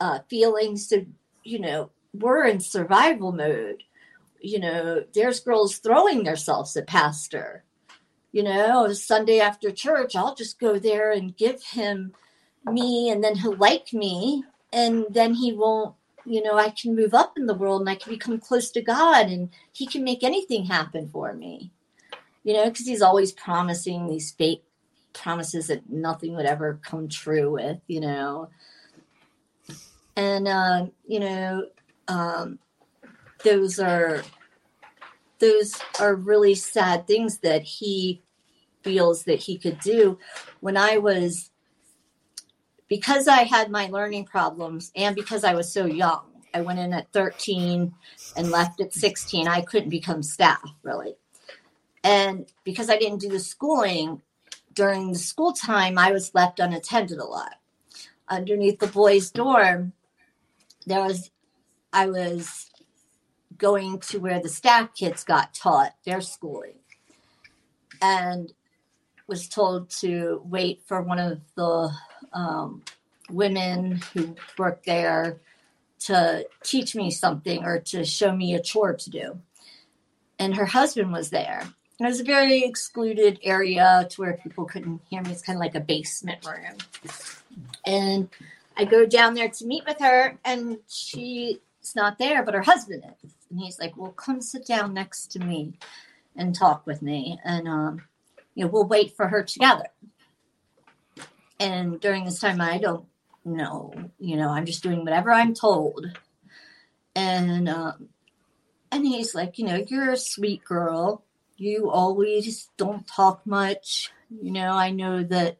uh, 0.00 0.20
feelings 0.30 0.88
to, 0.88 1.04
you 1.44 1.58
know, 1.58 1.90
we're 2.14 2.46
in 2.46 2.60
survival 2.60 3.32
mode. 3.32 3.82
You 4.40 4.60
know, 4.60 5.04
there's 5.14 5.40
girls 5.40 5.78
throwing 5.78 6.24
themselves 6.24 6.76
at 6.76 6.86
pastor. 6.86 7.64
You 8.32 8.42
know, 8.42 8.92
Sunday 8.92 9.40
after 9.40 9.70
church, 9.70 10.14
I'll 10.14 10.34
just 10.34 10.60
go 10.60 10.78
there 10.78 11.12
and 11.12 11.36
give 11.36 11.62
him 11.62 12.12
me, 12.66 13.10
and 13.10 13.24
then 13.24 13.36
he'll 13.36 13.56
like 13.56 13.92
me, 13.92 14.44
and 14.72 15.06
then 15.10 15.34
he 15.34 15.52
won't. 15.52 15.94
You 16.24 16.42
know, 16.42 16.58
I 16.58 16.70
can 16.70 16.94
move 16.94 17.14
up 17.14 17.38
in 17.38 17.46
the 17.46 17.54
world 17.54 17.80
and 17.80 17.88
I 17.88 17.94
can 17.94 18.12
become 18.12 18.38
close 18.38 18.70
to 18.72 18.82
God, 18.82 19.28
and 19.28 19.48
He 19.72 19.86
can 19.86 20.04
make 20.04 20.22
anything 20.22 20.66
happen 20.66 21.08
for 21.08 21.32
me. 21.32 21.72
You 22.44 22.52
know, 22.52 22.68
because 22.68 22.86
He's 22.86 23.00
always 23.00 23.32
promising 23.32 24.06
these 24.06 24.32
fake 24.32 24.62
promises 25.14 25.68
that 25.68 25.88
nothing 25.88 26.36
would 26.36 26.44
ever 26.44 26.80
come 26.82 27.08
true 27.08 27.52
with, 27.52 27.78
you 27.86 28.00
know. 28.00 28.50
And 30.16 30.46
uh, 30.46 30.86
you 31.06 31.20
know, 31.20 31.68
um, 32.08 32.58
those 33.44 33.78
are 33.78 34.22
those 35.38 35.80
are 36.00 36.14
really 36.14 36.54
sad 36.54 37.06
things 37.06 37.38
that 37.38 37.62
he 37.62 38.22
feels 38.82 39.24
that 39.24 39.40
he 39.40 39.58
could 39.58 39.78
do. 39.80 40.18
When 40.60 40.76
I 40.76 40.98
was 40.98 41.50
because 42.88 43.28
I 43.28 43.42
had 43.42 43.70
my 43.70 43.86
learning 43.86 44.24
problems 44.24 44.90
and 44.96 45.14
because 45.14 45.44
I 45.44 45.54
was 45.54 45.72
so 45.72 45.84
young, 45.86 46.24
I 46.54 46.62
went 46.62 46.78
in 46.78 46.92
at 46.92 47.12
13 47.12 47.94
and 48.36 48.50
left 48.50 48.80
at 48.80 48.94
16. 48.94 49.46
I 49.46 49.60
couldn't 49.60 49.90
become 49.90 50.22
staff 50.22 50.62
really. 50.82 51.14
And 52.02 52.50
because 52.64 52.88
I 52.88 52.96
didn't 52.96 53.20
do 53.20 53.28
the 53.28 53.40
schooling, 53.40 54.22
during 54.78 55.12
the 55.12 55.18
school 55.18 55.52
time, 55.52 55.98
I 55.98 56.12
was 56.12 56.34
left 56.34 56.60
unattended 56.60 57.18
a 57.18 57.24
lot. 57.24 57.56
Underneath 58.28 58.78
the 58.78 58.86
boys' 58.86 59.30
dorm, 59.30 59.92
there 60.86 61.00
was, 61.00 61.30
I 61.92 62.06
was 62.06 62.67
going 63.58 63.98
to 63.98 64.18
where 64.18 64.40
the 64.40 64.48
staff 64.48 64.94
kids 64.94 65.24
got 65.24 65.54
taught 65.54 65.94
their 66.04 66.20
schooling 66.20 66.78
and 68.00 68.52
was 69.26 69.48
told 69.48 69.90
to 69.90 70.40
wait 70.44 70.82
for 70.86 71.02
one 71.02 71.18
of 71.18 71.40
the 71.54 71.90
um, 72.32 72.82
women 73.30 74.00
who 74.14 74.34
worked 74.56 74.86
there 74.86 75.40
to 76.00 76.46
teach 76.62 76.94
me 76.94 77.10
something 77.10 77.64
or 77.64 77.80
to 77.80 78.04
show 78.04 78.34
me 78.34 78.54
a 78.54 78.62
chore 78.62 78.94
to 78.94 79.10
do. 79.10 79.38
And 80.38 80.54
her 80.54 80.66
husband 80.66 81.12
was 81.12 81.30
there. 81.30 81.64
It 82.00 82.04
was 82.04 82.20
a 82.20 82.24
very 82.24 82.62
excluded 82.62 83.40
area 83.42 84.06
to 84.10 84.20
where 84.20 84.34
people 84.34 84.64
couldn't 84.64 85.00
hear 85.10 85.20
me. 85.22 85.32
It's 85.32 85.42
kind 85.42 85.56
of 85.56 85.60
like 85.60 85.74
a 85.74 85.80
basement 85.80 86.46
room. 86.46 86.76
And 87.84 88.28
I 88.76 88.84
go 88.84 89.04
down 89.04 89.34
there 89.34 89.48
to 89.48 89.66
meet 89.66 89.84
with 89.84 89.98
her, 89.98 90.38
and 90.44 90.78
she's 90.88 91.58
not 91.96 92.18
there, 92.18 92.44
but 92.44 92.54
her 92.54 92.62
husband 92.62 93.02
is. 93.24 93.32
And 93.50 93.60
he's 93.60 93.78
like, 93.78 93.96
Well, 93.96 94.12
come 94.12 94.40
sit 94.40 94.66
down 94.66 94.94
next 94.94 95.32
to 95.32 95.38
me 95.38 95.74
and 96.36 96.54
talk 96.54 96.86
with 96.86 97.02
me. 97.02 97.38
And, 97.44 97.68
um, 97.68 98.02
you 98.54 98.64
know, 98.64 98.70
we'll 98.70 98.86
wait 98.86 99.16
for 99.16 99.28
her 99.28 99.42
together. 99.42 99.86
And 101.60 102.00
during 102.00 102.24
this 102.24 102.38
time, 102.38 102.60
I 102.60 102.78
don't 102.78 103.06
know, 103.44 103.92
you 104.18 104.36
know, 104.36 104.50
I'm 104.50 104.66
just 104.66 104.82
doing 104.82 105.04
whatever 105.04 105.32
I'm 105.32 105.54
told. 105.54 106.06
And, 107.16 107.68
um, 107.68 108.08
and 108.92 109.04
he's 109.04 109.34
like, 109.34 109.58
you 109.58 109.66
know, 109.66 109.84
you're 109.88 110.12
a 110.12 110.16
sweet 110.16 110.64
girl 110.64 111.24
you 111.58 111.90
always 111.90 112.70
don't 112.76 113.06
talk 113.06 113.44
much. 113.44 114.10
You 114.30 114.52
know, 114.52 114.70
I 114.70 114.90
know 114.90 115.24
that, 115.24 115.58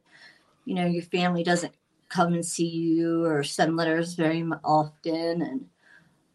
you 0.64 0.76
know, 0.76 0.86
your 0.86 1.02
family 1.02 1.42
doesn't 1.42 1.74
come 2.08 2.34
and 2.34 2.46
see 2.46 2.68
you 2.68 3.24
or 3.24 3.42
send 3.42 3.76
letters 3.76 4.14
very 4.14 4.42
often. 4.64 5.42
And, 5.42 5.66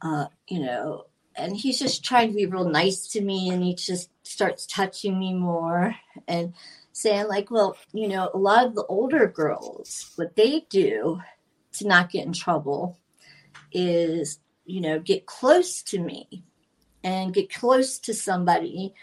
uh, 0.02 0.26
you 0.48 0.60
know, 0.60 1.06
and 1.36 1.56
he's 1.56 1.80
just 1.80 2.04
trying 2.04 2.30
to 2.30 2.36
be 2.36 2.46
real 2.46 2.70
nice 2.70 3.08
to 3.08 3.22
me 3.22 3.50
and 3.50 3.64
he 3.64 3.76
just 3.76 4.10
starts 4.24 4.66
touching 4.66 5.18
me 5.18 5.34
more 5.34 5.96
and 6.28 6.54
saying 6.92 7.28
like 7.28 7.50
well 7.50 7.76
you 7.92 8.08
know 8.08 8.30
a 8.34 8.38
lot 8.38 8.66
of 8.66 8.76
the 8.76 8.86
older 8.86 9.28
girls 9.28 10.12
what 10.16 10.36
they 10.36 10.66
do 10.70 11.20
to 11.72 11.88
not 11.88 12.12
get 12.12 12.26
in 12.26 12.34
trouble 12.34 12.98
is 13.72 14.40
you 14.66 14.82
know 14.82 15.00
get 15.00 15.26
close 15.26 15.82
to 15.82 16.00
me 16.00 16.44
and 17.04 17.34
get 17.34 17.54
close 17.54 18.00
to 18.00 18.14
somebody 18.14 18.94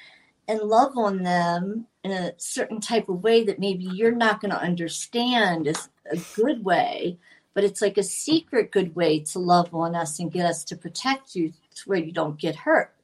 and 0.50 0.60
love 0.60 0.96
on 0.96 1.22
them 1.22 1.86
in 2.02 2.10
a 2.10 2.32
certain 2.38 2.80
type 2.80 3.08
of 3.08 3.22
way 3.22 3.44
that 3.44 3.60
maybe 3.60 3.84
you're 3.84 4.10
not 4.10 4.40
going 4.40 4.50
to 4.50 4.60
understand 4.60 5.68
is 5.68 5.88
a 6.10 6.16
good 6.34 6.64
way, 6.64 7.18
but 7.54 7.62
it's 7.62 7.80
like 7.80 7.98
a 7.98 8.02
secret 8.02 8.72
good 8.72 8.96
way 8.96 9.20
to 9.20 9.38
love 9.38 9.72
on 9.72 9.94
us 9.94 10.18
and 10.18 10.32
get 10.32 10.46
us 10.46 10.64
to 10.64 10.76
protect 10.76 11.36
you 11.36 11.52
to 11.82 11.88
where 11.88 11.98
you 11.98 12.12
don't 12.12 12.38
get 12.38 12.56
hurt. 12.56 12.94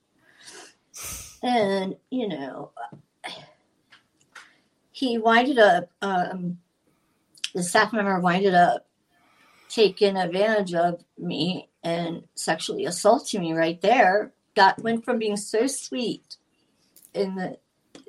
And, 1.42 1.96
you 2.10 2.28
know, 2.28 2.72
he 4.90 5.18
winded 5.18 5.58
up, 5.58 5.90
um, 6.02 6.58
the 7.54 7.62
staff 7.62 7.92
member 7.92 8.18
winded 8.20 8.54
up 8.54 8.86
taking 9.68 10.16
advantage 10.16 10.74
of 10.74 11.04
me 11.18 11.68
and 11.82 12.24
sexually 12.34 12.84
assaulting 12.84 13.40
me 13.40 13.52
right 13.52 13.80
there. 13.80 14.32
Got 14.54 14.82
went 14.82 15.04
from 15.04 15.18
being 15.18 15.36
so 15.36 15.66
sweet 15.66 16.36
and 17.14 17.38
the 17.38 17.58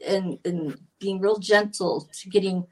and 0.06 0.39
and 0.45 0.80
being 0.99 1.19
real 1.19 1.38
gentle 1.38 2.07
to 2.14 2.30
getting 2.30 2.65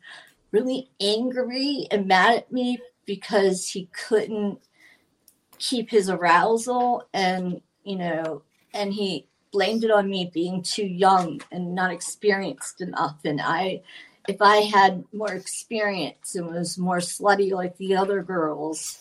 really 0.51 0.89
angry 1.01 1.88
and 1.91 2.07
mad 2.07 2.38
at 2.38 2.51
me 2.51 2.80
because 3.05 3.67
he 3.69 3.89
couldn't 4.07 4.59
keep 5.57 5.89
his 5.89 6.09
arousal 6.09 7.07
and 7.13 7.61
you 7.86 7.95
know 7.95 8.41
and 8.74 8.94
he 8.94 9.26
blamed 9.52 9.86
it 9.86 9.91
on 9.91 10.10
me 10.10 10.30
being 10.34 10.62
too 10.62 10.86
young 10.86 11.40
and 11.52 11.74
not 11.74 11.91
experienced 11.91 12.82
enough 12.82 13.18
and 13.24 13.40
i 13.41 13.82
if 14.28 14.41
I 14.41 14.57
had 14.57 15.03
more 15.14 15.34
experience 15.34 16.36
and 16.36 16.48
was 16.48 16.78
more 16.78 16.98
slutty 16.98 17.52
like 17.52 17.78
the 17.78 17.95
other 17.95 18.24
girls, 18.24 18.99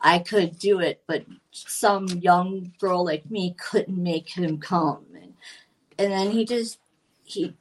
I 0.00 0.18
could 0.18 0.58
do 0.58 0.80
it. 0.80 1.02
But 1.06 1.24
some 1.50 2.06
young 2.08 2.72
girl 2.78 3.04
like 3.04 3.30
me 3.30 3.54
couldn't 3.58 4.02
make 4.02 4.30
him 4.30 4.58
come. 4.58 5.04
And, 5.14 5.34
and 5.98 6.12
then 6.12 6.30
he 6.30 6.44
just, 6.44 6.78
he, 7.24 7.54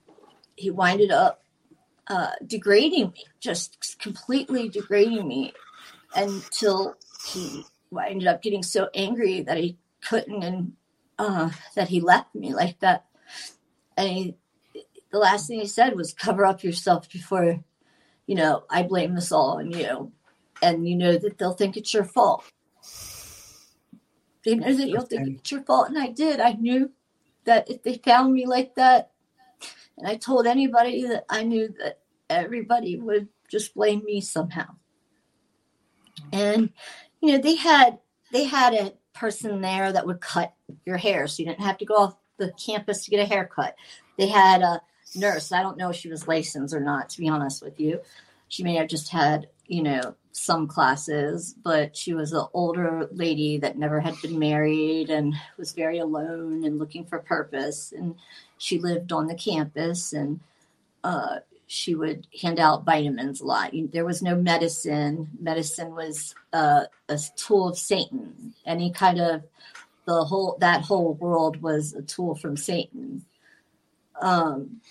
he 0.55 0.69
winded 0.69 1.11
up 1.11 1.43
uh, 2.07 2.31
degrading 2.45 3.11
me, 3.11 3.25
just 3.39 3.99
completely 3.99 4.69
degrading 4.69 5.27
me 5.27 5.53
until 6.15 6.95
he 7.27 7.65
ended 8.07 8.27
up 8.27 8.41
getting 8.41 8.63
so 8.63 8.89
angry 8.93 9.41
that 9.41 9.57
he 9.57 9.77
couldn't 10.01 10.43
and 10.43 10.73
uh, 11.19 11.51
that 11.75 11.89
he 11.89 12.01
left 12.01 12.33
me 12.33 12.53
like 12.53 12.79
that. 12.79 13.05
And 13.95 14.09
he, 14.09 14.35
the 15.11 15.19
last 15.19 15.47
thing 15.47 15.59
he 15.59 15.67
said 15.67 15.95
was, 15.95 16.13
"Cover 16.13 16.45
up 16.45 16.63
yourself 16.63 17.09
before, 17.09 17.63
you 18.25 18.35
know, 18.35 18.63
I 18.69 18.83
blame 18.83 19.15
this 19.15 19.31
all 19.31 19.57
on 19.57 19.71
you, 19.71 20.11
and 20.61 20.87
you 20.87 20.95
know 20.95 21.17
that 21.17 21.37
they'll 21.37 21.53
think 21.53 21.77
it's 21.77 21.93
your 21.93 22.05
fault. 22.05 22.43
They 24.43 24.55
know 24.55 24.73
that 24.73 24.89
you'll 24.89 25.05
think 25.05 25.39
it's 25.39 25.51
your 25.51 25.61
fault." 25.61 25.89
And 25.89 25.99
I 25.99 26.07
did. 26.07 26.39
I 26.39 26.53
knew 26.53 26.91
that 27.43 27.69
if 27.69 27.83
they 27.83 27.97
found 27.97 28.33
me 28.33 28.47
like 28.47 28.75
that, 28.75 29.11
and 29.97 30.07
I 30.07 30.15
told 30.15 30.47
anybody 30.47 31.05
that 31.05 31.25
I 31.29 31.43
knew 31.43 31.73
that 31.79 31.99
everybody 32.29 32.97
would 32.97 33.27
just 33.49 33.75
blame 33.75 34.03
me 34.05 34.21
somehow. 34.21 34.75
And 36.31 36.71
you 37.21 37.33
know, 37.33 37.37
they 37.37 37.55
had 37.55 37.99
they 38.31 38.45
had 38.45 38.73
a 38.73 38.93
person 39.13 39.61
there 39.61 39.91
that 39.91 40.05
would 40.05 40.21
cut 40.21 40.53
your 40.85 40.97
hair, 40.97 41.27
so 41.27 41.41
you 41.41 41.49
didn't 41.49 41.65
have 41.65 41.77
to 41.79 41.85
go 41.85 41.95
off 41.95 42.15
the 42.37 42.51
campus 42.53 43.05
to 43.05 43.11
get 43.11 43.19
a 43.19 43.25
haircut. 43.25 43.75
They 44.17 44.27
had 44.27 44.61
a 44.61 44.81
nurse. 45.15 45.51
I 45.51 45.61
don't 45.61 45.77
know 45.77 45.89
if 45.89 45.95
she 45.95 46.09
was 46.09 46.27
licensed 46.27 46.73
or 46.73 46.79
not, 46.79 47.09
to 47.09 47.19
be 47.19 47.29
honest 47.29 47.63
with 47.63 47.79
you. 47.79 48.01
She 48.47 48.63
may 48.63 48.75
have 48.75 48.87
just 48.87 49.09
had, 49.09 49.47
you 49.67 49.83
know, 49.83 50.15
some 50.31 50.67
classes, 50.67 51.55
but 51.61 51.95
she 51.95 52.13
was 52.13 52.33
an 52.33 52.45
older 52.53 53.07
lady 53.11 53.57
that 53.59 53.77
never 53.77 53.99
had 53.99 54.15
been 54.21 54.39
married 54.39 55.09
and 55.09 55.35
was 55.57 55.73
very 55.73 55.99
alone 55.99 56.63
and 56.63 56.79
looking 56.79 57.05
for 57.05 57.19
purpose. 57.19 57.93
And 57.95 58.15
she 58.57 58.79
lived 58.79 59.11
on 59.11 59.27
the 59.27 59.35
campus 59.35 60.13
and 60.13 60.39
uh, 61.03 61.39
she 61.71 61.95
would 61.95 62.27
hand 62.41 62.59
out 62.59 62.83
vitamins 62.83 63.39
a 63.39 63.45
lot. 63.45 63.71
There 63.93 64.03
was 64.03 64.21
no 64.21 64.35
medicine. 64.35 65.29
Medicine 65.39 65.95
was 65.95 66.35
uh, 66.51 66.83
a 67.07 67.19
tool 67.37 67.69
of 67.69 67.77
Satan. 67.77 68.53
Any 68.65 68.91
kind 68.91 69.21
of 69.21 69.43
the 70.03 70.25
whole 70.25 70.57
that 70.59 70.81
whole 70.81 71.13
world 71.13 71.61
was 71.61 71.93
a 71.93 72.01
tool 72.01 72.35
from 72.35 72.57
Satan. 72.57 73.25
Um, 74.21 74.81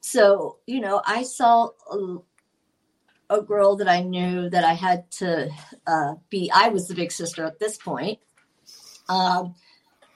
so 0.00 0.58
you 0.66 0.80
know, 0.80 1.02
I 1.04 1.24
saw 1.24 1.70
a, 1.90 2.18
a, 3.30 3.42
girl 3.42 3.74
that 3.74 3.88
I 3.88 4.02
knew 4.02 4.48
that 4.50 4.62
I 4.62 4.74
had 4.74 5.10
to 5.22 5.50
uh, 5.88 6.14
be. 6.30 6.48
I 6.54 6.68
was 6.68 6.86
the 6.86 6.94
big 6.94 7.10
sister 7.10 7.44
at 7.44 7.58
this 7.58 7.76
point. 7.76 8.20
Um, 9.08 9.56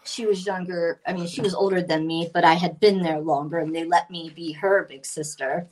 she 0.06 0.26
was 0.26 0.46
younger. 0.46 1.00
I 1.06 1.12
mean, 1.12 1.26
she 1.26 1.40
was 1.40 1.54
older 1.54 1.82
than 1.82 2.06
me, 2.06 2.30
but 2.32 2.44
I 2.44 2.54
had 2.54 2.80
been 2.80 3.02
there 3.02 3.20
longer 3.20 3.58
and 3.58 3.74
they 3.74 3.84
let 3.84 4.10
me 4.10 4.30
be 4.34 4.52
her 4.52 4.84
big 4.84 5.04
sister. 5.04 5.66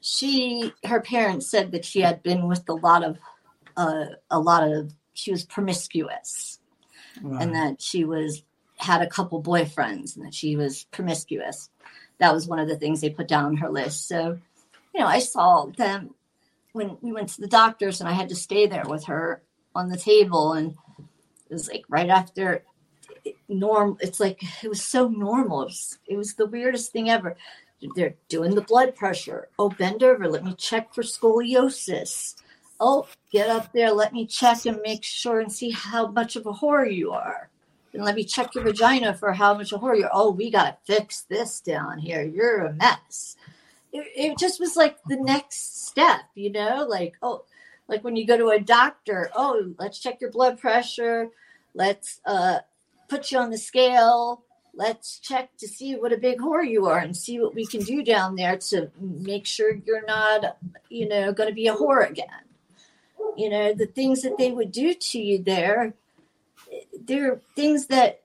She, 0.00 0.72
her 0.84 1.00
parents 1.00 1.50
said 1.50 1.72
that 1.72 1.84
she 1.84 2.00
had 2.00 2.22
been 2.22 2.46
with 2.46 2.68
a 2.68 2.74
lot 2.74 3.02
of, 3.02 3.18
uh, 3.76 4.06
a 4.30 4.38
lot 4.38 4.62
of, 4.62 4.92
she 5.14 5.30
was 5.30 5.44
promiscuous 5.44 6.60
wow. 7.22 7.38
and 7.38 7.54
that 7.54 7.82
she 7.82 8.04
was, 8.04 8.42
had 8.76 9.02
a 9.02 9.08
couple 9.08 9.42
boyfriends 9.42 10.16
and 10.16 10.24
that 10.24 10.34
she 10.34 10.54
was 10.54 10.84
promiscuous. 10.84 11.70
That 12.18 12.32
was 12.32 12.46
one 12.46 12.60
of 12.60 12.68
the 12.68 12.76
things 12.76 13.00
they 13.00 13.10
put 13.10 13.28
down 13.28 13.46
on 13.46 13.56
her 13.56 13.70
list. 13.70 14.06
So, 14.06 14.38
you 14.94 15.00
know, 15.00 15.06
I 15.06 15.18
saw 15.18 15.66
them 15.66 16.14
when 16.72 16.96
we 17.00 17.12
went 17.12 17.30
to 17.30 17.40
the 17.40 17.48
doctors 17.48 18.00
and 18.00 18.08
I 18.08 18.12
had 18.12 18.28
to 18.28 18.36
stay 18.36 18.66
there 18.66 18.84
with 18.86 19.06
her 19.06 19.42
on 19.74 19.88
the 19.88 19.96
table 19.96 20.52
and 20.52 20.76
it 21.50 21.52
was 21.52 21.68
like 21.68 21.84
right 21.88 22.08
after 22.08 22.62
norm 23.48 23.96
it's 24.00 24.20
like 24.20 24.42
it 24.62 24.68
was 24.68 24.82
so 24.82 25.08
normal. 25.08 25.62
It 25.62 25.66
was, 25.66 25.98
it 26.06 26.16
was 26.16 26.34
the 26.34 26.46
weirdest 26.46 26.92
thing 26.92 27.10
ever. 27.10 27.36
They're 27.94 28.14
doing 28.28 28.54
the 28.54 28.60
blood 28.60 28.94
pressure. 28.94 29.48
Oh 29.58 29.70
bend 29.70 30.02
over. 30.02 30.28
Let 30.28 30.44
me 30.44 30.54
check 30.54 30.94
for 30.94 31.02
scoliosis. 31.02 32.34
Oh 32.80 33.06
get 33.32 33.48
up 33.48 33.72
there. 33.72 33.92
Let 33.92 34.12
me 34.12 34.26
check 34.26 34.66
and 34.66 34.80
make 34.84 35.04
sure 35.04 35.40
and 35.40 35.50
see 35.50 35.70
how 35.70 36.08
much 36.08 36.36
of 36.36 36.46
a 36.46 36.52
whore 36.52 36.92
you 36.92 37.12
are. 37.12 37.48
And 37.94 38.04
let 38.04 38.14
me 38.14 38.24
check 38.24 38.54
your 38.54 38.64
vagina 38.64 39.14
for 39.14 39.32
how 39.32 39.54
much 39.54 39.72
a 39.72 39.78
whore 39.78 39.98
you're 39.98 40.10
oh 40.12 40.30
we 40.30 40.50
gotta 40.50 40.76
fix 40.84 41.22
this 41.22 41.60
down 41.60 41.98
here. 41.98 42.22
You're 42.22 42.66
a 42.66 42.72
mess. 42.74 43.36
It, 43.92 44.06
it 44.14 44.38
just 44.38 44.60
was 44.60 44.76
like 44.76 44.98
the 45.08 45.16
next 45.16 45.86
step 45.86 46.22
you 46.34 46.50
know? 46.50 46.84
Like 46.88 47.14
oh 47.22 47.44
like 47.88 48.04
when 48.04 48.16
you 48.16 48.26
go 48.26 48.36
to 48.36 48.48
a 48.48 48.60
doctor 48.60 49.30
oh 49.34 49.72
let's 49.78 50.00
check 50.00 50.20
your 50.20 50.30
blood 50.30 50.58
pressure. 50.58 51.30
Let's 51.74 52.20
uh 52.26 52.58
put 53.08 53.32
you 53.32 53.38
on 53.38 53.50
the 53.50 53.58
scale. 53.58 54.44
Let's 54.74 55.18
check 55.18 55.56
to 55.58 55.66
see 55.66 55.96
what 55.96 56.12
a 56.12 56.18
big 56.18 56.38
whore 56.38 56.68
you 56.68 56.86
are 56.86 56.98
and 56.98 57.16
see 57.16 57.40
what 57.40 57.54
we 57.54 57.66
can 57.66 57.80
do 57.80 58.02
down 58.02 58.36
there 58.36 58.56
to 58.68 58.90
make 59.00 59.46
sure 59.46 59.74
you're 59.74 60.06
not, 60.06 60.56
you 60.88 61.08
know, 61.08 61.32
going 61.32 61.48
to 61.48 61.54
be 61.54 61.66
a 61.66 61.74
whore 61.74 62.08
again. 62.08 62.26
You 63.36 63.50
know, 63.50 63.74
the 63.74 63.86
things 63.86 64.22
that 64.22 64.38
they 64.38 64.52
would 64.52 64.70
do 64.70 64.94
to 64.94 65.18
you 65.18 65.42
there, 65.42 65.94
they're 67.06 67.40
things 67.56 67.86
that 67.86 68.22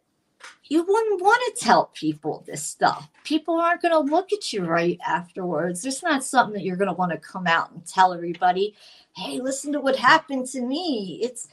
you 0.66 0.84
wouldn't 0.84 1.22
want 1.22 1.42
to 1.56 1.64
tell 1.64 1.92
people 1.94 2.44
this 2.48 2.64
stuff. 2.64 3.10
People 3.24 3.60
aren't 3.60 3.82
going 3.82 3.92
to 3.94 4.00
look 4.14 4.32
at 4.32 4.54
you 4.54 4.66
right 4.66 5.00
afterwards. 5.06 5.86
It's 5.86 6.04
not 6.04 6.24
something 6.24 6.54
that 6.54 6.64
you're 6.64 6.78
going 6.78 6.90
to 6.90 6.94
want 6.94 7.12
to 7.12 7.18
come 7.18 7.48
out 7.48 7.72
and 7.72 7.86
tell 7.86 8.14
everybody, 8.14 8.76
hey, 9.16 9.40
listen 9.40 9.74
to 9.74 9.82
what 9.82 9.96
happened 9.96 10.48
to 10.48 10.62
me. 10.62 11.20
It's, 11.22 11.48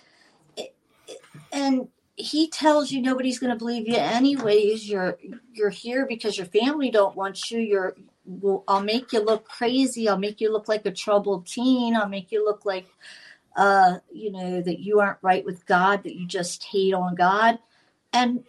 it, 0.57 0.75
it, 1.07 1.21
and 1.53 1.89
he 2.21 2.49
tells 2.49 2.93
you 2.93 3.01
nobody's 3.01 3.39
going 3.39 3.53
to 3.53 3.59
believe 3.59 3.89
you 3.89 3.97
anyways. 3.97 4.89
You're 4.89 5.19
you're 5.53 5.71
here 5.71 6.07
because 6.07 6.37
your 6.37 6.47
family 6.47 6.91
don't 6.91 7.17
want 7.17 7.51
you. 7.51 7.61
You're 7.61 7.97
well, 8.25 8.65
i'll 8.69 8.83
make 8.83 9.13
you 9.13 9.21
look 9.25 9.45
crazy. 9.49 10.09
I'll 10.09 10.19
make 10.19 10.41
you 10.41 10.53
look 10.53 10.69
like 10.69 10.87
a 10.87 10.91
troubled 10.91 11.47
teen. 11.47 11.97
I'll 11.97 12.09
make 12.09 12.31
you 12.31 12.45
look 12.45 12.65
like 12.65 12.87
uh 13.57 13.99
you 14.13 14.31
know 14.31 14.61
that 14.63 14.79
you 14.81 15.01
aren't 15.01 15.19
right 15.23 15.45
with 15.45 15.67
god 15.67 16.05
that 16.05 16.15
you 16.15 16.27
just 16.27 16.63
hate 16.65 16.95
on 16.95 17.15
god. 17.15 17.59
And 18.13 18.45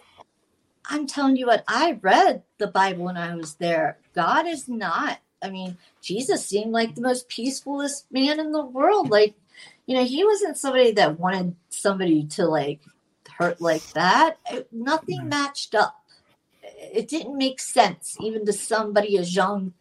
i'm 0.88 1.08
telling 1.08 1.36
you 1.36 1.46
what 1.48 1.64
i 1.68 1.98
read 2.02 2.42
the 2.58 2.68
bible 2.68 3.06
when 3.06 3.18
i 3.18 3.36
was 3.36 3.56
there. 3.56 3.98
God 4.14 4.48
is 4.48 4.68
not 4.68 5.20
i 5.42 5.50
mean 5.50 5.78
jesus 6.02 6.46
seemed 6.46 6.72
like 6.72 6.96
the 6.96 7.02
most 7.02 7.30
peacefulest 7.30 8.12
man 8.12 8.40
in 8.40 8.52
the 8.52 8.66
world. 8.66 9.10
Like 9.10 9.36
you 9.86 9.96
know 9.96 10.04
he 10.04 10.24
wasn't 10.24 10.58
somebody 10.58 10.92
that 10.92 11.20
wanted 11.20 11.56
somebody 11.70 12.26
to 12.26 12.46
like 12.46 12.82
hurt 13.42 13.60
like 13.62 13.86
that. 13.94 14.38
It, 14.52 14.68
nothing 14.72 15.20
mm-hmm. 15.20 15.30
matched 15.30 15.74
up. 15.74 16.04
It 16.64 17.08
didn't 17.08 17.38
make 17.38 17.60
sense, 17.60 18.18
even 18.20 18.46
to 18.46 18.54
somebody 18.54 19.18
as 19.18 19.36
young 19.36 19.74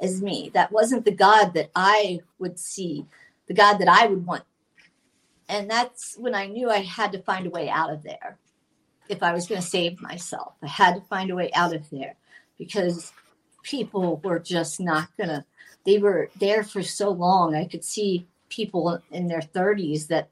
as 0.00 0.20
me. 0.20 0.50
That 0.54 0.72
wasn't 0.72 1.04
the 1.04 1.12
God 1.12 1.54
that 1.54 1.70
I 1.74 2.20
would 2.38 2.58
see, 2.58 3.06
the 3.46 3.54
God 3.54 3.78
that 3.78 3.88
I 3.88 4.06
would 4.06 4.26
want. 4.26 4.44
And 5.48 5.70
that's 5.70 6.16
when 6.18 6.34
I 6.34 6.46
knew 6.46 6.68
I 6.68 6.78
had 6.78 7.12
to 7.12 7.22
find 7.22 7.46
a 7.46 7.50
way 7.50 7.68
out 7.68 7.92
of 7.92 8.02
there. 8.02 8.38
If 9.08 9.22
I 9.22 9.32
was 9.32 9.46
going 9.46 9.60
to 9.60 9.66
save 9.66 10.00
myself, 10.00 10.54
I 10.60 10.66
had 10.66 10.96
to 10.96 11.00
find 11.02 11.30
a 11.30 11.36
way 11.36 11.52
out 11.52 11.72
of 11.72 11.88
there 11.90 12.16
because 12.58 13.12
people 13.62 14.20
were 14.24 14.40
just 14.40 14.80
not 14.80 15.16
going 15.16 15.28
to, 15.28 15.44
they 15.84 15.98
were 15.98 16.28
there 16.36 16.64
for 16.64 16.82
so 16.82 17.10
long. 17.10 17.54
I 17.54 17.66
could 17.66 17.84
see 17.84 18.26
people 18.48 19.00
in 19.12 19.28
their 19.28 19.40
30s 19.40 20.08
that 20.08 20.30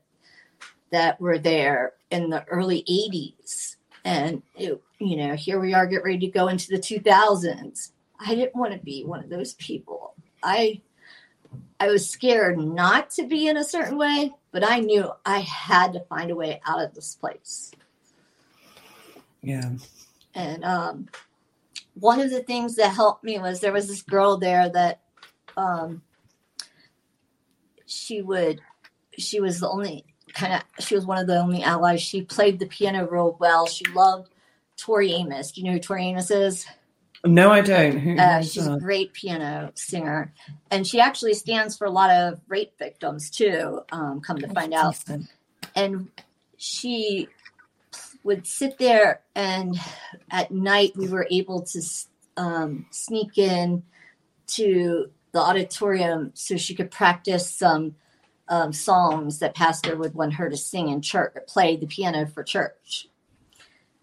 that 0.90 1.20
were 1.20 1.38
there 1.38 1.92
in 2.22 2.30
the 2.30 2.44
early 2.44 2.82
80s. 2.88 3.76
And, 4.04 4.42
it, 4.56 4.80
you 4.98 5.16
know, 5.16 5.34
here 5.34 5.60
we 5.60 5.74
are, 5.74 5.86
get 5.86 6.04
ready 6.04 6.18
to 6.18 6.26
go 6.28 6.48
into 6.48 6.68
the 6.68 6.78
2000s. 6.78 7.92
I 8.20 8.34
didn't 8.34 8.56
want 8.56 8.72
to 8.72 8.78
be 8.78 9.04
one 9.04 9.22
of 9.22 9.30
those 9.30 9.54
people. 9.54 10.14
I 10.42 10.80
I 11.78 11.88
was 11.88 12.08
scared 12.08 12.58
not 12.58 13.10
to 13.10 13.26
be 13.26 13.48
in 13.48 13.56
a 13.56 13.64
certain 13.64 13.98
way, 13.98 14.32
but 14.52 14.68
I 14.68 14.80
knew 14.80 15.10
I 15.24 15.40
had 15.40 15.92
to 15.92 16.00
find 16.00 16.30
a 16.30 16.36
way 16.36 16.60
out 16.66 16.82
of 16.82 16.94
this 16.94 17.14
place. 17.14 17.72
Yeah. 19.42 19.72
And 20.34 20.64
um, 20.64 21.08
one 21.94 22.20
of 22.20 22.30
the 22.30 22.42
things 22.42 22.76
that 22.76 22.94
helped 22.94 23.24
me 23.24 23.38
was 23.38 23.60
there 23.60 23.72
was 23.72 23.88
this 23.88 24.02
girl 24.02 24.36
there 24.36 24.68
that 24.70 25.00
um, 25.56 26.02
she 27.86 28.22
would 28.22 28.60
she 29.16 29.40
was 29.40 29.60
the 29.60 29.68
only 29.68 30.04
kind 30.34 30.54
of 30.54 30.84
she 30.84 30.94
was 30.94 31.06
one 31.06 31.18
of 31.18 31.26
the 31.26 31.38
only 31.38 31.62
allies. 31.62 32.02
She 32.02 32.22
played 32.22 32.58
the 32.58 32.66
piano 32.66 33.06
real 33.08 33.36
well. 33.38 33.66
She 33.66 33.84
loved 33.92 34.30
Tori 34.76 35.12
Amos. 35.12 35.52
Do 35.52 35.60
you 35.60 35.66
know 35.66 35.74
who 35.74 35.80
Tori 35.80 36.06
Amos 36.06 36.30
is? 36.30 36.66
No, 37.24 37.50
I 37.50 37.62
don't. 37.62 37.98
Who, 37.98 38.18
uh, 38.18 38.42
she's 38.42 38.66
that? 38.66 38.74
a 38.74 38.78
great 38.78 39.14
piano 39.14 39.72
singer, 39.74 40.34
and 40.70 40.86
she 40.86 41.00
actually 41.00 41.34
stands 41.34 41.76
for 41.76 41.86
a 41.86 41.90
lot 41.90 42.10
of 42.10 42.40
rape 42.48 42.78
victims 42.78 43.30
too. 43.30 43.80
Um, 43.90 44.20
come 44.20 44.38
to 44.38 44.48
find 44.48 44.74
out, 44.74 45.02
and 45.74 46.10
she 46.58 47.28
would 48.24 48.46
sit 48.46 48.76
there, 48.78 49.22
and 49.34 49.78
at 50.30 50.50
night 50.50 50.92
we 50.96 51.08
were 51.08 51.26
able 51.30 51.62
to 51.62 51.82
um, 52.36 52.86
sneak 52.90 53.38
in 53.38 53.84
to 54.46 55.10
the 55.32 55.40
auditorium 55.40 56.30
so 56.34 56.56
she 56.56 56.74
could 56.74 56.90
practice 56.90 57.50
some 57.50 57.96
um, 58.48 58.72
songs 58.72 59.38
that 59.38 59.54
pastor 59.54 59.96
would 59.96 60.14
want 60.14 60.34
her 60.34 60.50
to 60.50 60.56
sing 60.56 60.88
in 60.88 61.00
church, 61.00 61.34
play 61.46 61.76
the 61.76 61.86
piano 61.86 62.26
for 62.26 62.42
church. 62.42 63.08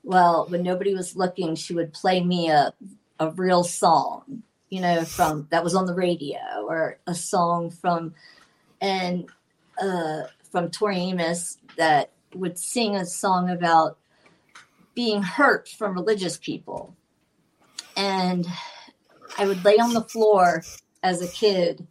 Well, 0.04 0.48
when 0.50 0.64
nobody 0.64 0.96
was 0.96 1.16
looking, 1.16 1.56
she 1.56 1.76
would 1.76 1.94
play 1.94 2.24
me 2.24 2.50
a, 2.50 2.74
a 3.20 3.30
real 3.32 3.64
song, 3.64 4.44
you 4.70 4.82
know, 4.82 5.06
from 5.06 5.48
that 5.52 5.64
was 5.64 5.76
on 5.76 5.86
the 5.86 5.94
radio 5.94 6.40
or 6.68 6.98
a 7.06 7.14
song 7.14 7.70
from 7.70 8.16
and 8.80 9.30
uh, 9.80 10.24
from 10.52 10.72
Tori 10.72 10.98
Amos 10.98 11.60
that 11.78 12.12
would 12.34 12.58
sing 12.58 12.96
a 12.96 13.06
song 13.06 13.50
about 13.50 13.98
being 14.96 15.22
hurt 15.22 15.70
from 15.70 15.94
religious 15.94 16.38
people. 16.38 16.96
And 17.96 18.48
I 19.38 19.46
would 19.46 19.64
lay 19.64 19.78
on 19.78 19.94
the 19.94 20.02
floor 20.02 20.64
as 21.04 21.22
a 21.22 21.28
kid 21.28 21.88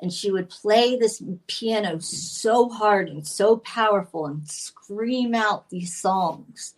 and 0.00 0.12
she 0.12 0.30
would 0.30 0.48
play 0.48 0.96
this 0.96 1.22
piano 1.46 1.98
so 2.00 2.68
hard 2.68 3.08
and 3.08 3.26
so 3.26 3.56
powerful 3.56 4.26
and 4.26 4.48
scream 4.48 5.34
out 5.34 5.70
these 5.70 5.96
songs 5.96 6.74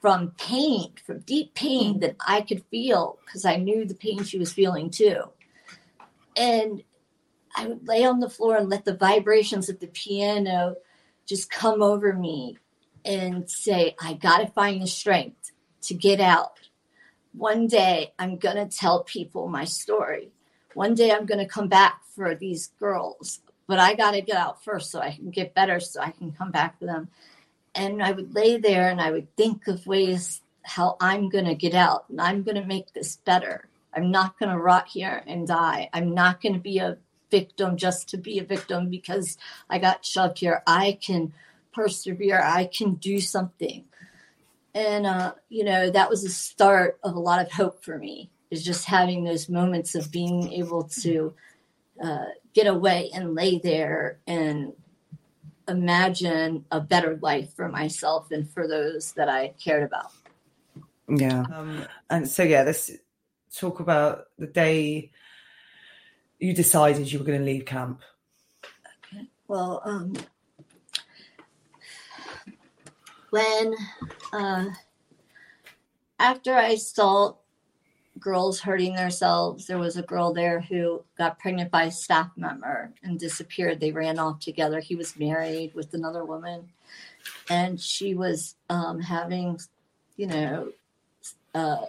from 0.00 0.32
pain, 0.38 0.92
from 1.04 1.20
deep 1.20 1.54
pain 1.54 2.00
that 2.00 2.16
I 2.26 2.42
could 2.42 2.64
feel 2.70 3.18
because 3.24 3.44
I 3.44 3.56
knew 3.56 3.84
the 3.84 3.94
pain 3.94 4.22
she 4.22 4.38
was 4.38 4.52
feeling 4.52 4.90
too. 4.90 5.22
And 6.36 6.82
I 7.56 7.66
would 7.66 7.88
lay 7.88 8.04
on 8.04 8.20
the 8.20 8.30
floor 8.30 8.56
and 8.56 8.68
let 8.68 8.84
the 8.84 8.94
vibrations 8.94 9.68
of 9.68 9.80
the 9.80 9.88
piano 9.88 10.76
just 11.26 11.50
come 11.50 11.82
over 11.82 12.12
me 12.12 12.58
and 13.04 13.50
say, 13.50 13.96
I 14.00 14.14
got 14.14 14.38
to 14.38 14.46
find 14.52 14.80
the 14.80 14.86
strength 14.86 15.50
to 15.82 15.94
get 15.94 16.20
out. 16.20 16.60
One 17.32 17.66
day 17.66 18.12
I'm 18.18 18.36
going 18.36 18.56
to 18.56 18.66
tell 18.66 19.02
people 19.02 19.48
my 19.48 19.64
story. 19.64 20.30
One 20.74 20.94
day 20.94 21.10
I'm 21.10 21.26
going 21.26 21.38
to 21.38 21.46
come 21.46 21.68
back 21.68 22.02
for 22.14 22.34
these 22.34 22.68
girls, 22.78 23.40
but 23.66 23.78
I 23.78 23.94
got 23.94 24.12
to 24.12 24.20
get 24.20 24.36
out 24.36 24.62
first 24.62 24.90
so 24.90 25.00
I 25.00 25.12
can 25.12 25.30
get 25.30 25.54
better 25.54 25.80
so 25.80 26.00
I 26.00 26.10
can 26.10 26.32
come 26.32 26.50
back 26.50 26.78
for 26.78 26.86
them. 26.86 27.08
And 27.74 28.02
I 28.02 28.12
would 28.12 28.34
lay 28.34 28.56
there 28.56 28.88
and 28.90 29.00
I 29.00 29.10
would 29.10 29.34
think 29.36 29.66
of 29.66 29.86
ways 29.86 30.40
how 30.62 30.96
I'm 31.00 31.28
going 31.28 31.46
to 31.46 31.54
get 31.54 31.74
out 31.74 32.04
and 32.08 32.20
I'm 32.20 32.42
going 32.42 32.56
to 32.56 32.66
make 32.66 32.92
this 32.92 33.16
better. 33.16 33.68
I'm 33.94 34.10
not 34.10 34.38
going 34.38 34.50
to 34.50 34.58
rot 34.58 34.88
here 34.88 35.22
and 35.26 35.46
die. 35.46 35.88
I'm 35.92 36.14
not 36.14 36.40
going 36.40 36.54
to 36.54 36.60
be 36.60 36.78
a 36.78 36.98
victim 37.30 37.76
just 37.76 38.08
to 38.10 38.16
be 38.16 38.38
a 38.38 38.44
victim 38.44 38.90
because 38.90 39.38
I 39.68 39.78
got 39.78 40.04
shoved 40.04 40.38
here. 40.38 40.62
I 40.66 40.98
can 41.00 41.32
persevere. 41.72 42.40
I 42.42 42.66
can 42.66 42.94
do 42.94 43.20
something. 43.20 43.84
And, 44.74 45.06
uh, 45.06 45.34
you 45.48 45.64
know, 45.64 45.90
that 45.90 46.10
was 46.10 46.22
the 46.22 46.28
start 46.28 46.98
of 47.02 47.14
a 47.14 47.20
lot 47.20 47.40
of 47.40 47.52
hope 47.52 47.82
for 47.82 47.98
me, 47.98 48.30
is 48.50 48.64
just 48.64 48.84
having 48.84 49.24
those 49.24 49.48
moments 49.48 49.94
of 49.94 50.10
being 50.10 50.52
able 50.52 50.84
to 50.84 51.34
uh, 52.02 52.26
get 52.54 52.66
away 52.66 53.10
and 53.12 53.34
lay 53.34 53.58
there 53.58 54.18
and 54.26 54.72
imagine 55.68 56.64
a 56.70 56.80
better 56.80 57.18
life 57.20 57.54
for 57.54 57.68
myself 57.68 58.30
and 58.30 58.48
for 58.50 58.66
those 58.66 59.12
that 59.12 59.28
I 59.28 59.54
cared 59.62 59.82
about. 59.82 60.12
Yeah. 61.08 61.44
Um, 61.52 61.86
and 62.08 62.28
so, 62.28 62.42
yeah, 62.42 62.62
let's 62.62 62.90
talk 63.54 63.80
about 63.80 64.26
the 64.38 64.46
day 64.46 65.10
you 66.38 66.54
decided 66.54 67.10
you 67.10 67.18
were 67.18 67.24
going 67.24 67.38
to 67.40 67.44
leave 67.44 67.64
camp. 67.64 68.00
Okay. 69.12 69.26
Well, 69.46 69.82
um, 69.84 70.14
when 73.30 73.74
uh, 74.32 74.66
after 76.18 76.54
I 76.54 76.76
saw 76.76 77.34
girls 78.18 78.60
hurting 78.60 78.94
themselves, 78.94 79.66
there 79.66 79.78
was 79.78 79.96
a 79.96 80.02
girl 80.02 80.32
there 80.32 80.60
who 80.60 81.02
got 81.16 81.38
pregnant 81.38 81.70
by 81.70 81.84
a 81.84 81.90
staff 81.90 82.30
member 82.36 82.92
and 83.02 83.18
disappeared. 83.18 83.80
They 83.80 83.92
ran 83.92 84.18
off 84.18 84.40
together. 84.40 84.80
He 84.80 84.96
was 84.96 85.18
married 85.18 85.74
with 85.74 85.94
another 85.94 86.24
woman, 86.24 86.68
and 87.48 87.80
she 87.80 88.14
was 88.14 88.56
um, 88.68 89.00
having, 89.00 89.58
you 90.16 90.26
know, 90.26 90.72
uh, 91.54 91.86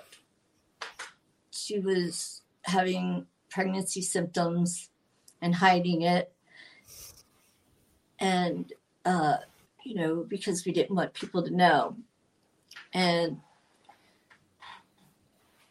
she 1.52 1.80
was 1.80 2.42
having 2.64 3.26
pregnancy 3.50 4.02
symptoms 4.02 4.90
and 5.42 5.56
hiding 5.56 6.04
it. 6.04 6.32
And 8.20 8.72
uh, 9.06 9.38
you 9.84 9.96
know, 9.96 10.26
because 10.28 10.66
we 10.66 10.72
didn't 10.72 10.96
want 10.96 11.14
people 11.14 11.44
to 11.44 11.56
know. 11.56 11.96
And 12.94 13.40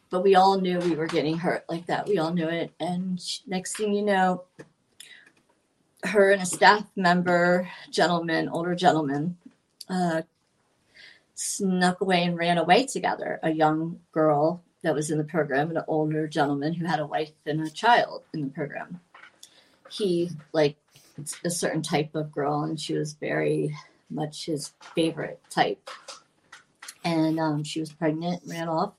but 0.09 0.23
we 0.23 0.35
all 0.35 0.59
knew 0.59 0.79
we 0.79 0.95
were 0.95 1.07
getting 1.07 1.37
hurt 1.37 1.65
like 1.69 1.85
that. 1.87 2.07
We 2.07 2.17
all 2.17 2.33
knew 2.33 2.47
it. 2.47 2.71
And 2.79 3.21
next 3.47 3.77
thing 3.77 3.93
you 3.93 4.03
know, 4.03 4.43
her 6.03 6.31
and 6.31 6.41
a 6.41 6.45
staff 6.45 6.85
member, 6.95 7.69
gentleman, 7.91 8.49
older 8.49 8.75
gentleman, 8.75 9.37
uh, 9.89 10.23
snuck 11.35 12.01
away 12.01 12.23
and 12.23 12.37
ran 12.37 12.57
away 12.57 12.85
together. 12.85 13.39
A 13.43 13.51
young 13.51 13.99
girl 14.11 14.63
that 14.81 14.95
was 14.95 15.11
in 15.11 15.17
the 15.17 15.23
program, 15.23 15.69
and 15.69 15.77
an 15.77 15.83
older 15.87 16.27
gentleman 16.27 16.73
who 16.73 16.85
had 16.85 16.99
a 16.99 17.05
wife 17.05 17.31
and 17.45 17.61
a 17.61 17.69
child 17.69 18.23
in 18.33 18.41
the 18.41 18.49
program. 18.49 18.99
He 19.89 20.29
like 20.53 20.77
a 21.43 21.49
certain 21.49 21.81
type 21.81 22.15
of 22.15 22.31
girl, 22.31 22.63
and 22.63 22.79
she 22.79 22.93
was 22.93 23.13
very 23.13 23.75
much 24.09 24.45
his 24.45 24.73
favorite 24.95 25.41
type. 25.49 25.89
And 27.03 27.39
um, 27.39 27.63
she 27.63 27.79
was 27.79 27.91
pregnant, 27.91 28.41
ran 28.45 28.67
off. 28.69 28.93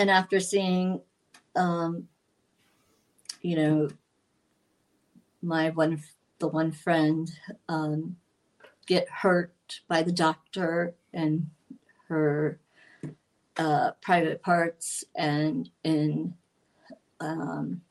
And 0.00 0.08
after 0.08 0.40
seeing, 0.40 1.02
um, 1.54 2.08
you 3.42 3.54
know, 3.54 3.90
my 5.42 5.68
one, 5.68 6.02
the 6.38 6.48
one 6.48 6.72
friend 6.72 7.30
um, 7.68 8.16
get 8.86 9.10
hurt 9.10 9.52
by 9.88 10.02
the 10.02 10.10
doctor 10.10 10.94
and 11.12 11.50
her 12.08 12.58
uh, 13.58 13.90
private 14.00 14.40
parts 14.40 15.04
and 15.16 15.68
in 15.84 16.32
um, 17.20 17.82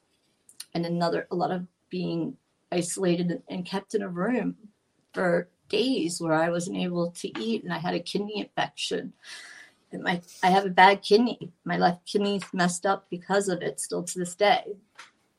and 0.73 0.87
another 0.87 1.27
a 1.29 1.35
lot 1.35 1.51
of 1.51 1.67
being 1.91 2.35
isolated 2.71 3.43
and 3.49 3.67
kept 3.67 3.93
in 3.93 4.01
a 4.01 4.09
room 4.09 4.55
for 5.13 5.47
days 5.69 6.19
where 6.19 6.33
I 6.33 6.49
wasn't 6.49 6.77
able 6.77 7.11
to 7.11 7.39
eat 7.39 7.63
and 7.63 7.71
I 7.71 7.77
had 7.77 7.93
a 7.93 7.99
kidney 7.99 8.39
infection. 8.39 9.13
My 9.93 10.21
I 10.43 10.47
have 10.47 10.65
a 10.65 10.69
bad 10.69 11.01
kidney. 11.01 11.51
My 11.65 11.77
left 11.77 12.05
kidney's 12.05 12.43
messed 12.53 12.85
up 12.85 13.07
because 13.09 13.47
of 13.49 13.61
it 13.61 13.79
still 13.79 14.03
to 14.03 14.19
this 14.19 14.35
day. 14.35 14.75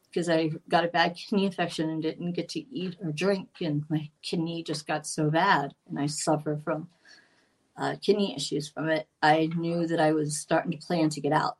Because 0.08 0.28
I 0.28 0.50
got 0.68 0.84
a 0.84 0.88
bad 0.88 1.14
kidney 1.14 1.46
infection 1.46 1.88
and 1.88 2.02
didn't 2.02 2.32
get 2.32 2.48
to 2.50 2.60
eat 2.74 2.96
or 3.00 3.12
drink, 3.12 3.48
and 3.60 3.84
my 3.88 4.10
kidney 4.22 4.64
just 4.64 4.86
got 4.86 5.06
so 5.06 5.30
bad, 5.30 5.72
and 5.88 6.00
I 6.00 6.06
suffer 6.06 6.60
from 6.64 6.88
uh, 7.76 7.94
kidney 8.02 8.34
issues 8.34 8.68
from 8.68 8.88
it. 8.88 9.06
I 9.22 9.50
knew 9.56 9.86
that 9.86 10.00
I 10.00 10.12
was 10.12 10.36
starting 10.36 10.72
to 10.72 10.78
plan 10.78 11.10
to 11.10 11.20
get 11.20 11.32
out. 11.32 11.58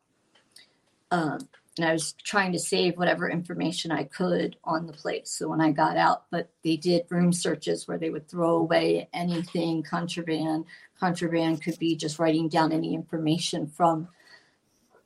Um, 1.12 1.48
and 1.76 1.88
I 1.88 1.92
was 1.92 2.12
trying 2.24 2.52
to 2.52 2.58
save 2.58 2.98
whatever 2.98 3.30
information 3.30 3.92
I 3.92 4.04
could 4.04 4.56
on 4.64 4.86
the 4.86 4.92
place. 4.92 5.30
So 5.30 5.48
when 5.48 5.60
I 5.60 5.70
got 5.70 5.96
out, 5.96 6.24
but 6.30 6.50
they 6.64 6.76
did 6.76 7.06
room 7.10 7.32
searches 7.32 7.86
where 7.86 7.98
they 7.98 8.10
would 8.10 8.28
throw 8.28 8.56
away 8.56 9.08
anything 9.12 9.82
contraband. 9.82 10.64
Contraband 10.98 11.62
could 11.62 11.78
be 11.78 11.94
just 11.96 12.18
writing 12.18 12.48
down 12.48 12.72
any 12.72 12.94
information 12.94 13.68
from 13.68 14.08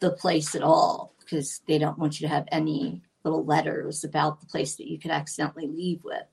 the 0.00 0.10
place 0.10 0.54
at 0.54 0.62
all 0.62 1.14
because 1.20 1.60
they 1.68 1.78
don't 1.78 1.98
want 1.98 2.20
you 2.20 2.26
to 2.26 2.34
have 2.34 2.48
any 2.50 3.02
little 3.24 3.44
letters 3.44 4.04
about 4.04 4.40
the 4.40 4.46
place 4.46 4.76
that 4.76 4.90
you 4.90 4.98
could 4.98 5.10
accidentally 5.10 5.66
leave 5.66 6.02
with. 6.02 6.24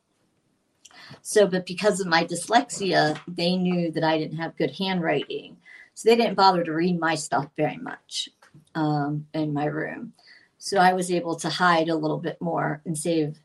So, 1.21 1.45
but 1.45 1.65
because 1.65 1.99
of 1.99 2.07
my 2.07 2.23
dyslexia, 2.23 3.19
they 3.27 3.57
knew 3.57 3.91
that 3.91 4.03
I 4.03 4.17
didn't 4.17 4.37
have 4.37 4.57
good 4.57 4.71
handwriting. 4.77 5.57
So 5.93 6.09
they 6.09 6.15
didn't 6.15 6.35
bother 6.35 6.63
to 6.63 6.73
read 6.73 6.99
my 6.99 7.15
stuff 7.15 7.49
very 7.57 7.77
much 7.77 8.29
um, 8.75 9.27
in 9.33 9.53
my 9.53 9.65
room. 9.65 10.13
So 10.57 10.77
I 10.77 10.93
was 10.93 11.11
able 11.11 11.35
to 11.37 11.49
hide 11.49 11.89
a 11.89 11.95
little 11.95 12.19
bit 12.19 12.39
more 12.41 12.81
and 12.85 12.97
save 12.97 13.39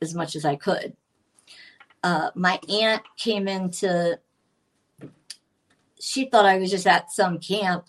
as 0.00 0.14
much 0.14 0.34
as 0.34 0.44
I 0.44 0.56
could. 0.56 0.96
Uh, 2.02 2.30
my 2.34 2.58
aunt 2.68 3.02
came 3.16 3.48
into, 3.48 4.18
she 6.00 6.26
thought 6.26 6.46
I 6.46 6.58
was 6.58 6.70
just 6.70 6.86
at 6.86 7.10
some 7.10 7.38
camp, 7.38 7.86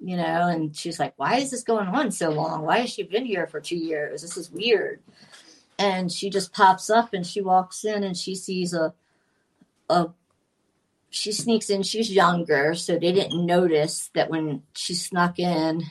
you 0.00 0.16
know, 0.16 0.48
and 0.48 0.74
she's 0.76 0.98
like, 0.98 1.14
why 1.16 1.36
is 1.36 1.50
this 1.50 1.62
going 1.62 1.86
on 1.88 2.10
so 2.10 2.30
long? 2.30 2.62
Why 2.62 2.78
has 2.78 2.90
she 2.90 3.04
been 3.04 3.24
here 3.24 3.46
for 3.46 3.60
two 3.60 3.76
years? 3.76 4.22
This 4.22 4.36
is 4.36 4.50
weird. 4.50 5.00
And 5.78 6.10
she 6.10 6.28
just 6.30 6.52
pops 6.52 6.90
up 6.90 7.14
and 7.14 7.26
she 7.26 7.40
walks 7.40 7.84
in 7.84 8.02
and 8.04 8.16
she 8.16 8.34
sees 8.34 8.72
a, 8.74 8.94
a 9.88 10.10
she 11.10 11.30
sneaks 11.30 11.70
in. 11.70 11.82
She's 11.82 12.10
younger, 12.10 12.74
so 12.74 12.98
they 12.98 13.12
didn't 13.12 13.44
notice 13.44 14.10
that 14.14 14.30
when 14.30 14.62
she 14.74 14.94
snuck 14.94 15.38
in 15.38 15.82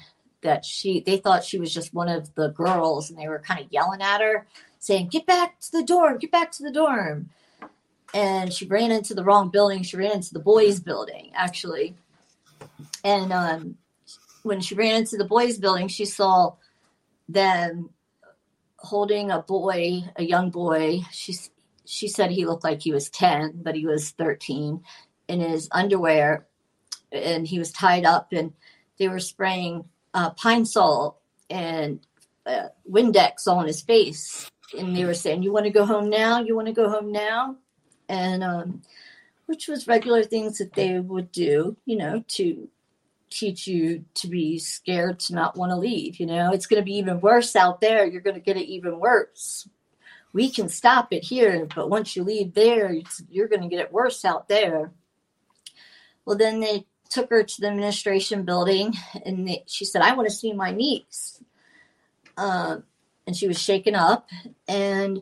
that 0.42 0.66
she 0.66 1.02
they 1.02 1.18
thought 1.18 1.44
she 1.44 1.60
was 1.60 1.74
just 1.74 1.94
one 1.94 2.10
of 2.10 2.34
the 2.36 2.50
girls 2.50 3.10
and 3.10 3.20
they 3.20 3.28
were 3.28 3.40
kind 3.40 3.60
of 3.60 3.72
yelling 3.72 4.02
at 4.02 4.22
her 4.22 4.48
saying 4.80 5.08
get 5.08 5.26
back 5.26 5.60
to 5.60 5.72
the 5.72 5.84
dorm 5.84 6.18
get 6.18 6.32
back 6.32 6.52
to 6.52 6.64
the 6.64 6.72
dorm 6.72 7.30
and 8.14 8.52
she 8.52 8.66
ran 8.66 8.92
into 8.92 9.14
the 9.14 9.24
wrong 9.24 9.50
building 9.50 9.84
she 9.84 9.98
ran 9.98 10.14
into 10.14 10.34
the 10.34 10.40
boys 10.40 10.80
building 10.80 11.32
actually 11.36 11.96
and 13.04 13.32
um, 13.32 13.78
when 14.44 14.62
she 14.62 14.76
ran 14.76 14.96
into 14.96 15.18
the 15.18 15.26
boys 15.26 15.58
building 15.58 15.88
she 15.88 16.06
saw 16.06 16.54
them 17.30 17.90
holding 18.82 19.30
a 19.32 19.40
boy, 19.40 20.04
a 20.16 20.24
young 20.24 20.50
boy. 20.50 21.02
She's 21.12 21.50
she 21.86 22.08
said 22.08 22.32
he 22.32 22.46
looked 22.46 22.64
like 22.64 22.82
he 22.82 22.94
was 22.94 23.10
10, 23.10 23.62
but 23.64 23.76
he 23.76 23.86
was 23.86 24.12
13 24.12 24.82
in 25.28 25.40
his 25.40 25.68
underwear 25.72 26.48
and 27.12 27.46
he 27.46 27.60
was 27.60 27.72
tied 27.72 28.06
up 28.06 28.32
and 28.32 28.54
they 28.98 29.10
were 29.10 29.20
spraying 29.20 29.86
uh, 30.14 30.32
pine 30.32 30.66
sol 30.66 31.22
and 31.50 32.00
uh, 32.46 32.68
Windex 32.90 33.48
on 33.48 33.68
his 33.68 33.82
face. 33.82 34.50
And 34.78 34.96
they 34.96 35.06
were 35.06 35.14
saying, 35.14 35.44
You 35.44 35.52
want 35.52 35.66
to 35.66 35.72
go 35.72 35.86
home 35.86 36.10
now? 36.10 36.42
You 36.42 36.56
want 36.56 36.68
to 36.68 36.74
go 36.74 36.90
home 36.90 37.12
now? 37.12 37.58
And, 38.10 38.44
um, 38.44 38.82
which 39.46 39.68
was 39.68 39.88
regular 39.88 40.24
things 40.24 40.58
that 40.58 40.74
they 40.74 41.00
would 41.00 41.32
do, 41.32 41.76
you 41.86 41.98
know, 41.98 42.24
to 42.30 42.70
teach 43.30 43.66
you 43.66 44.06
to 44.14 44.28
be 44.28 44.60
scared 44.60 45.20
to 45.20 45.34
not 45.34 45.58
want 45.58 45.72
to 45.72 45.76
leave. 45.76 46.20
You 46.20 46.28
know, 46.28 46.52
it's 46.52 46.68
going 46.68 46.82
to 46.82 46.86
be 46.86 46.98
even 46.98 47.20
worse 47.20 47.56
out 47.56 47.82
there. 47.82 48.06
You're 48.06 48.22
going 48.22 48.36
to 48.36 48.42
get 48.42 48.58
it 48.58 48.68
even 48.68 49.00
worse. 49.00 49.68
We 50.34 50.50
can 50.50 50.70
stop 50.70 51.12
it 51.12 51.24
here, 51.24 51.68
but 51.76 51.90
once 51.90 52.16
you 52.16 52.24
leave 52.24 52.54
there, 52.54 52.94
you're 53.30 53.50
going 53.50 53.62
to 53.62 53.68
get 53.68 53.82
it 53.82 53.92
worse 53.92 54.24
out 54.24 54.48
there. 54.48 54.92
Well, 56.26 56.38
then 56.38 56.60
they 56.60 56.86
took 57.12 57.30
her 57.30 57.44
to 57.44 57.62
the 57.62 57.68
administration 57.68 58.44
building 58.44 58.94
and 59.26 59.48
they, 59.48 59.64
she 59.68 59.86
said, 59.86 60.02
I 60.02 60.14
want 60.16 60.28
to 60.30 60.36
see 60.36 60.54
my 60.54 60.72
niece. 60.72 61.44
Uh, 62.38 62.78
and 63.28 63.36
she 63.36 63.48
was 63.48 63.62
shaken 63.62 63.94
up. 63.94 64.28
And 64.68 65.22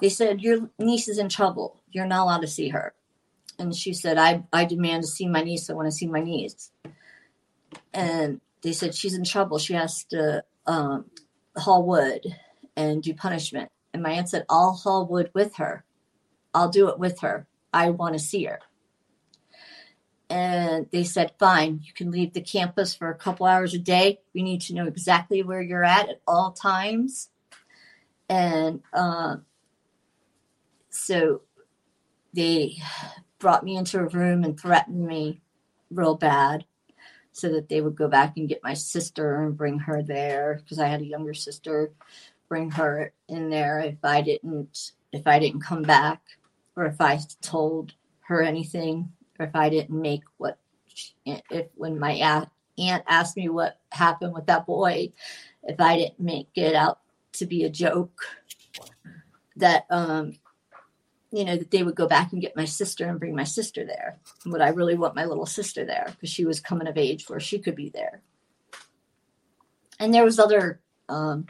they 0.00 0.08
said, 0.08 0.40
Your 0.40 0.70
niece 0.78 1.08
is 1.08 1.18
in 1.18 1.28
trouble. 1.28 1.80
You're 1.90 2.06
not 2.06 2.24
allowed 2.24 2.40
to 2.40 2.48
see 2.48 2.70
her. 2.70 2.94
And 3.58 3.74
she 3.74 3.92
said, 3.94 4.18
I, 4.18 4.44
I 4.52 4.64
demand 4.64 5.04
to 5.04 5.08
see 5.08 5.28
my 5.28 5.42
niece. 5.42 5.70
I 5.70 5.74
want 5.74 5.86
to 5.86 5.92
see 5.92 6.06
my 6.06 6.20
niece 6.20 6.70
and 7.96 8.40
they 8.62 8.72
said 8.72 8.94
she's 8.94 9.14
in 9.14 9.24
trouble. 9.24 9.58
She 9.58 9.72
has 9.72 10.04
to 10.04 10.44
um, 10.66 11.06
haul 11.56 11.84
wood 11.84 12.24
and 12.76 13.02
do 13.02 13.14
punishment. 13.14 13.70
And 13.92 14.02
my 14.02 14.12
aunt 14.12 14.28
said, 14.28 14.44
I'll 14.50 14.74
haul 14.74 15.06
wood 15.06 15.30
with 15.34 15.56
her. 15.56 15.84
I'll 16.54 16.68
do 16.68 16.88
it 16.88 16.98
with 16.98 17.20
her. 17.20 17.46
I 17.72 17.90
want 17.90 18.14
to 18.14 18.18
see 18.18 18.44
her. 18.44 18.60
And 20.28 20.88
they 20.90 21.04
said, 21.04 21.34
fine, 21.38 21.80
you 21.84 21.92
can 21.92 22.10
leave 22.10 22.32
the 22.32 22.40
campus 22.40 22.94
for 22.94 23.10
a 23.10 23.14
couple 23.14 23.46
hours 23.46 23.74
a 23.74 23.78
day. 23.78 24.20
We 24.34 24.42
need 24.42 24.62
to 24.62 24.74
know 24.74 24.86
exactly 24.86 25.42
where 25.42 25.62
you're 25.62 25.84
at 25.84 26.08
at 26.08 26.20
all 26.26 26.52
times. 26.52 27.30
And 28.28 28.82
uh, 28.92 29.36
so 30.90 31.42
they 32.34 32.78
brought 33.38 33.64
me 33.64 33.76
into 33.76 34.00
a 34.00 34.08
room 34.08 34.42
and 34.42 34.58
threatened 34.58 35.06
me 35.06 35.40
real 35.90 36.16
bad 36.16 36.64
so 37.32 37.50
that 37.50 37.68
they 37.68 37.80
would 37.80 37.94
go 37.94 38.08
back 38.08 38.36
and 38.36 38.48
get 38.48 38.64
my 38.64 38.74
sister 38.74 39.42
and 39.42 39.56
bring 39.56 39.78
her 39.78 40.02
there 40.02 40.60
because 40.62 40.78
I 40.78 40.88
had 40.88 41.02
a 41.02 41.06
younger 41.06 41.34
sister 41.34 41.92
bring 42.48 42.70
her 42.72 43.12
in 43.28 43.50
there 43.50 43.80
if 43.80 43.98
I 44.02 44.22
didn't 44.22 44.92
if 45.12 45.26
I 45.26 45.38
didn't 45.38 45.60
come 45.60 45.82
back 45.82 46.22
or 46.76 46.86
if 46.86 47.00
I 47.00 47.20
told 47.42 47.92
her 48.20 48.42
anything 48.42 49.12
or 49.38 49.46
if 49.46 49.54
I 49.54 49.68
didn't 49.68 50.00
make 50.00 50.22
what 50.36 50.58
she, 50.86 51.12
if 51.24 51.66
when 51.74 51.98
my 51.98 52.12
aunt 52.12 53.04
asked 53.06 53.36
me 53.36 53.48
what 53.48 53.78
happened 53.90 54.34
with 54.34 54.46
that 54.46 54.66
boy 54.66 55.12
if 55.62 55.80
I 55.80 55.96
didn't 55.96 56.20
make 56.20 56.48
it 56.54 56.74
out 56.74 57.00
to 57.32 57.46
be 57.46 57.64
a 57.64 57.70
joke 57.70 58.20
that 59.56 59.86
um 59.90 60.34
you 61.32 61.44
know, 61.44 61.56
that 61.56 61.70
they 61.70 61.82
would 61.82 61.94
go 61.94 62.06
back 62.06 62.32
and 62.32 62.40
get 62.40 62.56
my 62.56 62.64
sister 62.64 63.06
and 63.06 63.18
bring 63.18 63.34
my 63.34 63.44
sister 63.44 63.84
there. 63.84 64.18
Would 64.46 64.60
I 64.60 64.68
really 64.68 64.96
want 64.96 65.16
my 65.16 65.24
little 65.24 65.46
sister 65.46 65.84
there? 65.84 66.06
Because 66.08 66.30
she 66.30 66.44
was 66.44 66.60
coming 66.60 66.86
of 66.88 66.96
age 66.96 67.28
where 67.28 67.40
she 67.40 67.58
could 67.58 67.74
be 67.74 67.90
there. 67.90 68.22
And 69.98 70.14
there 70.14 70.24
was 70.24 70.38
other, 70.38 70.80
um, 71.08 71.46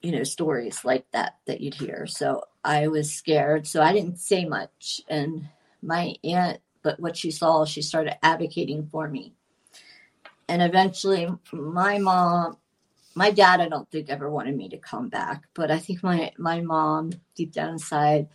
you 0.00 0.12
know, 0.12 0.24
stories 0.24 0.84
like 0.84 1.06
that 1.12 1.36
that 1.46 1.60
you'd 1.60 1.74
hear. 1.74 2.06
So 2.06 2.44
I 2.64 2.88
was 2.88 3.12
scared. 3.12 3.66
So 3.66 3.82
I 3.82 3.92
didn't 3.92 4.18
say 4.18 4.44
much. 4.44 5.00
And 5.08 5.48
my 5.84 6.14
aunt, 6.24 6.60
but 6.82 6.98
what 7.00 7.16
she 7.16 7.30
saw, 7.30 7.64
she 7.64 7.82
started 7.82 8.16
advocating 8.24 8.86
for 8.86 9.08
me. 9.08 9.34
And 10.48 10.62
eventually, 10.62 11.28
my 11.52 11.98
mom 11.98 12.58
my 13.16 13.30
dad 13.30 13.60
i 13.60 13.68
don't 13.68 13.88
think 13.92 14.10
ever 14.10 14.28
wanted 14.28 14.56
me 14.56 14.68
to 14.68 14.76
come 14.76 15.08
back 15.08 15.44
but 15.54 15.70
i 15.70 15.78
think 15.78 16.02
my 16.02 16.32
my 16.36 16.60
mom 16.60 17.12
deep 17.36 17.52
down 17.52 17.70
inside 17.70 18.26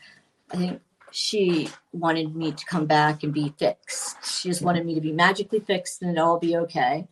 i 0.53 0.55
think 0.55 0.81
she 1.11 1.69
wanted 1.91 2.35
me 2.35 2.51
to 2.51 2.65
come 2.65 2.85
back 2.85 3.23
and 3.23 3.33
be 3.33 3.53
fixed. 3.57 4.23
She 4.25 4.49
just 4.49 4.61
wanted 4.61 4.85
me 4.85 4.95
to 4.95 5.01
be 5.01 5.11
magically 5.11 5.59
fixed 5.59 6.01
and 6.01 6.11
it 6.11 6.19
all 6.19 6.39
be 6.39 6.55
okay. 6.57 7.07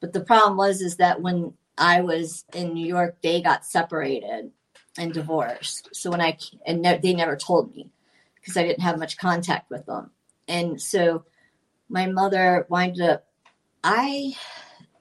But 0.00 0.12
the 0.12 0.20
problem 0.20 0.56
was 0.56 0.80
is 0.80 0.96
that 0.96 1.20
when 1.20 1.54
i 1.78 2.00
was 2.00 2.44
in 2.52 2.74
new 2.74 2.86
york 2.86 3.16
they 3.22 3.40
got 3.40 3.64
separated 3.64 4.50
and 4.98 5.12
divorced. 5.12 5.88
So 5.92 6.10
when 6.10 6.20
i 6.20 6.36
and 6.66 6.82
ne- 6.82 6.98
they 6.98 7.14
never 7.14 7.36
told 7.36 7.74
me 7.74 7.90
because 8.40 8.56
i 8.56 8.62
didn't 8.62 8.82
have 8.82 8.98
much 8.98 9.18
contact 9.18 9.70
with 9.70 9.84
them 9.86 10.10
and 10.48 10.80
so 10.80 11.24
my 11.88 12.06
mother 12.06 12.66
winded 12.68 13.08
up 13.08 13.26
i 13.84 14.34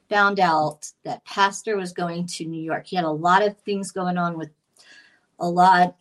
found 0.10 0.40
out 0.40 0.92
that 1.04 1.24
Pastor 1.24 1.78
was 1.78 1.94
going 1.94 2.26
to 2.26 2.46
New 2.46 2.62
York. 2.62 2.88
He 2.88 2.96
had 2.96 3.06
a 3.06 3.12
lot 3.12 3.46
of 3.46 3.58
things 3.60 3.92
going 3.92 4.18
on 4.18 4.38
with 4.38 4.50
a 5.40 5.48
lot 5.48 5.96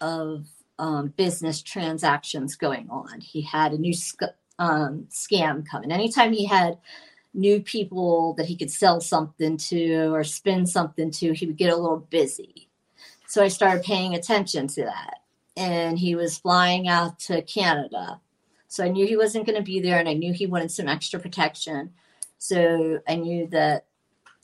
of 0.00 0.46
um, 0.78 1.08
business 1.16 1.60
transactions 1.60 2.54
going 2.54 2.88
on. 2.88 3.20
He 3.20 3.42
had 3.42 3.72
a 3.72 3.78
new 3.78 3.92
sc- 3.92 4.22
um, 4.58 5.06
scam 5.10 5.68
coming. 5.68 5.90
Anytime 5.90 6.32
he 6.32 6.46
had 6.46 6.78
new 7.34 7.60
people 7.60 8.34
that 8.34 8.46
he 8.46 8.56
could 8.56 8.70
sell 8.70 9.00
something 9.00 9.56
to 9.56 10.14
or 10.14 10.22
spin 10.24 10.66
something 10.66 11.10
to, 11.10 11.32
he 11.32 11.46
would 11.46 11.56
get 11.56 11.72
a 11.72 11.76
little 11.76 12.06
busy. 12.10 12.68
So 13.26 13.42
I 13.42 13.48
started 13.48 13.82
paying 13.82 14.14
attention 14.14 14.68
to 14.68 14.84
that. 14.84 15.17
And 15.58 15.98
he 15.98 16.14
was 16.14 16.38
flying 16.38 16.88
out 16.88 17.18
to 17.20 17.42
Canada. 17.42 18.20
So 18.68 18.84
I 18.84 18.88
knew 18.88 19.06
he 19.06 19.16
wasn't 19.16 19.46
going 19.46 19.58
to 19.58 19.64
be 19.64 19.80
there 19.80 19.98
and 19.98 20.08
I 20.08 20.12
knew 20.12 20.32
he 20.32 20.46
wanted 20.46 20.70
some 20.70 20.88
extra 20.88 21.18
protection. 21.18 21.92
So 22.38 23.00
I 23.08 23.16
knew 23.16 23.48
that 23.48 23.86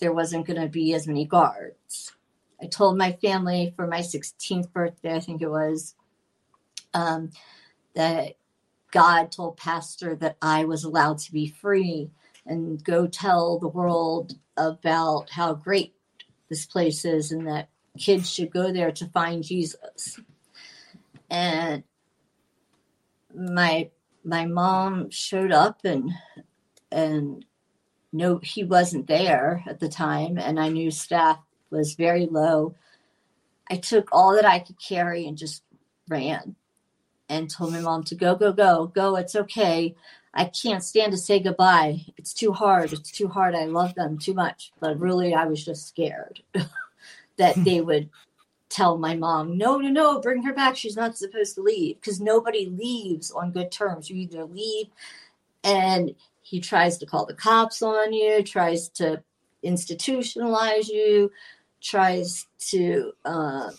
there 0.01 0.13
wasn't 0.13 0.47
going 0.47 0.61
to 0.61 0.69
be 0.69 0.93
as 0.95 1.07
many 1.07 1.25
guards. 1.25 2.13
I 2.61 2.67
told 2.67 2.99
my 2.99 3.13
family 3.13 3.73
for 3.77 3.87
my 3.87 4.01
16th 4.01 4.73
birthday, 4.73 5.15
I 5.15 5.21
think 5.21 5.43
it 5.43 5.51
was, 5.51 5.95
um, 6.95 7.31
that 7.95 8.37
God 8.91 9.31
told 9.31 9.57
Pastor 9.57 10.15
that 10.17 10.37
I 10.41 10.65
was 10.65 10.85
allowed 10.85 11.19
to 11.19 11.33
be 11.33 11.49
free 11.49 12.11
and 12.47 12.83
go 12.83 13.07
tell 13.07 13.59
the 13.59 13.69
world 13.69 14.35
about 14.57 15.31
how 15.31 15.55
great 15.55 15.95
this 16.49 16.67
place 16.67 17.05
is 17.05 17.33
and 17.33 17.47
that 17.47 17.69
kids 17.99 18.31
should 18.31 18.53
go 18.53 18.73
there 18.73 18.93
to 18.93 19.07
find 19.07 19.43
Jesus. 19.43 20.21
And 21.31 21.83
my 23.35 23.91
my 24.25 24.47
mom 24.47 25.11
showed 25.11 25.53
up 25.53 25.81
and 25.85 26.11
and 26.91 27.45
no, 28.13 28.39
he 28.39 28.63
wasn't 28.63 29.09
there 29.09 29.65
at 29.67 29.81
the 29.81 29.89
time, 29.89 30.39
and 30.39 30.61
I 30.61 30.69
knew 30.69 30.91
staff 30.93 31.39
was 31.71 31.95
very 31.95 32.27
low. 32.27 32.77
I 33.69 33.77
took 33.77 34.09
all 34.13 34.35
that 34.37 34.45
I 34.45 34.61
could 34.61 34.81
carry 34.81 35.27
and 35.27 35.37
just 35.37 35.65
ran 36.09 36.55
and 37.29 37.51
told 37.51 37.73
my 37.73 37.81
mom 37.81 38.05
to 38.05 38.15
go, 38.15 38.37
go, 38.37 38.53
go, 38.53 38.87
go. 38.87 39.17
It's 39.17 39.35
okay. 39.35 39.97
I 40.33 40.45
can't 40.45 40.85
stand 40.85 41.13
to 41.13 41.19
say 41.19 41.41
goodbye. 41.41 42.05
It's 42.17 42.35
too 42.35 42.53
hard. 42.53 42.93
It's 42.93 43.11
too 43.11 43.27
hard. 43.27 43.55
I 43.55 43.65
love 43.65 43.95
them 43.97 44.19
too 44.19 44.35
much. 44.35 44.73
But 44.79 45.01
really, 45.01 45.35
I 45.35 45.47
was 45.47 45.65
just 45.65 45.89
scared 45.89 46.41
that 47.37 47.57
they 47.65 47.81
would 47.81 48.11
tell 48.75 48.99
my 48.99 49.15
mom, 49.15 49.57
no, 49.57 49.79
no, 49.79 49.89
no, 49.89 50.21
bring 50.21 50.43
her 50.43 50.53
back. 50.53 50.77
She's 50.77 50.97
not 50.97 51.17
supposed 51.17 51.55
to 51.55 51.63
leave 51.63 52.01
because 52.01 52.21
nobody 52.21 52.67
leaves 52.67 53.31
on 53.31 53.53
good 53.53 53.71
terms. 53.71 54.11
You 54.11 54.17
either 54.17 54.45
leave 54.45 54.89
and 55.63 56.15
he 56.43 56.61
tries 56.61 56.99
to 56.99 57.07
call 57.07 57.25
the 57.25 57.35
cops 57.35 57.83
on 57.83 58.13
you, 58.13 58.43
tries 58.43 58.89
to 58.91 59.23
institutionalize 59.65 60.89
you, 60.89 61.31
tries 61.81 62.47
to 62.59 63.13
uh, 63.25 63.71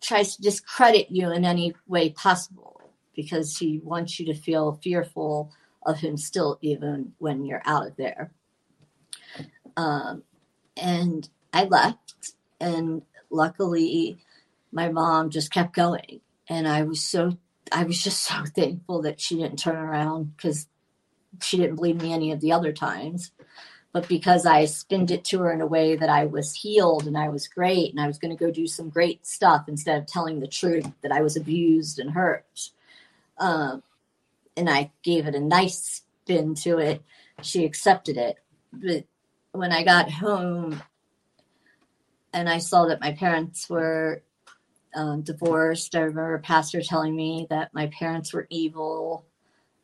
tries 0.00 0.36
to 0.36 0.42
discredit 0.42 1.10
you 1.10 1.32
in 1.32 1.44
any 1.44 1.74
way 1.88 2.10
possible 2.10 2.80
because 3.16 3.56
he 3.56 3.80
wants 3.82 4.20
you 4.20 4.26
to 4.26 4.34
feel 4.34 4.78
fearful 4.82 5.50
of 5.84 5.98
him 5.98 6.16
still, 6.16 6.58
even 6.60 7.12
when 7.18 7.44
you're 7.44 7.62
out 7.64 7.86
of 7.86 7.96
there. 7.96 8.30
Um, 9.76 10.22
and 10.76 11.28
I 11.52 11.64
left, 11.64 12.34
and 12.60 13.02
luckily, 13.30 14.18
my 14.72 14.88
mom 14.88 15.30
just 15.30 15.52
kept 15.52 15.74
going, 15.74 16.20
and 16.48 16.66
I 16.66 16.82
was 16.82 17.02
so 17.02 17.38
I 17.72 17.84
was 17.84 18.02
just 18.02 18.22
so 18.22 18.44
thankful 18.56 19.02
that 19.02 19.20
she 19.20 19.36
didn't 19.36 19.58
turn 19.58 19.76
around 19.76 20.36
because 20.36 20.68
she 21.42 21.56
didn't 21.56 21.76
believe 21.76 22.00
me 22.00 22.12
any 22.12 22.32
of 22.32 22.40
the 22.40 22.52
other 22.52 22.72
times. 22.72 23.30
But 23.92 24.08
because 24.08 24.44
I 24.44 24.66
spinned 24.66 25.10
it 25.10 25.24
to 25.26 25.40
her 25.40 25.52
in 25.52 25.62
a 25.62 25.66
way 25.66 25.96
that 25.96 26.10
I 26.10 26.26
was 26.26 26.54
healed 26.54 27.06
and 27.06 27.16
I 27.16 27.30
was 27.30 27.48
great 27.48 27.90
and 27.90 28.00
I 28.00 28.06
was 28.06 28.18
going 28.18 28.36
to 28.36 28.44
go 28.44 28.50
do 28.50 28.66
some 28.66 28.90
great 28.90 29.26
stuff 29.26 29.68
instead 29.68 29.98
of 29.98 30.06
telling 30.06 30.40
the 30.40 30.46
truth 30.46 30.86
that 31.02 31.12
I 31.12 31.22
was 31.22 31.34
abused 31.34 31.98
and 31.98 32.10
hurt. 32.10 32.70
Um, 33.38 33.82
and 34.54 34.68
I 34.68 34.90
gave 35.02 35.26
it 35.26 35.34
a 35.34 35.40
nice 35.40 36.02
spin 36.24 36.54
to 36.56 36.78
it. 36.78 37.02
She 37.40 37.64
accepted 37.64 38.18
it. 38.18 38.36
But 38.70 39.04
when 39.52 39.72
I 39.72 39.82
got 39.82 40.10
home, 40.10 40.82
and 42.36 42.50
I 42.50 42.58
saw 42.58 42.84
that 42.86 43.00
my 43.00 43.12
parents 43.12 43.68
were 43.70 44.22
um, 44.94 45.22
divorced. 45.22 45.94
I 45.94 46.00
remember 46.00 46.34
a 46.34 46.40
pastor 46.40 46.82
telling 46.82 47.16
me 47.16 47.46
that 47.48 47.72
my 47.72 47.86
parents 47.86 48.34
were 48.34 48.46
evil 48.50 49.24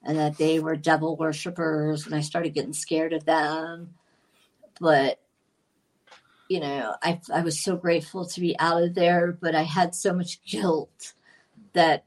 and 0.02 0.18
that 0.18 0.36
they 0.36 0.60
were 0.60 0.76
devil 0.76 1.16
worshippers, 1.16 2.04
and 2.04 2.14
I 2.14 2.20
started 2.20 2.52
getting 2.52 2.74
scared 2.74 3.14
of 3.14 3.24
them. 3.24 3.94
But 4.78 5.18
you 6.50 6.60
know, 6.60 6.94
I 7.02 7.20
I 7.32 7.40
was 7.40 7.58
so 7.58 7.74
grateful 7.76 8.26
to 8.26 8.40
be 8.40 8.58
out 8.58 8.82
of 8.82 8.94
there, 8.94 9.32
but 9.32 9.54
I 9.54 9.62
had 9.62 9.94
so 9.94 10.12
much 10.12 10.44
guilt 10.44 11.14
that 11.72 12.04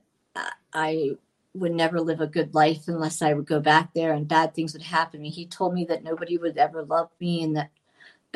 I 0.71 1.17
would 1.55 1.71
never 1.71 2.01
live 2.01 2.21
a 2.21 2.27
good 2.27 2.53
life 2.53 2.87
unless 2.87 3.23
I 3.23 3.33
would 3.33 3.47
go 3.47 3.59
back 3.59 3.95
there 3.95 4.13
and 4.13 4.27
bad 4.27 4.53
things 4.53 4.73
would 4.73 4.83
happen. 4.83 5.23
He 5.23 5.47
told 5.47 5.73
me 5.73 5.85
that 5.85 6.03
nobody 6.03 6.37
would 6.37 6.57
ever 6.57 6.83
love 6.83 7.09
me 7.19 7.41
and 7.41 7.55
that 7.55 7.71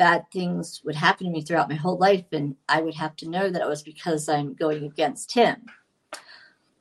bad 0.00 0.24
things 0.32 0.80
would 0.82 0.94
happen 0.94 1.26
to 1.26 1.30
me 1.30 1.42
throughout 1.42 1.68
my 1.68 1.74
whole 1.74 1.98
life 1.98 2.24
and 2.32 2.56
I 2.70 2.80
would 2.80 2.94
have 2.94 3.16
to 3.16 3.28
know 3.28 3.50
that 3.50 3.60
it 3.60 3.68
was 3.68 3.82
because 3.82 4.30
I'm 4.30 4.54
going 4.54 4.84
against 4.84 5.34
him. 5.34 5.66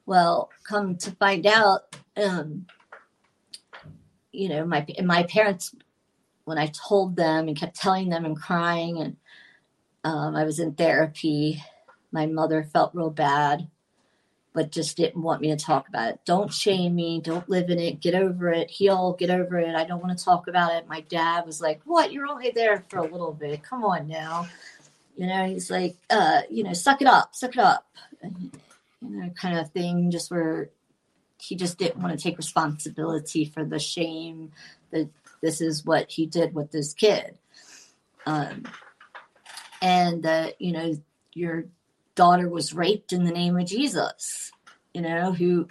Well, 0.05 0.49
come 0.63 0.95
to 0.99 1.11
find 1.11 1.45
out, 1.45 1.97
um, 2.15 2.65
you 4.31 4.47
know, 4.47 4.65
my 4.65 4.85
my 5.03 5.23
parents, 5.23 5.75
when 6.45 6.57
I 6.57 6.67
told 6.67 7.17
them 7.17 7.49
and 7.49 7.57
kept 7.57 7.75
telling 7.75 8.07
them 8.07 8.23
and 8.23 8.39
crying, 8.39 8.99
and 8.99 9.17
um, 10.05 10.37
I 10.37 10.45
was 10.45 10.59
in 10.59 10.75
therapy, 10.75 11.61
my 12.13 12.25
mother 12.25 12.63
felt 12.63 12.95
real 12.95 13.09
bad 13.09 13.67
but 14.53 14.71
just 14.71 14.97
didn't 14.97 15.21
want 15.21 15.41
me 15.41 15.49
to 15.49 15.55
talk 15.55 15.87
about 15.87 16.09
it. 16.09 16.19
Don't 16.25 16.51
shame 16.51 16.95
me. 16.95 17.21
Don't 17.21 17.47
live 17.49 17.69
in 17.69 17.79
it. 17.79 18.01
Get 18.01 18.15
over 18.15 18.49
it. 18.49 18.69
Heal. 18.69 19.13
Get 19.13 19.29
over 19.29 19.59
it. 19.59 19.75
I 19.75 19.83
don't 19.83 20.01
want 20.01 20.17
to 20.17 20.23
talk 20.23 20.47
about 20.47 20.73
it. 20.73 20.87
My 20.87 21.01
dad 21.01 21.45
was 21.45 21.61
like, 21.61 21.81
What? 21.85 22.11
You're 22.11 22.27
only 22.27 22.51
there 22.51 22.83
for 22.89 22.99
a 22.99 23.03
little 23.03 23.33
bit. 23.33 23.63
Come 23.63 23.83
on 23.83 24.07
now. 24.07 24.47
You 25.15 25.27
know, 25.27 25.45
he's 25.47 25.69
like, 25.69 25.97
uh, 26.09 26.41
you 26.49 26.63
know, 26.63 26.71
suck 26.73 27.01
it 27.01 27.07
up, 27.07 27.35
suck 27.35 27.51
it 27.51 27.59
up. 27.59 27.85
And, 28.21 28.57
you 29.01 29.09
know, 29.09 29.29
kind 29.31 29.57
of 29.57 29.69
thing, 29.71 30.11
just 30.11 30.31
where 30.31 30.69
he 31.37 31.55
just 31.55 31.77
didn't 31.77 32.01
want 32.01 32.17
to 32.17 32.23
take 32.23 32.37
responsibility 32.37 33.45
for 33.45 33.65
the 33.65 33.79
shame 33.79 34.51
that 34.91 35.09
this 35.41 35.61
is 35.61 35.85
what 35.85 36.09
he 36.09 36.25
did 36.25 36.53
with 36.53 36.71
this 36.71 36.93
kid. 36.93 37.37
Um, 38.25 38.63
and 39.81 40.23
that, 40.23 40.61
you 40.61 40.71
know, 40.71 40.97
your 41.33 41.65
daughter 42.19 42.49
was 42.49 42.73
raped 42.73 43.13
in 43.13 43.23
the 43.23 43.31
name 43.31 43.57
of 43.57 43.65
Jesus, 43.65 44.51
you 44.93 45.01
know, 45.01 45.31
who 45.31 45.69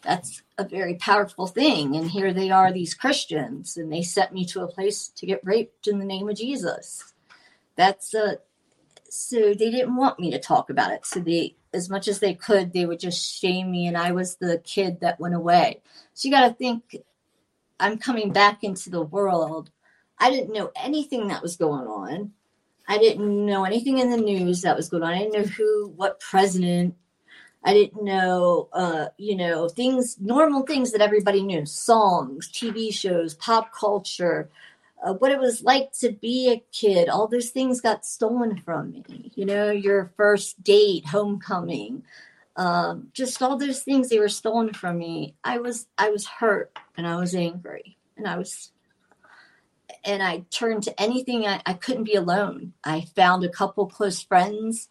that's 0.00 0.42
a 0.56 0.64
very 0.66 0.94
powerful 0.94 1.46
thing. 1.46 1.94
And 1.94 2.10
here 2.10 2.32
they 2.32 2.50
are, 2.50 2.72
these 2.72 2.94
Christians, 2.94 3.76
and 3.76 3.92
they 3.92 4.00
sent 4.00 4.32
me 4.32 4.46
to 4.46 4.62
a 4.62 4.66
place 4.66 5.08
to 5.08 5.26
get 5.26 5.44
raped 5.44 5.86
in 5.86 5.98
the 5.98 6.06
name 6.06 6.26
of 6.26 6.38
Jesus. 6.38 7.12
That's 7.76 8.14
a 8.14 8.38
so 9.10 9.36
they 9.52 9.70
didn't 9.70 9.94
want 9.94 10.18
me 10.18 10.30
to 10.30 10.38
talk 10.38 10.70
about 10.70 10.90
it. 10.90 11.04
So 11.04 11.20
they, 11.20 11.54
as 11.74 11.90
much 11.90 12.08
as 12.08 12.18
they 12.18 12.32
could, 12.32 12.72
they 12.72 12.86
would 12.86 12.98
just 12.98 13.38
shame 13.38 13.70
me, 13.70 13.86
and 13.86 13.96
I 13.96 14.12
was 14.12 14.36
the 14.36 14.62
kid 14.64 15.00
that 15.00 15.20
went 15.20 15.34
away. 15.34 15.82
So 16.14 16.26
you 16.26 16.32
got 16.34 16.48
to 16.48 16.54
think, 16.54 16.96
I'm 17.78 17.98
coming 17.98 18.32
back 18.32 18.64
into 18.64 18.88
the 18.88 19.02
world. 19.02 19.70
I 20.18 20.30
didn't 20.30 20.54
know 20.54 20.72
anything 20.74 21.28
that 21.28 21.42
was 21.42 21.56
going 21.56 21.86
on. 21.86 22.32
I 22.86 22.98
didn't 22.98 23.46
know 23.46 23.64
anything 23.64 23.98
in 23.98 24.10
the 24.10 24.16
news 24.16 24.62
that 24.62 24.76
was 24.76 24.88
going 24.88 25.02
on. 25.02 25.12
I 25.12 25.18
didn't 25.18 25.34
know 25.34 25.48
who, 25.48 25.92
what 25.96 26.20
president. 26.20 26.94
I 27.64 27.72
didn't 27.72 28.04
know, 28.04 28.68
uh, 28.74 29.06
you 29.16 29.36
know, 29.36 29.68
things, 29.68 30.18
normal 30.20 30.62
things 30.64 30.92
that 30.92 31.00
everybody 31.00 31.42
knew 31.42 31.64
songs, 31.64 32.50
TV 32.52 32.92
shows, 32.92 33.34
pop 33.34 33.72
culture, 33.72 34.50
uh, 35.02 35.14
what 35.14 35.32
it 35.32 35.38
was 35.38 35.62
like 35.62 35.92
to 36.00 36.12
be 36.12 36.50
a 36.52 36.62
kid. 36.72 37.08
All 37.08 37.26
those 37.26 37.50
things 37.50 37.80
got 37.80 38.04
stolen 38.04 38.60
from 38.60 38.90
me. 38.90 39.32
You 39.34 39.46
know, 39.46 39.70
your 39.70 40.12
first 40.16 40.62
date, 40.62 41.06
homecoming, 41.06 42.02
um, 42.56 43.08
just 43.14 43.40
all 43.40 43.56
those 43.56 43.82
things 43.82 44.10
they 44.10 44.18
were 44.18 44.28
stolen 44.28 44.74
from 44.74 44.98
me. 44.98 45.34
I 45.42 45.58
was, 45.58 45.86
I 45.96 46.10
was 46.10 46.26
hurt 46.26 46.76
and 46.98 47.06
I 47.06 47.16
was 47.16 47.34
angry 47.34 47.96
and 48.18 48.28
I 48.28 48.36
was 48.36 48.72
and 50.04 50.22
I 50.22 50.44
turned 50.50 50.82
to 50.84 51.00
anything. 51.00 51.46
I, 51.46 51.60
I 51.66 51.74
couldn't 51.74 52.04
be 52.04 52.14
alone. 52.14 52.72
I 52.84 53.02
found 53.16 53.44
a 53.44 53.48
couple 53.48 53.86
close 53.86 54.22
friends 54.22 54.88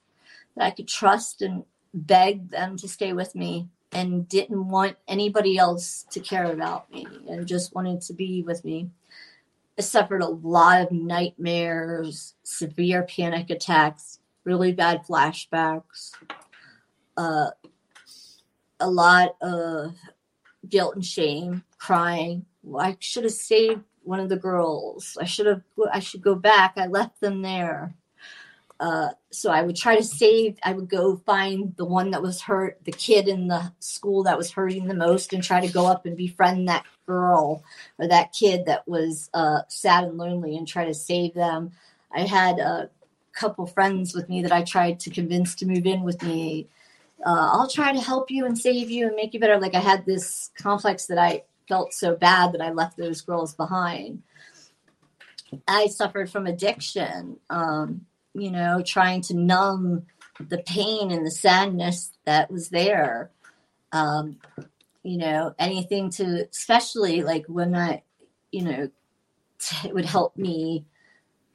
that 0.56 0.65
I 0.65 0.72
could 0.72 0.88
trust 0.88 1.41
and 1.41 1.65
begged 1.94 2.52
them 2.52 2.77
to 2.77 2.88
stay 2.88 3.14
with 3.14 3.35
me 3.35 3.68
and 3.91 4.27
didn't 4.27 4.68
want 4.68 4.98
anybody 5.07 5.57
else 5.57 6.06
to 6.11 6.19
care 6.19 6.52
about 6.52 6.91
me 6.91 7.06
and 7.30 7.48
just 7.48 7.76
wanted 7.76 8.02
to 8.02 8.14
be 8.14 8.41
with 8.41 8.65
me. 8.65 8.90
I 9.77 9.81
suffered 9.81 10.22
a 10.22 10.27
lot 10.27 10.81
of 10.81 10.91
nightmares, 10.91 12.35
severe 12.44 13.03
panic 13.03 13.49
attacks, 13.49 14.19
really 14.44 14.72
bad 14.72 15.06
flashbacks, 15.06 16.11
uh, 17.18 17.52
a 18.80 18.90
lot 18.90 19.35
of 19.41 19.95
guilt 20.68 20.95
and 20.95 21.06
shame, 21.06 21.64
crying. 21.77 22.45
I 22.77 22.98
should 22.99 23.23
have 23.23 23.34
saved 23.34 23.81
one 24.04 24.20
of 24.20 24.30
the 24.30 24.38
girls. 24.38 25.18
I 25.20 25.26
should 25.26 25.46
have. 25.46 25.62
I 25.92 26.00
should 26.00 26.22
go 26.22 26.36
back. 26.36 26.74
I 26.78 26.88
left 26.88 27.20
them 27.22 27.42
there. 27.42 27.94
Uh, 28.80 29.10
so 29.32 29.50
I 29.50 29.62
would 29.62 29.76
try 29.76 29.96
to 29.96 30.04
save. 30.04 30.58
I 30.64 30.74
would 30.74 30.90
go 30.90 31.18
find 31.18 31.74
the 31.78 31.86
one 31.86 32.12
that 32.12 32.22
was 32.22 32.42
hurt, 32.42 32.80
the 32.84 32.92
kid 32.92 33.28
in 33.28 33.48
the 33.48 33.72
school 33.80 34.24
that 34.24 34.38
was 34.38 34.52
hurting 34.52 34.88
the 34.88 34.94
most, 34.94 35.32
and 35.32 35.44
try 35.44 35.66
to 35.66 35.72
go 35.72 35.86
up 35.86 36.06
and 36.06 36.18
befriend 36.18 36.68
that 36.68 36.86
girl 37.06 37.64
or 37.98 38.08
that 38.08 38.34
kid 38.34 38.66
that 38.66 38.88
was 38.88 39.30
uh, 39.34 39.62
sad 39.70 40.04
and 40.04 40.18
lonely, 40.18 40.58
and 40.58 40.68
try 40.68 40.86
to 40.86 40.94
save 40.94 41.34
them. 41.34 41.72
I 42.14 42.22
had 42.22 42.60
a 42.60 42.90
couple 43.32 43.66
friends 43.66 44.14
with 44.14 44.30
me 44.30 44.42
that 44.42 44.52
I 44.52 44.64
tried 44.64 45.00
to 45.02 45.10
convince 45.10 45.56
to 45.56 45.66
move 45.66 45.86
in 45.86 46.04
with 46.04 46.22
me. 46.22 46.68
Uh, 47.26 47.52
I'll 47.54 47.70
try 47.70 47.94
to 47.94 48.02
help 48.02 48.30
you 48.30 48.46
and 48.46 48.58
save 48.58 48.90
you 48.90 49.08
and 49.08 49.16
make 49.16 49.34
you 49.34 49.40
better. 49.40 49.60
Like 49.60 49.76
I 49.76 49.80
had 49.80 50.06
this 50.06 50.52
complex 50.58 51.06
that 51.06 51.18
I 51.18 51.44
felt 51.68 51.94
so 51.94 52.15
bad 52.15 52.53
that 52.53 52.61
I 52.61 52.72
left 52.72 52.98
those 52.98 53.22
girls 53.22 53.56
behind. 53.56 54.23
I 55.68 55.88
suffered 55.88 56.30
from 56.30 56.48
addiction, 56.48 57.38
um, 57.49 58.06
you 58.34 58.52
know, 58.52 58.81
trying 58.85 59.22
to 59.23 59.35
numb 59.35 60.07
the 60.40 60.57
pain 60.57 61.11
and 61.11 61.26
the 61.26 61.31
sadness 61.31 62.11
that 62.26 62.49
was 62.52 62.69
there. 62.69 63.30
Um, 63.91 64.40
you 65.03 65.18
know, 65.18 65.53
anything 65.60 66.10
to, 66.11 66.48
especially 66.52 67.22
like 67.22 67.45
when 67.48 67.76
I, 67.76 68.03
you 68.52 68.64
know, 68.64 68.90
it 69.85 69.94
would 69.94 70.06
help 70.06 70.35
me 70.35 70.85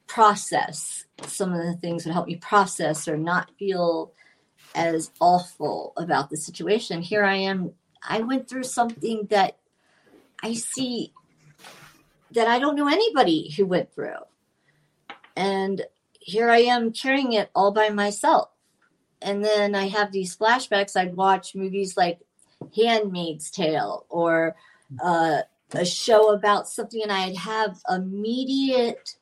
process 0.06 1.04
some 1.26 1.52
of 1.52 1.64
the 1.64 1.74
things 1.74 2.04
would 2.04 2.12
help 2.12 2.26
me 2.26 2.36
process 2.36 3.08
or 3.08 3.16
not 3.16 3.50
feel 3.58 4.12
as 4.74 5.10
awful 5.20 5.92
about 5.96 6.30
the 6.30 6.36
situation. 6.36 7.02
Here 7.02 7.24
I 7.24 7.36
am. 7.36 7.72
I 8.02 8.20
went 8.20 8.48
through 8.48 8.64
something 8.64 9.26
that 9.30 9.58
I 10.42 10.54
see 10.54 11.12
that 12.32 12.46
I 12.46 12.58
don't 12.58 12.76
know 12.76 12.88
anybody 12.88 13.50
who 13.50 13.66
went 13.66 13.92
through. 13.92 14.18
And 15.36 15.84
here 16.20 16.50
I 16.50 16.58
am 16.58 16.92
carrying 16.92 17.32
it 17.32 17.50
all 17.54 17.72
by 17.72 17.88
myself. 17.88 18.50
And 19.20 19.44
then 19.44 19.74
I 19.74 19.88
have 19.88 20.12
these 20.12 20.36
flashbacks. 20.36 20.96
I'd 20.96 21.16
watch 21.16 21.54
movies 21.54 21.96
like 21.96 22.20
Handmaid's 22.76 23.50
Tale 23.50 24.04
or 24.08 24.56
uh, 25.02 25.42
a 25.72 25.84
show 25.84 26.32
about 26.32 26.68
something, 26.68 27.02
and 27.02 27.12
I'd 27.12 27.36
have 27.36 27.80
immediate. 27.88 29.16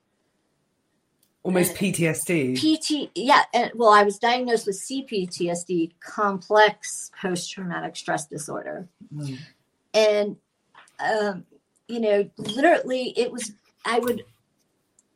Almost 1.43 1.74
PTSD. 1.76 2.56
PT, 2.56 3.10
yeah. 3.14 3.44
And, 3.55 3.70
well, 3.74 3.90
I 3.90 4.02
was 4.02 4.18
diagnosed 4.18 4.66
with 4.66 4.80
CPTSD, 4.80 5.93
complex 6.01 7.10
post 7.20 7.52
traumatic 7.52 7.97
stress 7.97 8.26
disorder. 8.26 8.88
Mm. 9.14 9.38
And 9.94 10.36
um, 10.98 11.44
you 11.89 12.01
know, 12.01 12.28
literally, 12.36 13.14
it 13.16 13.31
was, 13.31 13.52
I 13.85 13.98
would 13.98 14.24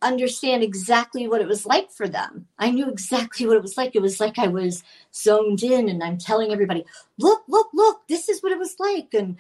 understand 0.02 0.62
exactly 0.62 1.28
what 1.28 1.40
it 1.40 1.48
was 1.48 1.66
like 1.66 1.90
for 1.90 2.09
them. 2.09 2.47
I 2.59 2.70
knew 2.70 2.89
exactly 2.89 3.47
what 3.47 3.57
it 3.57 3.62
was 3.62 3.77
like. 3.77 3.94
It 3.94 4.02
was 4.02 4.20
like 4.20 4.39
I 4.39 4.47
was 4.47 4.82
zoned 5.15 5.62
in 5.62 5.89
and 5.89 6.02
I'm 6.02 6.16
telling 6.19 6.52
everybody, 6.52 6.85
look, 7.19 7.43
look, 7.48 7.69
look, 7.74 8.09
this 8.09 8.28
is 8.28 8.43
what 8.43 8.52
it 8.52 8.59
was 8.59 8.77
like. 8.78 9.12
And 9.12 9.36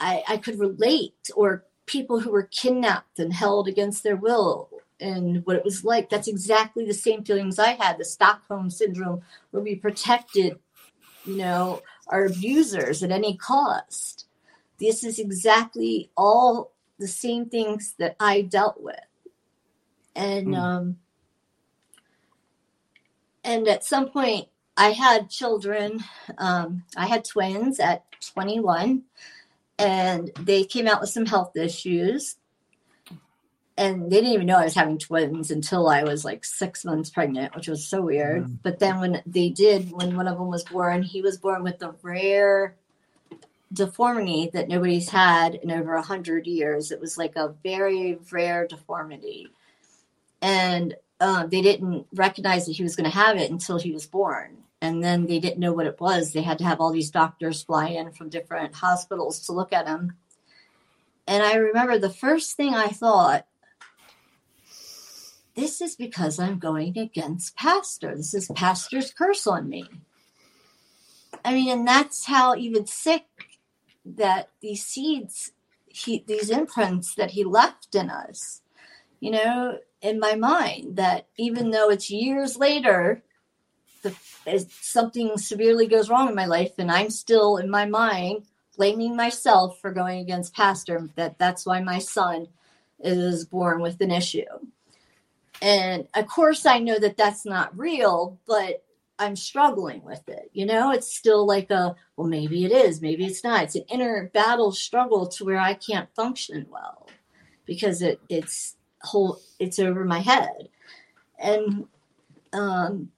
I, 0.00 0.24
I 0.28 0.36
could 0.38 0.58
relate, 0.58 1.30
or 1.36 1.64
people 1.86 2.20
who 2.20 2.30
were 2.30 2.44
kidnapped 2.44 3.18
and 3.18 3.32
held 3.32 3.68
against 3.68 4.02
their 4.02 4.16
will 4.16 4.68
and 4.98 5.44
what 5.44 5.56
it 5.56 5.64
was 5.64 5.84
like. 5.84 6.08
That's 6.08 6.28
exactly 6.28 6.84
the 6.84 6.94
same 6.94 7.24
feelings 7.24 7.58
I 7.58 7.72
had 7.72 7.98
the 7.98 8.04
Stockholm 8.04 8.70
syndrome, 8.70 9.22
where 9.50 9.62
we 9.62 9.74
protected, 9.74 10.58
you 11.24 11.36
know, 11.36 11.82
our 12.08 12.24
abusers 12.24 13.02
at 13.02 13.10
any 13.10 13.36
cost. 13.36 14.26
This 14.80 15.04
is 15.04 15.18
exactly 15.18 16.10
all 16.16 16.72
the 16.98 17.08
same 17.08 17.46
things 17.46 17.94
that 17.98 18.16
I 18.18 18.42
dealt 18.42 18.80
with. 18.80 18.96
And 20.16 20.48
mm. 20.48 20.58
um 20.58 20.96
and 23.44 23.68
at 23.68 23.84
some 23.84 24.10
point 24.10 24.48
I 24.76 24.92
had 24.92 25.28
children. 25.28 26.02
Um, 26.38 26.84
I 26.96 27.06
had 27.06 27.24
twins 27.24 27.80
at 27.80 28.04
21 28.32 29.02
and 29.78 30.30
they 30.40 30.64
came 30.64 30.86
out 30.86 31.00
with 31.00 31.10
some 31.10 31.26
health 31.26 31.56
issues. 31.56 32.36
and 33.76 34.10
they 34.10 34.16
didn't 34.16 34.32
even 34.32 34.46
know 34.46 34.56
I 34.58 34.64
was 34.64 34.74
having 34.74 34.98
twins 34.98 35.50
until 35.50 35.88
I 35.88 36.04
was 36.04 36.24
like 36.24 36.44
six 36.44 36.84
months 36.84 37.10
pregnant, 37.10 37.54
which 37.54 37.68
was 37.68 37.86
so 37.86 38.02
weird. 38.02 38.44
Mm. 38.44 38.58
But 38.62 38.78
then 38.78 39.00
when 39.00 39.22
they 39.26 39.50
did, 39.50 39.90
when 39.90 40.16
one 40.16 40.28
of 40.28 40.38
them 40.38 40.48
was 40.48 40.64
born, 40.64 41.02
he 41.02 41.22
was 41.22 41.38
born 41.38 41.62
with 41.62 41.82
a 41.82 41.94
rare 42.02 42.76
deformity 43.72 44.50
that 44.52 44.68
nobody's 44.68 45.08
had 45.08 45.54
in 45.54 45.70
over 45.70 45.94
a 45.94 46.02
hundred 46.02 46.46
years. 46.46 46.90
It 46.90 47.00
was 47.00 47.16
like 47.16 47.36
a 47.36 47.54
very 47.62 48.18
rare 48.30 48.66
deformity, 48.66 49.48
and 50.42 50.94
um, 51.20 51.48
they 51.50 51.62
didn't 51.62 52.06
recognize 52.14 52.66
that 52.66 52.76
he 52.76 52.82
was 52.82 52.96
going 52.96 53.10
to 53.10 53.16
have 53.16 53.36
it 53.36 53.50
until 53.50 53.78
he 53.78 53.92
was 53.92 54.06
born. 54.06 54.58
And 54.82 55.04
then 55.04 55.26
they 55.26 55.38
didn't 55.38 55.58
know 55.58 55.74
what 55.74 55.86
it 55.86 56.00
was. 56.00 56.32
They 56.32 56.40
had 56.40 56.56
to 56.58 56.64
have 56.64 56.80
all 56.80 56.90
these 56.90 57.10
doctors 57.10 57.62
fly 57.62 57.88
in 57.88 58.12
from 58.12 58.30
different 58.30 58.74
hospitals 58.74 59.40
to 59.40 59.52
look 59.52 59.74
at 59.74 59.86
him. 59.86 60.16
And 61.26 61.42
I 61.42 61.56
remember 61.56 61.98
the 61.98 62.08
first 62.08 62.56
thing 62.56 62.74
I 62.74 62.88
thought 62.88 63.46
this 65.54 65.82
is 65.82 65.96
because 65.96 66.38
I'm 66.38 66.58
going 66.58 66.96
against 66.96 67.56
pastor. 67.56 68.16
This 68.16 68.32
is 68.32 68.50
pastor's 68.54 69.10
curse 69.12 69.46
on 69.46 69.68
me. 69.68 69.84
I 71.44 71.52
mean, 71.52 71.70
and 71.70 71.86
that's 71.86 72.24
how 72.24 72.54
even 72.56 72.86
sick 72.86 73.24
that 74.04 74.50
these 74.60 74.84
seeds, 74.84 75.52
he, 75.86 76.24
these 76.26 76.50
imprints 76.50 77.14
that 77.14 77.32
he 77.32 77.44
left 77.44 77.94
in 77.94 78.10
us, 78.10 78.62
you 79.20 79.30
know, 79.30 79.78
in 80.00 80.18
my 80.18 80.34
mind, 80.34 80.96
that 80.96 81.26
even 81.36 81.70
though 81.70 81.90
it's 81.90 82.10
years 82.10 82.56
later, 82.56 83.22
the, 84.02 84.14
something 84.80 85.36
severely 85.36 85.86
goes 85.86 86.08
wrong 86.08 86.28
in 86.28 86.34
my 86.34 86.46
life, 86.46 86.72
and 86.78 86.90
I'm 86.90 87.10
still 87.10 87.58
in 87.58 87.68
my 87.68 87.84
mind 87.84 88.44
blaming 88.76 89.14
myself 89.14 89.78
for 89.78 89.92
going 89.92 90.20
against 90.20 90.54
pastor, 90.54 91.10
that 91.14 91.38
that's 91.38 91.66
why 91.66 91.82
my 91.82 91.98
son 91.98 92.48
is 93.00 93.44
born 93.44 93.82
with 93.82 94.00
an 94.00 94.10
issue. 94.10 94.46
And 95.60 96.08
of 96.14 96.26
course, 96.26 96.64
I 96.64 96.78
know 96.78 96.98
that 96.98 97.18
that's 97.18 97.44
not 97.44 97.76
real, 97.78 98.38
but 98.46 98.82
I'm 99.20 99.36
struggling 99.36 100.02
with 100.02 100.26
it. 100.28 100.50
You 100.54 100.64
know, 100.64 100.90
it's 100.92 101.14
still 101.14 101.46
like 101.46 101.70
a, 101.70 101.94
well, 102.16 102.26
maybe 102.26 102.64
it 102.64 102.72
is, 102.72 103.02
maybe 103.02 103.26
it's 103.26 103.44
not. 103.44 103.64
It's 103.64 103.76
an 103.76 103.84
inner 103.90 104.30
battle 104.32 104.72
struggle 104.72 105.28
to 105.28 105.44
where 105.44 105.60
I 105.60 105.74
can't 105.74 106.08
function 106.16 106.66
well 106.70 107.06
because 107.66 108.00
it 108.00 108.18
it's 108.30 108.76
whole 109.02 109.40
it's 109.58 109.78
over 109.78 110.04
my 110.04 110.20
head. 110.20 110.70
And 111.38 111.86
um 112.54 113.10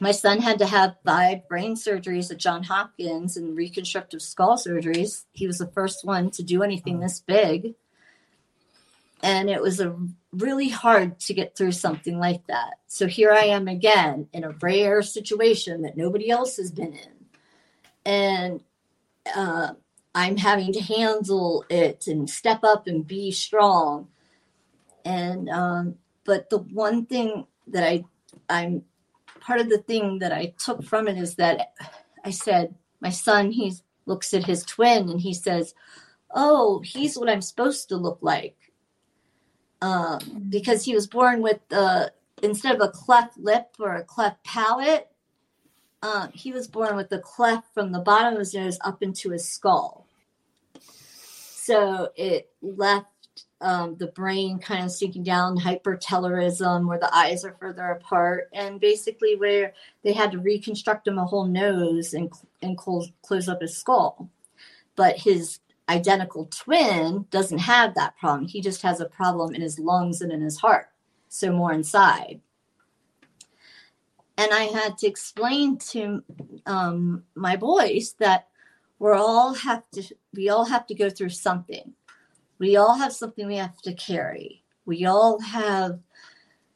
my 0.00 0.10
son 0.10 0.40
had 0.40 0.58
to 0.58 0.66
have 0.66 0.96
five 1.04 1.46
brain 1.48 1.76
surgeries 1.76 2.30
at 2.30 2.38
John 2.38 2.62
Hopkins 2.62 3.36
and 3.36 3.54
reconstructive 3.54 4.22
skull 4.22 4.56
surgeries. 4.56 5.26
He 5.32 5.46
was 5.46 5.58
the 5.58 5.70
first 5.70 6.04
one 6.04 6.30
to 6.30 6.42
do 6.42 6.62
anything 6.62 6.98
this 6.98 7.20
big. 7.20 7.74
And 9.22 9.48
it 9.48 9.62
was 9.62 9.80
a 9.80 9.96
really 10.32 10.68
hard 10.68 11.20
to 11.20 11.34
get 11.34 11.56
through 11.56 11.72
something 11.72 12.18
like 12.18 12.46
that. 12.48 12.74
So 12.86 13.06
here 13.06 13.32
I 13.32 13.44
am 13.44 13.68
again 13.68 14.28
in 14.32 14.44
a 14.44 14.54
rare 14.60 15.02
situation 15.02 15.82
that 15.82 15.96
nobody 15.96 16.30
else 16.30 16.56
has 16.56 16.72
been 16.72 16.94
in. 16.94 17.26
And 18.04 18.62
uh, 19.34 19.74
I'm 20.14 20.36
having 20.36 20.72
to 20.72 20.82
handle 20.82 21.64
it 21.70 22.06
and 22.08 22.28
step 22.28 22.64
up 22.64 22.86
and 22.86 23.06
be 23.06 23.30
strong. 23.30 24.08
And, 25.04 25.48
um, 25.48 25.96
but 26.24 26.50
the 26.50 26.58
one 26.58 27.06
thing 27.06 27.46
that 27.68 27.84
I, 27.84 28.04
I'm 28.48 28.82
part 29.40 29.60
of 29.60 29.68
the 29.68 29.78
thing 29.78 30.18
that 30.20 30.32
I 30.32 30.54
took 30.58 30.82
from 30.82 31.06
it 31.06 31.16
is 31.16 31.36
that 31.36 31.74
I 32.24 32.30
said, 32.30 32.74
my 33.00 33.10
son, 33.10 33.52
he 33.52 33.74
looks 34.06 34.34
at 34.34 34.44
his 34.44 34.64
twin 34.64 35.08
and 35.08 35.20
he 35.20 35.34
says, 35.34 35.74
Oh, 36.34 36.80
he's 36.80 37.18
what 37.18 37.28
I'm 37.28 37.42
supposed 37.42 37.90
to 37.90 37.96
look 37.96 38.18
like 38.22 38.56
um, 39.82 40.46
because 40.48 40.84
he 40.84 40.94
was 40.94 41.06
born 41.06 41.42
with 41.42 41.60
uh, 41.72 42.08
instead 42.42 42.74
of 42.74 42.80
a 42.80 42.88
cleft 42.88 43.36
lip 43.36 43.66
or 43.78 43.96
a 43.96 44.04
cleft 44.04 44.42
palate, 44.44 45.08
um, 46.02 46.30
he 46.32 46.52
was 46.52 46.68
born 46.68 46.96
with 46.96 47.10
the 47.10 47.18
cleft 47.18 47.66
from 47.74 47.92
the 47.92 47.98
bottom 47.98 48.34
of 48.34 48.38
his 48.38 48.54
nose 48.54 48.78
up 48.84 49.02
into 49.02 49.30
his 49.30 49.46
skull. 49.46 50.06
So 50.80 52.10
it 52.16 52.50
left 52.62 53.08
um, 53.60 53.96
the 53.96 54.08
brain 54.08 54.58
kind 54.58 54.84
of 54.84 54.92
sinking 54.92 55.24
down, 55.24 55.58
hypertelorism, 55.58 56.86
where 56.86 56.98
the 56.98 57.14
eyes 57.14 57.44
are 57.44 57.56
further 57.58 57.86
apart, 57.90 58.48
and 58.52 58.80
basically 58.80 59.36
where 59.36 59.72
they 60.02 60.12
had 60.12 60.32
to 60.32 60.38
reconstruct 60.38 61.06
him 61.08 61.18
a 61.18 61.24
whole 61.24 61.46
nose 61.46 62.14
and 62.14 62.32
and 62.62 62.78
close 62.78 63.10
close 63.22 63.48
up 63.48 63.60
his 63.60 63.76
skull. 63.76 64.28
But 64.94 65.18
his 65.18 65.58
identical 65.88 66.46
twin 66.46 67.26
doesn't 67.30 67.58
have 67.58 67.94
that 67.94 68.16
problem. 68.16 68.46
He 68.46 68.60
just 68.60 68.82
has 68.82 69.00
a 69.00 69.06
problem 69.06 69.54
in 69.54 69.60
his 69.60 69.78
lungs 69.78 70.20
and 70.20 70.32
in 70.32 70.40
his 70.40 70.58
heart, 70.58 70.86
so 71.28 71.52
more 71.52 71.72
inside. 71.72 72.40
And 74.38 74.52
I 74.52 74.64
had 74.64 74.98
to 74.98 75.06
explain 75.06 75.78
to 75.90 76.22
um, 76.66 77.24
my 77.34 77.56
boys 77.56 78.14
that 78.18 78.48
we're 78.98 79.14
all 79.14 79.54
have 79.54 79.82
to 79.92 80.02
we 80.32 80.48
all 80.48 80.64
have 80.64 80.86
to 80.86 80.94
go 80.94 81.10
through 81.10 81.30
something. 81.30 81.92
We 82.58 82.76
all 82.76 82.94
have 82.94 83.12
something 83.12 83.46
we 83.46 83.56
have 83.56 83.76
to 83.82 83.92
carry. 83.94 84.62
We 84.86 85.04
all 85.04 85.40
have 85.40 85.98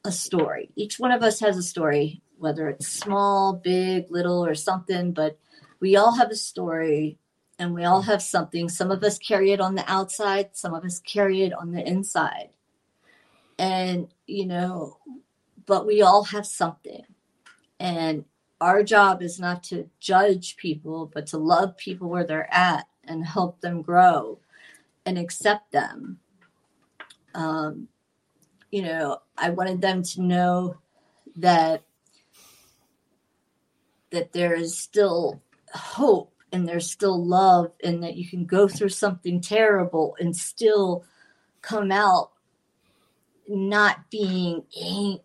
a 0.05 0.13
story. 0.13 0.71
Each 0.77 0.99
one 0.99 1.13
of 1.13 1.23
us 1.23 1.41
has 1.41 1.57
a 1.57 1.63
story, 1.63 2.23
whether 2.39 2.69
it's 2.69 2.89
small, 2.89 3.53
big, 3.53 4.11
little, 4.11 4.45
or 4.45 4.55
something, 4.55 5.13
but 5.13 5.39
we 5.81 5.97
all 5.97 6.17
have 6.17 6.31
a 6.31 6.37
story 6.37 7.19
and 7.59 7.75
we 7.75 7.85
all 7.85 8.03
have 8.03 8.23
something. 8.23 8.69
Some 8.69 8.91
of 8.91 9.03
us 9.03 9.19
carry 9.19 9.53
it 9.53 9.61
on 9.61 9.75
the 9.75 9.91
outside, 9.91 10.51
some 10.53 10.75
of 10.75 10.85
us 10.85 11.01
carry 11.01 11.43
it 11.43 11.53
on 11.53 11.73
the 11.73 11.87
inside. 11.87 12.51
And, 13.59 14.09
you 14.27 14.47
know, 14.47 14.99
but 15.65 15.87
we 15.87 16.03
all 16.03 16.25
have 16.25 16.47
something. 16.47 17.03
And 17.81 18.25
our 18.61 18.83
job 18.83 19.23
is 19.23 19.39
not 19.39 19.63
to 19.65 19.89
judge 20.01 20.57
people, 20.57 21.11
but 21.13 21.27
to 21.29 21.39
love 21.39 21.77
people 21.77 22.09
where 22.09 22.25
they're 22.25 22.53
at 22.53 22.87
and 23.05 23.25
help 23.25 23.61
them 23.61 23.83
grow 23.83 24.39
and 25.05 25.19
accept 25.19 25.73
them. 25.73 26.19
Um, 27.35 27.89
you 28.71 28.83
know, 28.83 29.19
I 29.37 29.51
wanted 29.51 29.81
them 29.81 30.03
to 30.03 30.23
know 30.23 30.77
that 31.37 31.83
that 34.11 34.33
there 34.33 34.55
is 34.55 34.79
still 34.79 35.43
hope 35.73 36.36
and 36.53 36.69
there's 36.69 36.91
still 36.91 37.25
love 37.25 37.73
and 37.83 38.03
that 38.03 38.17
you 38.17 38.29
can 38.29 38.45
go 38.45 38.69
through 38.69 38.89
something 38.89 39.41
terrible 39.41 40.17
and 40.21 40.37
still 40.37 41.05
come 41.63 41.91
out 41.91 42.31
not 43.49 44.11
being 44.11 44.65
ang- 44.81 45.21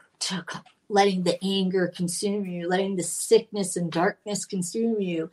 letting 0.90 1.24
the 1.24 1.44
anger 1.44 1.92
consume 1.96 2.46
you 2.46 2.68
letting 2.68 2.96
the 2.96 3.04
sickness 3.04 3.76
and 3.76 3.92
darkness 3.92 4.46
consume 4.46 5.02
you 5.02 5.30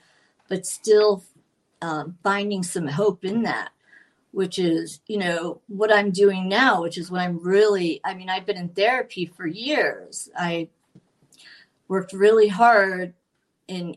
but 0.48 0.64
still 0.64 1.24
um, 1.82 2.16
finding 2.22 2.62
some 2.62 2.86
hope 2.86 3.24
in 3.24 3.42
that 3.42 3.70
which 4.32 4.58
is 4.58 5.00
you 5.06 5.18
know 5.18 5.60
what 5.68 5.92
i'm 5.92 6.10
doing 6.10 6.48
now 6.48 6.82
which 6.82 6.98
is 6.98 7.10
what 7.10 7.20
i'm 7.20 7.38
really 7.42 8.00
i 8.04 8.14
mean 8.14 8.28
i've 8.28 8.46
been 8.46 8.56
in 8.56 8.68
therapy 8.68 9.26
for 9.26 9.46
years. 9.46 10.28
I 10.36 10.68
worked 11.88 12.12
really 12.12 12.48
hard 12.48 13.14
in 13.66 13.96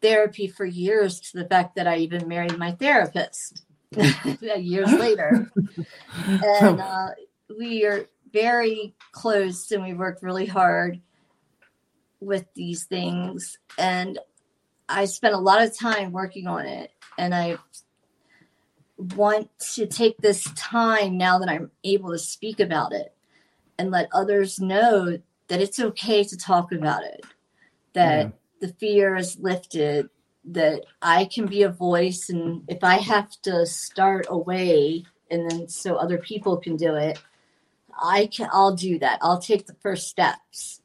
therapy 0.00 0.46
for 0.46 0.64
years 0.64 1.20
to 1.20 1.38
the 1.38 1.48
fact 1.48 1.76
that 1.76 1.86
I 1.86 1.98
even 1.98 2.28
married 2.28 2.58
my 2.58 2.72
therapist 2.72 3.62
years 4.56 4.92
later. 4.92 5.50
And 6.26 6.80
uh, 6.80 7.08
we 7.56 7.84
are 7.84 8.06
very 8.32 8.94
close 9.12 9.70
and 9.70 9.82
we 9.82 9.94
worked 9.94 10.22
really 10.22 10.46
hard 10.46 11.00
with 12.20 12.46
these 12.54 12.84
things. 12.84 13.58
And 13.78 14.18
I 14.88 15.04
spent 15.04 15.34
a 15.34 15.38
lot 15.38 15.62
of 15.62 15.76
time 15.76 16.12
working 16.12 16.46
on 16.46 16.66
it. 16.66 16.90
And 17.18 17.34
I 17.34 17.58
want 18.98 19.50
to 19.74 19.86
take 19.86 20.18
this 20.18 20.44
time 20.56 21.18
now 21.18 21.38
that 21.38 21.48
I'm 21.48 21.70
able 21.84 22.10
to 22.10 22.18
speak 22.18 22.58
about 22.58 22.92
it 22.92 23.14
and 23.78 23.90
let 23.90 24.08
others 24.12 24.58
know 24.58 25.18
that 25.48 25.60
it's 25.60 25.78
okay 25.78 26.24
to 26.24 26.36
talk 26.36 26.72
about 26.72 27.04
it. 27.04 27.24
That 27.92 28.26
yeah 28.26 28.32
the 28.60 28.68
fear 28.68 29.16
is 29.16 29.38
lifted 29.38 30.08
that 30.44 30.84
I 31.02 31.24
can 31.26 31.46
be 31.46 31.62
a 31.62 31.68
voice 31.68 32.30
and 32.30 32.62
if 32.68 32.84
I 32.84 32.96
have 32.96 33.30
to 33.42 33.66
start 33.66 34.26
away 34.28 35.04
and 35.30 35.50
then 35.50 35.68
so 35.68 35.96
other 35.96 36.18
people 36.18 36.56
can 36.56 36.76
do 36.76 36.94
it, 36.94 37.18
I 38.00 38.26
can 38.26 38.48
I'll 38.52 38.74
do 38.74 38.98
that. 39.00 39.18
I'll 39.22 39.40
take 39.40 39.66
the 39.66 39.76
first 39.80 40.08
steps. 40.08 40.80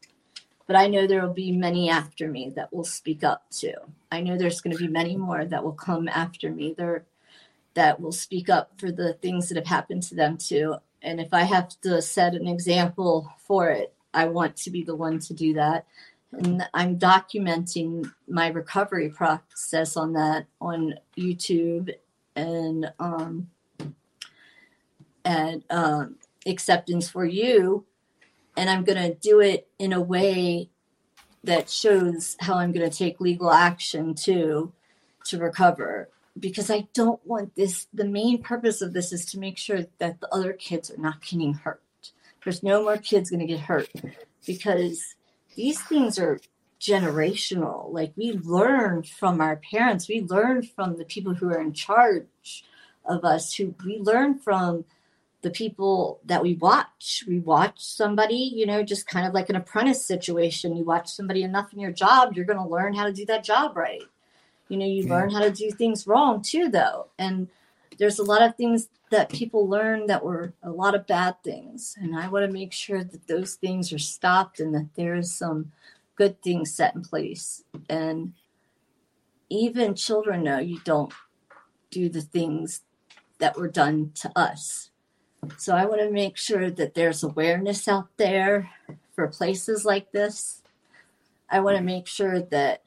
But 0.65 0.76
I 0.76 0.88
know 0.88 1.06
there 1.06 1.22
will 1.22 1.34
be 1.34 1.52
many 1.52 1.89
after 1.89 2.30
me 2.30 2.52
that 2.56 2.73
will 2.73 2.85
speak 2.85 3.23
up 3.23 3.49
too. 3.52 3.73
I 4.11 4.22
know 4.22 4.38
there's 4.38 4.61
going 4.61 4.76
to 4.76 4.81
be 4.81 4.88
many 4.88 5.18
more 5.18 5.45
that 5.45 5.64
will 5.64 5.73
come 5.73 6.07
after 6.07 6.49
me. 6.49 6.73
There 6.77 7.03
that 7.73 7.99
will 7.99 8.11
speak 8.11 8.49
up 8.49 8.72
for 8.77 8.91
the 8.91 9.14
things 9.14 9.49
that 9.49 9.57
have 9.57 9.68
happened 9.68 10.03
to 10.03 10.15
them 10.15 10.38
too. 10.38 10.76
And 11.02 11.19
if 11.19 11.34
I 11.34 11.43
have 11.43 11.69
to 11.81 12.02
set 12.02 12.35
an 12.35 12.48
example 12.48 13.31
for 13.38 13.69
it, 13.69 13.93
I 14.14 14.26
want 14.26 14.56
to 14.57 14.72
be 14.72 14.84
the 14.84 14.95
one 14.95 15.19
to 15.19 15.34
do 15.34 15.53
that 15.53 15.85
and 16.32 16.68
I'm 16.74 16.98
documenting 16.98 18.12
my 18.28 18.48
recovery 18.48 19.10
process 19.10 19.98
on 19.98 20.14
that 20.14 20.45
on 20.60 20.95
YouTube 21.18 21.94
and 22.36 22.91
um, 22.99 23.49
and 25.26 25.64
um, 25.70 26.16
acceptance 26.45 27.10
for 27.10 27.26
you 27.26 27.86
and 28.58 28.70
I'm 28.70 28.84
going 28.84 28.98
to 28.98 29.18
do 29.18 29.40
it 29.40 29.68
in 29.80 29.94
a 29.94 30.02
way 30.02 30.70
that 31.44 31.70
shows 31.70 32.36
how 32.40 32.56
I'm 32.56 32.72
going 32.72 32.90
to 32.90 32.95
take 32.95 33.20
legal 33.20 33.52
action 33.52 34.14
to 34.16 34.72
to 35.26 35.38
recover 35.38 36.10
because 36.40 36.72
I 36.72 36.88
don't 36.94 37.26
want 37.26 37.56
this 37.56 37.88
the 37.94 38.06
main 38.06 38.41
purpose 38.41 38.82
of 38.82 38.94
this 38.94 39.12
is 39.12 39.26
to 39.28 39.40
make 39.40 39.58
sure 39.58 39.86
that 39.99 40.20
the 40.20 40.34
other 40.34 40.53
kids 40.53 40.90
are 40.91 40.98
not 40.98 41.22
getting 41.22 41.53
hurt. 41.53 41.82
There's 42.44 42.64
no 42.64 42.84
more 42.84 42.98
kids 42.98 43.30
going 43.30 43.40
to 43.40 43.45
get 43.45 43.60
hurt 43.62 43.90
because 44.45 45.16
these 45.56 45.82
things 45.82 46.18
are 46.19 46.40
generational. 46.80 47.91
Like 47.91 48.14
we 48.15 48.34
learn 48.34 49.03
from 49.03 49.40
our 49.40 49.57
parents, 49.57 50.07
we 50.07 50.22
learn 50.22 50.64
from 50.64 50.98
the 50.98 51.06
people 51.06 51.36
who 51.36 51.49
are 51.49 51.61
in 51.61 51.73
charge 51.73 52.65
of 53.06 53.23
us 53.23 53.53
who 53.53 53.76
we 53.86 53.98
learn 53.99 54.38
from 54.38 54.86
the 55.41 55.49
people 55.49 56.19
that 56.26 56.44
we 56.44 56.56
watch. 56.56 57.23
We 57.28 57.40
watch 57.40 57.84
somebody, 57.84 58.52
you 58.53 58.65
know, 58.65 58.84
just 58.84 59.07
kind 59.07 59.28
of 59.28 59.34
like 59.34 59.49
an 59.49 59.56
apprentice 59.56 60.06
situation. 60.06 60.76
You 60.76 60.84
watch 60.84 61.10
somebody 61.10 61.44
enough 61.44 61.73
in 61.73 61.80
your 61.80 61.91
job, 61.91 62.34
you're 62.36 62.45
going 62.45 62.60
to 62.60 62.68
learn 62.68 62.94
how 62.94 63.06
to 63.06 63.14
do 63.14 63.26
that 63.26 63.44
job 63.44 63.76
right. 63.76 64.03
You 64.69 64.78
know, 64.78 64.86
you 64.86 65.03
yeah. 65.03 65.14
learn 65.14 65.30
how 65.32 65.40
to 65.40 65.52
do 65.52 65.72
things 65.72 66.07
wrong 66.07 66.41
too, 66.41 66.69
though. 66.69 67.07
And 67.18 67.48
there's 68.02 68.19
a 68.19 68.23
lot 68.23 68.41
of 68.41 68.57
things 68.57 68.90
that 69.11 69.30
people 69.30 69.69
learn 69.69 70.07
that 70.07 70.26
were 70.26 70.53
a 70.64 70.72
lot 70.72 70.95
of 70.95 71.07
bad 71.07 71.36
things. 71.44 71.95
And 72.02 72.18
I 72.18 72.28
want 72.28 72.45
to 72.45 72.52
make 72.52 72.73
sure 72.73 73.03
that 73.03 73.28
those 73.28 73.56
things 73.56 73.94
are 73.94 73.99
stopped 73.99 74.60
and 74.60 74.76
that 74.76 74.90
there's 74.95 75.32
some 75.32 75.72
good 76.15 76.41
things 76.41 76.73
set 76.73 76.95
in 76.95 77.03
place. 77.03 77.64
And 77.90 78.34
even 79.49 79.95
children 79.95 80.44
know 80.44 80.60
you 80.60 80.80
don't 80.84 81.14
do 81.91 82.10
the 82.10 82.22
things 82.22 82.82
that 83.40 83.57
were 83.57 83.69
done 83.69 84.11
to 84.15 84.32
us 84.38 84.91
so 85.57 85.76
I 85.76 85.86
want 85.86 86.02
to 86.02 86.11
make 86.11 86.38
sure 86.38 86.69
that 86.69 86.94
there's 86.94 87.23
awareness 87.23 87.88
out 87.88 88.10
there 88.18 88.69
for 89.15 89.28
places 89.28 89.86
like 89.86 90.11
this. 90.11 90.61
I 91.49 91.60
want 91.61 91.78
to 91.78 91.84
make 91.84 92.07
sure 92.07 92.41
that 92.41 92.84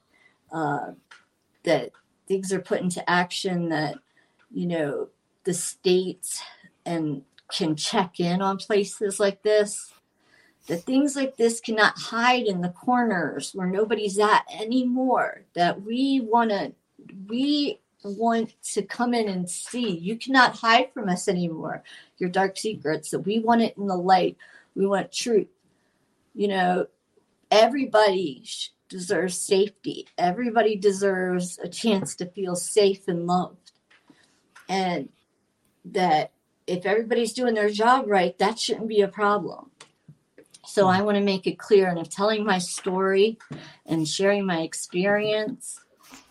uh, 0.53 0.93
that 1.65 1.91
things 2.29 2.53
are 2.53 2.61
put 2.61 2.81
into 2.81 3.09
action. 3.11 3.71
That 3.71 3.97
you 4.55 4.67
know 4.67 5.09
the 5.45 5.53
states 5.53 6.43
and 6.87 7.23
can 7.51 7.77
check 7.77 8.21
in 8.21 8.41
on 8.41 8.57
places 8.57 9.21
like 9.21 9.43
this. 9.43 9.93
That 10.69 10.85
things 10.85 11.15
like 11.15 11.37
this 11.37 11.61
cannot 11.61 11.99
hide 11.99 12.47
in 12.47 12.63
the 12.63 12.71
corners 12.71 13.51
where 13.55 13.67
nobody's 13.67 14.19
at 14.19 14.45
anymore. 14.51 15.43
That 15.55 15.83
we 15.83 16.21
want 16.21 16.51
to 16.51 16.73
we 17.29 17.81
want 18.03 18.55
to 18.73 18.83
come 18.83 19.13
in 19.13 19.29
and 19.29 19.51
see. 19.51 19.91
You 19.91 20.17
cannot 20.17 20.57
hide 20.57 20.93
from 20.95 21.09
us 21.09 21.29
anymore 21.29 21.83
your 22.17 22.31
dark 22.31 22.57
secrets. 22.57 23.11
That 23.11 23.21
we 23.21 23.41
want 23.41 23.61
it 23.61 23.77
in 23.77 23.87
the 23.87 23.97
light. 23.97 24.39
We 24.75 24.87
want 24.87 25.13
truth. 25.13 25.49
You 26.35 26.49
know, 26.49 26.87
everybody 27.51 28.45
deserves 28.89 29.39
safety. 29.39 30.07
Everybody 30.17 30.77
deserves 30.77 31.59
a 31.63 31.69
chance 31.69 32.15
to 32.17 32.27
feel 32.27 32.57
safe 32.57 33.07
and 33.07 33.27
loved. 33.27 33.64
And 34.69 35.09
that 35.85 36.33
if 36.67 36.87
everybody's 36.87 37.33
doing 37.33 37.55
their 37.55 37.71
job 37.71 38.07
right, 38.09 38.37
that 38.39 38.59
shouldn't 38.59 38.89
be 38.89 39.03
a 39.03 39.09
problem. 39.09 39.71
So 40.67 40.87
I 40.89 41.03
want 41.03 41.19
to 41.19 41.23
make 41.23 41.47
it 41.47 41.59
clear. 41.59 41.89
And 41.89 41.99
if 41.99 42.09
telling 42.09 42.45
my 42.45 42.59
story 42.59 43.39
and 43.87 44.09
sharing 44.09 44.47
my 44.47 44.61
experience 44.61 45.79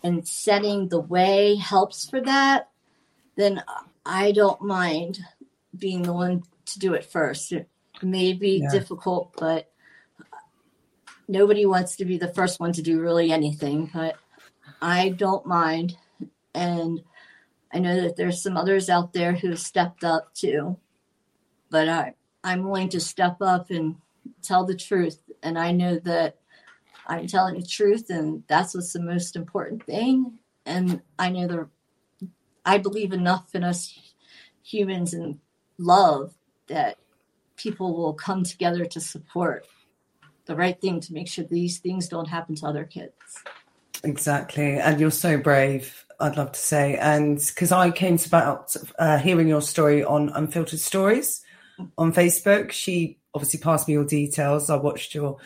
and 0.02 0.26
setting 0.26 0.88
the 0.88 1.00
way 1.00 1.54
helps 1.54 2.08
for 2.08 2.20
that, 2.22 2.68
then 3.36 3.62
I 4.04 4.32
don't 4.32 4.60
mind 4.62 5.20
being 5.76 6.02
the 6.02 6.12
one 6.12 6.42
to 6.66 6.78
do 6.78 6.94
it 6.94 7.04
first. 7.04 7.52
It 7.52 7.68
may 8.02 8.32
be 8.32 8.60
yeah. 8.62 8.70
difficult, 8.70 9.34
but 9.38 9.70
nobody 11.28 11.66
wants 11.66 11.96
to 11.96 12.04
be 12.04 12.18
the 12.18 12.32
first 12.32 12.60
one 12.60 12.72
to 12.72 12.82
do 12.82 13.00
really 13.00 13.32
anything, 13.32 13.90
but 13.92 14.16
I 14.82 15.10
don't 15.10 15.46
mind. 15.46 15.96
And 16.54 17.02
I 17.74 17.80
know 17.80 18.00
that 18.02 18.14
there's 18.16 18.40
some 18.40 18.56
others 18.56 18.88
out 18.88 19.12
there 19.12 19.32
who 19.32 19.56
stepped 19.56 20.04
up 20.04 20.32
too, 20.32 20.76
but 21.70 21.88
I, 21.88 22.14
I'm 22.44 22.62
willing 22.62 22.88
to 22.90 23.00
step 23.00 23.38
up 23.40 23.70
and 23.70 23.96
tell 24.42 24.64
the 24.64 24.76
truth. 24.76 25.18
And 25.42 25.58
I 25.58 25.72
know 25.72 25.98
that 26.04 26.36
I'm 27.08 27.26
telling 27.26 27.58
the 27.58 27.66
truth, 27.66 28.10
and 28.10 28.44
that's 28.46 28.74
what's 28.74 28.92
the 28.92 29.00
most 29.00 29.34
important 29.34 29.84
thing. 29.84 30.38
And 30.64 31.02
I 31.18 31.30
know 31.30 31.48
the, 31.48 31.68
I 32.64 32.78
believe 32.78 33.12
enough 33.12 33.54
in 33.54 33.64
us 33.64 34.14
humans 34.62 35.12
and 35.12 35.40
love 35.76 36.32
that 36.68 36.98
people 37.56 37.96
will 37.96 38.14
come 38.14 38.44
together 38.44 38.84
to 38.84 39.00
support 39.00 39.66
the 40.46 40.54
right 40.54 40.80
thing 40.80 41.00
to 41.00 41.12
make 41.12 41.28
sure 41.28 41.44
these 41.44 41.78
things 41.78 42.08
don't 42.08 42.28
happen 42.28 42.54
to 42.54 42.66
other 42.66 42.84
kids. 42.84 43.42
Exactly. 44.04 44.78
And 44.78 45.00
you're 45.00 45.10
so 45.10 45.38
brave, 45.38 46.03
I'd 46.24 46.38
love 46.38 46.52
to 46.52 46.58
say. 46.58 46.96
And 46.96 47.36
because 47.36 47.70
I 47.70 47.90
came 47.90 48.16
to 48.16 48.28
about 48.28 48.74
uh, 48.98 49.18
hearing 49.18 49.46
your 49.46 49.60
story 49.60 50.02
on 50.02 50.30
Unfiltered 50.30 50.80
Stories 50.80 51.42
on 51.98 52.14
Facebook, 52.14 52.72
she 52.72 53.18
obviously 53.34 53.60
passed 53.60 53.86
me 53.86 53.94
your 53.94 54.06
details. 54.06 54.70
I 54.70 54.76
watched 54.76 55.14
your 55.14 55.36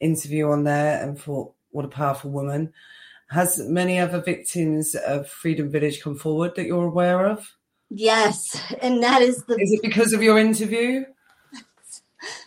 interview 0.00 0.48
on 0.50 0.64
there 0.64 1.00
and 1.00 1.16
thought, 1.16 1.52
what 1.70 1.84
a 1.84 1.88
powerful 1.88 2.32
woman. 2.32 2.72
Has 3.30 3.60
many 3.60 4.00
other 4.00 4.20
victims 4.20 4.96
of 4.96 5.28
Freedom 5.28 5.70
Village 5.70 6.02
come 6.02 6.16
forward 6.16 6.56
that 6.56 6.66
you're 6.66 6.86
aware 6.86 7.26
of? 7.28 7.48
Yes, 7.90 8.60
and 8.82 9.02
that 9.04 9.22
is 9.22 9.44
the. 9.44 9.54
Is 9.54 9.72
it 9.72 9.82
because 9.82 10.12
of 10.12 10.22
your 10.22 10.38
interview? 10.38 11.04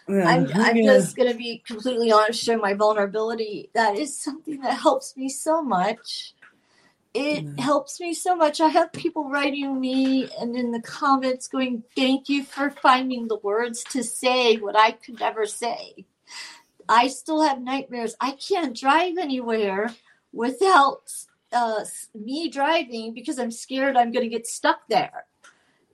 I'm, 0.09 0.49
I'm 0.53 0.75
yeah. 0.75 0.93
just 0.93 1.15
going 1.15 1.31
to 1.31 1.37
be 1.37 1.63
completely 1.65 2.11
honest, 2.11 2.43
show 2.43 2.57
my 2.57 2.73
vulnerability. 2.73 3.69
That 3.73 3.97
is 3.97 4.19
something 4.19 4.59
that 4.61 4.77
helps 4.77 5.15
me 5.15 5.29
so 5.29 5.61
much. 5.61 6.33
It 7.19 7.47
mm. 7.47 7.59
helps 7.59 7.99
me 7.99 8.13
so 8.13 8.35
much. 8.35 8.61
I 8.61 8.67
have 8.67 8.93
people 8.93 9.27
writing 9.27 9.79
me 9.79 10.29
and 10.39 10.55
in 10.55 10.71
the 10.71 10.81
comments 10.83 11.47
going, 11.47 11.83
Thank 11.95 12.29
you 12.29 12.43
for 12.43 12.69
finding 12.69 13.27
the 13.27 13.39
words 13.39 13.83
to 13.85 14.03
say 14.03 14.57
what 14.57 14.77
I 14.77 14.91
could 14.91 15.19
never 15.19 15.47
say. 15.47 16.05
I 16.87 17.07
still 17.07 17.41
have 17.41 17.59
nightmares. 17.59 18.15
I 18.21 18.33
can't 18.33 18.77
drive 18.77 19.17
anywhere 19.17 19.95
without 20.31 21.11
uh, 21.51 21.85
me 22.13 22.49
driving 22.49 23.15
because 23.15 23.39
I'm 23.39 23.49
scared 23.49 23.97
I'm 23.97 24.11
going 24.11 24.25
to 24.25 24.29
get 24.29 24.45
stuck 24.45 24.87
there. 24.87 25.25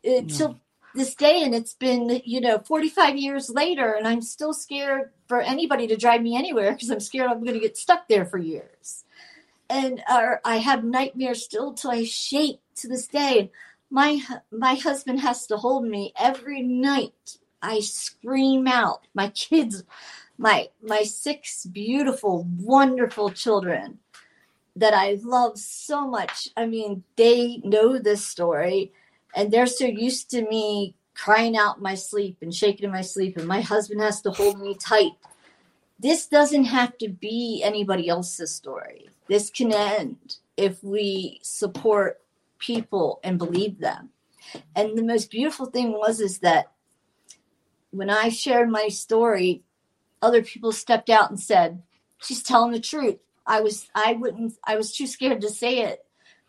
Until 0.04 0.50
mm. 0.50 0.60
this 0.94 1.16
day, 1.16 1.42
and 1.44 1.56
it's 1.56 1.74
been 1.74 2.22
you 2.26 2.42
know 2.42 2.60
45 2.60 3.16
years 3.16 3.50
later, 3.50 3.94
and 3.94 4.06
I'm 4.06 4.22
still 4.22 4.54
scared 4.54 5.12
for 5.30 5.40
anybody 5.40 5.88
to 5.88 5.96
drive 5.96 6.22
me 6.22 6.36
anywhere 6.36 6.74
because 6.74 6.90
I'm 6.90 7.00
scared 7.00 7.32
I'm 7.32 7.46
going 7.46 7.54
to 7.54 7.66
get 7.66 7.78
stuck 7.78 8.10
there 8.10 8.26
for 8.26 8.40
years. 8.40 9.06
And 9.70 10.04
I 10.08 10.58
have 10.58 10.84
nightmares 10.84 11.44
still 11.44 11.74
till 11.74 11.92
I 11.92 12.04
shake 12.04 12.60
to 12.76 12.88
this 12.88 13.08
day. 13.08 13.52
My 13.90 14.22
my 14.52 14.76
husband 14.76 15.22
has 15.22 15.48
to 15.48 15.58
hold 15.58 15.86
me 15.86 16.14
every 16.20 16.62
night. 16.62 17.38
I 17.62 17.80
scream 17.80 18.68
out. 18.68 19.08
My 19.14 19.30
kids 19.30 19.84
my 20.38 20.70
my 20.82 21.04
six 21.04 21.66
beautiful 21.66 22.48
wonderful 22.60 23.30
children 23.30 24.00
that 24.76 24.94
I 24.94 25.20
love 25.24 25.58
so 25.60 26.08
much. 26.08 26.50
I 26.58 26.66
mean, 26.66 27.04
they 27.16 27.62
know 27.64 28.00
this 28.00 28.26
story 28.26 28.92
and 29.36 29.52
they're 29.52 29.68
so 29.68 29.86
used 29.86 30.32
to 30.32 30.42
me 30.42 30.96
crying 31.14 31.56
out 31.56 31.78
in 31.78 31.84
my 31.84 31.94
sleep 31.94 32.38
and 32.42 32.54
shaking 32.54 32.86
in 32.86 32.92
my 32.92 33.02
sleep 33.02 33.38
and 33.38 33.48
my 33.48 33.62
husband 33.62 34.02
has 34.02 34.22
to 34.22 34.32
hold 34.32 34.60
me 34.60 34.74
tight. 34.76 35.12
This 36.00 36.26
doesn't 36.26 36.66
have 36.66 36.98
to 36.98 37.08
be 37.08 37.62
anybody 37.64 38.10
else's 38.10 38.54
story. 38.54 39.10
This 39.28 39.50
can 39.50 39.74
end 39.74 40.38
if 40.58 40.84
we 40.84 41.40
support 41.42 42.22
people 42.60 43.20
and 43.24 43.38
believe 43.38 43.80
them. 43.80 44.10
And 44.76 44.98
the 44.98 45.04
most 45.04 45.32
beautiful 45.32 45.68
thing 45.68 45.94
was 45.94 46.20
is 46.20 46.40
that 46.40 46.72
when 47.92 48.10
I 48.10 48.30
shared 48.30 48.70
my 48.70 48.88
story, 48.88 49.64
other 50.22 50.42
people 50.42 50.72
stepped 50.72 51.10
out 51.10 51.30
and 51.30 51.40
said, 51.40 51.84
"She's 52.20 52.44
telling 52.44 52.72
the 52.72 52.80
truth." 52.80 53.20
I 53.46 53.62
was 53.62 53.90
I 53.94 54.14
wouldn't 54.14 54.58
I 54.64 54.76
was 54.76 54.96
too 54.96 55.08
scared 55.08 55.42
to 55.42 55.50
say 55.50 55.80
it 55.80 56.06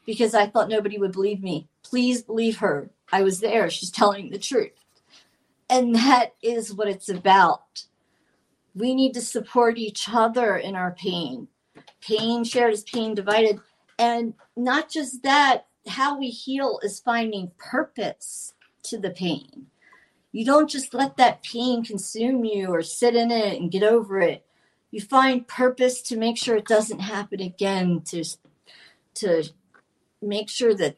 because 0.07 0.35
I 0.35 0.47
thought 0.47 0.69
nobody 0.69 0.99
would 0.99 1.13
believe 1.13 1.43
me. 1.43 1.69
Please 1.83 2.23
believe 2.23 2.59
her. 2.59 2.91
I 3.13 3.23
was 3.23 3.41
there. 3.41 3.71
She's 3.71 3.91
telling 3.91 4.31
the 4.31 4.39
truth. 4.39 4.73
And 5.69 5.95
that 5.95 6.35
is 6.43 6.73
what 6.75 6.89
it's 6.89 7.09
about. 7.09 7.87
We 8.75 8.95
need 8.95 9.15
to 9.15 9.21
support 9.21 9.79
each 9.79 10.09
other 10.13 10.57
in 10.57 10.75
our 10.77 10.93
pain. 10.93 11.49
Pain 12.07 12.45
shared 12.45 12.73
is 12.73 12.83
pain 12.83 13.15
divided. 13.15 13.61
And 13.99 14.35
not 14.57 14.91
just 14.91 15.23
that, 15.23 15.67
how 15.87 16.19
we 16.19 16.29
heal 16.29 16.81
is 16.83 17.01
finding 17.01 17.53
purpose 17.59 18.55
to 18.85 18.99
the 18.99 19.11
pain. 19.11 19.67
You 20.33 20.45
don't 20.45 20.69
just 20.69 20.95
let 20.95 21.17
that 21.17 21.43
pain 21.43 21.85
consume 21.85 22.45
you 22.45 22.69
or 22.69 22.83
sit 22.83 23.15
in 23.15 23.31
it 23.31 23.61
and 23.61 23.71
get 23.71 23.83
over 23.83 24.21
it. 24.21 24.45
You 24.91 25.01
find 25.01 25.47
purpose 25.47 26.03
to 26.03 26.17
make 26.17 26.37
sure 26.37 26.57
it 26.57 26.67
doesn't 26.67 27.01
happen 27.01 27.41
again, 27.41 28.03
to, 28.07 28.25
to 29.15 29.45
make 30.21 30.49
sure 30.49 30.75
that 30.75 30.97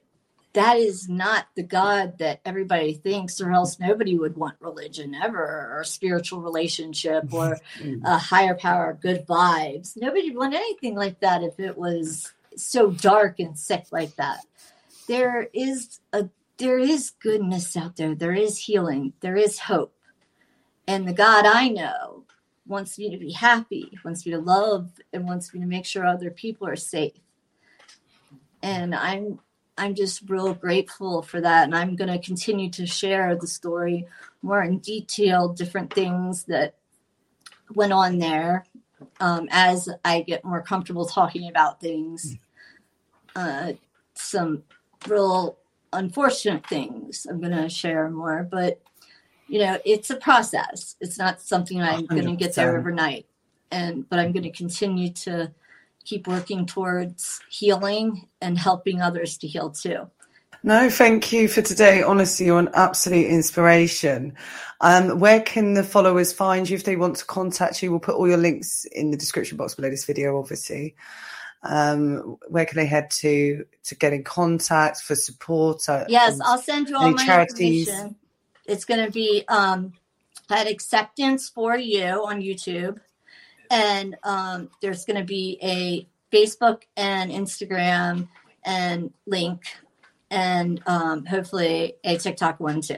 that 0.56 0.78
is 0.78 1.06
not 1.06 1.48
the 1.54 1.62
God 1.62 2.16
that 2.16 2.40
everybody 2.46 2.94
thinks, 2.94 3.42
or 3.42 3.52
else 3.52 3.78
nobody 3.78 4.18
would 4.18 4.36
want 4.38 4.56
religion 4.58 5.14
ever, 5.14 5.70
or 5.76 5.84
spiritual 5.84 6.40
relationship, 6.40 7.24
or 7.32 7.58
mm. 7.78 8.00
a 8.04 8.16
higher 8.16 8.54
power, 8.54 8.98
good 9.00 9.26
vibes. 9.26 9.98
Nobody 9.98 10.30
would 10.30 10.38
want 10.38 10.54
anything 10.54 10.94
like 10.94 11.20
that 11.20 11.42
if 11.42 11.60
it 11.60 11.76
was 11.76 12.32
so 12.56 12.90
dark 12.90 13.38
and 13.38 13.58
sick 13.58 13.84
like 13.90 14.16
that. 14.16 14.46
There 15.06 15.48
is 15.52 16.00
a 16.14 16.30
there 16.56 16.78
is 16.78 17.10
goodness 17.10 17.76
out 17.76 17.96
there. 17.96 18.14
There 18.14 18.32
is 18.32 18.56
healing. 18.56 19.12
There 19.20 19.36
is 19.36 19.58
hope. 19.58 19.92
And 20.88 21.06
the 21.06 21.12
God 21.12 21.44
I 21.44 21.68
know 21.68 22.24
wants 22.66 22.98
me 22.98 23.10
to 23.10 23.18
be 23.18 23.32
happy, 23.32 23.92
wants 24.02 24.24
me 24.24 24.32
to 24.32 24.38
love, 24.38 24.90
and 25.12 25.26
wants 25.26 25.52
me 25.52 25.60
to 25.60 25.66
make 25.66 25.84
sure 25.84 26.06
other 26.06 26.30
people 26.30 26.66
are 26.66 26.76
safe. 26.76 27.12
And 28.62 28.94
I'm 28.94 29.38
I'm 29.78 29.94
just 29.94 30.22
real 30.28 30.54
grateful 30.54 31.22
for 31.22 31.40
that. 31.40 31.64
And 31.64 31.74
I'm 31.74 31.96
going 31.96 32.10
to 32.10 32.18
continue 32.18 32.70
to 32.70 32.86
share 32.86 33.36
the 33.36 33.46
story 33.46 34.06
more 34.42 34.62
in 34.62 34.78
detail, 34.78 35.48
different 35.48 35.92
things 35.92 36.44
that 36.44 36.74
went 37.74 37.92
on 37.92 38.18
there 38.18 38.64
um, 39.20 39.48
as 39.50 39.88
I 40.04 40.22
get 40.22 40.44
more 40.44 40.62
comfortable 40.62 41.06
talking 41.06 41.48
about 41.48 41.80
things. 41.80 42.36
Uh, 43.34 43.74
some 44.14 44.62
real 45.06 45.58
unfortunate 45.92 46.66
things 46.66 47.26
I'm 47.28 47.40
going 47.40 47.52
to 47.52 47.68
share 47.68 48.08
more, 48.08 48.46
but 48.50 48.80
you 49.48 49.60
know, 49.60 49.78
it's 49.84 50.10
a 50.10 50.16
process. 50.16 50.96
It's 51.00 51.18
not 51.18 51.40
something 51.40 51.80
I'm 51.80 52.06
going 52.06 52.26
to 52.26 52.34
get 52.34 52.54
there 52.54 52.76
overnight. 52.76 53.26
And, 53.70 54.08
but 54.08 54.18
I'm 54.18 54.32
going 54.32 54.42
to 54.42 54.50
continue 54.50 55.12
to 55.12 55.52
keep 56.06 56.26
working 56.26 56.64
towards 56.64 57.40
healing 57.50 58.28
and 58.40 58.56
helping 58.56 59.02
others 59.02 59.36
to 59.38 59.46
heal 59.46 59.70
too. 59.70 60.10
No, 60.62 60.90
thank 60.90 61.32
you 61.32 61.48
for 61.48 61.62
today. 61.62 62.02
Honestly, 62.02 62.46
you're 62.46 62.58
an 62.58 62.70
absolute 62.74 63.26
inspiration. 63.26 64.34
Um, 64.80 65.20
where 65.20 65.40
can 65.40 65.74
the 65.74 65.84
followers 65.84 66.32
find 66.32 66.68
you 66.68 66.74
if 66.76 66.84
they 66.84 66.96
want 66.96 67.16
to 67.16 67.24
contact 67.24 67.82
you? 67.82 67.90
We'll 67.90 68.00
put 68.00 68.16
all 68.16 68.26
your 68.26 68.36
links 68.38 68.84
in 68.86 69.10
the 69.10 69.16
description 69.16 69.56
box 69.56 69.74
below 69.74 69.90
this 69.90 70.04
video, 70.04 70.38
obviously. 70.38 70.96
Um, 71.62 72.36
where 72.48 72.66
can 72.66 72.76
they 72.76 72.86
head 72.86 73.10
to 73.10 73.64
to 73.84 73.94
get 73.94 74.12
in 74.12 74.24
contact 74.24 75.02
for 75.02 75.14
support? 75.14 75.88
Uh, 75.88 76.04
yes, 76.08 76.38
I'll 76.44 76.58
send 76.58 76.88
you 76.88 76.96
all 76.96 77.12
my 77.12 77.24
charities. 77.24 77.88
information. 77.88 78.16
It's 78.66 78.84
going 78.84 79.04
to 79.04 79.12
be 79.12 79.44
um, 79.48 79.92
at 80.50 80.66
Acceptance 80.66 81.48
for 81.48 81.76
You 81.76 82.26
on 82.26 82.40
YouTube 82.40 82.98
and 83.70 84.16
um, 84.22 84.70
there's 84.80 85.04
going 85.04 85.18
to 85.18 85.24
be 85.24 85.58
a 85.62 86.08
Facebook 86.34 86.82
and 86.96 87.30
Instagram 87.30 88.28
and 88.64 89.12
link, 89.26 89.62
and 90.30 90.82
um, 90.86 91.24
hopefully 91.24 91.94
a 92.04 92.18
TikTok 92.18 92.60
one 92.60 92.80
too. 92.80 92.96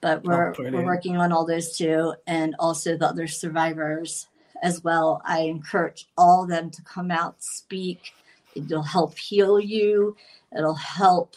But 0.00 0.18
oh, 0.18 0.28
we're 0.28 0.54
oh, 0.58 0.70
we're 0.72 0.84
working 0.84 1.16
on 1.16 1.32
all 1.32 1.46
those 1.46 1.76
too, 1.76 2.14
and 2.26 2.54
also 2.58 2.96
the 2.96 3.08
other 3.08 3.26
survivors 3.26 4.28
as 4.62 4.82
well. 4.82 5.20
I 5.24 5.40
encourage 5.40 6.08
all 6.16 6.44
of 6.44 6.48
them 6.48 6.70
to 6.70 6.82
come 6.82 7.10
out, 7.10 7.42
speak. 7.42 8.12
It'll 8.54 8.82
help 8.82 9.18
heal 9.18 9.58
you. 9.58 10.16
It'll 10.56 10.74
help 10.74 11.36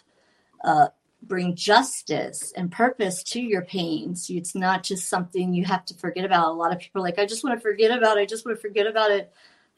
uh, 0.64 0.88
bring 1.27 1.56
justice 1.56 2.53
and 2.56 2.72
purpose 2.72 3.23
to 3.23 3.41
your 3.41 3.64
pain. 3.64 4.15
So 4.15 4.34
it's 4.34 4.56
not 4.56 4.84
just 4.84 5.10
something 5.10 5.53
you 5.53 5.65
have 5.65 5.85
to 5.85 5.93
forget 5.93 6.26
about. 6.26 6.49
A 6.49 6.53
lot 6.53 6.72
of 6.72 6.80
people 6.80 7.02
are 7.02 7.06
like, 7.06 7.19
I 7.19 7.26
just 7.26 7.43
want 7.43 7.57
to 7.57 7.61
forget 7.61 7.97
about 7.97 8.18
it. 8.18 8.22
I 8.22 8.26
just 8.26 8.45
want 8.45 8.57
to 8.57 8.61
forget 8.61 8.88
about 8.88 9.11
it. 9.11 9.31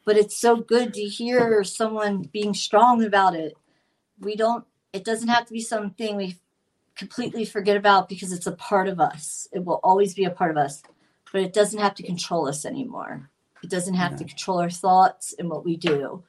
But 0.04 0.16
it's 0.16 0.36
so 0.36 0.56
good 0.56 0.94
to 0.94 1.02
hear 1.02 1.62
someone 1.64 2.22
being 2.32 2.54
strong 2.54 3.04
about 3.04 3.34
it. 3.34 3.56
We 4.20 4.36
don't, 4.36 4.64
it 4.92 5.04
doesn't 5.04 5.28
have 5.28 5.46
to 5.46 5.52
be 5.52 5.60
something 5.60 6.16
we 6.16 6.36
completely 6.96 7.44
forget 7.44 7.76
about 7.76 8.08
because 8.08 8.32
it's 8.32 8.46
a 8.46 8.52
part 8.52 8.88
of 8.88 9.00
us. 9.00 9.48
It 9.52 9.64
will 9.64 9.80
always 9.84 10.14
be 10.14 10.24
a 10.24 10.30
part 10.30 10.50
of 10.50 10.56
us, 10.56 10.82
but 11.32 11.42
it 11.42 11.52
doesn't 11.52 11.78
have 11.78 11.94
to 11.96 12.02
control 12.02 12.48
us 12.48 12.64
anymore. 12.64 13.30
It 13.62 13.70
doesn't 13.70 13.94
have 13.94 14.16
to 14.16 14.24
control 14.24 14.60
our 14.60 14.70
thoughts 14.70 15.34
and 15.38 15.48
what 15.48 15.64
we 15.64 15.76
do. 15.76 16.22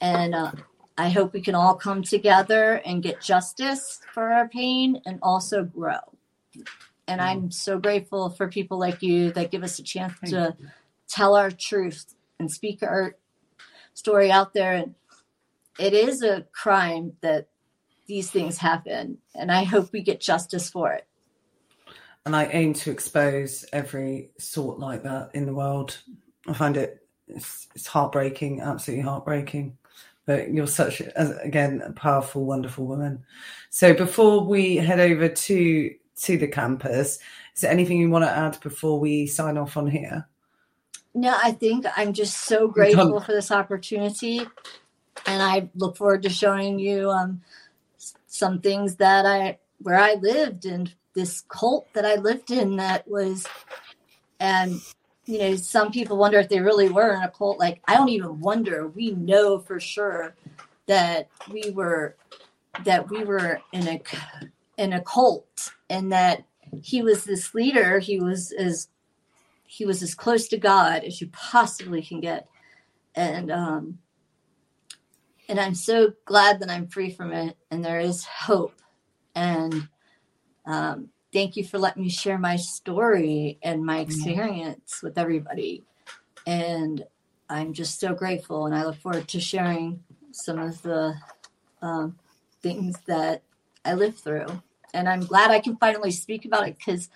And 0.00 0.34
uh, 0.34 0.52
I 0.98 1.10
hope 1.10 1.32
we 1.32 1.42
can 1.42 1.54
all 1.54 1.74
come 1.74 2.02
together 2.02 2.80
and 2.84 3.02
get 3.02 3.20
justice 3.20 4.00
for 4.14 4.32
our 4.32 4.48
pain 4.48 5.02
and 5.04 5.18
also 5.22 5.62
grow. 5.64 5.98
And 7.06 7.20
I'm 7.20 7.38
mm-hmm. 7.38 7.50
so 7.50 7.78
grateful 7.78 8.30
for 8.30 8.48
people 8.48 8.78
like 8.78 9.02
you 9.02 9.30
that 9.32 9.50
give 9.50 9.62
us 9.62 9.78
a 9.78 9.82
chance 9.82 10.18
to 10.30 10.56
tell 11.08 11.36
our 11.36 11.50
truth 11.50 12.14
and 12.38 12.50
speak 12.50 12.82
our 12.82 13.16
story 13.94 14.30
out 14.30 14.54
there. 14.54 14.72
And 14.72 14.94
it 15.78 15.92
is 15.92 16.22
a 16.22 16.46
crime 16.52 17.12
that 17.20 17.48
these 18.06 18.30
things 18.30 18.58
happen. 18.58 19.18
And 19.34 19.52
I 19.52 19.64
hope 19.64 19.92
we 19.92 20.02
get 20.02 20.20
justice 20.20 20.70
for 20.70 20.92
it. 20.92 21.06
And 22.24 22.34
I 22.34 22.46
aim 22.46 22.72
to 22.74 22.90
expose 22.90 23.64
every 23.72 24.30
sort 24.38 24.80
like 24.80 25.02
that 25.04 25.30
in 25.34 25.46
the 25.46 25.54
world. 25.54 25.98
I 26.48 26.54
find 26.54 26.76
it 26.76 27.06
it's, 27.28 27.68
it's 27.74 27.86
heartbreaking, 27.86 28.60
absolutely 28.60 29.04
heartbreaking 29.04 29.76
but 30.26 30.52
you're 30.52 30.66
such 30.66 31.00
again 31.16 31.82
a 31.84 31.92
powerful 31.92 32.44
wonderful 32.44 32.86
woman. 32.86 33.24
So 33.70 33.94
before 33.94 34.44
we 34.44 34.76
head 34.76 35.00
over 35.00 35.28
to 35.28 35.94
to 36.16 36.36
the 36.36 36.48
campus 36.48 37.18
is 37.54 37.62
there 37.62 37.70
anything 37.70 37.98
you 37.98 38.10
want 38.10 38.24
to 38.24 38.30
add 38.30 38.60
before 38.60 39.00
we 39.00 39.26
sign 39.26 39.56
off 39.56 39.76
on 39.76 39.86
here? 39.86 40.28
No 41.14 41.34
i 41.42 41.52
think 41.52 41.86
i'm 41.96 42.12
just 42.12 42.44
so 42.44 42.68
grateful 42.68 43.20
for 43.20 43.32
this 43.32 43.50
opportunity 43.50 44.40
and 45.24 45.42
i 45.42 45.68
look 45.74 45.96
forward 45.96 46.22
to 46.24 46.28
showing 46.28 46.78
you 46.78 47.10
um, 47.10 47.40
some 48.26 48.60
things 48.60 48.96
that 48.96 49.24
i 49.24 49.58
where 49.80 49.98
i 49.98 50.14
lived 50.14 50.66
and 50.66 50.94
this 51.14 51.42
cult 51.48 51.86
that 51.94 52.04
i 52.04 52.16
lived 52.16 52.50
in 52.50 52.76
that 52.76 53.08
was 53.08 53.46
and 54.40 54.78
you 55.26 55.38
know, 55.38 55.56
some 55.56 55.90
people 55.90 56.16
wonder 56.16 56.38
if 56.38 56.48
they 56.48 56.60
really 56.60 56.88
were 56.88 57.12
in 57.12 57.22
a 57.22 57.30
cult. 57.30 57.58
Like, 57.58 57.82
I 57.86 57.94
don't 57.94 58.08
even 58.08 58.40
wonder. 58.40 58.86
We 58.86 59.10
know 59.10 59.58
for 59.58 59.80
sure 59.80 60.34
that 60.86 61.28
we 61.50 61.70
were 61.70 62.16
that 62.84 63.10
we 63.10 63.24
were 63.24 63.60
in 63.72 63.88
a 63.88 64.02
in 64.78 64.92
a 64.92 65.00
cult, 65.02 65.72
and 65.90 66.12
that 66.12 66.44
he 66.80 67.02
was 67.02 67.24
this 67.24 67.54
leader. 67.54 67.98
He 67.98 68.20
was 68.20 68.52
as 68.52 68.88
he 69.64 69.84
was 69.84 70.02
as 70.02 70.14
close 70.14 70.46
to 70.48 70.58
God 70.58 71.02
as 71.02 71.20
you 71.20 71.28
possibly 71.28 72.02
can 72.02 72.20
get, 72.20 72.48
and 73.16 73.50
um, 73.50 73.98
and 75.48 75.58
I'm 75.58 75.74
so 75.74 76.12
glad 76.24 76.60
that 76.60 76.70
I'm 76.70 76.86
free 76.86 77.10
from 77.10 77.32
it, 77.32 77.56
and 77.70 77.84
there 77.84 78.00
is 78.00 78.24
hope, 78.24 78.80
and 79.34 79.88
um, 80.66 81.08
thank 81.36 81.54
you 81.54 81.64
for 81.64 81.78
letting 81.78 82.02
me 82.02 82.08
share 82.08 82.38
my 82.38 82.56
story 82.56 83.58
and 83.62 83.84
my 83.84 83.98
experience 83.98 85.02
with 85.02 85.18
everybody. 85.18 85.84
And 86.46 87.04
I'm 87.50 87.74
just 87.74 88.00
so 88.00 88.14
grateful, 88.14 88.64
and 88.64 88.74
I 88.74 88.86
look 88.86 88.96
forward 88.96 89.28
to 89.28 89.38
sharing 89.38 90.02
some 90.32 90.58
of 90.58 90.80
the 90.80 91.14
um, 91.82 92.18
things 92.62 92.96
that 93.06 93.42
I 93.84 93.92
lived 93.92 94.20
through. 94.20 94.46
And 94.94 95.10
I'm 95.10 95.20
glad 95.20 95.50
I 95.50 95.60
can 95.60 95.76
finally 95.76 96.10
speak 96.10 96.46
about 96.46 96.66
it 96.66 96.78
because 96.78 97.10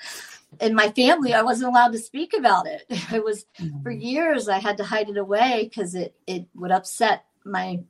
in 0.61 0.75
my 0.75 0.91
family, 0.91 1.33
I 1.33 1.41
wasn't 1.41 1.71
allowed 1.71 1.93
to 1.93 1.99
speak 1.99 2.35
about 2.37 2.67
it. 2.67 2.85
It 3.15 3.25
was 3.25 3.47
for 3.83 3.91
mm. 3.91 4.03
years 4.03 4.51
I 4.51 4.59
had 4.59 4.77
to 4.77 4.85
hide 4.85 5.09
it 5.09 5.17
away 5.17 5.63
because 5.65 5.95
it 5.95 6.15
it 6.27 6.45
would 6.55 6.73
upset 6.73 7.25
my 7.47 7.81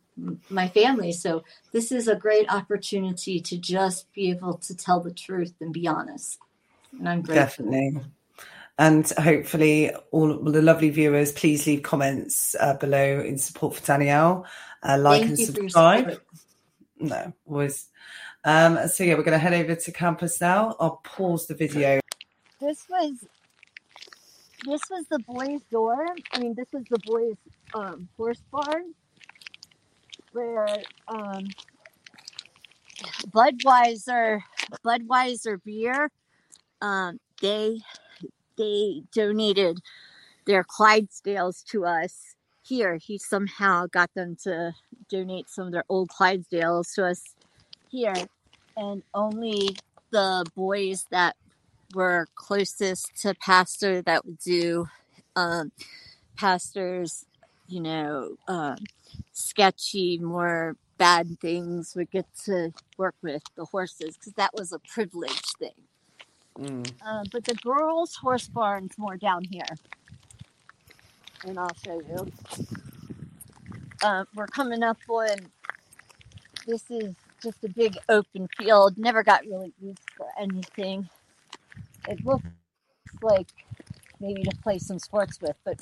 my 0.49 0.69
family. 0.69 1.13
So 1.13 1.45
this 1.73 1.93
is 1.93 2.09
a 2.09 2.17
great 2.17 2.53
opportunity 2.53 3.41
to 3.41 3.57
just 3.57 4.13
be 4.13 4.31
able 4.31 4.55
to 4.59 4.75
tell 4.75 5.01
the 5.01 5.13
truth 5.13 5.55
and 5.61 5.73
be 5.73 5.87
honest. 5.87 6.39
And 6.99 7.09
I'm 7.09 7.23
grateful. 7.23 7.67
Definitely. 7.67 8.01
And 8.79 9.07
hopefully, 9.11 9.93
all 10.11 10.39
the 10.39 10.63
lovely 10.63 10.89
viewers, 10.89 11.33
please 11.33 11.67
leave 11.67 11.83
comments 11.83 12.57
uh, 12.59 12.75
below 12.75 13.21
in 13.21 13.37
support 13.37 13.75
for 13.75 13.87
Danielle. 13.87 14.47
Uh, 14.83 14.97
like 14.99 15.21
Thank 15.21 15.39
and 15.39 15.39
subscribe. 15.39 16.21
No, 16.99 17.33
always. 17.47 17.89
Um, 18.45 18.89
so 18.89 19.05
yeah, 19.05 19.15
we're 19.15 19.23
going 19.23 19.33
to 19.33 19.39
head 19.39 19.53
over 19.53 19.75
to 19.75 19.93
campus 19.93 20.41
now. 20.41 20.77
I'll 20.81 21.01
pause 21.05 21.47
the 21.47 21.55
video. 21.55 22.01
This 22.59 22.87
was 22.89 23.13
this 24.65 24.81
was 24.91 25.05
the 25.11 25.19
boys' 25.27 25.63
door. 25.71 26.07
I 26.33 26.39
mean, 26.39 26.55
this 26.55 26.69
was 26.73 26.85
the 26.91 26.99
boys' 27.05 27.37
um, 27.75 28.09
horse 28.17 28.43
barn 28.51 28.95
where 30.33 30.67
um, 31.09 31.47
Budweiser 33.29 34.41
Budweiser 34.85 35.63
beer 35.65 36.11
um, 36.81 37.19
they 37.41 37.81
they 38.57 39.03
donated 39.13 39.79
their 40.47 40.65
Clydesdales 40.65 41.65
to 41.67 41.85
us 41.87 42.35
here. 42.63 42.97
He 42.97 43.19
somehow 43.19 43.87
got 43.87 44.13
them 44.15 44.37
to 44.45 44.73
donate 45.09 45.49
some 45.49 45.67
of 45.67 45.73
their 45.73 45.85
old 45.89 46.11
Clydesdales 46.11 46.95
to 46.95 47.07
us 47.07 47.23
here, 47.89 48.15
and 48.77 49.03
only 49.15 49.77
the 50.11 50.45
boys 50.55 51.07
that 51.11 51.37
were 51.95 52.27
closest 52.35 53.17
to 53.23 53.35
pastor 53.35 54.03
that 54.03 54.25
would 54.25 54.39
do 54.39 54.87
um, 55.37 55.73
pastors, 56.37 57.27
you 57.71 57.81
know, 57.81 58.37
um, 58.49 58.77
sketchy, 59.33 60.19
more 60.19 60.77
bad 60.99 61.39
things 61.41 61.95
would 61.97 62.11
get 62.11 62.27
to 62.45 62.73
work 62.99 63.15
with 63.23 63.43
the 63.57 63.65
horses 63.65 64.17
because 64.17 64.35
that 64.35 64.53
was 64.55 64.73
a 64.73 64.79
privilege 64.81 65.43
thing. 65.59 65.71
Mm. 66.59 66.93
Uh, 67.05 67.25
but 67.33 67.45
the 67.45 67.55
girls' 67.55 68.15
horse 68.17 68.49
barn's 68.49 68.99
more 68.99 69.17
down 69.17 69.45
here. 69.45 69.65
And 71.47 71.59
I'll 71.59 71.75
show 71.85 72.01
you. 72.01 72.31
Uh, 74.03 74.25
we're 74.35 74.47
coming 74.47 74.83
up 74.83 74.99
on 75.09 75.37
this 76.67 76.91
is 76.91 77.15
just 77.43 77.65
a 77.65 77.69
big 77.69 77.97
open 78.09 78.49
field, 78.59 78.99
never 78.99 79.23
got 79.23 79.45
really 79.47 79.73
used 79.81 80.11
for 80.17 80.27
anything. 80.39 81.09
It 82.09 82.25
looks 82.25 82.45
like 83.23 83.49
maybe 84.21 84.43
to 84.43 84.57
play 84.63 84.79
some 84.79 84.99
sports 84.99 85.41
with, 85.41 85.57
but 85.65 85.81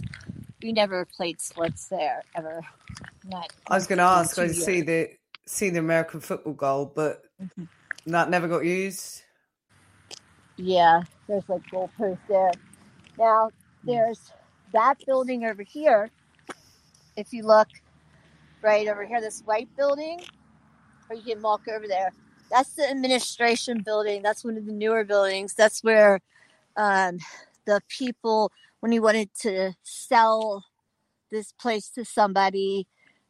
we 0.63 0.73
never 0.73 1.05
played 1.05 1.41
sports 1.41 1.87
there 1.87 2.23
ever. 2.35 2.63
Not 3.25 3.53
I 3.69 3.77
was 3.77 3.87
going 3.87 3.99
to 3.99 4.05
ask. 4.05 4.39
I 4.39 4.49
see 4.49 4.81
the 4.83 5.11
see 5.47 5.71
the 5.71 5.79
American 5.79 6.21
football 6.21 6.53
goal, 6.55 6.93
but 6.95 7.23
Mhm. 7.41 7.69
that 8.07 8.31
never 8.31 8.49
got 8.49 8.65
used. 8.65 9.23
Yeah, 10.57 11.03
there's 11.27 11.49
like 11.49 11.63
goalposts 11.71 12.19
there. 12.29 12.53
Now 13.19 13.51
there's 13.85 14.33
that 14.73 14.99
building 15.07 15.45
over 15.45 15.63
here. 15.63 16.11
If 17.17 17.33
you 17.33 17.45
look 17.45 17.69
right 18.63 18.89
over 18.89 19.05
here, 19.05 19.21
this 19.21 19.43
white 19.43 19.69
building, 19.77 20.21
or 21.09 21.17
you 21.17 21.35
can 21.35 21.43
walk 21.43 21.63
over 21.69 21.87
there. 21.87 22.13
That's 22.51 22.71
the 22.75 22.89
administration 22.89 23.83
building. 23.83 24.23
That's 24.23 24.45
one 24.45 24.57
of 24.57 24.67
the 24.67 24.73
newer 24.73 25.05
buildings. 25.05 25.55
That's 25.55 25.83
where 25.85 26.21
um, 26.77 27.19
the 27.67 27.81
people, 27.89 28.53
when 28.81 28.93
he 28.93 29.01
wanted 29.01 29.31
to 29.41 29.75
sell 29.83 30.65
this 31.31 31.53
place 31.53 31.91
to 31.91 32.05
somebody, 32.05 32.87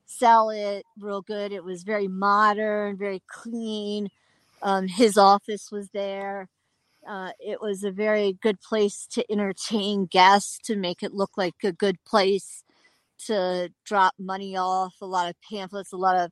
sell 0.07 0.51
it 0.51 0.85
real 0.99 1.23
good. 1.23 1.53
It 1.53 1.65
was 1.65 1.83
very 1.83 2.09
modern, 2.09 2.97
very 2.97 3.23
clean. 3.27 4.09
Um, 4.63 4.89
his 4.89 5.17
office 5.17 5.71
was 5.71 5.91
there. 5.91 6.49
Uh, 7.07 7.31
it 7.41 7.61
was 7.61 7.85
a 7.85 7.91
very 7.91 8.35
good 8.43 8.61
place 8.61 9.07
to 9.13 9.25
entertain 9.33 10.07
guests, 10.07 10.59
to 10.65 10.77
make 10.77 11.03
it 11.03 11.15
look 11.15 11.31
like 11.37 11.55
a 11.65 11.73
good 11.73 11.97
place 12.05 12.65
to 13.27 13.71
drop 13.85 14.15
money 14.19 14.57
off. 14.57 14.95
A 15.01 15.07
lot 15.07 15.29
of 15.29 15.37
pamphlets, 15.49 15.93
a 15.93 15.97
lot 15.97 16.17
of 16.17 16.31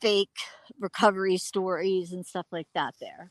fake 0.00 0.30
recovery 0.78 1.36
stories 1.36 2.12
and 2.12 2.24
stuff 2.24 2.46
like 2.50 2.68
that 2.74 2.94
there. 3.00 3.30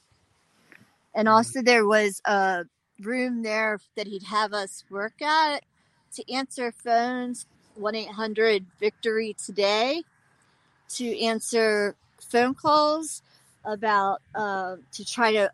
And 1.14 1.30
also, 1.30 1.62
there 1.62 1.86
was 1.86 2.22
a 2.26 2.66
room 3.02 3.44
there 3.44 3.80
that 3.96 4.08
he'd 4.08 4.24
have 4.24 4.54
us 4.54 4.84
work 4.90 5.22
at 5.22 5.64
to 6.14 6.34
answer 6.34 6.72
phones 6.72 7.46
1 7.76 7.96
800 7.96 8.66
Victory 8.80 9.36
Today 9.44 10.04
to 10.90 11.22
answer 11.22 11.96
phone 12.20 12.54
calls 12.54 13.22
about 13.64 14.22
uh, 14.34 14.78
to 14.94 15.06
try 15.06 15.32
to 15.34 15.52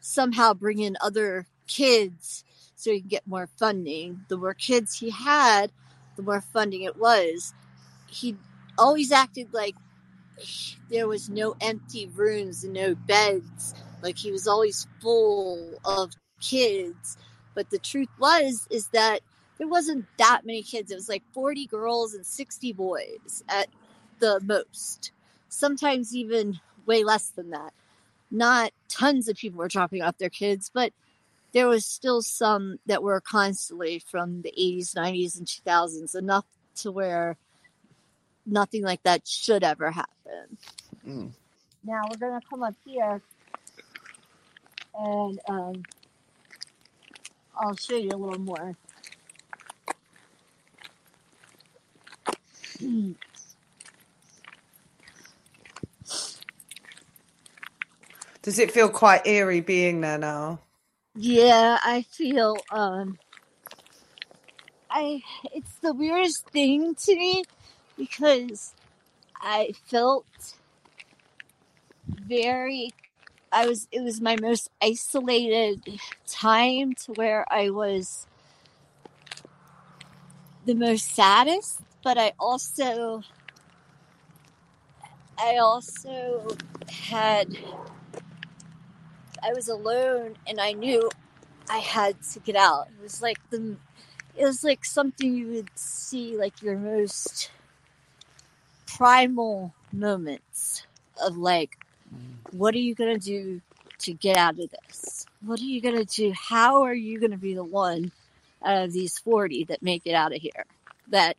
somehow 0.00 0.54
bring 0.54 0.78
in 0.80 0.96
other 1.00 1.46
kids 1.66 2.44
so 2.74 2.90
he 2.92 3.00
can 3.00 3.08
get 3.08 3.26
more 3.26 3.48
funding. 3.58 4.20
The 4.28 4.36
more 4.36 4.54
kids 4.54 4.98
he 4.98 5.10
had, 5.10 5.70
the 6.16 6.22
more 6.22 6.40
funding 6.40 6.82
it 6.82 6.96
was. 6.96 7.54
He 8.06 8.36
always 8.78 9.12
acted 9.12 9.52
like 9.52 9.74
there 10.90 11.08
was 11.08 11.28
no 11.28 11.56
empty 11.60 12.06
rooms 12.14 12.64
and 12.64 12.72
no 12.72 12.94
beds. 12.94 13.74
Like 14.02 14.18
he 14.18 14.30
was 14.30 14.46
always 14.46 14.86
full 15.00 15.78
of 15.84 16.12
kids. 16.40 17.16
But 17.54 17.70
the 17.70 17.78
truth 17.78 18.08
was 18.18 18.66
is 18.70 18.88
that 18.88 19.20
there 19.58 19.68
wasn't 19.68 20.04
that 20.18 20.42
many 20.44 20.62
kids. 20.62 20.90
It 20.90 20.96
was 20.96 21.08
like 21.08 21.22
40 21.32 21.66
girls 21.66 22.14
and 22.14 22.26
60 22.26 22.72
boys 22.74 23.44
at 23.48 23.68
the 24.18 24.40
most. 24.44 25.12
Sometimes 25.48 26.14
even 26.14 26.60
way 26.84 27.04
less 27.04 27.28
than 27.28 27.50
that. 27.50 27.72
Not 28.30 28.72
tons 28.88 29.28
of 29.28 29.36
people 29.36 29.58
were 29.58 29.68
dropping 29.68 30.02
off 30.02 30.18
their 30.18 30.30
kids, 30.30 30.70
but 30.72 30.92
there 31.52 31.68
was 31.68 31.86
still 31.86 32.20
some 32.20 32.78
that 32.86 33.02
were 33.02 33.20
constantly 33.20 33.98
from 33.98 34.42
the 34.42 34.52
80s, 34.58 34.94
90s, 34.94 35.38
and 35.38 35.46
2000s, 35.46 36.14
enough 36.14 36.44
to 36.76 36.92
where 36.92 37.36
nothing 38.44 38.82
like 38.82 39.02
that 39.04 39.26
should 39.26 39.64
ever 39.64 39.90
happen. 39.90 40.58
Mm. 41.06 41.30
Now 41.84 42.02
we're 42.10 42.18
gonna 42.18 42.40
come 42.50 42.62
up 42.62 42.74
here 42.84 43.22
and 44.98 45.40
um, 45.48 45.82
I'll 47.56 47.76
show 47.76 47.96
you 47.96 48.10
a 48.10 48.16
little 48.16 48.40
more. 48.40 48.76
Does 58.42 58.58
it 58.58 58.70
feel 58.70 58.88
quite 58.88 59.26
eerie 59.26 59.60
being 59.60 60.00
there 60.00 60.18
now? 60.18 60.60
Yeah, 61.14 61.78
I 61.82 62.02
feel 62.02 62.56
um 62.70 63.18
I 64.90 65.22
it's 65.52 65.74
the 65.78 65.92
weirdest 65.94 66.48
thing 66.50 66.94
to 66.94 67.16
me 67.16 67.44
because 67.96 68.74
I 69.40 69.72
felt 69.86 70.26
very 72.06 72.92
I 73.52 73.66
was 73.66 73.88
it 73.90 74.02
was 74.02 74.20
my 74.20 74.36
most 74.36 74.70
isolated 74.82 75.80
time 76.26 76.94
to 76.94 77.12
where 77.12 77.50
I 77.52 77.70
was 77.70 78.26
the 80.64 80.74
most 80.74 81.14
saddest, 81.14 81.80
but 82.02 82.18
I 82.18 82.32
also 82.38 83.22
I 85.38 85.56
also 85.56 86.46
had 86.90 87.56
I 89.42 89.52
was 89.54 89.68
alone 89.68 90.36
and 90.46 90.60
I 90.60 90.72
knew 90.72 91.08
I 91.70 91.78
had 91.78 92.20
to 92.32 92.40
get 92.40 92.56
out. 92.56 92.88
It 92.98 93.02
was 93.02 93.22
like 93.22 93.38
the 93.50 93.76
it 94.36 94.44
was 94.44 94.62
like 94.64 94.84
something 94.84 95.34
you 95.34 95.48
would 95.48 95.70
see 95.78 96.36
like 96.36 96.62
your 96.62 96.76
most 96.76 97.50
primal 98.86 99.74
moments 99.92 100.86
of 101.22 101.36
like 101.36 101.78
what 102.50 102.74
are 102.74 102.78
you 102.78 102.94
going 102.94 103.18
to 103.18 103.24
do 103.24 103.60
to 103.98 104.12
get 104.12 104.36
out 104.36 104.58
of 104.58 104.70
this? 104.70 105.26
What 105.40 105.60
are 105.60 105.64
you 105.64 105.80
going 105.80 105.96
to 105.96 106.04
do? 106.04 106.32
How 106.32 106.82
are 106.82 106.94
you 106.94 107.18
going 107.18 107.30
to 107.32 107.36
be 107.36 107.54
the 107.54 107.64
one 107.64 108.12
out 108.64 108.84
of 108.84 108.92
these 108.92 109.18
40 109.18 109.64
that 109.64 109.82
make 109.82 110.02
it 110.06 110.14
out 110.14 110.34
of 110.34 110.40
here 110.40 110.64
that 111.08 111.36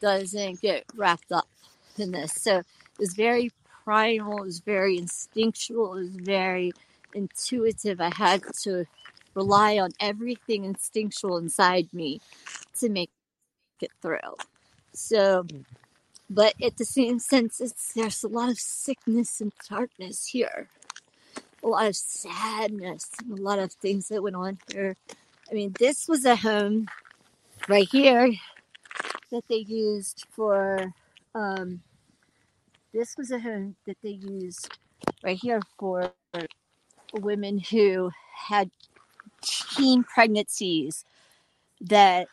doesn't 0.00 0.60
get 0.60 0.84
wrapped 0.94 1.32
up 1.32 1.48
in 1.98 2.12
this? 2.12 2.32
So 2.32 2.58
it 2.58 2.66
was 2.98 3.14
very 3.14 3.50
primal, 3.84 4.42
it 4.42 4.46
was 4.46 4.60
very 4.60 4.98
instinctual, 4.98 5.96
it 5.96 6.00
was 6.00 6.16
very 6.16 6.72
intuitive. 7.14 8.00
I 8.00 8.12
had 8.14 8.42
to 8.62 8.84
rely 9.34 9.78
on 9.78 9.92
everything 10.00 10.64
instinctual 10.64 11.36
inside 11.36 11.92
me 11.92 12.20
to 12.78 12.88
make 12.88 13.10
it 13.80 13.90
through. 14.02 14.18
So, 14.92 15.42
hmm. 15.42 15.60
But 16.28 16.54
at 16.62 16.76
the 16.76 16.84
same 16.84 17.18
sense, 17.18 17.58
there's 17.94 18.24
a 18.24 18.28
lot 18.28 18.50
of 18.50 18.58
sickness 18.58 19.40
and 19.40 19.52
darkness 19.68 20.26
here, 20.26 20.68
a 21.62 21.68
lot 21.68 21.86
of 21.86 21.96
sadness, 21.96 23.10
and 23.20 23.38
a 23.38 23.42
lot 23.42 23.58
of 23.58 23.72
things 23.72 24.08
that 24.08 24.22
went 24.22 24.36
on 24.36 24.58
here. 24.72 24.96
I 25.50 25.54
mean, 25.54 25.74
this 25.78 26.08
was 26.08 26.24
a 26.24 26.36
home 26.36 26.88
right 27.68 27.88
here 27.90 28.32
that 29.30 29.44
they 29.48 29.64
used 29.68 30.24
for. 30.30 30.92
Um, 31.34 31.80
this 32.92 33.16
was 33.16 33.30
a 33.30 33.38
home 33.38 33.76
that 33.86 33.98
they 34.02 34.10
used 34.10 34.70
right 35.22 35.38
here 35.40 35.60
for 35.78 36.12
women 37.12 37.58
who 37.58 38.10
had 38.34 38.70
teen 39.42 40.02
pregnancies 40.04 41.04
that 41.80 42.28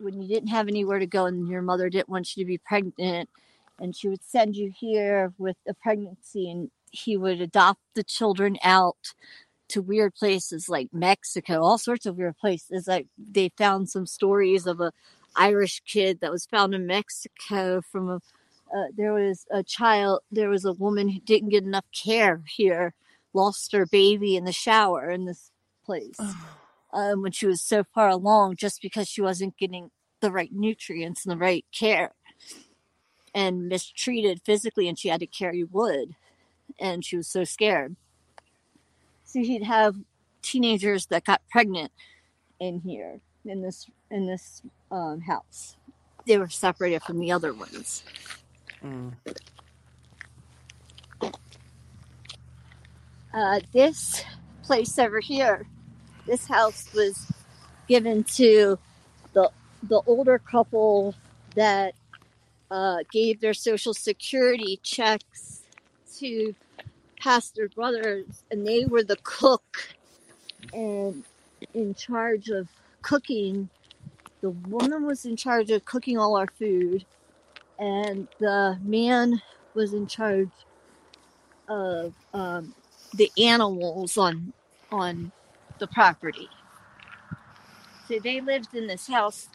when 0.00 0.20
you 0.20 0.28
didn't 0.28 0.48
have 0.48 0.68
anywhere 0.68 0.98
to 0.98 1.06
go 1.06 1.26
and 1.26 1.48
your 1.48 1.62
mother 1.62 1.88
didn't 1.88 2.08
want 2.08 2.36
you 2.36 2.44
to 2.44 2.48
be 2.48 2.58
pregnant 2.58 3.28
and 3.78 3.96
she 3.96 4.08
would 4.08 4.22
send 4.22 4.56
you 4.56 4.72
here 4.76 5.32
with 5.38 5.56
a 5.68 5.74
pregnancy 5.74 6.50
and 6.50 6.70
he 6.90 7.16
would 7.16 7.40
adopt 7.40 7.80
the 7.94 8.04
children 8.04 8.56
out 8.62 9.14
to 9.68 9.80
weird 9.80 10.14
places 10.14 10.68
like 10.68 10.88
Mexico, 10.92 11.62
all 11.62 11.78
sorts 11.78 12.04
of 12.04 12.16
weird 12.16 12.36
places. 12.36 12.88
Like 12.88 13.06
they 13.16 13.50
found 13.56 13.88
some 13.88 14.06
stories 14.06 14.66
of 14.66 14.80
a 14.80 14.92
Irish 15.36 15.80
kid 15.86 16.20
that 16.20 16.32
was 16.32 16.46
found 16.46 16.74
in 16.74 16.86
Mexico 16.86 17.80
from 17.80 18.10
a 18.10 18.20
uh, 18.74 18.86
there 18.96 19.12
was 19.12 19.46
a 19.50 19.62
child 19.62 20.20
there 20.30 20.48
was 20.48 20.64
a 20.64 20.72
woman 20.72 21.08
who 21.08 21.20
didn't 21.20 21.48
get 21.48 21.64
enough 21.64 21.84
care 21.92 22.40
here 22.46 22.94
lost 23.32 23.72
her 23.72 23.86
baby 23.86 24.36
in 24.36 24.44
the 24.44 24.52
shower 24.52 25.10
in 25.10 25.24
this 25.24 25.50
place 25.84 26.20
um, 26.92 27.22
when 27.22 27.32
she 27.32 27.46
was 27.46 27.60
so 27.60 27.84
far 27.84 28.08
along 28.08 28.56
just 28.56 28.82
because 28.82 29.08
she 29.08 29.22
wasn't 29.22 29.56
getting 29.56 29.90
the 30.20 30.30
right 30.30 30.52
nutrients 30.52 31.24
and 31.24 31.32
the 31.32 31.38
right 31.38 31.64
care 31.72 32.12
and 33.34 33.68
mistreated 33.68 34.42
physically 34.44 34.88
and 34.88 34.98
she 34.98 35.08
had 35.08 35.20
to 35.20 35.26
carry 35.26 35.64
wood 35.64 36.14
and 36.78 37.04
she 37.04 37.16
was 37.16 37.28
so 37.28 37.44
scared. 37.44 37.96
So 39.24 39.40
he'd 39.40 39.62
have 39.62 39.96
teenagers 40.42 41.06
that 41.06 41.24
got 41.24 41.42
pregnant 41.50 41.92
in 42.58 42.80
here 42.80 43.20
in 43.44 43.62
this 43.62 43.86
in 44.10 44.26
this 44.26 44.62
um, 44.90 45.20
house. 45.20 45.76
They 46.26 46.38
were 46.38 46.48
separated 46.48 47.02
from 47.02 47.18
the 47.18 47.32
other 47.32 47.52
ones. 47.52 48.02
Mm. 48.84 49.12
Uh, 53.32 53.60
this 53.72 54.24
place 54.62 54.98
over 54.98 55.20
here, 55.20 55.66
this 56.26 56.46
house 56.46 56.92
was 56.94 57.30
given 57.88 58.24
to 58.24 58.78
the 59.32 59.50
the 59.84 60.00
older 60.06 60.38
couple 60.38 61.14
that 61.54 61.94
uh, 62.70 62.98
gave 63.12 63.40
their 63.40 63.54
social 63.54 63.94
security 63.94 64.78
checks 64.82 65.62
to 66.18 66.54
pastor 67.20 67.68
brothers, 67.74 68.44
and 68.50 68.66
they 68.66 68.84
were 68.84 69.02
the 69.02 69.18
cook 69.22 69.94
and 70.72 71.24
in 71.74 71.94
charge 71.94 72.48
of 72.48 72.68
cooking. 73.02 73.68
The 74.40 74.50
woman 74.50 75.04
was 75.06 75.24
in 75.24 75.36
charge 75.36 75.70
of 75.70 75.84
cooking 75.84 76.18
all 76.18 76.36
our 76.36 76.46
food, 76.46 77.04
and 77.78 78.28
the 78.38 78.78
man 78.82 79.40
was 79.74 79.92
in 79.92 80.06
charge 80.06 80.50
of 81.68 82.14
um, 82.34 82.74
the 83.14 83.30
animals 83.38 84.16
on 84.16 84.52
on 84.92 85.32
the 85.80 85.88
property. 85.88 86.48
So 88.06 88.18
they 88.20 88.40
lived 88.40 88.74
in 88.74 88.86
this 88.86 89.06
house, 89.06 89.48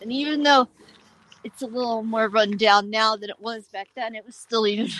and 0.00 0.12
even 0.12 0.42
though 0.42 0.68
it's 1.42 1.62
a 1.62 1.66
little 1.66 2.02
more 2.02 2.28
run 2.28 2.56
down 2.56 2.90
now 2.90 3.16
than 3.16 3.30
it 3.30 3.40
was 3.40 3.66
back 3.68 3.88
then, 3.96 4.14
it 4.14 4.24
was 4.24 4.36
still 4.36 4.66
even 4.66 4.90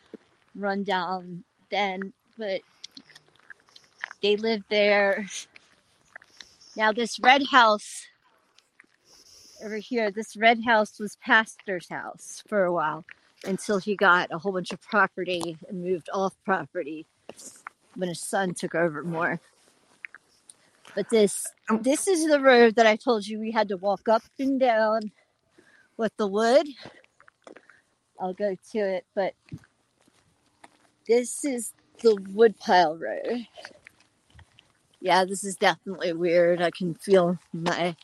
run 0.54 0.82
down 0.82 1.44
then. 1.70 2.12
But 2.36 2.60
they 4.22 4.36
lived 4.36 4.64
there. 4.68 5.26
Now 6.76 6.92
this 6.92 7.18
red 7.20 7.42
house 7.50 8.06
over 9.64 9.76
here, 9.76 10.10
this 10.10 10.36
red 10.36 10.62
house 10.64 10.98
was 10.98 11.16
pastor's 11.16 11.88
house 11.88 12.42
for 12.46 12.64
a 12.64 12.72
while 12.72 13.04
until 13.44 13.78
he 13.78 13.96
got 13.96 14.32
a 14.32 14.38
whole 14.38 14.52
bunch 14.52 14.72
of 14.72 14.80
property 14.82 15.56
and 15.68 15.82
moved 15.82 16.08
off 16.12 16.34
property 16.44 17.06
when 17.96 18.08
his 18.08 18.20
son 18.20 18.54
took 18.54 18.74
over 18.74 19.02
more. 19.02 19.40
But 20.94 21.10
this 21.10 21.46
this 21.80 22.08
is 22.08 22.26
the 22.26 22.40
road 22.40 22.76
that 22.76 22.86
I 22.86 22.96
told 22.96 23.26
you 23.26 23.38
we 23.38 23.50
had 23.50 23.68
to 23.68 23.76
walk 23.76 24.08
up 24.08 24.22
and 24.38 24.58
down 24.58 25.12
with 25.96 26.16
the 26.16 26.26
wood. 26.26 26.66
I'll 28.18 28.32
go 28.32 28.56
to 28.72 28.78
it, 28.78 29.04
but 29.14 29.34
this 31.06 31.44
is 31.44 31.72
the 32.02 32.16
woodpile 32.32 32.96
road. 32.96 33.46
Yeah, 35.00 35.24
this 35.24 35.44
is 35.44 35.56
definitely 35.56 36.12
weird. 36.14 36.62
I 36.62 36.70
can 36.70 36.94
feel 36.94 37.38
my 37.52 37.94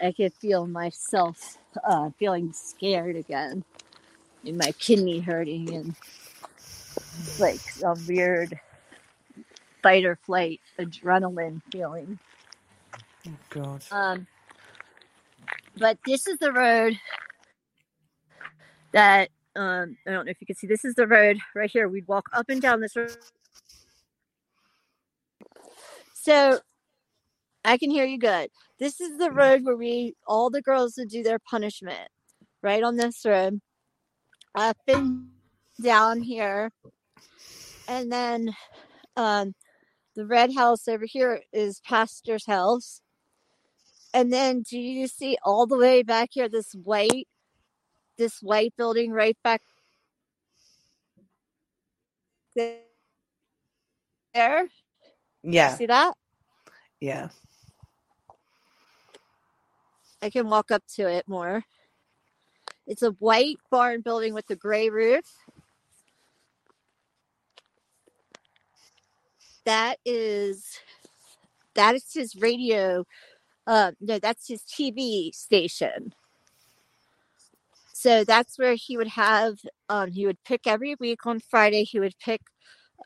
I 0.00 0.12
can 0.12 0.30
feel 0.30 0.66
myself 0.66 1.58
uh, 1.82 2.10
feeling 2.18 2.52
scared 2.52 3.16
again 3.16 3.64
and 4.44 4.58
my 4.58 4.72
kidney 4.72 5.20
hurting 5.20 5.74
and 5.74 5.94
like 7.38 7.60
a 7.82 7.94
weird 8.06 8.58
fight 9.84 10.06
or 10.06 10.16
flight 10.16 10.60
adrenaline 10.80 11.60
feeling. 11.70 12.18
Oh 13.28 13.32
God. 13.50 13.84
Um, 13.92 14.26
but 15.76 15.98
this 16.06 16.26
is 16.26 16.38
the 16.38 16.52
road 16.52 16.98
that 18.92 19.28
um, 19.54 19.96
I 20.06 20.10
don't 20.10 20.24
know 20.24 20.30
if 20.30 20.40
you 20.40 20.46
can 20.46 20.56
see. 20.56 20.66
This 20.66 20.86
is 20.86 20.94
the 20.94 21.06
road 21.06 21.36
right 21.54 21.70
here. 21.70 21.86
We'd 21.86 22.08
walk 22.08 22.24
up 22.32 22.46
and 22.48 22.62
down 22.62 22.80
this 22.80 22.96
road. 22.96 23.14
So 26.14 26.60
I 27.62 27.76
can 27.76 27.90
hear 27.90 28.06
you 28.06 28.18
good. 28.18 28.48
This 28.78 29.02
is 29.02 29.18
the 29.18 29.30
road 29.30 29.64
where 29.64 29.76
we 29.76 30.14
all 30.26 30.48
the 30.48 30.62
girls 30.62 30.94
would 30.96 31.10
do 31.10 31.22
their 31.22 31.38
punishment. 31.38 32.08
Right 32.62 32.82
on 32.82 32.96
this 32.96 33.20
road. 33.26 33.60
Up 34.54 34.78
and 34.88 35.26
down 35.82 36.22
here. 36.22 36.70
And 37.86 38.10
then 38.10 38.54
um 39.16 39.54
the 40.14 40.26
red 40.26 40.54
house 40.54 40.88
over 40.88 41.04
here 41.04 41.42
is 41.52 41.80
pastor's 41.80 42.46
house. 42.46 43.00
And 44.12 44.32
then 44.32 44.62
do 44.62 44.78
you 44.78 45.08
see 45.08 45.36
all 45.42 45.66
the 45.66 45.76
way 45.76 46.02
back 46.02 46.30
here 46.32 46.48
this 46.48 46.72
white 46.72 47.28
this 48.16 48.40
white 48.40 48.72
building 48.76 49.10
right 49.10 49.36
back 49.42 49.60
there? 52.54 52.78
Yeah. 55.42 55.74
See 55.74 55.86
that? 55.86 56.14
Yeah. 57.00 57.28
I 60.22 60.30
can 60.30 60.48
walk 60.48 60.70
up 60.70 60.84
to 60.94 61.08
it 61.08 61.28
more. 61.28 61.64
It's 62.86 63.02
a 63.02 63.10
white 63.12 63.58
barn 63.70 64.00
building 64.00 64.32
with 64.32 64.48
a 64.50 64.56
gray 64.56 64.90
roof. 64.90 65.24
That 69.64 69.98
is 70.04 70.78
that 71.74 71.94
is 71.94 72.12
his 72.12 72.36
radio. 72.36 73.04
Uh, 73.66 73.92
no, 74.00 74.18
that's 74.18 74.48
his 74.48 74.62
TV 74.62 75.34
station. 75.34 76.14
So 77.92 78.24
that's 78.24 78.58
where 78.58 78.74
he 78.74 78.96
would 78.96 79.08
have. 79.08 79.58
Um, 79.88 80.12
he 80.12 80.26
would 80.26 80.42
pick 80.44 80.66
every 80.66 80.96
week 81.00 81.26
on 81.26 81.40
Friday. 81.40 81.84
He 81.84 82.00
would 82.00 82.18
pick 82.18 82.42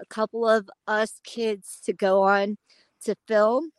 a 0.00 0.06
couple 0.06 0.48
of 0.48 0.68
us 0.86 1.20
kids 1.24 1.80
to 1.84 1.92
go 1.92 2.22
on 2.22 2.56
to 3.04 3.14
film 3.26 3.70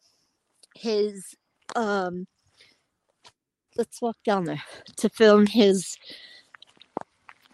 his 0.76 1.36
um 1.76 2.26
let's 3.78 4.02
walk 4.02 4.18
down 4.24 4.46
there 4.46 4.64
to 4.98 5.10
film 5.10 5.46
his 5.46 5.98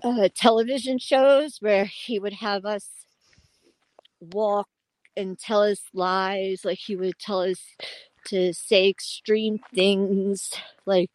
uh, 0.04 0.30
television 0.36 0.98
shows 1.00 1.58
where 1.60 1.86
he 1.86 2.20
would 2.20 2.34
have 2.34 2.66
us 2.66 2.88
walk 4.20 4.68
and 5.18 5.38
tell 5.40 5.62
us 5.62 5.82
lies 5.94 6.66
like 6.66 6.80
he 6.80 6.96
would 6.96 7.18
tell 7.20 7.42
us 7.42 7.62
to 8.26 8.54
say 8.54 8.90
extreme 8.90 9.60
things 9.74 10.52
like 10.86 11.10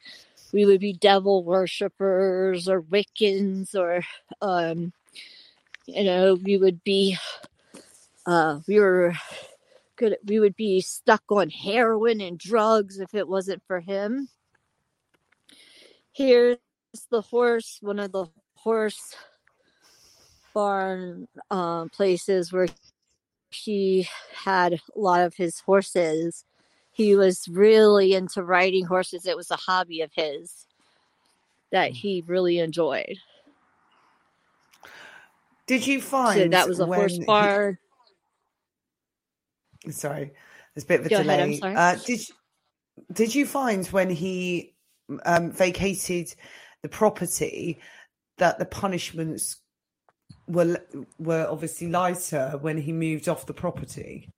we 0.53 0.65
would 0.65 0.81
be 0.81 0.93
devil 0.93 1.45
worshippers 1.45 2.69
or 2.69 2.83
wiccans 2.83 3.75
or 3.75 4.03
um 4.43 4.93
you 5.87 6.05
know 6.05 6.35
we 6.35 6.57
would 6.57 6.83
be 6.85 7.17
uh 8.27 8.61
we 8.69 8.79
were 8.79 9.13
good 9.97 10.17
we 10.25 10.41
would 10.41 10.57
be 10.57 10.81
stuck 10.81 11.23
on 11.31 11.51
heroin 11.51 12.21
and 12.21 12.39
drugs 12.39 12.99
if 12.99 13.15
it 13.15 13.29
wasn't 13.29 13.63
for 13.67 13.81
him. 13.81 14.29
Here's 16.13 16.57
the 17.11 17.21
horse 17.21 17.79
one 17.83 17.99
of 17.99 18.13
the 18.13 18.27
horse 18.55 19.15
barn 20.55 21.29
um, 21.51 21.91
places 21.91 22.53
where 22.53 22.69
he 23.51 24.09
had 24.33 24.75
a 24.75 24.81
lot 24.97 25.21
of 25.21 25.35
his 25.35 25.61
horses. 25.61 26.45
He 26.93 27.17
was 27.17 27.47
really 27.49 28.15
into 28.15 28.43
riding 28.43 28.85
horses. 28.85 29.27
It 29.27 29.37
was 29.37 29.51
a 29.51 29.57
hobby 29.57 30.01
of 30.03 30.13
his 30.15 30.67
that 31.73 31.93
he 31.93 32.23
really 32.27 32.59
enjoyed. 32.59 33.17
Did 35.67 35.87
you 35.87 36.01
find 36.01 36.41
so 36.41 36.49
that 36.49 36.69
was 36.69 36.81
a 36.81 36.87
horse 36.87 37.17
he- 37.17 37.25
barn 37.25 37.79
Sorry, 39.89 40.33
there's 40.75 40.85
a 40.85 40.87
bit 40.87 41.01
of 41.01 41.07
a 41.07 41.09
Go 41.09 41.23
delay. 41.23 41.59
ahead. 41.63 41.77
Uh, 41.77 41.97
did 42.05 42.21
Did 43.13 43.35
you 43.35 43.47
find 43.47 43.87
when 43.87 44.11
he 44.11 44.75
um, 45.25 45.53
vacated 45.53 46.35
the 46.83 46.89
property 46.89 47.81
that 48.37 48.59
the 48.59 48.67
punishments 48.67 49.57
were 50.51 50.79
were 51.19 51.47
obviously 51.49 51.89
lighter 51.89 52.59
when 52.61 52.79
he 52.79 52.93
moved 52.93 53.29
off 53.29 53.47
the 53.47 53.55
property, 53.55 54.29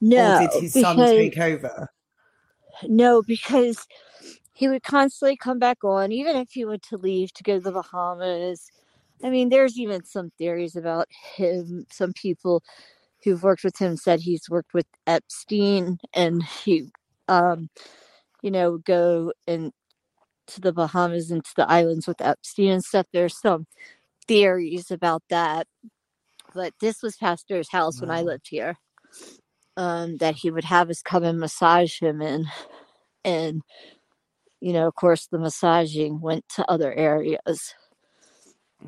no 0.00 0.36
or 0.36 0.40
did 0.40 0.62
his 0.62 0.72
son 0.72 0.96
because- 0.96 1.10
take 1.10 1.38
over? 1.38 1.88
No, 2.88 3.22
because 3.22 3.86
he 4.52 4.68
would 4.68 4.82
constantly 4.82 5.36
come 5.36 5.58
back 5.58 5.84
on, 5.84 6.10
even 6.12 6.36
if 6.36 6.50
he 6.50 6.64
went 6.64 6.82
to 6.82 6.96
leave 6.96 7.32
to 7.34 7.42
go 7.42 7.58
to 7.58 7.64
the 7.64 7.72
Bahamas. 7.72 8.70
I 9.22 9.30
mean, 9.30 9.48
there's 9.48 9.78
even 9.78 10.04
some 10.04 10.30
theories 10.38 10.74
about 10.76 11.06
him. 11.36 11.86
Some 11.90 12.12
people 12.12 12.62
who've 13.22 13.42
worked 13.42 13.64
with 13.64 13.78
him 13.78 13.96
said 13.96 14.20
he's 14.20 14.50
worked 14.50 14.74
with 14.74 14.86
Epstein 15.06 15.98
and 16.12 16.42
he, 16.42 16.90
um, 17.28 17.70
you 18.42 18.50
know, 18.50 18.78
go 18.78 19.32
and 19.46 19.72
to 20.48 20.60
the 20.60 20.72
Bahamas 20.72 21.30
and 21.30 21.44
to 21.44 21.52
the 21.56 21.70
islands 21.70 22.06
with 22.06 22.20
Epstein 22.20 22.72
and 22.72 22.84
stuff. 22.84 23.06
There's 23.12 23.38
some 23.40 23.66
theories 24.28 24.90
about 24.90 25.22
that. 25.30 25.66
But 26.54 26.74
this 26.80 27.02
was 27.02 27.16
Pastor's 27.16 27.70
house 27.70 28.00
when 28.00 28.10
I 28.10 28.22
lived 28.22 28.48
here. 28.50 28.76
Um, 29.76 30.18
that 30.18 30.36
he 30.36 30.50
would 30.50 30.64
have 30.64 30.90
us 30.90 31.02
come 31.02 31.24
and 31.24 31.40
massage 31.40 32.00
him 32.00 32.22
in 32.22 32.46
and 33.24 33.62
you 34.60 34.74
know 34.74 34.88
of 34.88 34.96
course 34.96 35.28
the 35.28 35.40
massaging 35.40 36.20
went 36.20 36.44
to 36.56 36.70
other 36.70 36.94
areas 36.94 37.74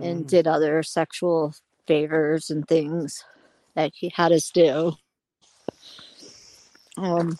and 0.00 0.26
Mm. 0.26 0.28
did 0.28 0.46
other 0.46 0.82
sexual 0.82 1.54
favors 1.86 2.50
and 2.50 2.66
things 2.68 3.24
that 3.76 3.92
he 3.94 4.12
had 4.14 4.32
us 4.32 4.50
do 4.50 4.94
um 6.98 7.38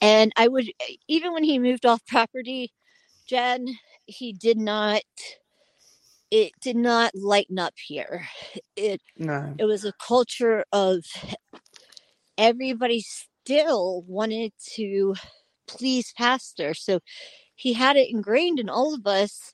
and 0.00 0.32
i 0.36 0.48
would 0.48 0.70
even 1.08 1.32
when 1.34 1.44
he 1.44 1.58
moved 1.58 1.86
off 1.86 2.04
property 2.06 2.72
jen 3.28 3.66
he 4.06 4.32
did 4.32 4.58
not 4.58 5.02
it 6.30 6.52
did 6.60 6.76
not 6.76 7.14
lighten 7.14 7.58
up 7.58 7.74
here. 7.78 8.26
It 8.76 9.00
No. 9.18 9.54
it 9.58 9.64
was 9.64 9.84
a 9.84 9.92
culture 9.94 10.64
of 10.72 11.04
everybody 12.38 13.02
still 13.02 14.02
wanted 14.06 14.52
to 14.74 15.14
please 15.68 16.12
pastor. 16.16 16.74
So 16.74 17.00
he 17.54 17.72
had 17.74 17.96
it 17.96 18.10
ingrained 18.10 18.60
in 18.60 18.68
all 18.70 18.94
of 18.94 19.06
us 19.06 19.52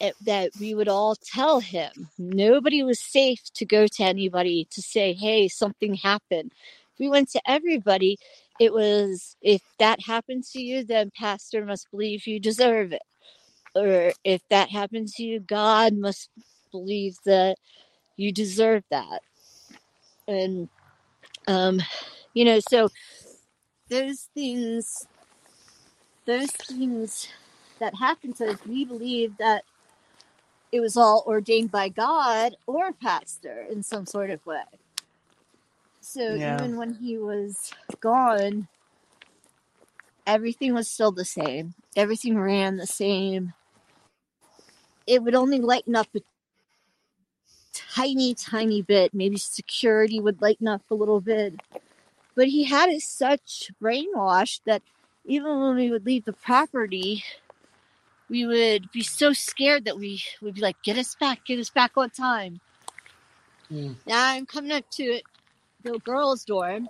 eh, 0.00 0.12
that 0.26 0.50
we 0.60 0.74
would 0.74 0.88
all 0.88 1.16
tell 1.16 1.60
him. 1.60 2.10
Nobody 2.18 2.82
was 2.82 3.00
safe 3.00 3.42
to 3.54 3.64
go 3.66 3.86
to 3.86 4.04
anybody 4.04 4.66
to 4.72 4.82
say, 4.82 5.12
"Hey, 5.14 5.48
something 5.48 5.94
happened." 5.94 6.52
We 6.98 7.08
went 7.08 7.30
to 7.32 7.42
everybody. 7.46 8.18
It 8.60 8.72
was 8.72 9.36
if 9.42 9.62
that 9.78 10.00
happened 10.06 10.44
to 10.52 10.60
you, 10.62 10.84
then 10.84 11.10
pastor 11.16 11.64
must 11.66 11.90
believe 11.90 12.26
you 12.26 12.40
deserve 12.40 12.92
it. 12.92 13.02
Or 13.74 14.12
if 14.24 14.42
that 14.50 14.70
happens 14.70 15.14
to 15.14 15.22
you, 15.24 15.40
God 15.40 15.94
must 15.94 16.30
believe 16.70 17.16
that 17.24 17.56
you 18.16 18.32
deserve 18.32 18.84
that. 18.90 19.22
And 20.28 20.68
um 21.48 21.80
you 22.34 22.44
know, 22.44 22.60
so 22.60 22.88
those 23.90 24.28
things 24.34 25.06
those 26.26 26.50
things 26.52 27.28
that 27.80 27.94
happen 27.96 28.32
to 28.34 28.50
us, 28.52 28.58
we 28.66 28.84
believe 28.84 29.36
that 29.38 29.64
it 30.72 30.80
was 30.80 30.96
all 30.96 31.24
ordained 31.26 31.70
by 31.70 31.88
God 31.88 32.56
or 32.66 32.88
a 32.88 32.92
pastor 32.92 33.66
in 33.70 33.82
some 33.82 34.06
sort 34.06 34.30
of 34.30 34.44
way. 34.46 34.62
So 36.00 36.36
Yeah. 36.36 36.56
even 36.56 36.76
when 36.76 36.94
he 36.94 37.18
was 37.18 37.72
gone, 38.00 38.68
everything 40.26 40.74
was 40.74 40.88
still 40.88 41.12
the 41.12 41.24
same. 41.24 41.74
Everything 41.96 42.38
ran 42.38 42.76
the 42.76 42.86
same. 42.86 43.52
It 45.06 45.22
would 45.22 45.34
only 45.34 45.60
lighten 45.60 45.96
up 45.96 46.08
a 46.14 46.20
tiny, 47.72 48.34
tiny 48.34 48.82
bit. 48.82 49.14
Maybe 49.14 49.36
security 49.36 50.20
would 50.20 50.40
lighten 50.40 50.68
up 50.68 50.82
a 50.90 50.94
little 50.94 51.20
bit. 51.20 51.60
But 52.34 52.48
he 52.48 52.64
had 52.64 52.88
us 52.88 53.04
such 53.04 53.70
brainwashed 53.82 54.60
that 54.64 54.82
even 55.24 55.60
when 55.60 55.76
we 55.76 55.90
would 55.90 56.06
leave 56.06 56.24
the 56.24 56.32
property, 56.32 57.22
we 58.28 58.46
would 58.46 58.90
be 58.92 59.02
so 59.02 59.32
scared 59.32 59.84
that 59.84 59.98
we 59.98 60.22
would 60.40 60.54
be 60.54 60.60
like, 60.60 60.82
get 60.82 60.96
us 60.96 61.14
back, 61.14 61.44
get 61.44 61.58
us 61.58 61.70
back 61.70 61.92
on 61.96 62.10
time. 62.10 62.60
Mm. 63.70 63.96
Now 64.06 64.30
I'm 64.30 64.46
coming 64.46 64.72
up 64.72 64.88
to 64.92 65.02
it, 65.02 65.24
the 65.82 65.98
girls' 65.98 66.44
dorm, 66.44 66.88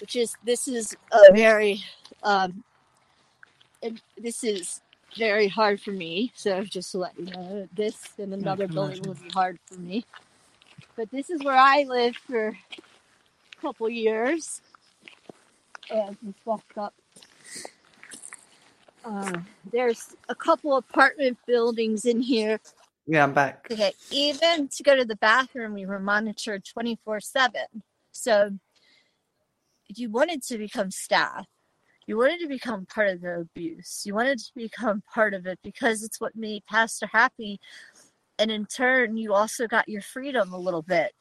which 0.00 0.16
is 0.16 0.36
this 0.44 0.68
is 0.68 0.96
a 1.12 1.32
very 1.32 1.82
um 2.22 2.62
this 4.16 4.44
is 4.44 4.80
very 5.18 5.48
hard 5.48 5.80
for 5.80 5.90
me. 5.90 6.32
So 6.34 6.64
just 6.64 6.92
to 6.92 6.98
let 6.98 7.18
you 7.18 7.26
know, 7.26 7.68
this 7.74 7.96
and 8.18 8.32
another 8.34 8.66
can 8.66 8.74
building 8.74 8.98
imagine. 8.98 9.08
would 9.08 9.22
be 9.22 9.30
hard 9.30 9.58
for 9.66 9.74
me. 9.74 10.04
But 10.96 11.10
this 11.10 11.30
is 11.30 11.42
where 11.42 11.56
I 11.56 11.84
lived 11.84 12.18
for 12.18 12.48
a 12.48 12.56
couple 13.60 13.88
years. 13.90 14.62
And 15.90 16.16
let's 16.24 16.46
walk 16.46 16.64
up. 16.76 16.94
Uh, 19.04 19.38
there's 19.72 20.14
a 20.28 20.34
couple 20.34 20.76
apartment 20.76 21.38
buildings 21.46 22.04
in 22.04 22.20
here 22.20 22.60
Yeah, 23.06 23.24
I'm 23.24 23.32
back. 23.32 23.66
Okay, 23.70 23.92
even 24.10 24.68
to 24.68 24.82
go 24.82 24.96
to 24.96 25.04
the 25.04 25.16
bathroom, 25.16 25.74
we 25.74 25.86
were 25.86 26.00
monitored 26.00 26.64
24 26.64 27.20
7. 27.20 27.60
So 28.12 28.50
if 29.88 29.98
you 29.98 30.10
wanted 30.10 30.42
to 30.44 30.58
become 30.58 30.90
staff, 30.90 31.46
you 32.08 32.16
wanted 32.16 32.40
to 32.40 32.48
become 32.48 32.86
part 32.86 33.08
of 33.08 33.20
the 33.20 33.40
abuse, 33.40 34.02
you 34.06 34.14
wanted 34.14 34.38
to 34.38 34.50
become 34.56 35.02
part 35.12 35.34
of 35.34 35.46
it 35.46 35.58
because 35.62 36.02
it's 36.02 36.18
what 36.18 36.34
made 36.34 36.64
Pastor 36.66 37.06
happy. 37.12 37.60
And 38.38 38.50
in 38.50 38.64
turn, 38.64 39.18
you 39.18 39.34
also 39.34 39.66
got 39.66 39.90
your 39.90 40.00
freedom 40.00 40.54
a 40.54 40.58
little 40.58 40.80
bit. 40.80 41.12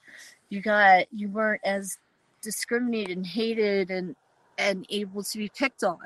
You 0.47 0.61
got, 0.61 1.07
you 1.11 1.27
weren't 1.27 1.59
as 1.65 1.97
discriminated 2.41 3.17
and 3.17 3.27
hated 3.27 3.91
and, 3.91 4.15
and 4.57 4.85
able 4.89 5.23
to 5.23 5.37
be 5.37 5.51
picked 5.53 5.83
on. 5.83 5.99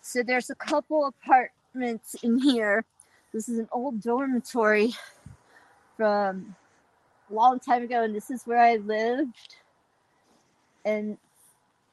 So 0.00 0.22
there's 0.22 0.50
a 0.50 0.54
couple 0.54 1.06
apartments 1.06 2.14
in 2.22 2.38
here. 2.38 2.84
This 3.32 3.48
is 3.48 3.58
an 3.58 3.68
old 3.72 4.00
dormitory 4.00 4.94
from 5.96 6.54
a 7.28 7.34
long 7.34 7.58
time 7.58 7.82
ago, 7.82 8.04
and 8.04 8.14
this 8.14 8.30
is 8.30 8.44
where 8.44 8.60
I 8.60 8.76
lived. 8.76 9.56
And 10.84 11.18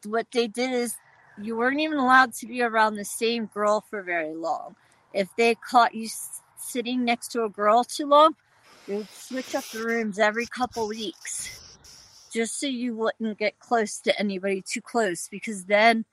what 0.05 0.27
they 0.31 0.45
did 0.45 0.71
is 0.71 0.95
you 1.41 1.57
weren't 1.57 1.79
even 1.79 1.97
allowed 1.97 2.33
to 2.35 2.47
be 2.47 2.61
around 2.61 2.95
the 2.95 3.05
same 3.05 3.47
girl 3.47 3.81
for 3.81 4.01
very 4.01 4.33
long. 4.33 4.75
If 5.13 5.29
they 5.35 5.55
caught 5.55 5.95
you 5.95 6.07
sitting 6.57 7.05
next 7.05 7.29
to 7.29 7.43
a 7.43 7.49
girl 7.49 7.83
too 7.83 8.07
long, 8.07 8.35
they 8.87 8.95
would 8.95 9.09
switch 9.09 9.55
up 9.55 9.63
the 9.65 9.83
rooms 9.83 10.19
every 10.19 10.45
couple 10.45 10.87
weeks 10.87 11.59
just 12.31 12.59
so 12.59 12.67
you 12.67 12.95
wouldn't 12.95 13.37
get 13.37 13.59
close 13.59 13.99
to 14.01 14.17
anybody 14.19 14.61
too 14.61 14.81
close 14.81 15.27
because 15.29 15.65
then 15.65 16.05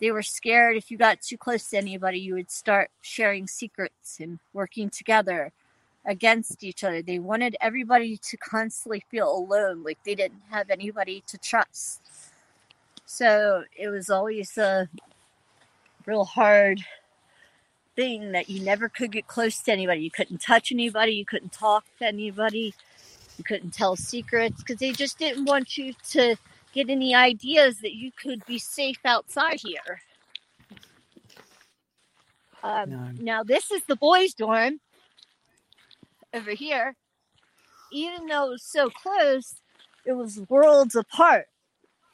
they 0.00 0.10
were 0.10 0.22
scared 0.22 0.76
if 0.76 0.90
you 0.90 0.96
got 0.96 1.20
too 1.20 1.36
close 1.36 1.68
to 1.70 1.76
anybody, 1.76 2.18
you 2.18 2.34
would 2.34 2.50
start 2.50 2.90
sharing 3.02 3.46
secrets 3.46 4.18
and 4.18 4.38
working 4.52 4.88
together 4.90 5.52
against 6.06 6.64
each 6.64 6.82
other. 6.82 7.02
They 7.02 7.18
wanted 7.18 7.56
everybody 7.60 8.16
to 8.16 8.36
constantly 8.38 9.04
feel 9.10 9.30
alone, 9.30 9.84
like 9.84 9.98
they 10.04 10.14
didn't 10.14 10.42
have 10.50 10.70
anybody 10.70 11.22
to 11.26 11.36
trust. 11.38 12.00
So 13.12 13.64
it 13.76 13.88
was 13.88 14.08
always 14.08 14.56
a 14.56 14.88
real 16.06 16.24
hard 16.24 16.80
thing 17.96 18.30
that 18.32 18.48
you 18.48 18.62
never 18.62 18.88
could 18.88 19.10
get 19.10 19.26
close 19.26 19.58
to 19.62 19.72
anybody. 19.72 20.02
You 20.02 20.12
couldn't 20.12 20.40
touch 20.40 20.70
anybody, 20.70 21.14
you 21.14 21.24
couldn't 21.24 21.52
talk 21.52 21.84
to 21.98 22.06
anybody, 22.06 22.72
you 23.36 23.42
couldn't 23.42 23.72
tell 23.72 23.96
secrets 23.96 24.62
because 24.62 24.76
they 24.76 24.92
just 24.92 25.18
didn't 25.18 25.46
want 25.46 25.76
you 25.76 25.92
to 26.10 26.36
get 26.72 26.88
any 26.88 27.12
ideas 27.12 27.80
that 27.80 27.94
you 27.94 28.12
could 28.12 28.46
be 28.46 28.60
safe 28.60 29.00
outside 29.04 29.60
here. 29.60 30.02
Um, 32.62 32.90
No. 32.90 33.10
Now, 33.18 33.42
this 33.42 33.72
is 33.72 33.82
the 33.86 33.96
boys' 33.96 34.34
dorm 34.34 34.78
over 36.32 36.52
here. 36.52 36.94
Even 37.90 38.28
though 38.28 38.46
it 38.46 38.50
was 38.50 38.62
so 38.62 38.88
close, 38.88 39.56
it 40.06 40.12
was 40.12 40.38
worlds 40.48 40.94
apart. 40.94 41.48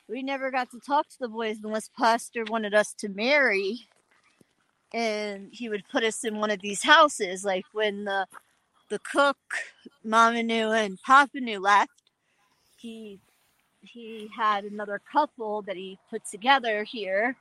We 0.09 0.23
never 0.23 0.51
got 0.51 0.71
to 0.71 0.81
talk 0.81 1.09
to 1.09 1.19
the 1.21 1.29
boys 1.29 1.59
unless 1.65 1.91
Pastor 1.99 2.45
wanted 2.45 2.75
us 2.75 2.95
to 2.99 3.09
marry. 3.09 3.89
And 4.95 5.49
he 5.53 5.69
would 5.69 5.85
put 5.91 6.05
us 6.05 6.25
in 6.25 6.39
one 6.39 6.51
of 6.51 6.61
these 6.61 6.83
houses. 6.83 7.45
Like 7.45 7.65
when 7.73 8.05
the, 8.05 8.27
the 8.89 9.01
cook, 9.01 9.39
Mama 10.05 10.43
knew 10.43 10.71
and 10.71 11.01
Papa 11.03 11.41
knew 11.41 11.61
left, 11.61 11.91
he 12.77 13.21
he 13.83 14.29
had 14.37 14.65
another 14.65 15.01
couple 15.13 15.63
that 15.63 15.77
he 15.77 15.99
put 16.11 16.23
together 16.27 16.83
here 16.83 17.37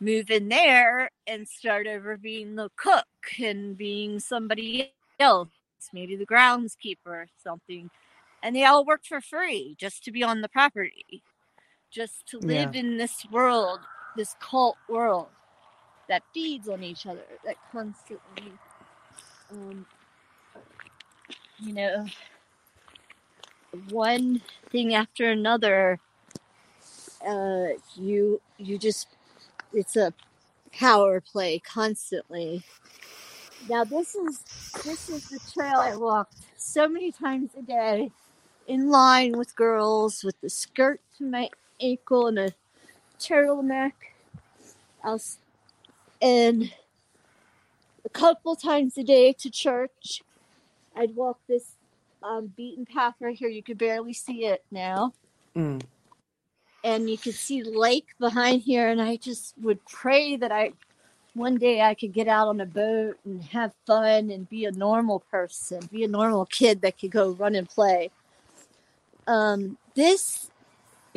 move 0.00 0.30
in 0.30 0.48
there 0.48 1.10
and 1.26 1.46
start 1.46 1.86
over 1.86 2.16
being 2.16 2.56
the 2.56 2.70
cook 2.76 3.06
and 3.42 3.76
being 3.76 4.18
somebody 4.18 4.92
else, 5.20 5.48
maybe 5.92 6.16
the 6.16 6.26
groundskeeper 6.26 6.96
or 7.06 7.26
something. 7.42 7.90
And 8.42 8.56
they 8.56 8.64
all 8.64 8.84
worked 8.84 9.06
for 9.06 9.20
free 9.20 9.76
just 9.78 10.02
to 10.04 10.12
be 10.12 10.22
on 10.22 10.40
the 10.40 10.48
property, 10.48 11.22
just 11.90 12.26
to 12.28 12.38
live 12.38 12.74
in 12.74 12.96
this 12.96 13.26
world, 13.30 13.80
this 14.16 14.36
cult 14.40 14.76
world 14.88 15.28
that 16.08 16.22
feeds 16.32 16.68
on 16.68 16.82
each 16.82 17.06
other, 17.06 17.24
that 17.44 17.56
constantly, 17.72 18.52
um, 19.50 19.86
you 21.58 21.72
know, 21.72 22.06
one 23.90 24.40
thing 24.70 24.94
after 24.94 25.30
another. 25.30 25.98
Uh, 27.26 27.74
you 27.96 28.40
you 28.56 28.78
just 28.78 29.08
it's 29.72 29.96
a 29.96 30.12
power 30.72 31.20
play 31.20 31.58
constantly. 31.58 32.62
Now 33.68 33.84
this 33.84 34.14
is 34.14 34.42
this 34.84 35.08
is 35.10 35.28
the 35.28 35.40
trail 35.52 35.76
I 35.76 35.96
walked 35.96 36.36
so 36.56 36.88
many 36.88 37.12
times 37.12 37.50
a 37.58 37.62
day 37.62 38.10
in 38.66 38.88
line 38.88 39.36
with 39.36 39.54
girls 39.54 40.24
with 40.24 40.40
the 40.40 40.48
skirt 40.48 41.00
to 41.18 41.24
my 41.24 41.50
ankle 41.80 42.26
and 42.28 42.38
a 42.38 42.50
turtleneck. 43.18 43.92
I 45.04 45.12
was, 45.12 45.38
and 46.22 46.72
a 48.04 48.08
couple 48.08 48.56
times 48.56 48.98
a 48.98 49.02
day 49.02 49.32
to 49.34 49.50
church. 49.50 50.22
I'd 50.96 51.14
walk 51.14 51.38
this 51.48 51.72
um, 52.22 52.52
beaten 52.56 52.86
path 52.86 53.14
right 53.20 53.36
here. 53.36 53.48
You 53.48 53.62
could 53.62 53.78
barely 53.78 54.12
see 54.12 54.46
it 54.46 54.64
now 54.70 55.14
Mm. 55.56 55.82
and 56.84 57.10
you 57.10 57.18
could 57.18 57.34
see 57.34 57.62
the 57.62 57.70
lake 57.70 58.06
behind 58.18 58.62
here 58.62 58.88
and 58.88 59.02
i 59.02 59.16
just 59.16 59.54
would 59.60 59.84
pray 59.86 60.36
that 60.36 60.52
i 60.52 60.72
one 61.34 61.56
day 61.56 61.80
i 61.80 61.94
could 61.94 62.12
get 62.12 62.28
out 62.28 62.48
on 62.48 62.60
a 62.60 62.66
boat 62.66 63.18
and 63.24 63.42
have 63.42 63.72
fun 63.86 64.30
and 64.30 64.48
be 64.48 64.64
a 64.64 64.72
normal 64.72 65.20
person 65.30 65.80
be 65.92 66.04
a 66.04 66.08
normal 66.08 66.46
kid 66.46 66.80
that 66.82 66.98
could 66.98 67.10
go 67.10 67.30
run 67.32 67.54
and 67.54 67.68
play 67.68 68.10
um, 69.26 69.76
this 69.94 70.49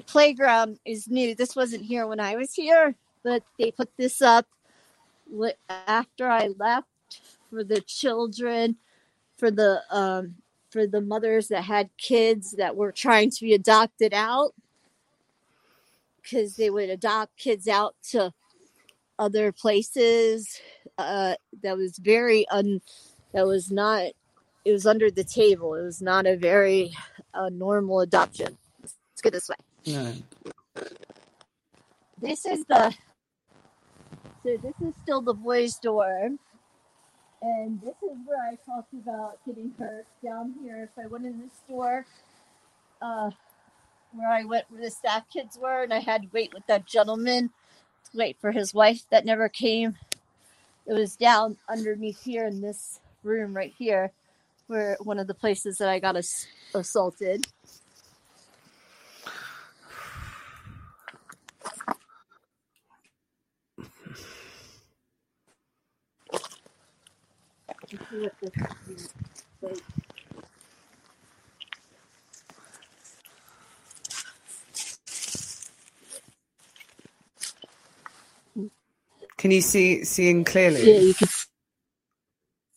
playground 0.02 0.80
is 0.86 1.08
new. 1.08 1.36
This 1.36 1.56
wasn't 1.56 1.84
here 1.84 2.08
when 2.08 2.20
i 2.20 2.36
was 2.36 2.54
here 2.54 2.96
but 3.24 3.44
they 3.58 3.72
put 3.72 3.90
this 3.98 4.22
up 4.22 4.46
after 5.70 6.28
i 6.28 6.50
left 6.60 6.88
for 7.50 7.64
the 7.64 7.82
children 7.82 8.76
for 9.38 9.50
the 9.50 9.82
um, 9.90 10.36
for 10.70 10.86
the 10.86 11.02
mothers 11.02 11.48
that 11.48 11.64
had 11.64 11.90
kids 11.98 12.52
that 12.58 12.76
were 12.76 12.92
trying 12.92 13.30
to 13.30 13.42
be 13.42 13.54
adopted 13.54 14.14
out 14.14 14.54
because 16.22 16.56
they 16.56 16.70
would 16.70 16.90
adopt 16.90 17.36
kids 17.38 17.68
out 17.68 17.96
to 18.02 18.34
other 19.20 19.52
places 19.52 20.60
uh, 20.98 21.36
that 21.62 21.78
was 21.78 21.98
very 21.98 22.48
un 22.50 22.82
that 23.34 23.46
was 23.46 23.72
not 23.72 24.12
it 24.66 24.72
was 24.72 24.86
under 24.86 25.12
the 25.12 25.26
table. 25.26 25.76
It 25.76 25.84
was 25.84 26.02
not 26.02 26.26
a 26.26 26.38
very 26.38 26.96
uh, 27.34 27.50
normal 27.50 28.00
adoption. 28.00 28.58
Let's 28.82 29.22
go 29.22 29.30
this 29.30 29.50
way 29.50 29.56
This 32.22 32.46
is 32.46 32.66
the 32.70 32.92
so 34.44 34.58
this 34.64 34.76
is 34.82 34.96
still 35.04 35.22
the 35.22 35.34
boys 35.36 35.76
dorm 35.82 36.40
and 37.42 37.82
this 37.82 37.96
is 38.04 38.18
where 38.26 38.42
i 38.52 38.56
talked 38.66 38.94
about 38.94 39.40
getting 39.48 39.74
hurt 39.80 40.08
down 40.24 40.56
here. 40.64 40.90
If 40.98 41.04
i 41.04 41.08
went 41.08 41.26
in 41.26 41.40
this 41.42 41.62
door 41.70 42.06
uh 43.02 43.32
where 44.14 44.30
i 44.32 44.44
went 44.46 44.66
where 44.70 44.82
the 44.82 44.92
staff 44.92 45.24
kids 45.34 45.58
were 45.62 45.84
and 45.84 45.94
i 45.94 46.00
had 46.00 46.24
to 46.24 46.30
wait 46.34 46.54
with 46.54 46.68
that 46.68 46.86
gentleman 46.88 47.52
wait 48.14 48.38
for 48.42 48.52
his 48.52 48.74
wife 48.74 49.04
that 49.12 49.26
never 49.26 49.50
came 49.50 49.98
it 50.88 50.94
was 50.94 51.16
down 51.18 51.58
underneath 51.70 52.24
here 52.24 52.48
in 52.48 52.62
this 52.62 53.00
room 53.24 53.56
right 53.56 53.74
here 53.78 54.12
where 54.68 54.98
one 55.04 55.20
of 55.20 55.28
the 55.28 55.36
places 55.36 55.78
that 55.80 55.90
i 55.90 56.00
got 56.00 56.18
ass- 56.18 56.48
assaulted 56.76 57.46
This 68.14 68.34
is. 68.44 68.52
Can 79.38 79.52
you 79.52 79.62
see 79.62 80.04
seeing 80.06 80.46
clearly? 80.46 80.94
Yeah, 80.94 81.00
you 81.00 81.16
can 81.16 81.30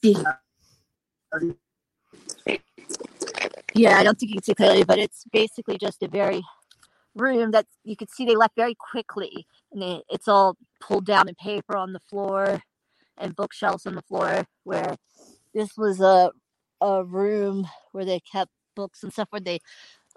see. 0.05 0.17
Yeah, 3.75 3.99
I 3.99 4.05
don't 4.05 4.19
think 4.19 4.31
you 4.31 4.37
can 4.37 4.45
see 4.45 4.55
clearly, 4.55 4.85
but 4.85 4.99
it's 4.99 5.25
basically 5.33 5.79
just 5.79 6.03
a 6.03 6.09
very 6.09 6.43
room 7.15 7.53
that 7.53 7.67
you 7.85 7.97
could 7.97 8.11
see 8.11 8.27
they 8.27 8.37
left 8.37 8.57
very 8.57 8.77
quickly, 8.77 9.47
and 9.73 9.83
they, 9.83 10.03
it's 10.11 10.29
all 10.29 10.57
pulled 10.81 11.07
down 11.07 11.29
in 11.29 11.37
paper 11.37 11.77
on 11.77 11.93
the 11.95 12.01
floor 12.01 12.63
and 13.19 13.37
bookshelves 13.37 13.87
on 13.87 13.95
the 13.97 14.03
floor. 14.03 14.47
Where 14.65 14.97
this 15.57 15.77
was 15.79 16.01
a 16.01 16.33
a 16.83 17.05
room 17.05 17.69
where 17.93 18.07
they 18.07 18.21
kept 18.21 18.53
books 18.77 19.03
and 19.05 19.13
stuff, 19.13 19.29
where 19.33 19.41
they 19.41 19.61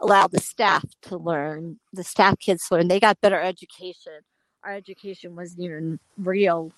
allowed 0.02 0.32
the 0.32 0.42
staff 0.42 0.86
to 1.04 1.18
learn, 1.18 1.80
the 1.94 2.04
staff 2.06 2.40
kids 2.40 2.68
to 2.68 2.76
learn. 2.76 2.90
They 2.90 3.00
got 3.02 3.22
better 3.22 3.42
education. 3.42 4.22
Our 4.64 4.74
education 4.76 5.36
wasn't 5.36 5.62
even 5.66 6.00
real 6.18 6.72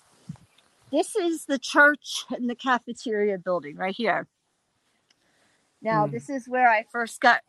this 0.92 1.16
is 1.16 1.46
the 1.46 1.60
church 1.60 2.24
and 2.30 2.50
the 2.50 2.56
cafeteria 2.56 3.38
building 3.38 3.76
right 3.76 3.96
here. 3.96 4.28
Now, 5.82 6.06
Mm. 6.06 6.12
this 6.12 6.30
is 6.30 6.48
where 6.48 6.70
I 6.70 6.84
first 6.92 7.20
got 7.20 7.42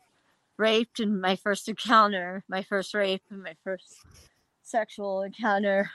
raped 0.58 1.00
and 1.00 1.20
my 1.20 1.36
first 1.36 1.68
encounter, 1.68 2.44
my 2.48 2.62
first 2.62 2.94
rape 2.94 3.22
and 3.30 3.42
my 3.42 3.54
first 3.64 4.06
sexual 4.62 5.22
encounter 5.22 5.90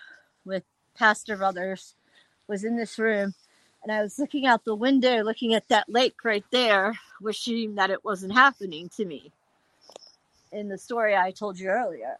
with 0.45 0.63
pastor 0.97 1.37
brothers 1.37 1.95
was 2.47 2.63
in 2.63 2.77
this 2.77 2.99
room. 2.99 3.33
And 3.83 3.91
I 3.91 4.01
was 4.01 4.19
looking 4.19 4.45
out 4.45 4.65
the 4.65 4.75
window, 4.75 5.23
looking 5.23 5.53
at 5.53 5.67
that 5.69 5.89
lake 5.89 6.23
right 6.23 6.43
there, 6.51 6.99
wishing 7.21 7.75
that 7.75 7.89
it 7.89 8.03
wasn't 8.03 8.33
happening 8.33 8.89
to 8.97 9.05
me 9.05 9.31
in 10.51 10.67
the 10.69 10.77
story 10.77 11.15
I 11.15 11.31
told 11.31 11.59
you 11.59 11.69
earlier. 11.69 12.17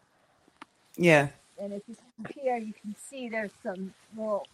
Yeah. 0.96 1.28
And 1.60 1.72
if 1.72 1.82
you 1.88 1.96
come 2.16 2.32
here, 2.34 2.56
you 2.56 2.72
can 2.80 2.94
see 2.96 3.28
there's 3.28 3.50
some, 3.62 3.92
well, 4.16 4.46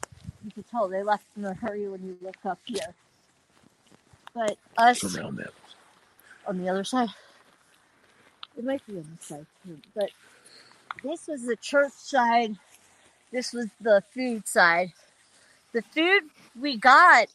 you 0.44 0.50
can 0.50 0.64
tell 0.64 0.88
they 0.88 1.02
left 1.02 1.24
in 1.36 1.44
a 1.44 1.54
hurry 1.54 1.88
when 1.88 2.02
you 2.02 2.16
look 2.20 2.36
up 2.44 2.58
here. 2.64 2.94
But 4.34 4.58
us 4.76 5.02
Around 5.16 5.36
there. 5.36 5.50
on 6.46 6.58
the 6.58 6.68
other 6.68 6.84
side, 6.84 7.08
it 8.56 8.64
might 8.64 8.84
be 8.86 8.98
on 8.98 9.06
this 9.16 9.28
side 9.28 9.46
too. 9.64 9.78
But 9.94 10.10
this 11.02 11.26
was 11.26 11.46
the 11.46 11.56
church 11.56 11.92
side. 11.92 12.56
This 13.32 13.52
was 13.52 13.68
the 13.80 14.02
food 14.12 14.46
side. 14.48 14.92
The 15.76 15.82
food 15.82 16.22
we 16.58 16.78
got 16.78 17.26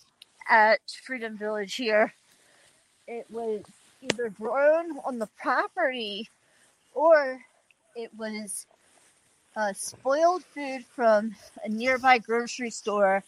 at 0.49 0.79
Freedom 1.05 1.37
Village 1.37 1.75
here, 1.75 2.11
it 3.07 3.27
was 3.29 3.61
either 4.01 4.29
grown 4.29 4.97
on 5.05 5.19
the 5.19 5.29
property 5.39 6.27
or 6.95 7.39
it 7.95 8.09
was 8.17 8.65
uh, 9.55 9.73
spoiled 9.73 10.43
food 10.43 10.83
from 10.83 11.35
a 11.63 11.69
nearby 11.69 12.17
grocery 12.17 12.71
store 12.71 13.23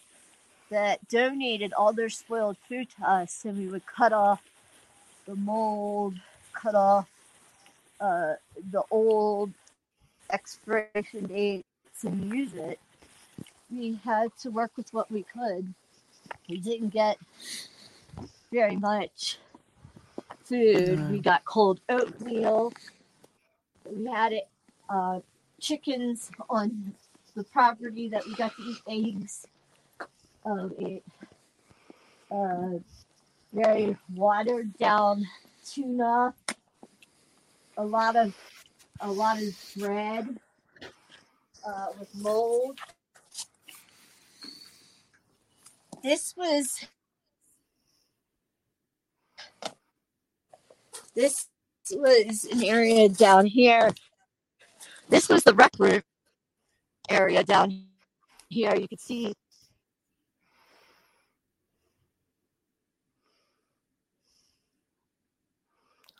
that 0.70 1.06
donated 1.06 1.72
all 1.74 1.92
their 1.92 2.08
spoiled 2.08 2.56
food 2.68 2.88
to 2.98 3.08
us, 3.08 3.44
and 3.44 3.56
we 3.56 3.68
would 3.68 3.86
cut 3.86 4.12
off 4.12 4.42
the 5.26 5.36
mold, 5.36 6.16
cut 6.54 6.74
off 6.74 7.08
uh, 8.00 8.32
the 8.72 8.82
old 8.90 9.52
expiration 10.32 11.26
dates, 11.28 12.02
and 12.02 12.34
use 12.34 12.54
it. 12.54 12.80
We 13.76 13.98
had 14.04 14.36
to 14.38 14.50
work 14.50 14.72
with 14.76 14.92
what 14.94 15.10
we 15.10 15.24
could. 15.24 15.74
We 16.48 16.58
didn't 16.58 16.90
get 16.90 17.18
very 18.52 18.76
much 18.76 19.38
food. 20.44 21.10
We 21.10 21.18
got 21.18 21.44
cold 21.44 21.80
oatmeal. 21.88 22.72
We 23.90 24.06
had 24.06 24.32
it 24.32 24.48
uh, 24.88 25.20
chickens 25.60 26.30
on 26.48 26.94
the 27.34 27.42
property 27.44 28.08
that 28.10 28.24
we 28.26 28.34
got 28.34 28.54
to 28.56 28.62
eat 28.62 28.78
eggs. 28.88 29.46
of 30.44 30.72
it, 30.78 31.02
uh, 32.30 32.78
very 33.52 33.96
watered 34.14 34.76
down 34.78 35.26
tuna. 35.66 36.34
A 37.76 37.84
lot 37.84 38.14
of 38.14 38.34
a 39.00 39.10
lot 39.10 39.42
of 39.42 39.74
bread 39.76 40.38
uh, 41.66 41.86
with 41.98 42.14
mold. 42.14 42.78
This 46.04 46.34
was 46.36 46.86
this 51.14 51.48
was 51.92 52.44
an 52.52 52.64
area 52.64 53.08
down 53.08 53.46
here. 53.46 53.90
This 55.08 55.28
was 55.28 55.44
the 55.44 55.54
rec 55.54 55.72
room 55.78 56.02
area 57.10 57.44
down 57.44 57.84
here. 58.50 58.76
You 58.76 58.88
could 58.88 59.00
see 59.00 59.34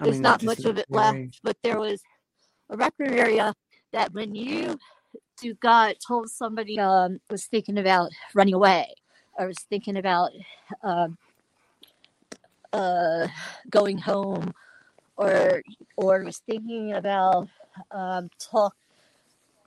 I 0.01 0.05
there's 0.05 0.17
mean, 0.17 0.23
not 0.23 0.43
much 0.43 0.65
of 0.67 0.79
it 0.79 0.87
left, 0.91 1.41
but 1.43 1.57
there 1.63 1.81
was 1.81 2.03
a 2.71 2.77
rec 2.77 2.95
room 2.99 3.15
area 3.15 3.55
that 3.93 4.13
when 4.15 4.35
you 4.35 4.79
you 5.43 5.55
got 5.57 5.97
told 6.07 6.31
somebody 6.31 6.79
um, 6.81 7.21
was 7.31 7.47
thinking 7.47 7.79
about 7.79 8.11
running 8.35 8.55
away 8.55 8.87
or 9.39 9.49
was 9.49 9.61
thinking 9.71 9.97
about 9.97 10.33
um, 10.83 11.19
uh, 12.73 13.29
going 13.71 13.99
home 13.99 14.53
or 15.17 15.63
or 15.97 16.25
was 16.25 16.39
thinking 16.39 16.93
about 16.93 17.49
um, 17.91 18.31
talk 18.39 18.75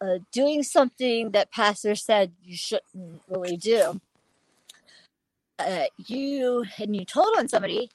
uh, 0.01 0.19
doing 0.31 0.63
something 0.63 1.31
that 1.31 1.51
pastor 1.51 1.95
said 1.95 2.31
you 2.43 2.55
shouldn't 2.55 3.21
really 3.29 3.57
do. 3.57 3.99
Uh, 5.59 5.85
you 5.97 6.65
and 6.79 6.95
you 6.95 7.03
told 7.05 7.35
on 7.37 7.47
somebody 7.47 7.89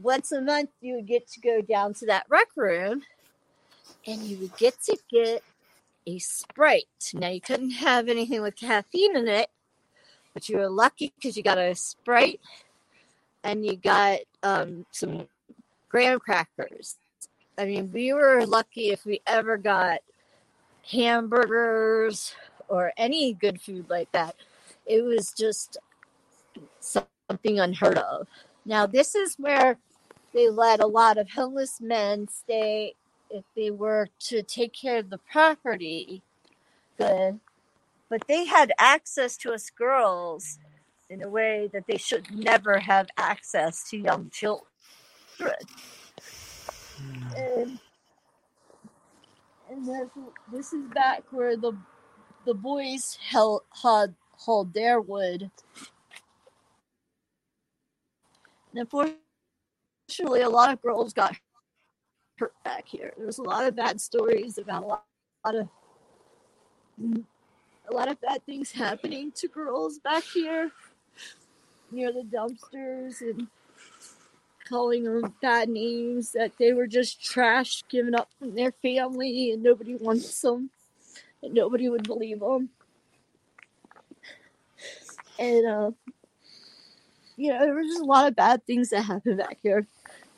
once 0.00 0.30
a 0.32 0.40
month 0.40 0.70
you 0.80 0.94
would 0.94 1.06
get 1.06 1.26
to 1.28 1.40
go 1.40 1.62
down 1.62 1.94
to 1.94 2.06
that 2.06 2.26
rec 2.28 2.48
room 2.56 3.02
and 4.06 4.22
you 4.22 4.38
would 4.38 4.56
get 4.58 4.80
to 4.82 4.96
get 5.10 5.42
a 6.06 6.18
sprite. 6.18 7.12
Now 7.14 7.28
you 7.28 7.40
couldn't 7.40 7.70
have 7.72 8.08
anything 8.08 8.42
with 8.42 8.56
caffeine 8.56 9.16
in 9.16 9.28
it 9.28 9.48
but 10.36 10.50
you 10.50 10.58
were 10.58 10.68
lucky 10.68 11.14
because 11.16 11.34
you 11.34 11.42
got 11.42 11.56
a 11.56 11.74
sprite 11.74 12.40
and 13.42 13.64
you 13.64 13.74
got 13.74 14.18
um, 14.42 14.84
some 14.90 15.26
graham 15.88 16.20
crackers. 16.20 16.98
I 17.56 17.64
mean 17.64 17.90
we 17.90 18.12
were 18.12 18.44
lucky 18.44 18.90
if 18.90 19.06
we 19.06 19.22
ever 19.26 19.56
got 19.56 20.00
hamburgers 20.92 22.34
or 22.68 22.92
any 22.98 23.32
good 23.32 23.62
food 23.62 23.88
like 23.88 24.12
that. 24.12 24.36
It 24.84 25.00
was 25.00 25.32
just 25.32 25.78
something 26.80 27.58
unheard 27.58 27.96
of. 27.96 28.28
Now 28.66 28.84
this 28.84 29.14
is 29.14 29.36
where 29.36 29.78
they 30.34 30.50
let 30.50 30.80
a 30.80 30.86
lot 30.86 31.16
of 31.16 31.30
homeless 31.30 31.80
men 31.80 32.28
stay 32.28 32.92
if 33.30 33.44
they 33.56 33.70
were 33.70 34.10
to 34.26 34.42
take 34.42 34.74
care 34.74 34.98
of 34.98 35.08
the 35.08 35.20
property. 35.32 36.20
Good 36.98 37.40
but 38.08 38.26
they 38.28 38.44
had 38.44 38.72
access 38.78 39.36
to 39.38 39.52
us 39.52 39.70
girls 39.70 40.58
in 41.10 41.22
a 41.22 41.28
way 41.28 41.68
that 41.72 41.86
they 41.86 41.96
should 41.96 42.34
never 42.34 42.78
have 42.78 43.08
access 43.16 43.88
to 43.90 43.96
young 43.96 44.30
children. 44.30 44.66
Hmm. 45.38 45.48
And, 47.36 47.78
and 49.70 49.86
this, 49.86 50.08
this 50.52 50.72
is 50.72 50.88
back 50.94 51.24
where 51.30 51.56
the 51.56 51.76
the 52.46 52.54
boys 52.54 53.18
held 53.20 53.62
had 53.82 54.14
hauled 54.30 54.72
their 54.72 55.00
wood. 55.00 55.50
And 58.70 58.80
unfortunately, 58.80 60.42
a 60.42 60.48
lot 60.48 60.72
of 60.72 60.80
girls 60.80 61.12
got 61.12 61.36
hurt 62.38 62.54
back 62.64 62.86
here. 62.86 63.12
There 63.16 63.26
was 63.26 63.38
a 63.38 63.42
lot 63.42 63.66
of 63.66 63.74
bad 63.74 64.00
stories 64.00 64.58
about 64.58 64.84
a 64.84 64.86
lot, 64.86 65.04
a 65.44 65.48
lot 65.48 65.60
of 65.60 65.68
a 67.88 67.94
lot 67.94 68.08
of 68.08 68.20
bad 68.20 68.44
things 68.44 68.72
happening 68.72 69.32
to 69.36 69.48
girls 69.48 69.98
back 69.98 70.24
here. 70.24 70.70
Near 71.90 72.12
the 72.12 72.22
dumpsters 72.22 73.20
and 73.20 73.46
calling 74.68 75.04
them 75.04 75.34
bad 75.40 75.68
names 75.68 76.32
that 76.32 76.52
they 76.58 76.72
were 76.72 76.88
just 76.88 77.24
trash 77.24 77.84
given 77.88 78.14
up 78.14 78.28
from 78.38 78.54
their 78.54 78.72
family 78.72 79.52
and 79.52 79.62
nobody 79.62 79.94
wants 79.94 80.40
them 80.40 80.70
and 81.42 81.54
nobody 81.54 81.88
would 81.88 82.02
believe 82.02 82.40
them. 82.40 82.70
And 85.38 85.66
uh 85.66 85.90
you 87.36 87.52
know 87.52 87.60
there 87.60 87.74
was 87.74 87.86
just 87.86 88.02
a 88.02 88.04
lot 88.04 88.26
of 88.26 88.34
bad 88.34 88.66
things 88.66 88.90
that 88.90 89.02
happened 89.02 89.38
back 89.38 89.58
here. 89.62 89.86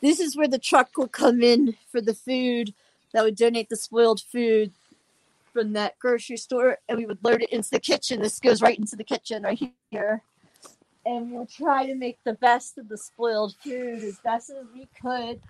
This 0.01 0.19
is 0.19 0.37
where 0.37 0.47
the 0.47 0.59
truck 0.59 0.95
will 0.97 1.07
come 1.07 1.41
in 1.41 1.75
for 1.91 1.99
the 1.99 2.13
food 2.13 2.73
that 3.11 3.23
would 3.23 3.35
donate 3.35 3.69
the 3.69 3.75
spoiled 3.75 4.21
food 4.21 4.71
from 5.53 5.73
that 5.73 5.97
grocery 5.99 6.37
store 6.37 6.77
and 6.87 6.97
we 6.97 7.05
would 7.05 7.19
load 7.23 7.41
it 7.41 7.49
into 7.49 7.69
the 7.69 7.79
kitchen 7.79 8.21
this 8.21 8.39
goes 8.39 8.61
right 8.61 8.79
into 8.79 8.95
the 8.95 9.03
kitchen 9.03 9.43
right 9.43 9.61
here 9.91 10.23
and 11.09 11.31
we'll 11.31 11.45
try 11.45 11.85
to 11.85 11.95
make 11.95 12.19
the 12.23 12.33
best 12.35 12.77
of 12.77 12.87
the 12.87 12.97
spoiled 12.97 13.55
food 13.63 14.03
as 14.03 14.19
best 14.19 14.49
as 14.51 14.65
we 14.73 14.87
could. 15.01 15.41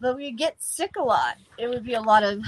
But 0.00 0.16
we 0.16 0.30
get 0.32 0.62
sick 0.62 0.96
a 0.96 1.02
lot. 1.02 1.36
It 1.58 1.68
would 1.68 1.84
be 1.84 1.94
a 1.94 2.00
lot 2.00 2.22
of 2.22 2.42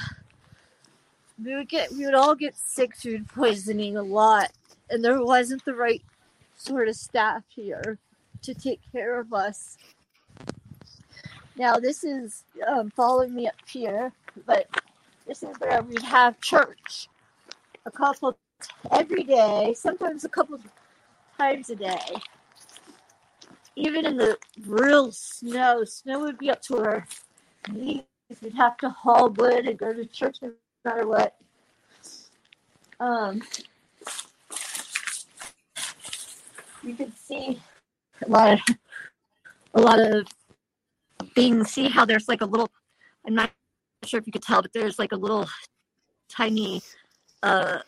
we 1.42 1.54
would 1.54 1.68
get 1.68 1.90
we 1.92 2.04
would 2.04 2.14
all 2.14 2.34
get 2.34 2.56
sick 2.56 2.96
food 2.96 3.28
poisoning 3.28 3.96
a 3.96 4.02
lot, 4.02 4.52
and 4.90 5.04
there 5.04 5.22
wasn't 5.22 5.64
the 5.64 5.74
right 5.74 6.02
sort 6.56 6.88
of 6.88 6.94
staff 6.94 7.42
here 7.48 7.98
to 8.42 8.54
take 8.54 8.80
care 8.92 9.18
of 9.18 9.32
us. 9.32 9.76
Now 11.56 11.76
this 11.76 12.04
is 12.04 12.44
um, 12.66 12.90
following 12.90 13.34
me 13.34 13.48
up 13.48 13.54
here, 13.66 14.12
but 14.46 14.66
where 15.40 15.82
we'd 15.82 16.02
have 16.02 16.40
church 16.40 17.08
a 17.86 17.90
couple 17.90 18.36
every 18.90 19.22
day, 19.22 19.74
sometimes 19.76 20.24
a 20.24 20.28
couple 20.28 20.58
times 21.38 21.70
a 21.70 21.76
day. 21.76 21.98
Even 23.74 24.04
in 24.04 24.16
the 24.16 24.36
real 24.66 25.10
snow, 25.12 25.84
snow 25.84 26.20
would 26.20 26.38
be 26.38 26.50
up 26.50 26.60
to 26.62 26.76
our 26.78 27.06
knees. 27.72 28.02
We'd 28.42 28.54
have 28.54 28.76
to 28.78 28.90
haul 28.90 29.30
wood 29.30 29.66
and 29.66 29.78
go 29.78 29.92
to 29.92 30.04
church 30.06 30.38
no 30.42 30.52
matter 30.84 31.06
what. 31.06 31.36
Um, 33.00 33.42
you 36.82 36.94
can 36.94 37.12
see 37.16 37.60
a 38.24 38.28
lot 38.28 38.52
of 38.54 38.60
a 39.74 39.80
lot 39.80 39.98
of 39.98 40.26
things. 41.34 41.70
See 41.70 41.88
how 41.88 42.04
there's 42.04 42.28
like 42.28 42.42
a 42.42 42.46
little. 42.46 42.70
I'm 43.26 43.34
not 43.34 43.50
sure 44.08 44.20
if 44.20 44.26
you 44.26 44.32
could 44.32 44.42
tell, 44.42 44.62
but 44.62 44.72
there's 44.74 44.98
like 44.98 45.12
a 45.12 45.16
little 45.16 45.48
tiny 46.30 46.82
uh, 47.42 47.80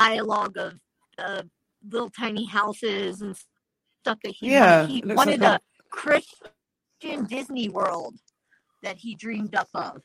dialogue 0.00 0.56
of 0.58 0.74
uh, 1.18 1.42
little 1.90 2.10
tiny 2.10 2.46
houses 2.46 3.22
and 3.22 3.36
stuff 4.04 4.18
that 4.24 4.34
he 4.34 4.50
Yeah, 4.50 4.52
wanted. 4.52 4.80
He 4.80 5.04
wanted 5.14 5.42
like 5.42 5.42
a 5.42 5.60
Christian 5.90 7.26
Disney 7.28 7.68
World 7.70 8.16
that 8.82 8.98
he 8.98 9.14
dreamed 9.14 9.54
up 9.54 9.68
of 9.74 10.02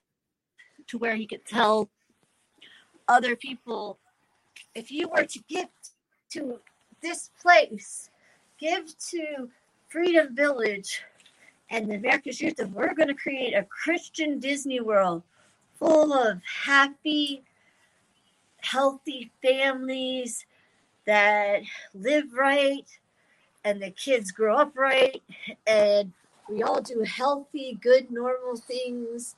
to 0.88 0.98
where 0.98 1.16
he 1.16 1.28
could 1.28 1.46
tell 1.46 1.90
other 3.08 3.36
people 3.36 4.00
if 4.76 4.92
you 4.92 5.10
were 5.10 5.26
to 5.26 5.40
give 5.50 5.68
to 6.32 6.60
this 7.02 7.32
place, 7.42 8.10
give 8.60 8.98
to 9.12 9.50
Freedom 9.90 10.36
Village 10.36 11.04
and 11.70 11.90
the 11.90 11.96
America's 11.96 12.42
Youth, 12.42 12.60
and 12.60 12.74
we're 12.74 12.94
going 12.94 13.08
to 13.08 13.14
create 13.14 13.54
a 13.54 13.64
Christian 13.64 14.40
Disney 14.40 14.80
World 14.80 15.24
full 15.78 16.14
of 16.14 16.42
happy, 16.66 17.44
healthy 18.62 19.32
families 19.42 20.46
that 21.06 21.62
live 21.94 22.34
right 22.34 22.86
and 23.64 23.82
the 23.82 23.92
kids 23.92 24.32
grow 24.32 24.56
up 24.56 24.78
right 24.78 25.22
and 25.68 26.12
we 26.50 26.64
all 26.64 26.82
do 26.82 27.02
healthy, 27.02 27.78
good, 27.82 28.10
normal 28.12 28.58
things. 28.58 29.36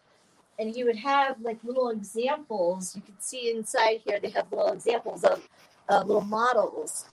And 0.59 0.73
he 0.73 0.83
would 0.83 0.95
have 0.95 1.41
like 1.41 1.63
little 1.63 1.89
examples. 1.89 2.95
You 2.95 3.01
can 3.01 3.15
see 3.19 3.51
inside 3.51 4.01
here, 4.05 4.19
they 4.19 4.29
have 4.29 4.51
little 4.51 4.71
examples 4.71 5.23
of 5.23 5.47
uh, 5.89 6.03
little 6.03 6.21
models 6.21 7.05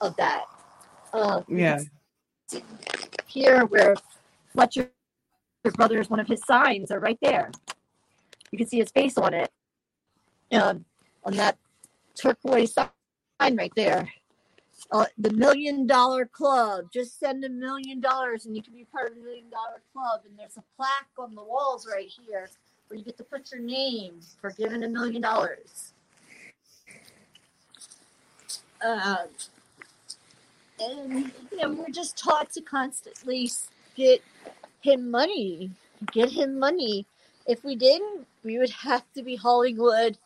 of 0.00 0.16
that. 0.16 0.44
Uh, 1.12 1.42
Yeah. 1.48 1.80
Here, 3.26 3.64
where 3.64 3.96
Fletcher 4.54 4.90
Brothers, 5.74 6.10
one 6.10 6.20
of 6.20 6.28
his 6.28 6.42
signs 6.44 6.90
are 6.90 7.00
right 7.00 7.18
there. 7.22 7.50
You 8.50 8.58
can 8.58 8.66
see 8.66 8.78
his 8.78 8.90
face 8.90 9.18
on 9.18 9.34
it. 9.34 9.50
Um, 10.52 10.84
on 11.24 11.34
that 11.36 11.58
turquoise 12.14 12.74
sign 12.74 12.90
right 13.40 13.72
there. 13.74 14.08
Uh, 14.92 15.06
the 15.18 15.32
million 15.32 15.86
dollar 15.86 16.26
club. 16.26 16.86
Just 16.92 17.18
send 17.18 17.44
a 17.44 17.48
million 17.48 18.00
dollars 18.00 18.46
and 18.46 18.54
you 18.54 18.62
can 18.62 18.74
be 18.74 18.84
part 18.84 19.10
of 19.10 19.16
the 19.16 19.22
million 19.22 19.50
dollar 19.50 19.82
club. 19.92 20.20
And 20.28 20.38
there's 20.38 20.56
a 20.56 20.64
plaque 20.76 21.08
on 21.18 21.34
the 21.34 21.42
walls 21.42 21.88
right 21.90 22.08
here 22.08 22.50
where 22.88 22.98
you 22.98 23.04
get 23.04 23.16
to 23.16 23.24
put 23.24 23.50
your 23.50 23.60
name 23.60 24.20
for 24.40 24.50
giving 24.50 24.84
a 24.84 24.88
million 24.88 25.22
dollars. 25.22 25.94
Um, 28.86 29.28
and 30.78 31.32
you 31.50 31.58
know, 31.58 31.70
we're 31.70 31.88
just 31.88 32.18
taught 32.18 32.52
to 32.52 32.60
constantly 32.60 33.50
get 33.96 34.22
him 34.82 35.10
money, 35.10 35.72
get 36.12 36.30
him 36.30 36.58
money. 36.58 37.06
If 37.46 37.64
we 37.64 37.76
didn't, 37.76 38.26
we 38.44 38.58
would 38.58 38.70
have 38.70 39.04
to 39.14 39.22
be 39.22 39.36
hauling 39.36 39.78
wood. 39.78 40.18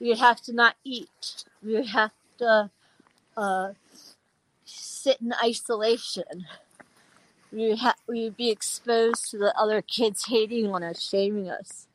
We 0.00 0.08
would 0.10 0.18
have 0.18 0.40
to 0.42 0.52
not 0.52 0.76
eat. 0.84 1.44
We 1.64 1.74
would 1.74 1.88
have 1.88 2.12
to 2.38 2.70
uh, 3.36 3.72
sit 4.64 5.20
in 5.20 5.34
isolation. 5.44 6.46
We 7.52 7.70
would, 7.70 7.78
ha- 7.78 7.96
we 8.08 8.24
would 8.24 8.36
be 8.36 8.50
exposed 8.50 9.30
to 9.30 9.38
the 9.38 9.54
other 9.58 9.82
kids 9.82 10.26
hating 10.28 10.68
on 10.68 10.82
us, 10.82 11.02
shaming 11.02 11.50
us. 11.50 11.86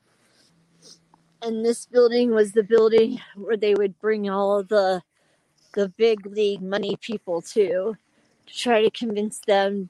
And 1.42 1.66
this 1.66 1.86
building 1.86 2.34
was 2.34 2.54
the 2.54 2.64
building 2.64 3.20
where 3.36 3.58
they 3.58 3.76
would 3.76 4.00
bring 4.00 4.30
all 4.30 4.64
the 4.64 5.04
the 5.76 5.90
big 5.90 6.26
league 6.26 6.62
money 6.62 6.98
people 7.02 7.42
to 7.42 7.96
to 8.48 8.54
try 8.54 8.82
to 8.82 8.92
convince 8.92 9.40
them 9.40 9.90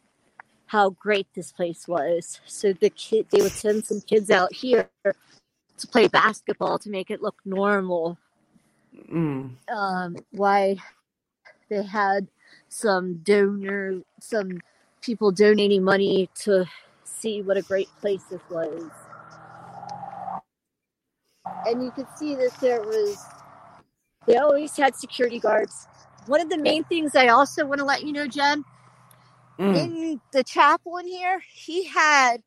how 0.74 0.90
great 0.90 1.28
this 1.36 1.52
place 1.52 1.88
was. 1.88 2.42
So 2.48 2.74
the 2.74 2.90
kid 2.90 3.28
they 3.30 3.44
would 3.44 3.52
send 3.52 3.86
some 3.86 4.02
kids 4.02 4.32
out 4.32 4.52
here 4.52 4.90
to 5.04 5.88
play 5.88 6.08
basketball 6.08 6.80
to 6.80 6.90
make 6.90 7.12
it 7.12 7.22
look 7.22 7.36
normal. 7.46 8.18
Mm. 9.12 9.52
Um, 9.72 10.16
why 10.32 10.78
they 11.70 11.84
had 11.84 12.28
some 12.70 13.18
donor, 13.18 14.02
some 14.20 14.62
people 15.02 15.32
donating 15.32 15.84
money 15.84 16.28
to 16.42 16.66
see 17.04 17.44
what 17.44 17.56
a 17.56 17.62
great 17.62 17.90
place 18.02 18.24
this 18.32 18.42
was. 18.50 18.90
And 21.68 21.84
you 21.84 21.92
could 21.92 22.08
see 22.18 22.34
that 22.34 22.60
there 22.62 22.82
was, 22.82 23.24
they 24.26 24.38
always 24.38 24.76
had 24.76 24.96
security 24.96 25.38
guards. 25.40 25.88
One 26.26 26.42
of 26.42 26.50
the 26.50 26.58
main 26.58 26.84
things 26.84 27.16
I 27.16 27.28
also 27.28 27.64
want 27.64 27.78
to 27.78 27.86
let 27.86 28.04
you 28.04 28.12
know, 28.12 28.26
Jen, 28.26 28.66
Mm. 29.60 29.76
in 29.78 30.22
the 30.32 30.44
chapel 30.44 30.98
here, 30.98 31.42
he 31.54 31.86
had 31.86 32.38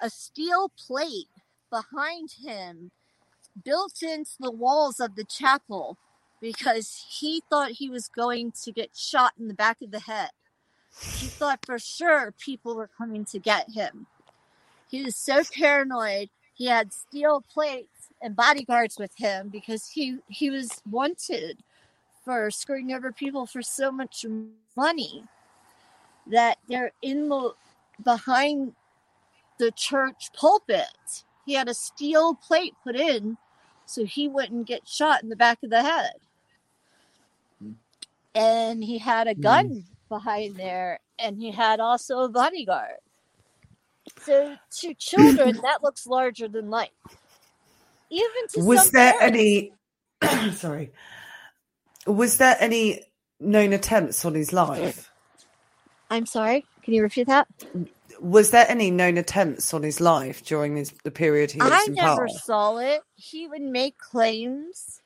a 0.00 0.10
steel 0.10 0.70
plate 0.76 1.28
behind 1.70 2.32
him 2.44 2.90
built 3.64 4.02
into 4.02 4.32
the 4.38 4.50
walls 4.50 5.00
of 5.00 5.16
the 5.16 5.24
chapel 5.24 5.96
because 6.40 7.06
he 7.08 7.42
thought 7.50 7.72
he 7.72 7.88
was 7.88 8.08
going 8.08 8.52
to 8.62 8.72
get 8.72 8.96
shot 8.96 9.32
in 9.38 9.48
the 9.48 9.54
back 9.54 9.82
of 9.82 9.90
the 9.90 10.00
head. 10.00 10.30
He 10.98 11.26
thought 11.26 11.64
for 11.64 11.78
sure 11.78 12.32
people 12.38 12.74
were 12.74 12.90
coming 12.98 13.24
to 13.26 13.38
get 13.38 13.70
him. 13.70 14.06
He 14.88 15.04
was 15.04 15.16
so 15.16 15.42
paranoid. 15.54 16.30
He 16.54 16.66
had 16.66 16.92
steel 16.92 17.42
plates 17.52 18.08
and 18.20 18.36
bodyguards 18.36 18.98
with 18.98 19.12
him 19.16 19.48
because 19.48 19.88
he 19.88 20.18
he 20.28 20.50
was 20.50 20.82
wanted 20.90 21.62
for 22.24 22.50
screwing 22.50 22.92
over 22.92 23.12
people 23.12 23.46
for 23.46 23.62
so 23.62 23.90
much 23.90 24.26
money 24.76 25.24
that 26.26 26.58
they're 26.68 26.92
in 27.02 27.28
the 27.28 27.54
behind 28.02 28.72
the 29.58 29.70
church 29.72 30.30
pulpit. 30.34 31.24
He 31.46 31.54
had 31.54 31.68
a 31.68 31.74
steel 31.74 32.34
plate 32.34 32.74
put 32.84 32.96
in 32.96 33.36
so 33.90 34.04
he 34.04 34.28
wouldn't 34.28 34.66
get 34.66 34.86
shot 34.86 35.22
in 35.22 35.28
the 35.28 35.36
back 35.36 35.58
of 35.62 35.70
the 35.70 35.82
head. 35.82 36.12
And 38.34 38.82
he 38.82 38.98
had 38.98 39.26
a 39.26 39.34
gun 39.34 39.66
hmm. 39.66 39.80
behind 40.08 40.56
there, 40.56 41.00
and 41.18 41.36
he 41.36 41.50
had 41.50 41.80
also 41.80 42.20
a 42.20 42.28
bodyguard. 42.28 42.98
So 44.22 44.56
to 44.78 44.94
children, 44.94 45.58
that 45.62 45.78
looks 45.82 46.06
larger 46.06 46.46
than 46.46 46.70
life. 46.70 46.90
Even 48.10 48.48
to 48.54 48.60
Was 48.64 48.84
some 48.84 48.90
there 48.92 49.12
parents. 49.18 49.38
any? 50.22 50.52
sorry. 50.52 50.92
Was 52.06 52.38
there 52.38 52.56
any 52.60 53.02
known 53.40 53.72
attempts 53.72 54.24
on 54.24 54.34
his 54.34 54.52
life? 54.52 55.09
I'm 56.10 56.26
sorry. 56.26 56.64
Can 56.82 56.94
you 56.94 57.02
repeat 57.02 57.26
that? 57.28 57.46
Was 58.20 58.50
there 58.50 58.66
any 58.68 58.90
known 58.90 59.16
attempts 59.16 59.72
on 59.72 59.82
his 59.82 60.00
life 60.00 60.44
during 60.44 60.76
his, 60.76 60.92
the 61.04 61.10
period 61.10 61.52
he 61.52 61.60
was 61.60 61.70
I 61.72 61.84
in 61.86 61.94
never 61.94 62.26
power? 62.26 62.28
saw 62.28 62.76
it. 62.78 63.02
He 63.14 63.46
would 63.48 63.62
make 63.62 63.96
claims. 63.98 65.00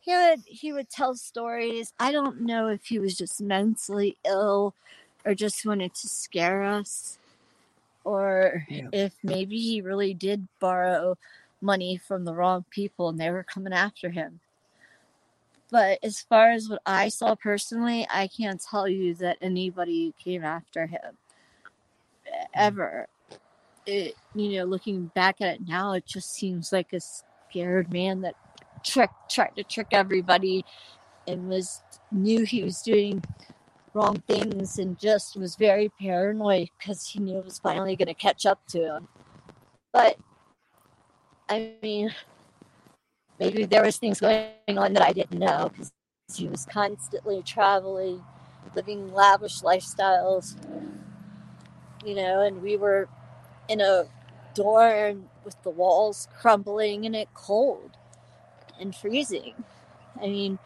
He 0.00 0.12
would 0.14 0.40
he 0.46 0.72
would 0.72 0.88
tell 0.90 1.14
stories. 1.14 1.92
I 1.98 2.12
don't 2.12 2.42
know 2.42 2.68
if 2.68 2.84
he 2.84 2.98
was 2.98 3.16
just 3.16 3.40
mentally 3.40 4.16
ill 4.24 4.74
or 5.24 5.34
just 5.34 5.66
wanted 5.66 5.94
to 5.94 6.08
scare 6.08 6.62
us 6.62 7.18
or 8.04 8.64
Yeah. 8.68 8.88
if 8.92 9.14
maybe 9.22 9.58
he 9.60 9.82
really 9.82 10.14
did 10.14 10.48
borrow 10.58 11.18
money 11.60 11.98
from 11.98 12.24
the 12.24 12.34
wrong 12.34 12.64
people 12.70 13.08
and 13.10 13.18
they 13.20 13.30
were 13.30 13.44
coming 13.44 13.72
after 13.74 14.08
him. 14.10 14.40
But 15.70 15.98
as 16.02 16.20
far 16.20 16.50
as 16.50 16.68
what 16.68 16.82
I 16.84 17.08
saw 17.08 17.34
personally, 17.34 18.06
I 18.10 18.28
can't 18.28 18.60
tell 18.60 18.88
you 18.88 19.14
that 19.16 19.38
anybody 19.40 20.14
came 20.22 20.44
after 20.44 20.86
him 20.86 21.16
hmm. 22.26 22.44
ever. 22.54 23.06
It, 23.86 24.14
you 24.34 24.58
know, 24.58 24.64
looking 24.64 25.06
back 25.14 25.40
at 25.40 25.54
it 25.56 25.60
now, 25.66 25.92
it 25.92 26.06
just 26.06 26.32
seems 26.32 26.72
like 26.72 26.92
a 26.92 27.00
scared 27.00 27.92
man 27.92 28.20
that 28.22 28.34
trick 28.84 29.10
tried 29.28 29.56
to 29.56 29.64
trick 29.64 29.88
everybody 29.92 30.64
and 31.26 31.48
was 31.48 31.82
knew 32.10 32.44
he 32.44 32.62
was 32.62 32.82
doing 32.82 33.22
wrong 33.94 34.22
things 34.26 34.78
and 34.78 34.98
just 34.98 35.36
was 35.36 35.56
very 35.56 35.90
paranoid 36.00 36.68
because 36.78 37.06
he 37.06 37.18
knew 37.20 37.38
it 37.38 37.44
was 37.44 37.58
finally 37.58 37.96
going 37.96 38.06
to 38.06 38.14
catch 38.14 38.46
up 38.46 38.60
to 38.68 38.96
him. 38.96 39.08
But 39.92 40.16
I 41.48 41.72
mean, 41.82 42.12
maybe 43.40 43.64
there 43.64 43.82
was 43.82 43.96
things 43.96 44.20
going 44.20 44.50
on 44.68 44.92
that 44.92 45.02
I 45.02 45.12
didn't 45.12 45.38
know 45.38 45.70
because 45.70 45.90
he 46.36 46.46
was 46.46 46.66
constantly 46.66 47.42
traveling, 47.42 48.22
living 48.76 49.12
lavish 49.12 49.62
lifestyles, 49.62 50.54
you 52.04 52.14
know, 52.14 52.42
and 52.42 52.62
we 52.62 52.76
were 52.76 53.08
in 53.68 53.80
a 53.80 54.04
dorm 54.54 55.28
with 55.44 55.60
the 55.62 55.70
walls 55.70 56.28
crumbling 56.38 57.06
and 57.06 57.16
it 57.16 57.28
cold 57.34 57.90
and 58.78 58.94
freezing. 58.94 59.54
I 60.22 60.26
mean, 60.26 60.58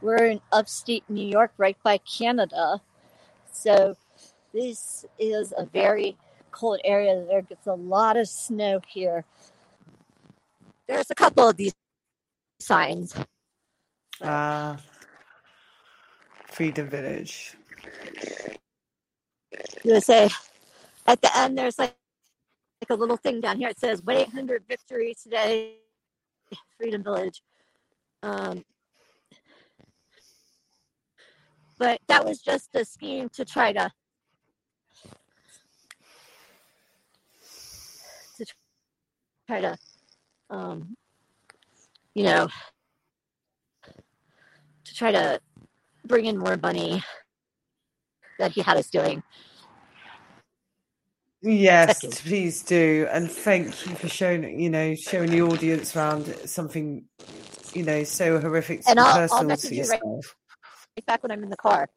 we're 0.00 0.24
in 0.24 0.40
upstate 0.52 1.04
New 1.08 1.26
York, 1.26 1.52
right 1.58 1.76
by 1.82 1.98
Canada. 1.98 2.80
So 3.52 3.96
this 4.54 5.04
is 5.18 5.52
a 5.56 5.66
very 5.66 6.16
cold 6.52 6.80
area. 6.84 7.24
There 7.28 7.42
gets 7.42 7.66
a 7.66 7.74
lot 7.74 8.16
of 8.16 8.28
snow 8.28 8.80
here. 8.86 9.24
There's 10.86 11.10
a 11.10 11.14
couple 11.14 11.48
of 11.48 11.56
these 11.56 11.74
signs. 12.60 13.14
Ah, 14.22 14.78
Freedom 16.48 16.88
Village. 16.88 17.56
You 19.84 19.94
would 19.94 20.04
say 20.04 20.30
at 21.06 21.20
the 21.22 21.36
end 21.36 21.58
there's 21.58 21.78
like 21.78 21.94
like 22.82 22.90
a 22.90 23.00
little 23.00 23.16
thing 23.16 23.40
down 23.40 23.58
here. 23.58 23.68
It 23.68 23.78
says 23.78 24.02
1 24.02 24.16
800 24.16 24.64
victory 24.68 25.14
today, 25.22 25.76
Freedom 26.78 27.02
Village. 27.02 27.42
Um, 28.22 28.64
but 31.78 32.00
that 32.08 32.24
was 32.24 32.40
just 32.40 32.74
a 32.74 32.84
scheme 32.84 33.28
to 33.30 33.44
try 33.44 33.72
to 33.72 33.90
to 38.38 38.46
try 39.48 39.60
to 39.60 39.78
um, 40.50 40.96
you 42.14 42.24
know 42.24 42.48
to 44.84 44.94
try 44.94 45.12
to 45.12 45.40
bring 46.06 46.26
in 46.26 46.36
more 46.38 46.56
money 46.56 47.02
that 48.38 48.52
he 48.52 48.60
had 48.62 48.76
us 48.76 48.90
doing. 48.90 49.22
Yes, 51.42 52.00
please 52.22 52.62
do, 52.62 53.06
and 53.10 53.30
thank 53.30 53.66
you 53.86 53.94
for 53.94 54.08
showing 54.08 54.60
you 54.60 54.68
know 54.70 54.94
showing 54.94 55.30
the 55.30 55.42
audience 55.42 55.96
around 55.96 56.26
something 56.46 57.04
you 57.72 57.82
know 57.82 58.04
so 58.04 58.38
horrific 58.40 58.82
And 58.86 58.98
I'll- 59.00 59.06
I'll 59.06 59.18
personal 59.20 59.44
message 59.44 59.70
to 59.70 59.76
you 59.76 59.82
right- 59.84 60.00
yourself. 60.02 60.36
Right 60.96 61.06
back 61.06 61.22
when 61.22 61.30
I'm 61.32 61.42
in 61.44 61.50
the 61.50 61.56
car. 61.56 61.88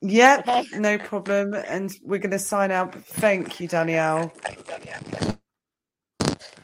Yep, 0.00 0.40
Okay. 0.40 0.64
no 0.78 0.98
problem, 0.98 1.54
and 1.54 1.90
we're 2.02 2.18
going 2.18 2.30
to 2.32 2.38
sign 2.38 2.70
out. 2.70 2.94
Thank 2.94 3.60
you, 3.60 3.68
Danielle. 3.68 4.32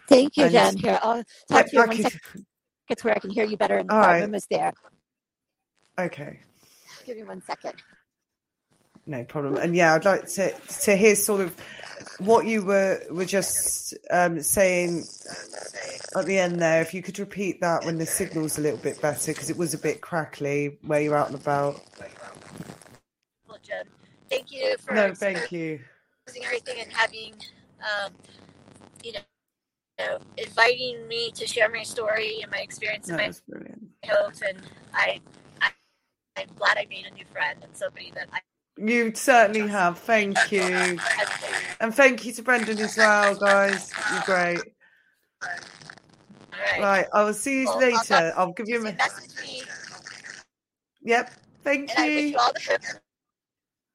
Thank 0.09 0.37
you, 0.37 0.49
Jen. 0.51 0.77
Here, 0.77 0.99
I'll 1.03 1.23
talk 1.49 1.51
Yep, 1.51 1.67
to 1.71 1.77
you 1.77 1.79
one 1.87 1.97
second 2.03 2.21
to 2.97 3.05
where 3.05 3.17
I 3.17 3.21
can 3.21 3.31
hear 3.31 3.45
you 3.45 3.57
better 3.57 3.79
and 3.79 3.89
the 3.91 3.95
All 3.95 4.01
car 4.01 4.15
right. 4.15 4.21
room 4.21 4.35
is 4.35 4.47
there. 4.51 4.73
Okay. 5.99 6.41
Give 7.07 7.17
me 7.17 7.25
one 7.25 7.43
second. 7.43 7.75
No 9.07 9.25
problem. 9.25 9.57
And 9.57 9.75
yeah, 9.75 9.95
I'd 9.95 10.05
like 10.05 10.27
to 10.35 10.53
to 10.83 10.97
hear 10.97 11.17
sort 11.17 11.41
of 11.41 11.57
what 12.19 12.47
you 12.47 12.65
were 12.65 13.03
were 13.11 13.25
just 13.25 13.95
um, 14.11 14.41
saying 14.43 15.05
at 16.17 16.27
the 16.27 16.39
end 16.39 16.61
there. 16.61 16.83
If 16.83 16.95
you 16.95 17.03
could 17.03 17.19
repeat 17.19 17.61
that 17.61 17.85
when 17.85 17.99
the 17.99 18.07
signal's 18.07 18.59
a 18.59 18.61
little 18.61 18.79
bit 18.79 19.01
better, 19.01 19.33
because 19.33 19.51
it 19.51 19.57
was 19.57 19.75
a 19.75 19.79
bit 19.79 20.01
crackly 20.01 20.79
where 20.83 21.01
you're 21.01 21.17
out 21.17 21.29
and 21.29 21.37
about. 21.37 21.81
Well, 23.49 23.59
Jen, 23.63 23.85
thank 24.31 24.53
you 24.53 24.77
for 24.79 24.95
No, 24.95 25.15
thank 25.15 25.51
you. 25.53 25.81
exposing 26.27 26.47
everything 26.47 26.81
and 26.83 26.93
having, 26.93 27.35
um, 27.81 28.13
you 29.03 29.13
know, 29.13 29.21
you 29.21 29.30
know, 30.01 30.19
inviting 30.39 31.07
me 31.09 31.31
to 31.33 31.47
share 31.47 31.69
my 31.71 31.83
story 31.83 32.41
and 32.43 32.51
my 32.53 32.59
experience 32.59 33.09
That 33.09 33.21
and 33.21 33.41
my 34.03 34.09
hopes. 34.15 34.43
And 34.43 34.59
I, 34.95 35.21
I, 35.63 35.71
I'm 36.37 36.49
glad 36.57 36.79
I 36.79 36.87
made 36.91 37.07
a 37.11 37.15
new 37.15 37.25
friend 37.33 37.59
and 37.63 37.77
somebody 37.77 38.13
that 38.15 38.29
I. 38.33 38.41
You 38.79 39.13
certainly 39.15 39.69
have. 39.69 39.99
Thank 39.99 40.37
you, 40.53 40.99
and 41.81 41.95
thank 41.95 42.25
you 42.25 42.33
to 42.35 42.43
Brendan 42.43 42.79
as 42.79 42.97
well, 42.97 43.37
guys. 43.37 43.93
You're 44.13 44.23
great. 44.23 44.61
right. 45.43 46.81
Right, 46.81 47.07
I 47.13 47.25
will 47.25 47.35
see 47.35 47.61
you 47.61 47.67
Well, 47.67 47.75
I'll 47.77 47.81
later. 47.91 48.33
I'll 48.37 48.53
give 48.53 48.69
you 48.69 48.81
a. 48.81 48.93
Message 48.93 49.67
Yep. 51.03 51.31
Thank 51.65 51.91
and 51.99 52.07
you. 52.13 52.21
you 52.21 52.39
all 52.39 52.53
the 52.53 52.79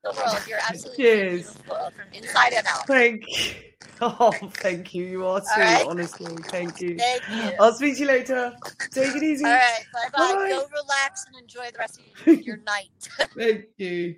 the 0.04 0.12
world. 0.12 0.40
You're 0.48 0.60
absolutely 0.70 1.04
Cheers. 1.04 1.54
beautiful 1.54 1.92
from 1.92 2.14
inside 2.14 2.54
and 2.54 2.68
out. 2.68 2.88
Thank 2.88 3.24
you. 3.28 3.54
Oh, 4.02 4.32
thank 4.56 4.94
you. 4.94 5.06
You 5.06 5.26
are 5.26 5.40
too, 5.40 5.46
right. 5.58 5.86
honestly. 5.88 6.36
Thank 6.52 6.82
you. 6.82 6.98
Thank 6.98 7.24
you. 7.30 7.52
I'll 7.60 7.74
speak 7.74 7.96
to 7.96 8.02
you 8.02 8.08
later. 8.08 8.54
Take 8.92 9.16
it 9.16 9.24
easy. 9.24 9.46
All 9.46 9.52
right, 9.52 9.86
bye 9.94 10.10
bye. 10.14 10.48
Go 10.50 10.66
relax 10.82 11.26
and 11.28 11.42
enjoy 11.42 11.70
the 11.72 11.80
rest 11.80 12.00
of 12.28 12.42
your, 12.46 12.58
night. 12.58 12.90
Thank 13.38 13.66
you. 13.78 14.16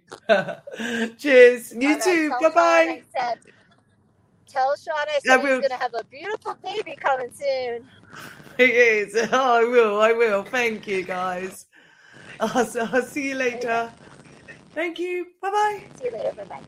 Cheers. 1.17 1.73
You 1.73 1.89
All 1.89 1.93
right, 1.95 2.01
too. 2.03 2.29
tell 2.29 2.39
Bye 2.41 2.49
bye. 2.49 2.85
Shaun 3.13 3.19
I 3.19 3.29
said- 3.33 3.39
Tell 4.47 4.75
Shaun 4.77 4.95
I 4.97 5.19
said 5.23 5.41
he's 5.41 5.59
gonna 5.69 5.75
have 5.81 5.93
a 5.93 6.03
beautiful 6.05 6.57
baby 6.63 6.95
coming 6.99 7.29
soon. 7.33 7.87
It 8.57 8.69
is. 8.71 9.29
Oh, 9.31 9.55
I 9.61 9.63
will. 9.65 10.01
I 10.01 10.13
will. 10.13 10.43
Thank 10.43 10.87
you, 10.87 11.03
guys. 11.03 11.67
I'll, 12.39 12.67
I'll 12.93 13.01
see 13.03 13.29
you 13.29 13.35
later. 13.35 13.91
Thank 14.73 14.97
you. 14.99 15.27
Bye 15.41 15.51
bye. 15.51 15.83
See 15.99 16.05
you 16.05 16.11
later. 16.13 16.31
Bye 16.33 16.45
bye. 16.45 16.61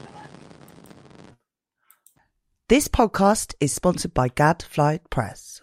This 2.70 2.88
podcast 2.88 3.56
is 3.60 3.74
sponsored 3.74 4.14
by 4.14 4.28
Gadfly 4.28 5.00
Press. 5.10 5.60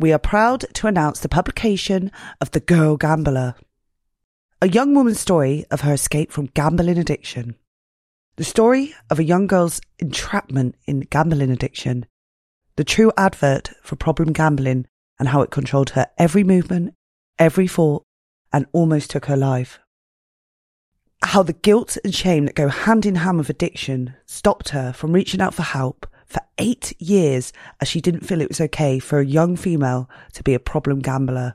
We 0.00 0.12
are 0.12 0.18
proud 0.18 0.64
to 0.74 0.88
announce 0.88 1.20
the 1.20 1.28
publication 1.28 2.10
of 2.40 2.50
The 2.50 2.58
Girl 2.58 2.96
Gambler, 2.96 3.54
a 4.60 4.68
young 4.68 4.96
woman's 4.96 5.20
story 5.20 5.64
of 5.70 5.82
her 5.82 5.92
escape 5.92 6.32
from 6.32 6.46
gambling 6.46 6.98
addiction. 6.98 7.54
The 8.34 8.42
story 8.42 8.96
of 9.08 9.20
a 9.20 9.24
young 9.24 9.46
girl's 9.46 9.80
entrapment 10.00 10.74
in 10.86 11.02
gambling 11.02 11.52
addiction, 11.52 12.04
the 12.74 12.82
true 12.82 13.12
advert 13.16 13.70
for 13.84 13.94
problem 13.94 14.32
gambling 14.32 14.86
and 15.20 15.28
how 15.28 15.42
it 15.42 15.52
controlled 15.52 15.90
her 15.90 16.08
every 16.18 16.42
movement, 16.42 16.94
every 17.38 17.68
thought, 17.68 18.02
and 18.52 18.66
almost 18.72 19.10
took 19.10 19.26
her 19.26 19.36
life. 19.36 19.78
How 21.22 21.42
the 21.42 21.52
guilt 21.52 21.98
and 22.04 22.14
shame 22.14 22.46
that 22.46 22.54
go 22.54 22.68
hand 22.68 23.04
in 23.04 23.16
hand 23.16 23.38
with 23.38 23.50
addiction 23.50 24.14
stopped 24.26 24.70
her 24.70 24.92
from 24.92 25.12
reaching 25.12 25.40
out 25.40 25.54
for 25.54 25.62
help 25.62 26.06
for 26.26 26.40
eight 26.58 26.92
years 27.00 27.52
as 27.80 27.88
she 27.88 28.00
didn't 28.00 28.26
feel 28.26 28.40
it 28.40 28.48
was 28.48 28.60
okay 28.60 28.98
for 28.98 29.18
a 29.18 29.26
young 29.26 29.56
female 29.56 30.08
to 30.34 30.42
be 30.42 30.54
a 30.54 30.60
problem 30.60 31.00
gambler. 31.00 31.54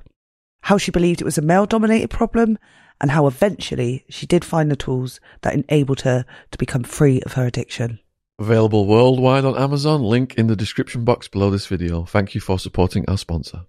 How 0.63 0.77
she 0.77 0.91
believed 0.91 1.21
it 1.21 1.25
was 1.25 1.37
a 1.37 1.41
male 1.41 1.65
dominated 1.65 2.09
problem 2.09 2.57
and 2.99 3.11
how 3.11 3.27
eventually 3.27 4.05
she 4.09 4.25
did 4.25 4.45
find 4.45 4.69
the 4.69 4.75
tools 4.75 5.19
that 5.41 5.53
enabled 5.53 6.01
her 6.01 6.25
to 6.51 6.57
become 6.57 6.83
free 6.83 7.21
of 7.21 7.33
her 7.33 7.45
addiction. 7.45 7.99
Available 8.39 8.85
worldwide 8.85 9.45
on 9.45 9.57
Amazon. 9.57 10.01
Link 10.01 10.35
in 10.35 10.47
the 10.47 10.55
description 10.55 11.05
box 11.05 11.27
below 11.27 11.49
this 11.49 11.67
video. 11.67 12.03
Thank 12.03 12.35
you 12.35 12.41
for 12.41 12.57
supporting 12.57 13.07
our 13.07 13.17
sponsor. 13.17 13.65